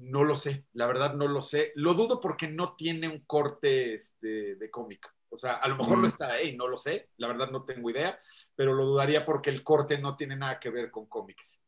no 0.00 0.22
lo 0.22 0.36
sé, 0.36 0.64
la 0.74 0.86
verdad 0.86 1.14
no 1.14 1.26
lo 1.26 1.42
sé. 1.42 1.72
Lo 1.74 1.92
dudo 1.94 2.20
porque 2.20 2.46
no 2.46 2.76
tiene 2.76 3.08
un 3.08 3.18
corte 3.26 3.94
este, 3.94 4.54
de 4.54 4.70
cómic. 4.70 5.04
O 5.28 5.36
sea, 5.36 5.54
a 5.54 5.66
lo 5.68 5.76
mejor 5.76 5.98
Mm. 5.98 6.02
lo 6.02 6.06
está 6.06 6.32
ahí, 6.34 6.56
no 6.56 6.68
lo 6.68 6.78
sé, 6.78 7.10
la 7.16 7.26
verdad 7.26 7.50
no 7.50 7.64
tengo 7.64 7.90
idea, 7.90 8.16
pero 8.58 8.74
lo 8.74 8.84
dudaría 8.84 9.24
porque 9.24 9.50
el 9.50 9.62
corte 9.62 9.98
no 9.98 10.16
tiene 10.16 10.34
nada 10.34 10.58
que 10.58 10.70
ver 10.70 10.90
con 10.90 11.06
cómics. 11.06 11.62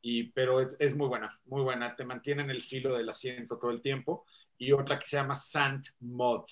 Y, 0.00 0.32
pero 0.32 0.58
es, 0.62 0.74
es 0.78 0.96
muy 0.96 1.06
buena, 1.06 1.38
muy 1.44 1.60
buena. 1.60 1.94
Te 1.94 2.06
mantiene 2.06 2.40
en 2.40 2.48
el 2.48 2.62
filo 2.62 2.96
del 2.96 3.10
asiento 3.10 3.58
todo 3.58 3.70
el 3.70 3.82
tiempo. 3.82 4.24
Y 4.56 4.72
otra 4.72 4.98
que 4.98 5.04
se 5.04 5.18
llama 5.18 5.36
Sant 5.36 5.88
Mod. 5.98 6.46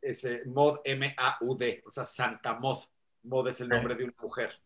Ese, 0.00 0.44
Mod 0.46 0.78
M-A-U-D, 0.84 1.82
o 1.84 1.90
sea, 1.90 2.06
Santa 2.06 2.54
Mod. 2.54 2.84
Mod 3.24 3.48
es 3.48 3.60
el 3.60 3.68
nombre 3.68 3.96
de 3.96 4.04
una 4.04 4.14
mujer. 4.22 4.60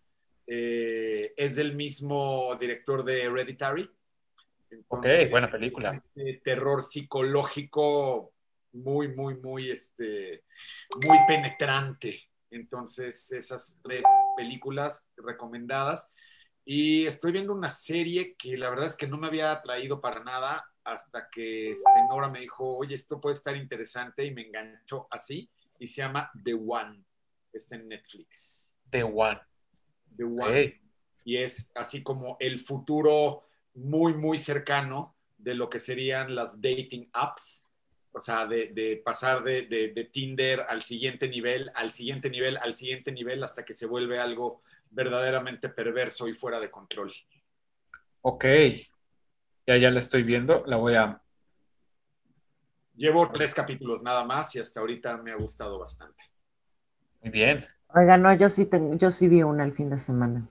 Eh, 0.46 1.32
es 1.38 1.56
del 1.56 1.74
mismo 1.74 2.54
director 2.60 3.02
de 3.02 3.22
Hereditary. 3.22 3.84
Ok, 3.84 5.06
Entonces, 5.06 5.30
buena 5.30 5.50
película. 5.50 5.94
este 5.94 6.42
terror 6.44 6.82
psicológico 6.82 8.34
muy, 8.72 9.08
muy, 9.08 9.38
muy, 9.38 9.70
este, 9.70 10.44
muy 11.02 11.16
penetrante. 11.26 12.29
Entonces, 12.50 13.30
esas 13.32 13.78
tres 13.82 14.02
películas 14.36 15.06
recomendadas. 15.16 16.10
Y 16.64 17.06
estoy 17.06 17.32
viendo 17.32 17.52
una 17.52 17.70
serie 17.70 18.36
que 18.36 18.56
la 18.56 18.70
verdad 18.70 18.86
es 18.86 18.96
que 18.96 19.08
no 19.08 19.16
me 19.16 19.26
había 19.26 19.50
atraído 19.52 20.00
para 20.00 20.22
nada 20.22 20.64
hasta 20.84 21.28
que 21.30 21.72
este, 21.72 21.90
Nora 22.08 22.28
me 22.28 22.40
dijo, 22.40 22.76
oye, 22.76 22.94
esto 22.94 23.20
puede 23.20 23.34
estar 23.34 23.56
interesante 23.56 24.24
y 24.24 24.32
me 24.32 24.42
enganchó 24.42 25.06
así. 25.10 25.50
Y 25.78 25.88
se 25.88 26.02
llama 26.02 26.30
The 26.44 26.54
One. 26.54 27.04
Está 27.52 27.76
en 27.76 27.88
Netflix. 27.88 28.76
The 28.90 29.02
One. 29.02 29.40
The 30.16 30.24
One. 30.24 30.66
Ok. 30.66 30.74
Y 31.24 31.36
es 31.36 31.70
así 31.74 32.02
como 32.02 32.36
el 32.40 32.60
futuro 32.60 33.44
muy, 33.74 34.14
muy 34.14 34.38
cercano 34.38 35.16
de 35.38 35.54
lo 35.54 35.70
que 35.70 35.78
serían 35.78 36.34
las 36.34 36.60
dating 36.60 37.08
apps. 37.12 37.64
O 38.12 38.20
sea, 38.20 38.46
de, 38.46 38.68
de 38.68 39.00
pasar 39.04 39.42
de, 39.44 39.62
de- 39.62 39.92
de 39.92 40.04
Tinder 40.04 40.62
al 40.68 40.82
siguiente 40.82 41.28
nivel, 41.28 41.70
al 41.74 41.90
siguiente 41.90 42.28
nivel, 42.30 42.56
al 42.56 42.74
siguiente 42.74 43.12
nivel, 43.12 43.42
hasta 43.44 43.64
que 43.64 43.74
se 43.74 43.86
vuelve 43.86 44.18
algo 44.18 44.62
verdaderamente 44.90 45.68
perverso 45.68 46.26
y 46.28 46.34
fuera 46.34 46.58
de 46.60 46.70
control. 46.70 47.12
Ok. 48.22 48.44
Ya, 49.66 49.76
ya 49.76 49.90
la 49.90 50.00
estoy 50.00 50.22
viendo. 50.22 50.64
La 50.66 50.76
voy 50.76 50.94
a. 50.94 51.22
Llevo 52.96 53.30
tres 53.32 53.54
capítulos 53.54 54.02
nada 54.02 54.24
más 54.24 54.54
y 54.56 54.58
hasta 54.58 54.80
ahorita 54.80 55.16
me 55.22 55.32
ha 55.32 55.36
gustado 55.36 55.78
bastante. 55.78 56.24
Muy 57.22 57.30
bien. 57.30 57.64
Oiga, 57.94 58.16
no, 58.16 58.32
yo 58.34 58.48
sí, 58.48 58.66
tengo, 58.66 58.96
yo 58.96 59.10
sí 59.10 59.28
vi 59.28 59.42
una 59.42 59.64
el 59.64 59.72
fin 59.72 59.90
de 59.90 59.98
semana. 59.98 60.48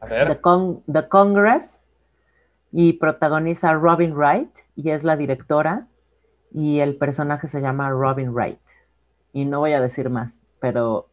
A 0.00 0.06
ver. 0.06 0.28
The, 0.28 0.40
Con- 0.40 0.82
The 0.92 1.08
Congress 1.08 1.84
y 2.72 2.94
protagoniza 2.94 3.74
Robin 3.74 4.14
Wright 4.14 4.50
y 4.76 4.90
es 4.90 5.04
la 5.04 5.16
directora 5.16 5.88
y 6.54 6.80
el 6.80 6.96
personaje 6.96 7.48
se 7.48 7.60
llama 7.60 7.90
Robin 7.90 8.32
Wright. 8.32 8.58
Y 9.32 9.44
no 9.44 9.60
voy 9.60 9.72
a 9.72 9.80
decir 9.80 10.10
más, 10.10 10.44
pero 10.60 11.08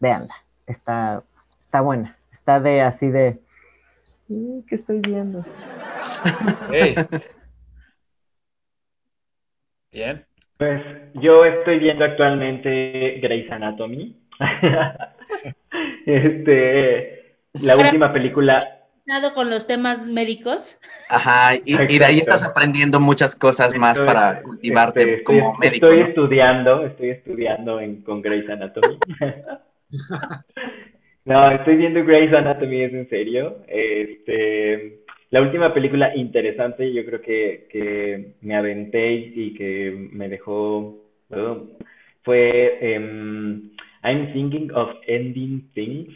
véanla, 0.00 0.34
está, 0.66 1.22
está 1.60 1.80
buena, 1.80 2.16
está 2.32 2.60
de 2.60 2.80
así 2.82 3.10
de... 3.10 3.38
"Mm, 4.28 4.60
¿Qué 4.68 4.74
estoy 4.74 5.00
viendo? 5.00 5.44
Bien. 9.92 10.24
Pues 10.58 10.82
yo 11.14 11.44
estoy 11.44 11.78
viendo 11.78 12.04
actualmente 12.04 13.18
Grey's 13.20 13.50
Anatomy. 13.50 14.16
este, 16.06 17.36
la 17.54 17.76
última 17.76 18.12
película. 18.12 18.81
Con 19.34 19.50
los 19.50 19.66
temas 19.66 20.06
médicos. 20.06 20.80
Ajá, 21.10 21.54
y, 21.54 21.74
y 21.74 21.98
de 21.98 22.04
ahí 22.04 22.18
estás 22.18 22.42
aprendiendo 22.42 22.98
muchas 22.98 23.36
cosas 23.36 23.76
más 23.76 23.98
para 23.98 24.42
cultivarte 24.42 25.00
este, 25.02 25.24
como 25.24 25.52
estoy- 25.52 25.58
médico. 25.58 25.86
Estoy 25.86 26.00
¿no? 26.00 26.06
estudiando, 26.08 26.86
estoy 26.86 27.10
estudiando 27.10 27.80
en, 27.80 28.02
con 28.02 28.22
Grey's 28.22 28.48
Anatomy. 28.48 28.98
no, 31.26 31.50
estoy 31.50 31.76
viendo 31.76 32.04
Grey's 32.04 32.32
Anatomy, 32.32 32.82
es 32.82 32.94
en 32.94 33.08
serio. 33.10 33.58
Este, 33.68 35.00
la 35.30 35.42
última 35.42 35.74
película 35.74 36.16
interesante, 36.16 36.92
yo 36.92 37.04
creo 37.04 37.20
que, 37.20 37.68
que 37.70 38.34
me 38.40 38.56
aventé 38.56 39.12
y 39.12 39.54
que 39.54 40.08
me 40.12 40.28
dejó, 40.28 40.98
fue 42.22 42.78
em, 42.80 43.70
I'm 44.02 44.32
Thinking 44.32 44.72
of 44.72 44.88
Ending 45.06 45.70
Things. 45.74 46.14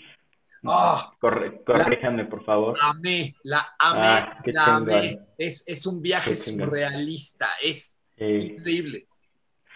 Corre- 1.20 1.62
corríjanme, 1.64 2.24
por 2.26 2.44
favor. 2.44 2.76
Amé, 2.80 3.34
la 3.44 3.58
amé, 3.78 4.00
Ah, 4.02 4.42
la 4.46 4.76
amé. 4.76 5.18
Es, 5.38 5.64
es 5.66 5.86
un 5.86 6.02
viaje 6.02 6.30
Qué 6.30 6.36
chingón. 6.36 6.68
surrealista, 6.68 7.48
es 7.62 8.00
Eh, 8.16 8.54
increíble. 8.56 9.06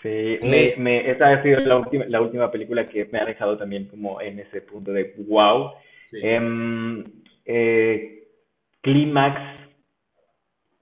Sí, 0.03 0.39
me, 0.43 0.75
me- 0.79 1.11
esa 1.11 1.31
ha 1.31 1.43
sido 1.43 1.61
la 1.61 1.77
última, 1.77 2.07
la 2.07 2.21
última 2.23 2.51
película 2.51 2.89
que 2.89 3.05
me 3.13 3.19
ha 3.21 3.25
dejado 3.27 3.59
también 3.59 3.87
como 3.87 4.21
en 4.21 4.39
ese 4.39 4.63
punto 4.63 4.93
de 4.93 5.15
wow. 5.29 5.73
Em, 6.23 7.05
eh, 7.45 8.25
Clímax, 8.81 9.41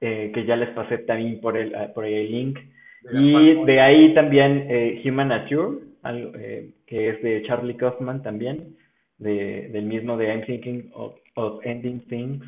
eh, 0.00 0.30
que 0.32 0.44
ya 0.46 0.54
les 0.56 0.70
pasé 0.70 0.98
también 0.98 1.40
por 1.40 1.56
el, 1.56 1.74
ah, 1.74 1.88
por 1.92 2.04
el 2.04 2.30
link. 2.30 2.58
De 3.02 3.20
Y 3.20 3.64
de 3.64 3.80
ahí 3.80 4.14
también 4.14 4.66
eh, 4.70 5.02
Human 5.04 5.28
Nature, 5.28 5.78
algo, 6.02 6.32
eh, 6.36 6.70
que 6.86 7.08
es 7.10 7.22
de 7.22 7.42
Charlie 7.46 7.76
Kaufman 7.76 8.22
también, 8.22 8.76
de, 9.18 9.68
del 9.68 9.84
mismo 9.84 10.16
de 10.16 10.28
I'm 10.28 10.46
Thinking 10.46 10.90
of, 10.94 11.14
of 11.34 11.64
Ending 11.64 12.06
Things. 12.08 12.44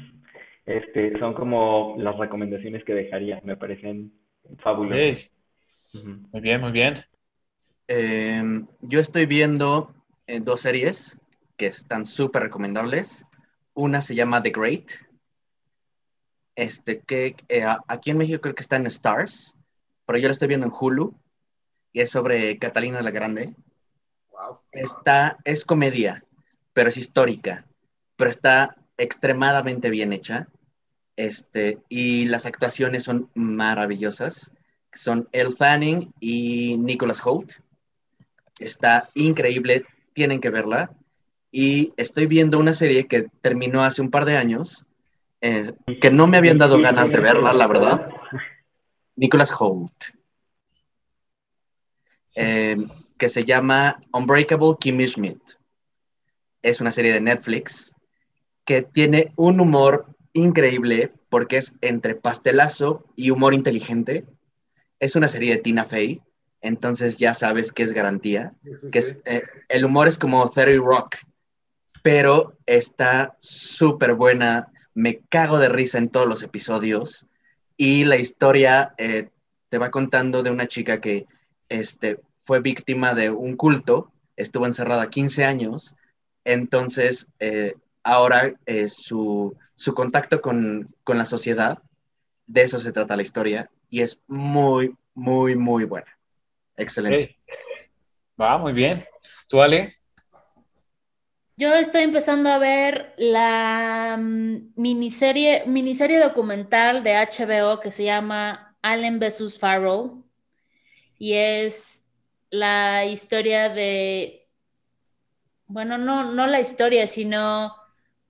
Este, 0.66 1.18
son 1.18 1.34
como 1.34 1.97
las 1.98 2.16
recomendaciones 2.16 2.84
que 2.84 2.94
dejaría, 2.94 3.40
me 3.44 3.56
parecen 3.56 4.12
fabulosas. 4.59 5.30
Ok. 5.94 6.05
Muy 6.32 6.40
bien, 6.40 6.60
muy 6.60 6.72
bien. 6.72 7.05
Eh, 7.88 8.42
yo 8.82 9.01
estoy 9.01 9.26
viendo 9.26 9.92
eh, 10.26 10.40
dos 10.40 10.60
series 10.60 11.18
que 11.56 11.66
están 11.66 12.06
súper 12.06 12.42
recomendables. 12.42 13.24
Una 13.74 14.01
se 14.01 14.14
llama 14.14 14.42
The 14.42 14.51
Great. 14.51 14.92
Este, 16.55 17.01
que 17.01 17.34
eh, 17.48 17.64
aquí 17.88 18.10
en 18.10 18.18
México 18.18 18.40
creo 18.40 18.55
que 18.55 18.62
está 18.62 18.76
en 18.76 18.86
Stars, 18.86 19.56
pero 20.06 20.18
yo 20.18 20.28
lo 20.28 20.32
estoy 20.32 20.48
viendo 20.48 20.66
en 20.66 20.72
Hulu. 20.78 21.14
Y 21.92 22.01
es 22.01 22.10
sobre 22.10 22.56
Catalina 22.59 23.02
la 23.02 23.10
Grande. 23.10 23.55
Está, 24.70 25.36
es 25.44 25.64
comedia, 25.64 26.24
pero 26.72 26.88
es 26.88 26.97
histórica. 26.97 27.64
Pero 28.16 28.30
está 28.30 28.76
extremadamente 28.97 29.90
bien 29.90 30.12
hecha. 30.12 30.48
Este, 31.16 31.78
y 31.88 32.26
las 32.26 32.47
actuaciones 32.47 33.05
son 33.05 33.30
maravillosas. 33.34 34.52
Son 34.92 35.28
Elle 35.32 35.52
Fanning 35.52 36.12
y 36.20 36.76
Nicholas 36.78 37.20
Holt. 37.24 37.52
Está 38.59 39.09
increíble, 39.14 39.84
tienen 40.12 40.40
que 40.40 40.51
verla. 40.51 40.90
Y 41.51 41.92
estoy 41.97 42.26
viendo 42.26 42.59
una 42.59 42.74
serie 42.74 43.06
que 43.06 43.28
terminó 43.40 43.82
hace 43.82 44.02
un 44.02 44.10
par 44.10 44.24
de 44.24 44.36
años, 44.36 44.84
eh, 45.40 45.72
que 46.01 46.10
no 46.10 46.26
me 46.26 46.36
habían 46.36 46.59
dado 46.59 46.80
ganas 46.80 47.10
de 47.10 47.20
verla, 47.20 47.52
la 47.52 47.66
verdad. 47.66 48.10
Nicholas 49.16 49.52
Holt. 49.59 49.92
Eh, 52.34 52.76
que 53.18 53.28
se 53.28 53.44
llama 53.44 54.01
Unbreakable 54.12 54.76
Kimmy 54.80 55.06
Schmidt. 55.06 55.40
Es 56.62 56.81
una 56.81 56.93
serie 56.93 57.12
de 57.12 57.20
Netflix 57.20 57.95
que 58.65 58.82
tiene 58.82 59.32
un 59.37 59.61
humor 59.61 60.07
increíble 60.32 61.12
porque 61.28 61.57
es 61.59 61.73
entre 61.81 62.15
pastelazo 62.15 63.05
y 63.16 63.31
humor 63.31 63.55
inteligente. 63.55 64.27
Es 64.99 65.16
una 65.16 65.28
serie 65.28 65.53
de 65.57 65.62
Tina 65.62 65.85
Fey, 65.85 66.20
entonces 66.61 67.16
ya 67.16 67.35
sabes 67.35 67.73
que 67.73 67.82
es 67.82 67.93
garantía. 67.93 68.53
Sí, 68.62 68.74
sí, 68.74 68.91
Que 68.91 69.03
sí. 69.03 69.16
eh, 69.24 69.43
el 69.69 69.85
humor 69.85 70.09
es 70.09 70.19
como 70.19 70.49
30 70.51 70.82
Rock, 70.85 71.16
pero 72.03 72.57
está 72.66 73.37
súper 73.41 74.15
buena. 74.15 74.69
Me 74.95 75.20
cago 75.28 75.59
de 75.59 75.69
risa 75.69 75.99
en 75.99 76.09
todos 76.09 76.27
los 76.28 76.43
episodios. 76.43 77.27
Y 77.77 78.05
la 78.05 78.16
historia 78.16 78.95
eh, 78.99 79.31
te 79.70 79.78
va 79.78 79.91
contando 79.91 80.43
de 80.43 80.51
una 80.51 80.69
chica 80.69 81.01
que 81.01 81.27
este, 81.69 82.20
fue 82.45 82.61
víctima 82.61 83.15
de 83.15 83.31
un 83.31 83.57
culto, 83.57 84.12
estuvo 84.37 84.66
encerrada 84.66 85.09
15 85.09 85.45
años, 85.45 85.95
entonces 86.45 87.27
eh, 87.39 87.75
ahora 88.03 88.55
eh, 88.67 88.89
su, 88.89 89.57
su 89.75 89.95
contacto 89.95 90.41
con, 90.41 90.95
con 91.05 91.19
la 91.19 91.25
sociedad, 91.25 91.79
de 92.47 92.62
eso 92.62 92.81
se 92.81 92.93
trata 92.93 93.17
la 93.17 93.23
historia, 93.23 93.71
y 93.89 94.03
es 94.03 94.19
muy, 94.27 94.95
muy, 95.15 95.57
muy 95.57 95.85
buena. 95.85 96.19
Excelente. 96.77 97.37
Va, 98.41 98.57
muy 98.59 98.73
bien. 98.73 99.05
¿Tú, 99.49 99.61
Ale? 99.61 99.97
Yo 101.57 101.75
estoy 101.75 102.05
empezando 102.05 102.49
a 102.49 102.59
ver 102.59 103.12
la 103.19 104.17
mm, 104.19 104.73
miniserie, 104.77 105.65
miniserie 105.67 106.19
documental 106.19 107.03
de 107.03 107.17
HBO 107.17 107.81
que 107.81 107.91
se 107.91 108.05
llama 108.05 108.75
Allen 108.81 109.19
vs. 109.19 109.59
Farrell 109.59 110.23
y 111.19 111.35
es 111.35 112.03
la 112.49 113.05
historia 113.05 113.69
de, 113.69 114.40
bueno, 115.70 115.98
no, 115.98 116.24
no 116.32 116.47
la 116.47 116.60
historia, 116.60 117.06
sino 117.06 117.74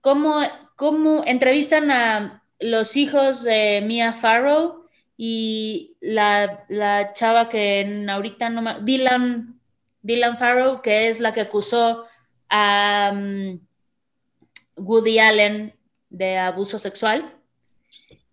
cómo, 0.00 0.40
cómo 0.76 1.22
entrevistan 1.24 1.90
a 1.90 2.42
los 2.58 2.96
hijos 2.96 3.42
de 3.42 3.82
Mia 3.84 4.12
Farrow 4.12 4.84
y 5.16 5.96
la, 6.00 6.64
la 6.68 7.14
chava 7.14 7.48
que 7.48 8.06
ahorita 8.08 8.50
no 8.50 8.62
me... 8.62 8.80
Dylan, 8.82 9.58
Dylan 10.02 10.36
Farrow, 10.36 10.82
que 10.82 11.08
es 11.08 11.18
la 11.20 11.32
que 11.32 11.40
acusó 11.40 12.06
a 12.50 13.10
um, 13.12 13.58
Woody 14.76 15.18
Allen 15.18 15.74
de 16.10 16.38
abuso 16.38 16.78
sexual 16.78 17.34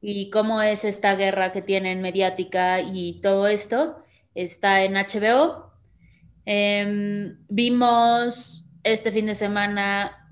y 0.01 0.29
cómo 0.29 0.61
es 0.61 0.83
esta 0.83 1.15
guerra 1.15 1.51
que 1.51 1.61
tienen 1.61 2.01
mediática 2.01 2.81
y 2.81 3.21
todo 3.21 3.47
esto. 3.47 4.03
Está 4.35 4.83
en 4.83 4.93
HBO. 4.93 5.71
Em, 6.45 7.37
vimos 7.49 8.66
este 8.83 9.11
fin 9.11 9.25
de 9.25 9.35
semana 9.35 10.29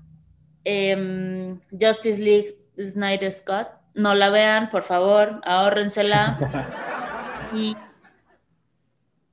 em, 0.64 1.60
Justice 1.70 2.20
League 2.20 2.58
Snyder 2.78 3.32
Scott. 3.32 3.68
No 3.94 4.14
la 4.14 4.30
vean, 4.30 4.70
por 4.70 4.82
favor, 4.82 5.40
ahórrensela. 5.44 6.38
y 7.54 7.76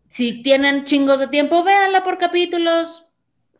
si 0.09 0.43
tienen 0.43 0.85
chingos 0.85 1.19
de 1.19 1.27
tiempo, 1.27 1.63
véanla 1.63 2.03
por 2.03 2.17
capítulos, 2.17 3.07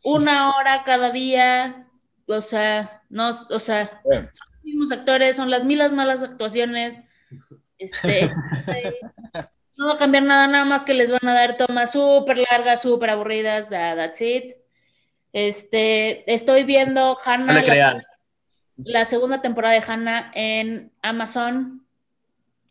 una 0.04 0.56
hora 0.56 0.84
cada 0.84 1.10
día, 1.10 1.88
o 2.28 2.42
sea, 2.42 3.02
no, 3.10 3.30
o 3.30 3.60
sea, 3.60 4.02
son 4.04 4.48
los 4.52 4.64
mismos 4.64 4.92
actores, 4.92 5.36
son 5.36 5.50
las 5.50 5.64
milas 5.64 5.94
malas 5.94 6.22
actuaciones, 6.22 7.00
este, 7.78 8.30
no 9.78 9.88
va 9.88 9.94
a 9.94 9.98
cambiar 9.98 10.24
nada, 10.24 10.48
nada 10.48 10.66
más 10.66 10.84
que 10.84 10.94
les 10.94 11.12
van 11.12 11.28
a 11.28 11.34
dar 11.34 11.58
tomas 11.58 11.92
súper 11.92 12.38
largas, 12.38 12.82
súper 12.82 13.10
aburridas, 13.10 13.70
that's 13.70 14.22
it. 14.22 14.54
Este, 15.34 16.32
estoy 16.32 16.64
viendo 16.64 17.18
Hannah, 17.26 17.62
la, 17.62 18.04
la, 18.78 19.06
segunda 19.06 19.42
temporada 19.42 19.74
de 19.74 19.84
Hannah 19.86 20.32
en 20.36 20.92
Amazon, 21.02 21.86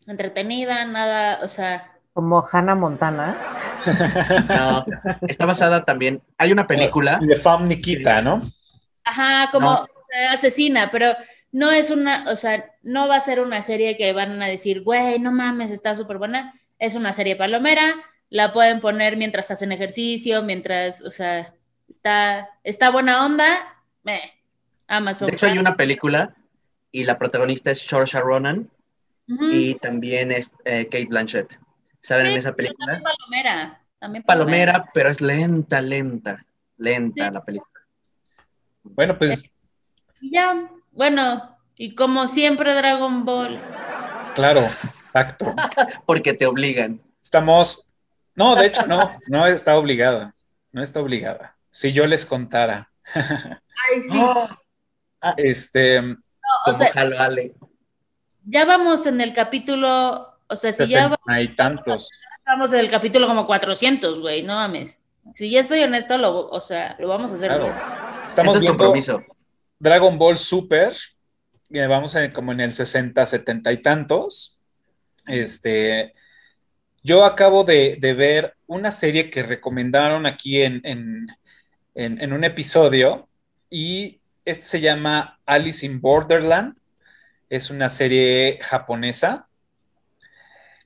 entretenida, 0.07 0.85
nada, 0.85 1.39
o 1.43 1.47
sea, 1.47 1.93
como 2.13 2.47
Hannah 2.49 2.75
Montana. 2.75 3.35
No, 4.47 4.85
está 5.27 5.45
basada 5.45 5.83
también. 5.83 6.21
Hay 6.37 6.53
una 6.53 6.65
película. 6.65 7.19
De 7.21 7.35
Fam 7.35 7.65
Nikita, 7.65 8.21
¿no? 8.21 8.41
Ajá, 9.03 9.49
como 9.51 9.85
asesina, 10.29 10.89
pero 10.89 11.07
no 11.51 11.69
es 11.69 11.91
una, 11.91 12.23
o 12.31 12.37
sea, 12.37 12.71
no 12.81 13.09
va 13.09 13.17
a 13.17 13.19
ser 13.19 13.41
una 13.41 13.61
serie 13.61 13.97
que 13.97 14.13
van 14.13 14.41
a 14.41 14.47
decir, 14.47 14.83
güey, 14.83 15.19
no 15.19 15.33
mames, 15.33 15.69
está 15.69 15.97
súper 15.97 16.17
buena. 16.17 16.53
Es 16.79 16.95
una 16.95 17.11
serie 17.11 17.35
palomera, 17.35 17.93
la 18.29 18.53
pueden 18.53 18.79
poner 18.79 19.17
mientras 19.17 19.51
hacen 19.51 19.73
ejercicio, 19.73 20.43
mientras, 20.43 21.01
o 21.01 21.11
sea, 21.11 21.53
está, 21.93 22.49
está 22.63 22.91
buena 22.91 23.25
onda. 23.25 23.47
Eh, 24.05 24.33
Amazon. 24.87 25.27
De 25.27 25.35
hecho, 25.35 25.45
hay 25.45 25.57
una 25.57 25.77
película 25.77 26.35
y 26.91 27.03
la 27.03 27.17
protagonista 27.17 27.71
es 27.71 27.81
Saoirse 27.81 28.19
Ronan 28.19 28.69
y 29.27 29.75
también 29.75 30.31
es 30.31 30.51
eh, 30.65 30.85
Kate 30.85 31.05
Blanchett. 31.05 31.57
¿Saben 32.01 32.27
en 32.27 32.37
esa 32.37 32.53
película? 32.53 32.85
También 32.85 33.03
palomera. 33.03 33.81
También 33.99 34.23
palomera. 34.23 34.85
pero 34.93 35.09
es 35.09 35.21
lenta, 35.21 35.81
lenta, 35.81 36.45
lenta 36.77 37.31
la 37.31 37.43
película. 37.43 37.81
Bueno, 38.83 39.17
pues. 39.17 39.55
Y 40.19 40.31
ya, 40.31 40.69
bueno, 40.91 41.57
y 41.77 41.95
como 41.95 42.27
siempre, 42.27 42.73
Dragon 42.73 43.23
Ball. 43.23 43.59
Claro, 44.35 44.61
exacto. 45.05 45.55
Porque 46.05 46.33
te 46.33 46.45
obligan. 46.45 47.01
Estamos. 47.21 47.93
No, 48.35 48.55
de 48.55 48.65
hecho, 48.65 48.85
no, 48.87 49.17
no 49.27 49.45
está 49.45 49.77
obligada. 49.77 50.35
No 50.71 50.81
está 50.81 50.99
obligada. 50.99 51.55
Si 51.73 51.91
yo 51.91 52.05
les 52.05 52.25
contara. 52.25 52.91
Ay, 53.13 54.01
sí. 54.01 54.21
Este. 55.37 56.01
No, 56.01 56.17
o 56.67 56.73
sea, 56.73 56.91
ya 58.45 58.65
vamos 58.65 59.05
en 59.05 59.21
el 59.21 59.33
capítulo 59.33 60.33
o 60.47 60.55
sea, 60.55 60.71
si 60.71 60.87
ya... 60.87 61.17
Hay 61.25 61.49
tantos. 61.49 62.09
Estamos 62.37 62.71
en 62.73 62.79
el 62.79 62.91
capítulo 62.91 63.27
como 63.27 63.47
400, 63.47 64.19
güey, 64.19 64.43
no 64.43 64.55
mames. 64.55 64.99
Si 65.35 65.49
ya 65.49 65.61
estoy 65.61 65.81
honesto, 65.81 66.17
lo, 66.17 66.49
o 66.49 66.61
sea, 66.61 66.95
lo 66.99 67.07
vamos 67.07 67.31
a 67.31 67.35
hacer. 67.35 67.51
Estamos 68.27 68.59
viendo 68.59 69.23
Dragon 69.79 70.17
Ball 70.17 70.37
Super, 70.37 70.93
vamos 71.69 72.15
como 72.33 72.51
en 72.51 72.59
el 72.59 72.71
60, 72.71 73.25
70 73.25 73.71
y 73.71 73.77
tantos. 73.81 74.59
Este, 75.25 76.13
yo 77.01 77.23
acabo 77.23 77.63
de, 77.63 77.97
ver 78.15 78.55
una 78.67 78.91
serie 78.91 79.29
que 79.29 79.41
recomendaron 79.41 80.25
aquí 80.25 80.61
en, 80.61 80.81
en, 80.83 81.27
en, 81.95 82.33
un 82.33 82.43
episodio 82.43 83.27
y 83.69 84.19
este 84.45 84.63
se 84.63 84.81
llama 84.81 85.39
Alice 85.45 85.85
in 85.85 86.01
Borderland. 86.01 86.75
Es 87.49 87.69
una 87.69 87.89
serie 87.89 88.59
japonesa 88.61 89.47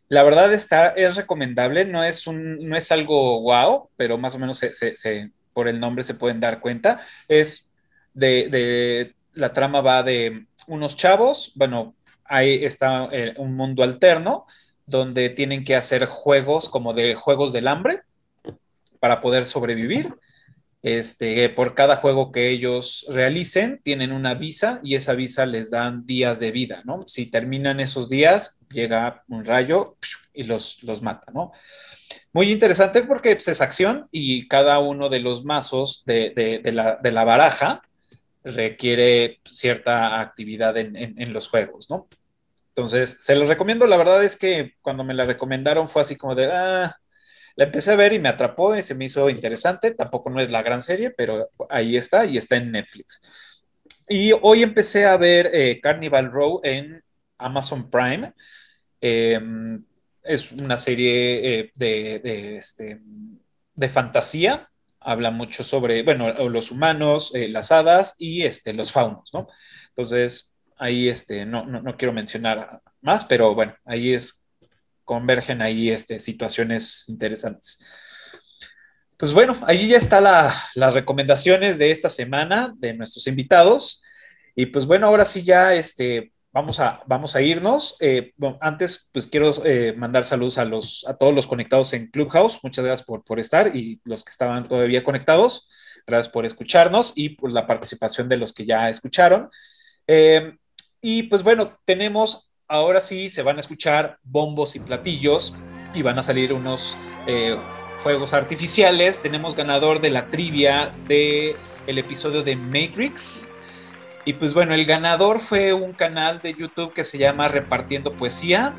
la 0.09 0.23
verdad 0.23 0.53
está, 0.53 0.88
es 0.89 1.15
recomendable, 1.15 1.84
no 1.85 2.03
es, 2.03 2.25
no 2.27 2.77
es 2.77 2.91
algo 2.91 3.41
wow, 3.41 3.89
pero 3.97 4.17
más 4.17 4.35
o 4.35 4.39
menos 4.39 4.57
se, 4.57 5.31
por 5.53 5.67
el 5.67 5.79
nombre 5.79 6.03
se 6.03 6.13
pueden 6.13 6.39
dar 6.39 6.61
cuenta. 6.61 7.01
Es 7.27 7.73
de, 8.13 9.13
la 9.34 9.51
trama 9.51 9.81
va 9.81 10.03
de 10.03 10.45
unos 10.67 10.95
chavos, 10.95 11.51
bueno, 11.55 11.95
ahí 12.23 12.63
está 12.63 13.09
eh, 13.11 13.34
un 13.38 13.55
mundo 13.55 13.84
alterno 13.84 14.45
donde 14.85 15.29
tienen 15.29 15.65
que 15.65 15.75
hacer 15.75 16.05
juegos 16.05 16.69
como 16.69 16.93
de 16.93 17.13
juegos 17.15 17.51
del 17.51 17.67
hambre 17.67 18.01
para 18.99 19.19
poder 19.19 19.45
sobrevivir. 19.45 20.13
Este, 20.83 21.49
por 21.49 21.73
cada 21.73 21.95
juego 21.95 22.31
que 22.31 22.49
ellos 22.49 23.05
realicen, 23.09 23.81
tienen 23.83 24.11
una 24.11 24.35
visa 24.35 24.79
y 24.83 24.95
esa 24.95 25.15
visa 25.15 25.45
les 25.45 25.71
dan 25.71 26.05
días 26.05 26.39
de 26.39 26.51
vida, 26.51 26.81
¿no? 26.85 27.03
Si 27.07 27.25
terminan 27.25 27.79
esos 27.79 28.09
días, 28.09 28.59
llega 28.69 29.23
un 29.27 29.43
rayo 29.43 29.97
y 30.33 30.43
los, 30.43 30.83
los 30.83 31.01
mata, 31.01 31.31
¿no? 31.33 31.51
Muy 32.31 32.51
interesante 32.51 33.01
porque 33.01 33.35
pues, 33.35 33.47
es 33.47 33.61
acción 33.61 34.07
y 34.11 34.47
cada 34.47 34.79
uno 34.79 35.09
de 35.09 35.19
los 35.19 35.43
mazos 35.43 36.03
de, 36.05 36.61
la, 36.71 37.23
baraja 37.23 37.81
requiere 38.43 39.39
cierta 39.45 40.21
actividad 40.21 40.77
en, 40.77 41.33
los 41.33 41.47
juegos, 41.49 41.89
¿no? 41.89 42.07
Entonces, 42.69 43.17
se 43.21 43.35
los 43.35 43.47
recomiendo. 43.47 43.87
La 43.87 43.97
verdad 43.97 44.23
es 44.23 44.35
que 44.35 44.75
cuando 44.81 45.03
me 45.03 45.15
la 45.15 45.25
recomendaron 45.25 45.89
fue 45.89 46.03
así 46.03 46.15
como 46.15 46.35
de, 46.35 46.51
ah, 46.51 46.95
la 47.57 47.65
empecé 47.65 47.91
a 47.91 47.95
ver 47.95 48.13
y 48.13 48.19
me 48.19 48.29
atrapó 48.29 48.75
y 48.75 48.84
se 48.84 48.93
me 48.93 49.05
hizo 49.05 49.29
interesante. 49.31 49.91
Tampoco 49.91 50.29
no 50.29 50.39
es 50.39 50.51
la 50.51 50.61
gran 50.61 50.84
serie, 50.84 51.09
pero 51.09 51.49
ahí 51.69 51.97
está 51.97 52.25
y 52.25 52.38
está 52.38 52.55
en 52.55 52.71
Netflix. 52.71 53.19
Y 54.07 54.31
hoy 54.31 54.61
empecé 54.61 55.05
a 55.05 55.17
ver 55.17 55.49
eh, 55.51 55.81
Carnival 55.81 56.31
Row 56.31 56.61
en 56.63 57.03
Amazon 57.39 57.89
Prime. 57.89 58.31
Em, 59.01 59.84
es 60.23 60.51
una 60.51 60.77
serie 60.77 61.59
eh, 61.59 61.71
de, 61.75 62.57
este, 62.57 63.01
de 63.73 63.89
fantasía. 63.89 64.69
Habla 64.99 65.31
mucho 65.31 65.63
sobre, 65.63 66.03
bueno, 66.03 66.31
los 66.49 66.69
humanos, 66.69 67.34
eh, 67.34 67.47
las 67.47 67.71
hadas 67.71 68.15
y 68.19 68.43
este, 68.43 68.73
los 68.73 68.91
faunos, 68.91 69.31
¿no? 69.34 69.47
Entonces, 69.89 70.55
ahí 70.77 71.09
este, 71.09 71.43
no, 71.45 71.65
no, 71.65 71.81
no 71.81 71.97
quiero 71.97 72.13
mencionar 72.13 72.81
más, 73.01 73.25
pero 73.25 73.55
bueno, 73.55 73.75
ahí 73.84 74.13
es 74.13 74.47
convergen 75.07 75.61
ahí 75.61 75.89
este, 75.89 76.19
situaciones 76.19 77.05
interesantes. 77.07 77.79
Pues 79.15 79.31
bueno, 79.31 79.57
ahí 79.65 79.88
ya 79.88 79.97
están 79.97 80.25
las 80.75 80.93
recomendaciones 80.93 81.79
de 81.79 81.89
esta 81.89 82.09
semana 82.09 82.73
de 82.77 82.93
nuestros 82.93 83.25
invitados. 83.25 84.03
Y 84.53 84.67
pues 84.67 84.85
bueno, 84.85 85.07
ahora 85.07 85.23
sí 85.23 85.43
ya 85.43 85.73
este, 85.73 86.34
vamos, 86.51 86.79
a, 86.79 87.01
vamos 87.07 87.35
a 87.35 87.41
irnos. 87.41 87.95
Eh, 88.01 88.34
antes, 88.59 89.09
pues 89.13 89.25
quiero 89.25 89.53
eh, 89.65 89.93
mandar 89.97 90.23
saludos 90.25 90.57
a, 90.57 90.65
los, 90.65 91.05
a 91.07 91.15
todos 91.15 91.34
los 91.34 91.47
conectados 91.47 91.93
en 91.93 92.11
Clubhouse. 92.11 92.59
Muchas 92.61 92.84
gracias 92.84 93.07
por, 93.07 93.23
por 93.23 93.39
estar 93.39 93.75
y 93.75 94.01
los 94.03 94.23
que 94.25 94.31
estaban 94.31 94.67
todavía 94.67 95.03
conectados. 95.03 95.69
Gracias 96.05 96.31
por 96.31 96.45
escucharnos 96.45 97.13
y 97.15 97.29
por 97.29 97.51
la 97.51 97.65
participación 97.65 98.27
de 98.27 98.38
los 98.38 98.51
que 98.51 98.65
ya 98.65 98.89
escucharon. 98.89 99.49
Eh, 100.05 100.57
y 101.01 101.23
pues 101.23 101.43
bueno, 101.43 101.79
tenemos 101.85 102.47
ahora 102.68 103.02
sí 103.02 103.30
se 103.30 103.44
van 103.44 103.57
a 103.57 103.60
escuchar 103.60 104.19
bombos 104.23 104.76
y 104.76 104.80
platillos 104.80 105.56
y 105.94 106.02
van 106.02 106.19
a 106.19 106.23
salir 106.23 106.53
unos 106.53 106.98
eh, 107.26 107.56
fuegos 108.03 108.34
artificiales. 108.34 109.22
Tenemos 109.22 109.56
ganador 109.56 110.02
de 110.02 110.10
la 110.10 110.26
trivia 110.26 110.91
del 111.07 111.56
el 111.88 111.98
episodio 111.98 112.44
de 112.44 112.56
Matrix. 112.56 113.48
Y 114.26 114.34
pues 114.34 114.53
bueno, 114.53 114.73
el 114.73 114.85
ganador 114.85 115.39
fue 115.39 115.73
un 115.73 115.94
canal 115.94 116.39
de 116.39 116.53
YouTube 116.53 116.94
que 116.94 117.06
se 117.06 117.18
llama 117.18 117.48
Repartiendo 117.48 118.14
Poesía. 118.14 118.73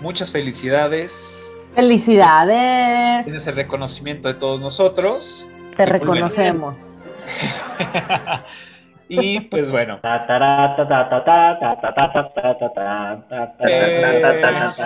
Muchas 0.00 0.30
felicidades. 0.30 1.52
Felicidades. 1.74 3.26
Tienes 3.26 3.46
el 3.46 3.56
reconocimiento 3.56 4.28
de 4.28 4.34
todos 4.34 4.60
nosotros. 4.60 5.46
Te 5.76 5.84
reconocemos. 5.84 6.96
Y 9.08 9.40
pues 9.40 9.70
bueno. 9.70 10.00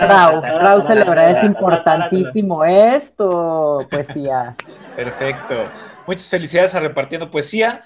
Raúl, 0.07 0.43
Raúl 0.43 0.83
celebra, 0.83 1.31
es 1.31 1.43
importantísimo 1.43 2.65
esto, 2.65 3.87
poesía. 3.91 4.55
Perfecto. 4.95 5.55
Muchas 6.07 6.29
felicidades 6.29 6.75
a 6.75 6.81
Repartiendo 6.81 7.31
Poesía. 7.31 7.85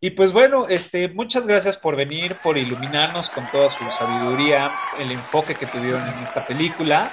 Y 0.00 0.10
pues 0.10 0.32
bueno, 0.32 0.66
este, 0.68 1.08
muchas 1.08 1.46
gracias 1.46 1.76
por 1.76 1.96
venir, 1.96 2.36
por 2.42 2.58
iluminarnos 2.58 3.30
con 3.30 3.46
toda 3.50 3.70
su 3.70 3.84
sabiduría, 3.90 4.70
el 4.98 5.10
enfoque 5.10 5.54
que 5.54 5.66
tuvieron 5.66 6.02
en 6.02 6.14
esta 6.22 6.44
película. 6.44 7.10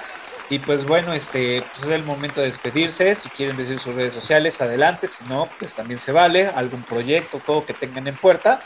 Y 0.52 0.58
pues 0.58 0.86
bueno, 0.86 1.14
este 1.14 1.62
pues 1.62 1.84
es 1.84 1.88
el 1.88 2.04
momento 2.04 2.42
de 2.42 2.48
despedirse. 2.48 3.14
Si 3.14 3.30
quieren 3.30 3.56
decir 3.56 3.78
sus 3.78 3.94
redes 3.94 4.12
sociales, 4.12 4.60
adelante. 4.60 5.06
Si 5.06 5.24
no, 5.24 5.48
pues 5.58 5.72
también 5.72 5.98
se 5.98 6.12
vale. 6.12 6.48
Algún 6.48 6.82
proyecto, 6.82 7.40
todo 7.46 7.64
que 7.64 7.72
tengan 7.72 8.06
en 8.06 8.14
puerta, 8.14 8.60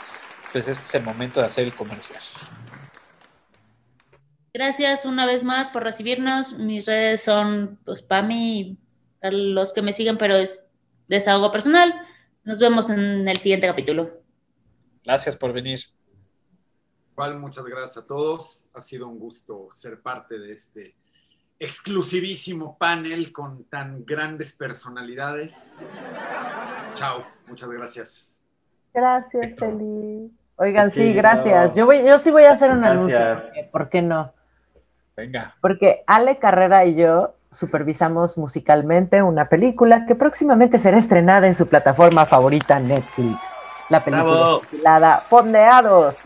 pues 0.51 0.67
este 0.67 0.83
es 0.83 0.95
el 0.95 1.03
momento 1.03 1.39
de 1.39 1.45
hacer 1.45 1.63
el 1.63 1.73
comercial. 1.73 2.21
Gracias 4.53 5.05
una 5.05 5.25
vez 5.25 5.45
más 5.45 5.69
por 5.69 5.85
recibirnos. 5.85 6.57
Mis 6.57 6.85
redes 6.85 7.23
son, 7.23 7.79
pues, 7.85 8.01
Pami, 8.01 8.77
los 9.21 9.71
que 9.71 9.81
me 9.81 9.93
siguen, 9.93 10.17
pero 10.17 10.35
es 10.35 10.65
desahogo 11.07 11.53
personal. 11.53 11.93
Nos 12.43 12.59
vemos 12.59 12.89
en 12.89 13.25
el 13.29 13.37
siguiente 13.37 13.65
capítulo. 13.65 14.11
Gracias 15.05 15.37
por 15.37 15.53
venir. 15.53 15.79
Igual, 17.13 17.39
muchas 17.39 17.63
gracias 17.63 18.03
a 18.03 18.05
todos. 18.05 18.65
Ha 18.73 18.81
sido 18.81 19.07
un 19.07 19.19
gusto 19.19 19.69
ser 19.71 20.01
parte 20.01 20.37
de 20.37 20.51
este 20.51 20.97
exclusivísimo 21.59 22.77
panel 22.77 23.31
con 23.31 23.63
tan 23.65 24.05
grandes 24.05 24.53
personalidades. 24.53 25.87
Chao, 26.95 27.25
muchas 27.47 27.69
gracias. 27.69 28.41
Gracias, 28.93 29.55
Feli. 29.57 30.31
Oigan, 30.55 30.89
sí, 30.89 31.13
gracias. 31.13 31.75
Yo, 31.75 31.85
voy, 31.85 32.03
yo 32.03 32.17
sí 32.17 32.31
voy 32.31 32.43
a 32.43 32.51
hacer 32.51 32.71
un 32.71 32.83
anuncio. 32.83 33.19
¿Por 33.71 33.89
qué 33.89 34.01
no? 34.01 34.33
Venga. 35.15 35.55
Porque 35.61 36.03
Ale 36.07 36.37
Carrera 36.37 36.85
y 36.85 36.95
yo 36.95 37.35
supervisamos 37.51 38.37
musicalmente 38.37 39.21
una 39.21 39.49
película 39.49 40.05
que 40.05 40.15
próximamente 40.15 40.79
será 40.79 40.97
estrenada 40.97 41.47
en 41.47 41.53
su 41.53 41.67
plataforma 41.67 42.25
favorita 42.25 42.79
Netflix. 42.79 43.39
La 43.89 44.03
película 44.03 44.59
titulada 44.69 45.23
Fondeados. 45.27 46.19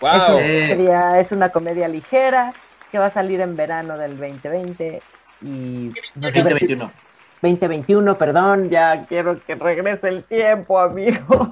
Wow. 0.00 0.10
Es, 0.10 0.28
una 0.28 0.38
comedia, 0.38 1.20
es 1.20 1.32
una 1.32 1.48
comedia 1.50 1.88
ligera 1.88 2.52
que 2.90 2.98
va 2.98 3.06
a 3.06 3.10
salir 3.10 3.40
en 3.40 3.56
verano 3.56 3.96
del 3.98 4.16
2020 4.18 5.00
y 5.42 5.92
2021. 6.14 6.92
2021, 7.40 8.18
perdón, 8.18 8.68
ya 8.68 9.06
quiero 9.06 9.40
que 9.44 9.54
regrese 9.54 10.08
el 10.08 10.24
tiempo, 10.24 10.78
amigos. 10.80 11.48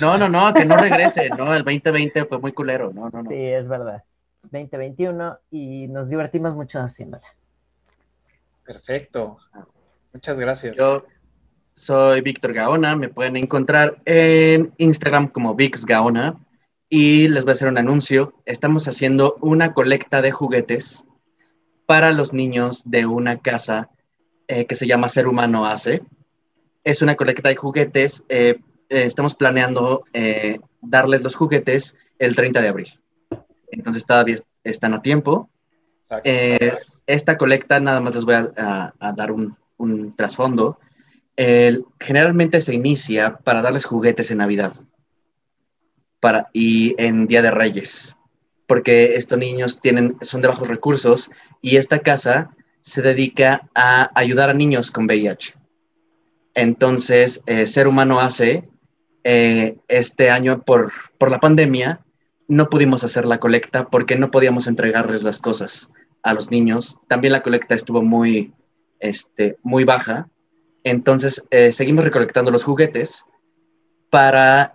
No, 0.00 0.18
no, 0.18 0.28
no, 0.28 0.52
que 0.52 0.66
no 0.66 0.76
regrese, 0.76 1.30
no, 1.30 1.54
el 1.54 1.64
2020 1.64 2.26
fue 2.26 2.38
muy 2.38 2.52
culero, 2.52 2.90
no, 2.92 3.08
no, 3.08 3.22
no. 3.22 3.30
Sí, 3.30 3.34
es 3.34 3.66
verdad. 3.66 4.02
2021 4.42 5.38
y 5.50 5.88
nos 5.88 6.10
divertimos 6.10 6.54
mucho 6.54 6.80
haciéndola. 6.80 7.26
Perfecto. 8.66 9.38
Muchas 10.12 10.38
gracias. 10.38 10.76
Yo 10.76 11.06
soy 11.72 12.20
Víctor 12.20 12.52
Gaona, 12.52 12.94
me 12.94 13.08
pueden 13.08 13.36
encontrar 13.36 13.96
en 14.04 14.72
Instagram 14.76 15.28
como 15.28 15.54
Vix 15.54 15.86
Gaona 15.86 16.36
y 16.94 17.26
les 17.26 17.42
voy 17.42 17.50
a 17.50 17.54
hacer 17.54 17.66
un 17.66 17.76
anuncio. 17.76 18.34
Estamos 18.46 18.86
haciendo 18.86 19.34
una 19.40 19.72
colecta 19.74 20.22
de 20.22 20.30
juguetes 20.30 21.04
para 21.86 22.12
los 22.12 22.32
niños 22.32 22.82
de 22.84 23.04
una 23.04 23.40
casa 23.40 23.90
eh, 24.46 24.66
que 24.66 24.76
se 24.76 24.86
llama 24.86 25.08
Ser 25.08 25.26
Humano 25.26 25.66
Hace. 25.66 26.02
Es 26.84 27.02
una 27.02 27.16
colecta 27.16 27.48
de 27.48 27.56
juguetes. 27.56 28.22
eh, 28.28 28.60
eh, 28.90 29.04
estamos 29.06 29.34
planeando 29.34 30.04
eh, 30.12 30.60
darles 30.82 31.24
los 31.24 31.34
juguetes 31.34 31.96
el 32.20 32.36
30 32.36 32.60
de 32.60 32.68
abril. 32.68 33.00
Entonces 33.72 34.06
todavía 34.06 34.36
están 34.62 34.94
a 34.94 35.02
tiempo. 35.02 35.50
Esta 37.08 37.36
colecta, 37.36 37.80
nada 37.80 38.00
más 38.00 38.14
les 38.14 38.24
voy 38.24 38.34
a, 38.34 38.52
a- 38.56 38.94
a 39.00 39.12
dar 39.12 39.32
un, 39.32 39.56
un 39.78 40.14
trasfondo. 40.14 40.78
Generalmente 41.98 42.60
se 42.60 42.72
inicia 42.72 43.36
para 43.38 43.62
darles 43.62 43.84
juguetes 43.84 44.30
en 44.30 44.38
Navidad 44.38 44.74
y 46.52 46.94
en 46.98 47.26
Día 47.26 47.42
de 47.42 47.50
Reyes, 47.50 48.16
porque 48.66 49.16
estos 49.16 49.38
niños 49.38 49.80
tienen, 49.80 50.16
son 50.22 50.40
de 50.40 50.48
bajos 50.48 50.68
recursos 50.68 51.30
y 51.60 51.76
esta 51.76 51.98
casa 51.98 52.50
se 52.80 53.02
dedica 53.02 53.68
a 53.74 54.10
ayudar 54.14 54.50
a 54.50 54.54
niños 54.54 54.90
con 54.90 55.06
VIH. 55.06 55.54
Entonces, 56.54 57.42
eh, 57.46 57.66
Ser 57.66 57.88
Humano 57.88 58.20
hace, 58.20 58.68
eh, 59.24 59.76
este 59.88 60.30
año 60.30 60.62
por, 60.62 60.92
por 61.18 61.30
la 61.30 61.40
pandemia, 61.40 62.00
no 62.46 62.68
pudimos 62.68 63.04
hacer 63.04 63.26
la 63.26 63.40
colecta 63.40 63.88
porque 63.88 64.16
no 64.16 64.30
podíamos 64.30 64.66
entregarles 64.66 65.22
las 65.22 65.38
cosas 65.38 65.88
a 66.22 66.34
los 66.34 66.50
niños. 66.50 66.98
También 67.08 67.32
la 67.32 67.42
colecta 67.42 67.74
estuvo 67.74 68.02
muy, 68.02 68.52
este, 69.00 69.58
muy 69.62 69.84
baja. 69.84 70.28
Entonces, 70.84 71.42
eh, 71.50 71.72
seguimos 71.72 72.04
recolectando 72.04 72.50
los 72.50 72.64
juguetes 72.64 73.24
para 74.10 74.72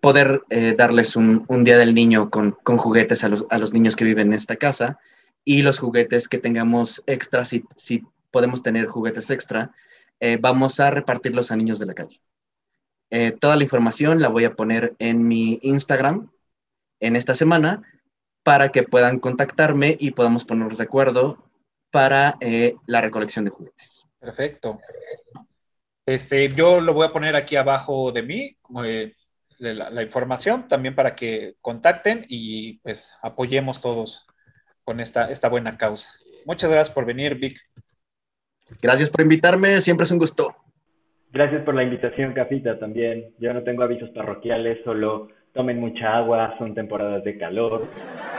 poder 0.00 0.42
eh, 0.50 0.74
darles 0.76 1.16
un, 1.16 1.44
un 1.48 1.64
Día 1.64 1.78
del 1.78 1.94
Niño 1.94 2.30
con, 2.30 2.52
con 2.62 2.76
juguetes 2.78 3.24
a 3.24 3.28
los, 3.28 3.46
a 3.50 3.58
los 3.58 3.72
niños 3.72 3.96
que 3.96 4.04
viven 4.04 4.28
en 4.28 4.34
esta 4.34 4.56
casa 4.56 4.98
y 5.44 5.62
los 5.62 5.78
juguetes 5.78 6.28
que 6.28 6.38
tengamos 6.38 7.02
extra, 7.06 7.44
si, 7.44 7.64
si 7.76 8.04
podemos 8.30 8.62
tener 8.62 8.86
juguetes 8.86 9.30
extra, 9.30 9.72
eh, 10.20 10.36
vamos 10.40 10.80
a 10.80 10.90
repartirlos 10.90 11.50
a 11.50 11.56
niños 11.56 11.78
de 11.78 11.86
la 11.86 11.94
calle. 11.94 12.20
Eh, 13.10 13.32
toda 13.32 13.56
la 13.56 13.62
información 13.62 14.20
la 14.20 14.28
voy 14.28 14.44
a 14.44 14.54
poner 14.54 14.94
en 14.98 15.26
mi 15.26 15.58
Instagram 15.62 16.30
en 17.00 17.16
esta 17.16 17.34
semana 17.34 17.82
para 18.42 18.70
que 18.70 18.82
puedan 18.82 19.18
contactarme 19.18 19.96
y 19.98 20.10
podamos 20.10 20.44
ponernos 20.44 20.78
de 20.78 20.84
acuerdo 20.84 21.44
para 21.90 22.36
eh, 22.40 22.76
la 22.86 23.00
recolección 23.00 23.44
de 23.44 23.50
juguetes. 23.50 24.06
Perfecto. 24.18 24.80
Este, 26.04 26.52
yo 26.54 26.80
lo 26.80 26.94
voy 26.94 27.06
a 27.06 27.12
poner 27.12 27.36
aquí 27.36 27.56
abajo 27.56 28.12
de 28.12 28.22
mí, 28.22 28.56
como, 28.60 28.84
eh, 28.84 29.14
la, 29.58 29.90
la 29.90 30.02
información, 30.02 30.68
también 30.68 30.94
para 30.94 31.14
que 31.14 31.56
contacten 31.60 32.24
y 32.28 32.78
pues 32.78 33.14
apoyemos 33.22 33.80
todos 33.80 34.26
con 34.84 35.00
esta, 35.00 35.30
esta 35.30 35.48
buena 35.48 35.76
causa. 35.76 36.12
Muchas 36.46 36.70
gracias 36.70 36.94
por 36.94 37.04
venir, 37.04 37.34
Vic. 37.34 37.58
Gracias 38.80 39.10
por 39.10 39.20
invitarme, 39.20 39.80
siempre 39.80 40.04
es 40.04 40.10
un 40.10 40.18
gusto. 40.18 40.54
Gracias 41.30 41.62
por 41.62 41.74
la 41.74 41.82
invitación, 41.82 42.32
Cafita, 42.32 42.78
también. 42.78 43.34
Yo 43.38 43.52
no 43.52 43.62
tengo 43.62 43.82
avisos 43.82 44.08
parroquiales, 44.10 44.78
solo 44.84 45.28
tomen 45.52 45.78
mucha 45.78 46.16
agua, 46.16 46.54
son 46.58 46.74
temporadas 46.74 47.22
de 47.24 47.36
calor, 47.36 47.86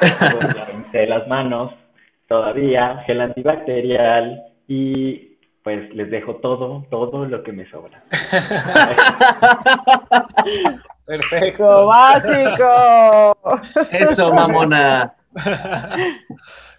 lávense 0.55 1.05
las 1.05 1.27
manos 1.27 1.73
todavía, 2.27 3.03
gel 3.05 3.21
antibacterial 3.21 4.43
y 4.67 5.37
pues 5.63 5.93
les 5.93 6.09
dejo 6.09 6.37
todo, 6.37 6.85
todo 6.89 7.25
lo 7.25 7.43
que 7.43 7.51
me 7.51 7.69
sobra. 7.69 8.03
Perfecto. 11.09 11.63
¡Lo 11.63 11.87
básico! 11.87 13.37
Eso, 13.91 14.31
mamona. 14.31 15.15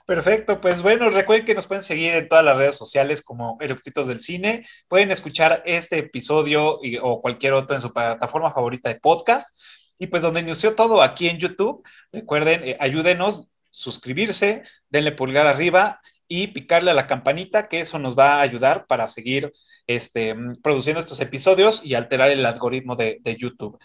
Perfecto, 0.07 0.60
pues 0.60 0.83
bueno, 0.83 1.10
recuerden 1.10 1.44
que 1.44 1.55
nos 1.55 1.67
pueden 1.67 1.83
seguir 1.83 2.15
en 2.15 2.28
todas 2.28 2.44
las 2.44 2.57
redes 2.57 2.76
sociales 2.76 3.23
como 3.23 3.59
Eructitos 3.60 4.07
del 4.07 4.20
Cine. 4.20 4.65
Pueden 4.86 5.10
escuchar 5.10 5.65
este 5.67 5.99
episodio 5.99 6.78
y- 6.81 6.97
o 6.97 7.20
cualquier 7.20 7.55
otro 7.55 7.75
en 7.75 7.83
su 7.83 7.92
plataforma 7.92 8.52
favorita 8.52 8.89
de 8.89 9.00
podcast. 9.00 9.52
Y 9.99 10.07
pues 10.07 10.23
donde 10.23 10.41
inició 10.41 10.76
todo 10.76 11.02
aquí 11.02 11.28
en 11.28 11.39
YouTube, 11.39 11.83
recuerden, 12.12 12.62
eh, 12.65 12.76
ayúdenos, 12.78 13.50
suscribirse, 13.73 14.62
denle 14.89 15.10
pulgar 15.12 15.49
arriba 15.49 16.00
y 16.28 16.47
picarle 16.49 16.92
a 16.92 16.94
la 16.94 17.09
campanita, 17.09 17.68
que 17.68 17.81
eso 17.81 17.99
nos 17.99 18.17
va 18.17 18.36
a 18.36 18.42
ayudar 18.42 18.86
para 18.86 19.09
seguir 19.09 19.52
este, 19.89 20.34
mm, 20.34 20.60
produciendo 20.62 21.00
estos 21.00 21.20
episodios 21.20 21.84
y 21.84 21.94
alterar 21.94 22.31
el 22.31 22.47
algoritmo 22.47 22.94
de, 22.94 23.18
de 23.23 23.34
YouTube. 23.36 23.76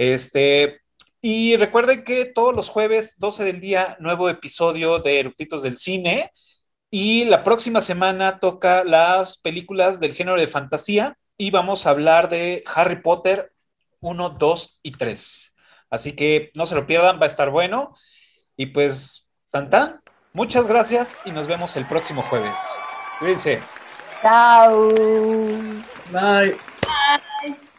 Este, 0.00 0.80
y 1.20 1.58
recuerden 1.58 2.04
que 2.04 2.24
todos 2.24 2.56
los 2.56 2.70
jueves, 2.70 3.16
12 3.18 3.44
del 3.44 3.60
día, 3.60 3.98
nuevo 4.00 4.30
episodio 4.30 4.98
de 4.98 5.20
Eructitos 5.20 5.62
del 5.62 5.76
Cine. 5.76 6.32
Y 6.90 7.26
la 7.26 7.44
próxima 7.44 7.82
semana 7.82 8.40
toca 8.40 8.82
las 8.82 9.36
películas 9.36 10.00
del 10.00 10.14
género 10.14 10.40
de 10.40 10.46
fantasía 10.46 11.18
y 11.36 11.50
vamos 11.50 11.84
a 11.84 11.90
hablar 11.90 12.30
de 12.30 12.64
Harry 12.74 13.02
Potter 13.02 13.52
1, 14.00 14.30
2 14.30 14.80
y 14.82 14.92
3. 14.92 15.56
Así 15.90 16.16
que 16.16 16.50
no 16.54 16.64
se 16.64 16.76
lo 16.76 16.86
pierdan, 16.86 17.20
va 17.20 17.24
a 17.24 17.26
estar 17.26 17.50
bueno. 17.50 17.94
Y 18.56 18.66
pues, 18.66 19.28
tan 19.50 19.68
tan, 19.68 20.00
muchas 20.32 20.66
gracias 20.66 21.18
y 21.26 21.30
nos 21.30 21.46
vemos 21.46 21.76
el 21.76 21.84
próximo 21.84 22.22
jueves. 22.22 22.58
Cuídense. 23.18 23.60
Chao. 24.22 24.94
Bye. 26.10 26.56
Bye. 27.42 27.69